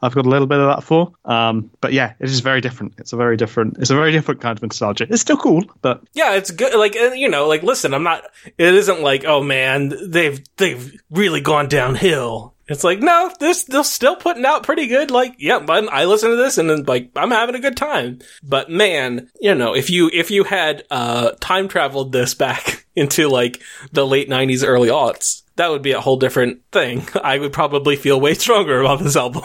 I've 0.04 0.14
got 0.14 0.28
a 0.28 0.30
little 0.30 0.48
bit 0.48 0.60
of 0.60 0.68
that 0.68 0.84
for. 0.84 1.12
Um, 1.26 1.72
but 1.82 1.92
yeah, 1.92 2.14
it 2.20 2.30
is 2.30 2.40
very 2.40 2.62
different. 2.62 2.94
It's 3.00 3.14
a 3.14 3.18
very 3.18 3.36
different. 3.36 3.78
It's 3.80 3.90
a 3.90 3.96
very 3.96 4.12
different 4.12 4.42
kind 4.42 4.58
of 4.58 4.62
nostalgia. 4.62 5.08
It's 5.10 5.22
still 5.22 5.38
cool, 5.38 5.64
but 5.82 6.04
yeah, 6.14 6.36
it's 6.36 6.52
good. 6.52 6.76
Like 6.76 6.94
you 6.94 7.30
know, 7.30 7.48
like 7.48 7.64
listen, 7.64 7.96
I'm 7.96 8.04
not. 8.04 8.24
It 8.60 8.76
isn't 8.76 9.02
like 9.02 9.26
oh 9.26 9.42
man, 9.42 9.92
they've 10.12 10.40
they've 10.58 11.00
really 11.10 11.42
gone 11.42 11.68
downhill. 11.68 12.54
It's 12.72 12.84
like, 12.84 13.00
no, 13.00 13.32
this, 13.40 13.66
they're 13.66 13.84
still 13.84 14.16
putting 14.16 14.46
out 14.46 14.64
pretty 14.64 14.88
good. 14.88 15.12
Like, 15.12 15.36
yeah, 15.38 15.60
but 15.60 15.92
I 15.92 16.06
listen 16.06 16.30
to 16.30 16.36
this 16.36 16.58
and 16.58 16.70
then 16.70 16.84
like, 16.84 17.12
I'm 17.16 17.32
having 17.32 17.56
a 17.56 17.60
good 17.60 17.78
time. 17.78 18.20
But 18.42 18.70
man, 18.70 19.30
you 19.40 19.56
know, 19.56 19.76
if 19.76 19.90
you, 19.90 20.10
if 20.14 20.32
you 20.32 20.44
had, 20.44 20.84
uh, 20.90 21.32
time 21.40 21.68
traveled 21.68 22.12
this 22.12 22.34
back 22.34 22.86
into 22.96 23.28
like 23.28 23.62
the 23.92 24.06
late 24.06 24.30
nineties, 24.30 24.64
early 24.64 24.90
aughts, 24.90 25.44
that 25.58 25.70
would 25.70 25.82
be 25.82 25.92
a 25.92 26.02
whole 26.02 26.18
different 26.18 26.62
thing. 26.72 27.08
I 27.24 27.38
would 27.38 27.54
probably 27.54 27.96
feel 27.96 28.20
way 28.20 28.34
stronger 28.36 28.82
about 28.82 29.00
this 29.00 29.16
album. 29.16 29.44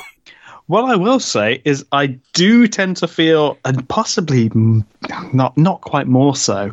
What 0.67 0.85
I 0.85 0.97
will 0.97 1.21
say 1.21 1.63
is, 1.65 1.85
I 1.93 2.19
do 2.33 2.67
tend 2.67 2.97
to 2.99 3.09
feel, 3.09 3.57
and 3.65 3.89
possibly 3.89 4.51
not 5.33 5.57
not 5.57 5.81
quite 5.83 6.09
more 6.09 6.35
so, 6.35 6.73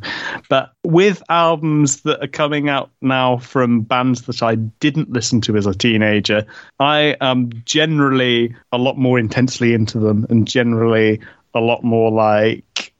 but 0.49 0.73
with 0.83 1.21
albums 1.29 2.01
that 2.01 2.23
are 2.23 2.27
coming 2.27 2.69
out 2.69 2.89
now 3.01 3.37
from 3.37 3.81
bands 3.81 4.23
that 4.23 4.41
I 4.41 4.55
didn't 4.55 5.11
listen 5.11 5.41
to 5.41 5.57
as 5.57 5.67
a 5.67 5.75
teenager, 5.75 6.45
I 6.79 7.15
am 7.21 7.51
generally 7.65 8.55
a 8.71 8.79
lot 8.79 8.97
more 8.97 9.19
intensely 9.19 9.73
into 9.73 9.99
them, 9.99 10.25
and 10.29 10.47
generally 10.47 11.19
a 11.53 11.59
lot 11.59 11.83
more 11.83 12.11
like 12.11 12.92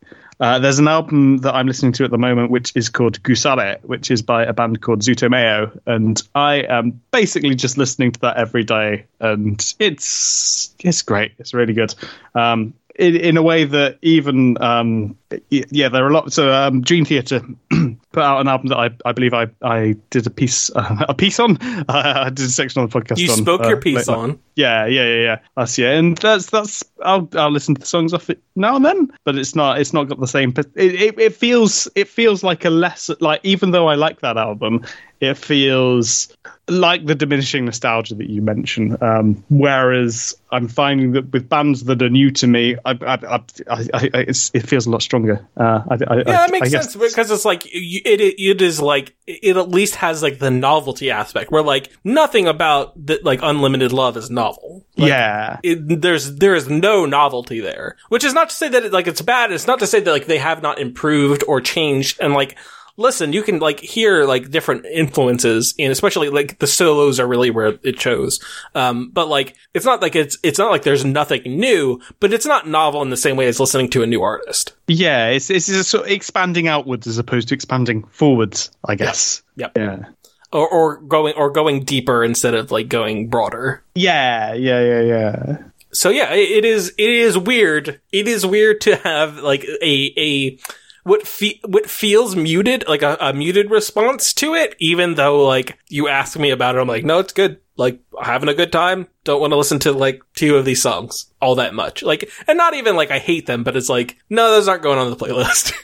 uh, 0.43 0.59
there's 0.59 0.77
an 0.77 0.89
album 0.89 1.37
that 1.37 1.55
I'm 1.55 1.67
listening 1.67 1.93
to 1.93 2.03
at 2.03 2.11
the 2.11 2.17
moment, 2.17 2.51
which 2.51 2.73
is 2.75 2.89
called 2.89 3.23
Gusare, 3.23 3.81
which 3.83 4.11
is 4.11 4.21
by 4.21 4.43
a 4.43 4.51
band 4.51 4.81
called 4.81 4.99
ZUTOMAYO, 4.99 5.79
and 5.85 6.21
I 6.35 6.55
am 6.67 7.01
basically 7.11 7.55
just 7.55 7.77
listening 7.77 8.11
to 8.11 8.19
that 8.19 8.35
every 8.35 8.65
day, 8.65 9.05
and 9.21 9.73
it's 9.79 10.75
it's 10.79 11.01
great. 11.01 11.31
It's 11.39 11.53
really 11.53 11.71
good. 11.71 11.95
Um, 12.35 12.73
in, 12.95 13.15
in, 13.15 13.37
a 13.37 13.41
way 13.41 13.63
that 13.63 13.99
even 14.01 14.61
um, 14.61 15.17
yeah, 15.49 15.87
there 15.87 16.03
are 16.03 16.09
a 16.09 16.13
lot. 16.13 16.33
So 16.33 16.51
um, 16.51 16.81
Dream 16.81 17.05
Theater 17.05 17.41
put 18.13 18.23
out 18.23 18.39
an 18.39 18.47
album 18.47 18.67
that 18.69 18.77
I, 18.77 18.91
I 19.05 19.11
believe 19.11 19.33
I, 19.33 19.47
I 19.63 19.95
did 20.11 20.25
a 20.25 20.29
piece 20.29 20.69
uh, 20.75 21.05
a 21.09 21.13
piece 21.13 21.39
on. 21.39 21.57
Uh, 21.61 21.83
I 22.25 22.29
did 22.29 22.45
a 22.45 22.49
section 22.49 22.81
on 22.81 22.87
the 22.87 22.99
podcast. 22.99 23.17
You 23.17 23.29
on, 23.31 23.37
spoke 23.37 23.61
uh, 23.65 23.67
your 23.67 23.81
piece 23.81 24.07
on. 24.07 24.39
Yeah, 24.55 24.85
yeah, 24.85 25.05
yeah, 25.05 25.21
yeah. 25.21 25.39
That's 25.57 25.77
yeah, 25.77 25.91
and 25.91 26.17
that's 26.17 26.45
that's. 26.45 26.83
I'll 27.03 27.27
I'll 27.33 27.51
listen 27.51 27.75
to 27.75 27.81
the 27.81 27.87
songs 27.87 28.13
off 28.13 28.29
it 28.29 28.41
now 28.55 28.77
and 28.77 28.85
then, 28.85 29.11
but 29.25 29.35
it's 29.35 29.55
not 29.55 29.81
it's 29.81 29.91
not 29.91 30.05
got 30.05 30.19
the 30.21 30.27
same. 30.27 30.53
It 30.55 30.71
it, 30.75 31.19
it 31.19 31.35
feels 31.35 31.89
it 31.95 32.07
feels 32.07 32.43
like 32.43 32.63
a 32.63 32.69
less 32.69 33.09
like 33.19 33.41
even 33.43 33.71
though 33.71 33.87
I 33.87 33.95
like 33.95 34.21
that 34.21 34.37
album, 34.37 34.85
it 35.23 35.37
feels 35.37 36.35
like 36.69 37.05
the 37.05 37.13
diminishing 37.15 37.65
nostalgia 37.65 38.15
that 38.15 38.29
you 38.29 38.41
mentioned. 38.41 39.01
Um, 39.03 39.43
whereas 39.49 40.33
I'm 40.51 40.69
finding 40.69 41.11
that 41.13 41.31
with 41.33 41.49
bands 41.49 41.83
that 41.85 42.01
are 42.01 42.09
new 42.09 42.31
to 42.31 42.47
me, 42.47 42.77
I, 42.85 42.91
I, 42.91 43.13
I, 43.15 43.39
I, 43.69 43.87
I 43.93 44.09
it's, 44.29 44.49
it 44.53 44.61
feels 44.67 44.85
a 44.85 44.89
lot 44.89 45.01
stronger. 45.01 45.45
Uh, 45.57 45.81
I, 45.89 45.93
I, 45.93 46.17
Yeah, 46.17 46.23
that 46.23 46.51
makes 46.51 46.71
sense 46.71 46.95
because 46.95 47.31
it's 47.31 47.43
like 47.45 47.65
you- 47.73 48.01
it. 48.05 48.21
It 48.21 48.61
is 48.61 48.79
like 48.81 49.13
it 49.27 49.57
at 49.57 49.69
least 49.69 49.95
has 49.95 50.23
like 50.23 50.39
the 50.39 50.51
novelty 50.51 51.11
aspect 51.11 51.51
where 51.51 51.63
like 51.63 51.91
nothing 52.03 52.47
about 52.47 52.93
the, 53.05 53.19
like 53.23 53.39
unlimited 53.43 53.91
love 53.91 54.15
is 54.15 54.29
novel. 54.29 54.85
Like, 54.95 55.09
yeah, 55.09 55.59
it, 55.63 56.01
there's 56.01 56.35
there 56.35 56.55
is 56.55 56.69
no 56.69 57.05
novelty 57.05 57.59
there, 57.59 57.97
which 58.09 58.23
is 58.23 58.33
not 58.33 58.49
to 58.49 58.55
say 58.55 58.69
that 58.69 58.85
it, 58.85 58.93
like 58.93 59.07
it's 59.07 59.21
bad. 59.21 59.51
It's 59.51 59.67
not 59.67 59.79
to 59.79 59.87
say 59.87 59.99
that 59.99 60.11
like 60.11 60.27
they 60.27 60.37
have 60.37 60.61
not 60.61 60.79
improved 60.79 61.43
or 61.47 61.59
changed. 61.61 62.19
And 62.21 62.33
like, 62.33 62.57
listen, 62.97 63.33
you 63.33 63.43
can 63.43 63.59
like 63.59 63.79
hear 63.79 64.25
like 64.25 64.51
different 64.51 64.85
influences, 64.85 65.73
and 65.79 65.91
especially 65.91 66.29
like 66.29 66.59
the 66.59 66.67
solos 66.67 67.19
are 67.19 67.27
really 67.27 67.49
where 67.51 67.77
it 67.83 67.99
shows. 67.99 68.39
Um, 68.75 69.09
but 69.11 69.27
like, 69.27 69.55
it's 69.73 69.85
not 69.85 70.01
like 70.01 70.15
it's 70.15 70.37
it's 70.43 70.59
not 70.59 70.71
like 70.71 70.83
there's 70.83 71.05
nothing 71.05 71.41
new, 71.45 72.01
but 72.19 72.33
it's 72.33 72.45
not 72.45 72.67
novel 72.67 73.01
in 73.01 73.09
the 73.09 73.17
same 73.17 73.35
way 73.35 73.47
as 73.47 73.59
listening 73.59 73.89
to 73.91 74.03
a 74.03 74.07
new 74.07 74.21
artist. 74.21 74.73
yeah. 74.87 75.27
It's 75.29 75.49
it's 75.49 75.67
just 75.67 75.89
sort 75.89 76.05
of 76.05 76.11
expanding 76.11 76.67
outwards 76.67 77.07
as 77.07 77.17
opposed 77.17 77.47
to 77.49 77.55
expanding 77.55 78.03
forwards. 78.05 78.71
I 78.87 78.95
guess. 78.95 79.41
Yep. 79.55 79.77
Yeah. 79.77 80.05
Or, 80.51 80.69
or 80.69 80.97
going 81.01 81.33
or 81.35 81.49
going 81.49 81.83
deeper 81.83 82.23
instead 82.23 82.53
of 82.53 82.69
like 82.69 82.87
going 82.87 83.27
broader. 83.27 83.83
Yeah, 83.95 84.53
yeah, 84.53 84.81
yeah, 84.81 85.01
yeah. 85.01 85.57
So 85.93 86.09
yeah, 86.09 86.31
it 86.33 86.49
it 86.51 86.65
is 86.65 86.89
it 86.97 87.09
is 87.09 87.37
weird. 87.37 87.99
It 88.11 88.27
is 88.27 88.45
weird 88.45 88.81
to 88.81 88.95
have 88.97 89.37
like 89.37 89.63
a 89.63 90.13
a 90.15 90.59
what 91.03 91.27
fe- 91.27 91.59
what 91.65 91.89
feels 91.89 92.35
muted, 92.35 92.85
like 92.87 93.01
a, 93.01 93.17
a 93.19 93.33
muted 93.33 93.69
response 93.69 94.33
to 94.33 94.55
it, 94.55 94.75
even 94.79 95.15
though 95.15 95.45
like 95.45 95.77
you 95.89 96.07
ask 96.07 96.37
me 96.37 96.49
about 96.49 96.75
it, 96.75 96.79
I'm 96.79 96.87
like, 96.87 97.05
no, 97.05 97.19
it's 97.19 97.33
good. 97.33 97.59
Like 97.75 97.99
having 98.21 98.49
a 98.49 98.53
good 98.53 98.71
time. 98.71 99.07
Don't 99.23 99.41
want 99.41 99.51
to 99.51 99.57
listen 99.57 99.79
to 99.79 99.91
like 99.93 100.21
two 100.35 100.55
of 100.57 100.65
these 100.65 100.81
songs 100.81 101.27
all 101.41 101.55
that 101.55 101.73
much. 101.73 102.03
Like, 102.03 102.29
and 102.47 102.57
not 102.57 102.73
even 102.75 102.95
like 102.95 103.11
I 103.11 103.19
hate 103.19 103.45
them, 103.45 103.63
but 103.63 103.75
it's 103.75 103.89
like, 103.89 104.17
no, 104.29 104.51
those 104.51 104.67
aren't 104.67 104.83
going 104.83 104.99
on 104.99 105.09
the 105.09 105.15
playlist. 105.15 105.73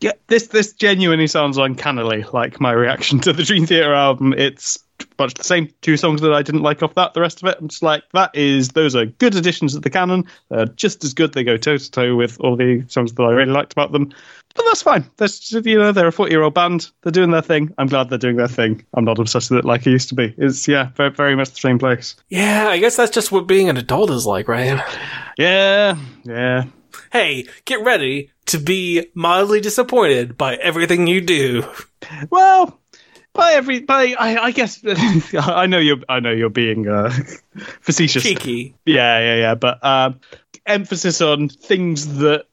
Yeah, 0.00 0.12
this 0.28 0.46
this 0.46 0.72
genuinely 0.72 1.26
sounds 1.26 1.58
uncannily 1.58 2.24
like 2.32 2.58
my 2.58 2.72
reaction 2.72 3.20
to 3.20 3.34
the 3.34 3.42
Dream 3.42 3.66
Theater 3.66 3.92
album. 3.92 4.32
It's 4.32 4.78
much 5.18 5.34
the 5.34 5.44
same. 5.44 5.68
Two 5.82 5.96
songs 5.96 6.20
that 6.20 6.32
I 6.32 6.42
didn't 6.42 6.62
like 6.62 6.82
off 6.82 6.94
that. 6.94 7.14
The 7.14 7.20
rest 7.20 7.42
of 7.42 7.48
it, 7.48 7.58
I'm 7.60 7.68
just 7.68 7.82
like 7.82 8.02
that 8.12 8.34
is 8.34 8.70
those 8.70 8.94
are 8.94 9.06
good 9.06 9.34
additions 9.34 9.74
to 9.74 9.80
the 9.80 9.90
canon. 9.90 10.26
They're 10.50 10.66
just 10.66 11.04
as 11.04 11.14
good. 11.14 11.32
They 11.32 11.44
go 11.44 11.56
toe 11.56 11.78
to 11.78 11.90
toe 11.90 12.16
with 12.16 12.40
all 12.40 12.56
the 12.56 12.84
songs 12.88 13.12
that 13.12 13.22
I 13.22 13.30
really 13.30 13.52
liked 13.52 13.72
about 13.72 13.92
them. 13.92 14.12
But 14.54 14.64
that's 14.64 14.82
fine. 14.82 15.08
That's 15.18 15.52
you 15.52 15.78
know 15.78 15.92
they're 15.92 16.08
a 16.08 16.12
40 16.12 16.32
year 16.32 16.42
old 16.42 16.54
band. 16.54 16.90
They're 17.02 17.12
doing 17.12 17.30
their 17.30 17.42
thing. 17.42 17.74
I'm 17.78 17.88
glad 17.88 18.08
they're 18.08 18.18
doing 18.18 18.36
their 18.36 18.48
thing. 18.48 18.84
I'm 18.94 19.04
not 19.04 19.18
obsessed 19.18 19.50
with 19.50 19.60
it 19.60 19.64
like 19.64 19.86
I 19.86 19.90
used 19.90 20.08
to 20.08 20.14
be. 20.14 20.34
It's 20.38 20.66
yeah, 20.66 20.90
very, 20.96 21.10
very 21.10 21.36
much 21.36 21.50
the 21.50 21.60
same 21.60 21.78
place. 21.78 22.16
yeah, 22.28 22.68
I 22.68 22.78
guess 22.78 22.96
that's 22.96 23.12
just 23.12 23.30
what 23.30 23.46
being 23.46 23.68
an 23.68 23.76
adult 23.76 24.10
is 24.10 24.26
like, 24.26 24.48
right? 24.48 24.82
Yeah, 25.38 25.98
yeah. 26.24 26.64
Hey, 27.12 27.46
get 27.66 27.84
ready 27.84 28.30
to 28.46 28.58
be 28.58 29.10
mildly 29.14 29.60
disappointed 29.60 30.38
by 30.38 30.54
everything 30.56 31.06
you 31.06 31.20
do. 31.20 31.64
Well, 32.30 32.80
by 33.36 33.52
every 33.52 33.80
by, 33.80 34.14
I, 34.18 34.44
I 34.46 34.50
guess 34.50 34.80
I 35.34 35.66
know 35.66 35.78
you're 35.78 35.98
I 36.08 36.20
know 36.20 36.32
you're 36.32 36.50
being 36.50 36.88
uh, 36.88 37.10
facetious. 37.80 38.22
Cheeky. 38.22 38.74
Yeah, 38.84 39.18
yeah, 39.20 39.36
yeah. 39.36 39.54
But 39.54 39.84
um, 39.84 40.20
emphasis 40.66 41.20
on 41.20 41.48
things 41.48 42.18
that 42.18 42.46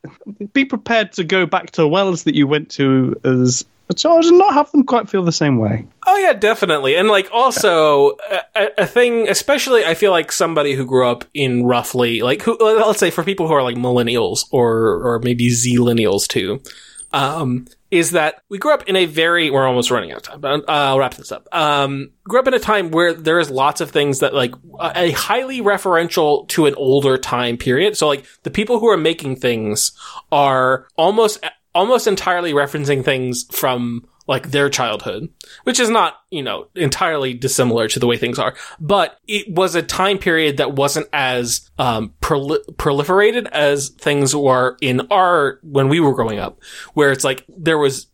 be 0.54 0.66
prepared 0.66 1.14
to 1.14 1.24
go 1.24 1.46
back 1.46 1.72
to 1.72 1.88
wells 1.88 2.24
that 2.24 2.36
you 2.36 2.48
went 2.48 2.70
to 2.72 3.20
as 3.24 3.66
a 3.90 3.94
child 3.94 4.24
and 4.26 4.38
not 4.38 4.54
have 4.54 4.72
them 4.72 4.86
quite 4.86 5.10
feel 5.10 5.24
the 5.24 5.32
same 5.32 5.58
way. 5.58 5.86
Oh 6.08 6.18
yeah, 6.18 6.34
definitely. 6.34 6.96
And 6.96 7.10
like 7.10 7.30
also 7.34 8.12
a, 8.32 8.40
a- 8.56 8.70
a 8.84 8.86
thing, 8.88 9.28
especially 9.28 9.84
I 9.84 9.94
feel 9.94 10.12
like 10.12 10.32
somebody 10.32 10.74
who 10.74 10.86
grew 10.86 11.08
up 11.08 11.26
in 11.34 11.66
roughly 11.66 12.22
like 12.22 12.42
who 12.44 12.58
let's 12.60 13.00
say 13.00 13.10
for 13.12 13.24
people 13.24 13.48
who 13.48 13.54
are 13.54 13.64
like 13.64 13.76
millennials 13.76 14.46
or 14.52 14.74
or 15.16 15.20
maybe 15.24 15.50
Zillennials 15.50 16.28
too, 16.28 16.62
um, 17.12 17.66
is 17.94 18.12
that 18.12 18.42
we 18.50 18.58
grew 18.58 18.74
up 18.74 18.90
in 18.90 18.96
a 18.96 19.06
very 19.06 19.52
we're 19.52 19.68
almost 19.68 19.92
running 19.92 20.12
out 20.12 20.18
of 20.18 20.24
time, 20.24 20.42
but 20.42 20.62
uh, 20.62 20.64
I'll 20.68 20.98
wrap 20.98 21.14
this 21.14 21.32
up. 21.32 21.48
Um, 21.52 22.10
grew 22.24 22.40
up 22.40 22.48
in 22.48 22.56
a 22.56 22.60
time 22.60 22.90
where 22.90 23.14
there 23.14 23.40
is 23.40 23.52
lots 23.52 23.82
of 23.82 23.92
things 23.92 24.20
that 24.20 24.34
like 24.34 24.56
a 24.80 25.04
a 25.04 25.12
highly 25.12 25.62
referential 25.62 26.48
to 26.50 26.66
an 26.66 26.74
older 26.76 27.18
time 27.18 27.56
period. 27.56 27.96
So 27.96 28.08
like 28.08 28.26
the 28.42 28.50
people 28.50 28.80
who 28.80 28.88
are 28.88 28.98
making 28.98 29.36
things 29.36 29.92
are 30.32 30.88
almost 30.96 31.46
almost 31.76 32.08
entirely 32.08 32.54
referencing 32.54 33.06
things 33.06 33.46
from 33.52 34.08
like 34.28 34.52
their 34.52 34.70
childhood, 34.70 35.30
which 35.64 35.80
is 35.80 35.90
not, 35.90 36.16
you 36.30 36.42
know, 36.42 36.68
entirely 36.76 37.34
dissimilar 37.34 37.88
to 37.90 38.00
the 38.00 38.08
way 38.08 38.18
things 38.18 38.40
are, 38.40 38.56
but 38.80 39.20
it 39.28 39.54
was 39.54 39.76
a 39.76 39.82
time 39.82 40.18
period 40.18 40.58
that 40.58 40.74
wasn't 40.74 41.08
as 41.12 41.70
um, 41.78 42.14
proli- 42.22 42.64
proliferated 42.76 43.48
as 43.52 43.90
things 43.90 44.36
were 44.36 44.78
in 44.82 45.02
our 45.12 45.60
when 45.64 45.90
we 45.90 46.00
were 46.00 46.14
growing 46.14 46.40
up, 46.40 46.60
where 46.94 47.12
it's 47.12 47.24
like 47.24 47.46
there 47.50 47.78
was. 47.78 48.08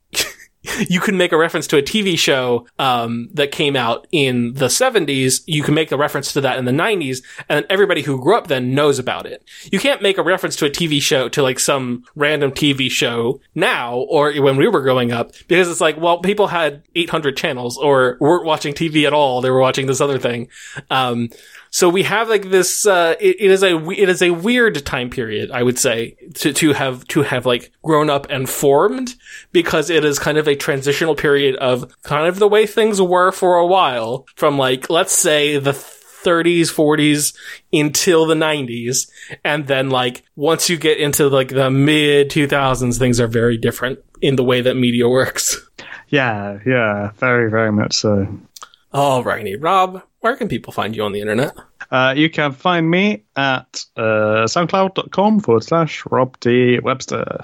You 0.90 1.00
can 1.00 1.18
make 1.18 1.32
a 1.32 1.38
reference 1.38 1.68
to 1.68 1.78
a 1.78 1.82
TV 1.82 2.18
show 2.18 2.66
um, 2.80 3.30
that 3.34 3.52
came 3.52 3.76
out 3.76 4.08
in 4.12 4.54
the 4.54 4.68
70s. 4.68 5.42
You 5.46 5.62
can 5.62 5.74
make 5.74 5.92
a 5.92 5.98
reference 5.98 6.34
to 6.34 6.42
that 6.42 6.58
in 6.58 6.66
the 6.66 6.72
90s, 6.72 7.24
and 7.48 7.66
everybody 7.70 8.02
who 8.02 8.22
grew 8.22 8.36
up 8.36 8.48
then 8.48 8.74
knows 8.74 8.98
about 8.98 9.26
it. 9.26 9.44
You 9.72 9.80
can't 9.80 10.02
make 10.02 10.18
a 10.18 10.24
reference 10.24 10.56
to 10.58 10.66
a 10.66 10.70
TV 10.70 11.02
show 11.02 11.30
to 11.30 11.44
like 11.44 11.60
some 11.60 12.06
random 12.16 12.52
TV 12.52 12.90
show 12.90 13.40
now 13.56 13.98
or 13.98 14.34
when 14.34 14.58
we 14.58 14.68
were 14.68 14.82
growing 14.82 15.12
up 15.12 15.32
because 15.48 15.70
it's 15.70 15.82
like, 15.82 15.98
well, 15.98 16.20
people 16.20 16.48
had 16.48 16.84
800 16.96 17.38
channels 17.38 17.78
or 17.78 18.18
weren't 18.20 18.46
watching 18.46 18.74
TV 18.74 19.06
at 19.06 19.14
all. 19.14 19.42
They 19.42 19.52
were 19.52 19.60
watching 19.60 19.86
this 19.86 20.02
other 20.02 20.20
thing. 20.20 20.50
Um, 20.90 21.30
so 21.72 21.90
we 21.90 22.04
have 22.04 22.30
like 22.30 22.50
this, 22.50 22.86
uh, 22.86 23.16
it, 23.20 23.38
it 23.40 23.52
is 23.52 23.64
a, 23.64 23.78
it 23.90 24.10
is 24.10 24.22
a 24.22 24.32
weird 24.32 24.86
time 24.86 25.10
period, 25.10 25.52
I 25.52 25.64
would 25.64 25.78
say, 25.78 26.16
to, 26.36 26.54
to 26.54 26.74
have, 26.74 27.06
to 27.10 27.22
have 27.22 27.46
like 27.46 27.72
grown 27.84 28.10
up 28.10 28.28
and 28.30 28.50
formed 28.50 29.16
because 29.52 29.90
it 29.90 30.04
is 30.04 30.20
kind 30.20 30.38
of 30.38 30.48
a 30.48 30.56
transitional 30.56 31.16
period 31.16 31.56
of 31.58 31.92
kind 32.04 32.28
of 32.28 32.40
the 32.40 32.48
way 32.48 32.66
things 32.66 33.02
were 33.02 33.32
for 33.32 33.58
a 33.58 33.68
while 33.68 34.26
from 34.36 34.58
like, 34.58 34.90
let's 34.90 35.14
say 35.14 35.58
the 35.58 35.72
30s, 35.72 36.74
40s 36.74 37.36
until 37.72 38.26
the 38.26 38.36
90s. 38.36 39.10
And 39.44 39.68
then 39.68 39.90
like 39.90 40.24
once 40.36 40.70
you 40.70 40.78
get 40.78 40.98
into 40.98 41.30
like 41.30 41.50
the 41.50 41.70
mid 41.70 42.30
2000s, 42.30 42.98
things 42.98 43.20
are 43.20 43.28
very 43.28 43.58
different 43.58 44.00
in 44.22 44.36
the 44.36 44.44
way 44.44 44.62
that 44.62 44.76
media 44.76 45.08
works. 45.10 45.58
Yeah, 46.10 46.60
yeah, 46.66 47.12
very, 47.18 47.50
very 47.52 47.72
much 47.72 47.94
so. 47.94 48.40
All 48.92 49.24
righty, 49.24 49.56
Rob, 49.56 50.02
where 50.22 50.36
can 50.36 50.48
people 50.48 50.74
find 50.74 50.96
you 50.96 51.04
on 51.04 51.12
the 51.12 51.22
internet? 51.22 51.56
Uh, 51.92 52.14
you 52.16 52.30
can 52.30 52.52
find 52.52 52.90
me 52.90 53.24
at 53.36 53.86
uh, 53.96 54.46
soundcloud.com 54.46 55.40
forward 55.40 55.64
slash 55.64 56.04
Rob 56.10 56.40
D. 56.40 56.80
Webster. 56.80 57.42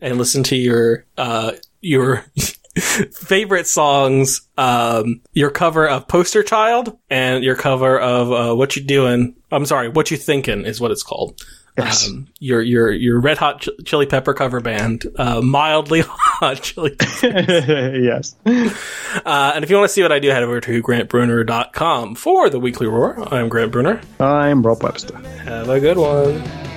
And 0.00 0.18
listen 0.18 0.42
to 0.44 0.56
your, 0.56 1.06
uh, 1.16 1.52
your 1.80 2.18
favorite 3.12 3.66
songs, 3.66 4.42
um, 4.56 5.20
your 5.32 5.50
cover 5.50 5.88
of 5.88 6.06
Poster 6.06 6.42
Child 6.42 6.96
and 7.10 7.42
your 7.42 7.56
cover 7.56 7.98
of, 7.98 8.32
uh, 8.32 8.54
What 8.54 8.76
You 8.76 8.84
Doing. 8.84 9.34
I'm 9.50 9.66
sorry, 9.66 9.88
What 9.88 10.10
You 10.10 10.16
Thinking 10.16 10.64
is 10.64 10.80
what 10.80 10.90
it's 10.90 11.02
called. 11.02 11.40
Yes. 11.78 12.08
Um, 12.08 12.26
your, 12.40 12.60
your, 12.60 12.90
your 12.90 13.20
Red 13.20 13.38
Hot 13.38 13.60
Ch- 13.62 13.68
Chili 13.84 14.06
Pepper 14.06 14.34
cover 14.34 14.60
band, 14.60 15.06
uh, 15.16 15.40
mildly 15.40 16.02
hot 16.06 16.62
chili 16.62 16.96
yes. 17.22 18.34
Uh, 18.44 19.52
and 19.54 19.64
if 19.64 19.70
you 19.70 19.76
want 19.76 19.88
to 19.88 19.92
see 19.92 20.02
what 20.02 20.12
I 20.12 20.18
do, 20.18 20.28
head 20.28 20.42
over 20.42 20.60
to 20.60 20.82
grantbrunner.com 20.82 22.14
for 22.16 22.50
the 22.50 22.58
weekly 22.60 22.86
roar. 22.86 23.32
I'm 23.32 23.48
Grant 23.48 23.72
Brunner. 23.72 24.00
I'm 24.20 24.62
Rob 24.62 24.82
Webster. 24.82 25.16
Have 25.18 25.68
a 25.68 25.80
good 25.80 25.96
one. 25.96 26.67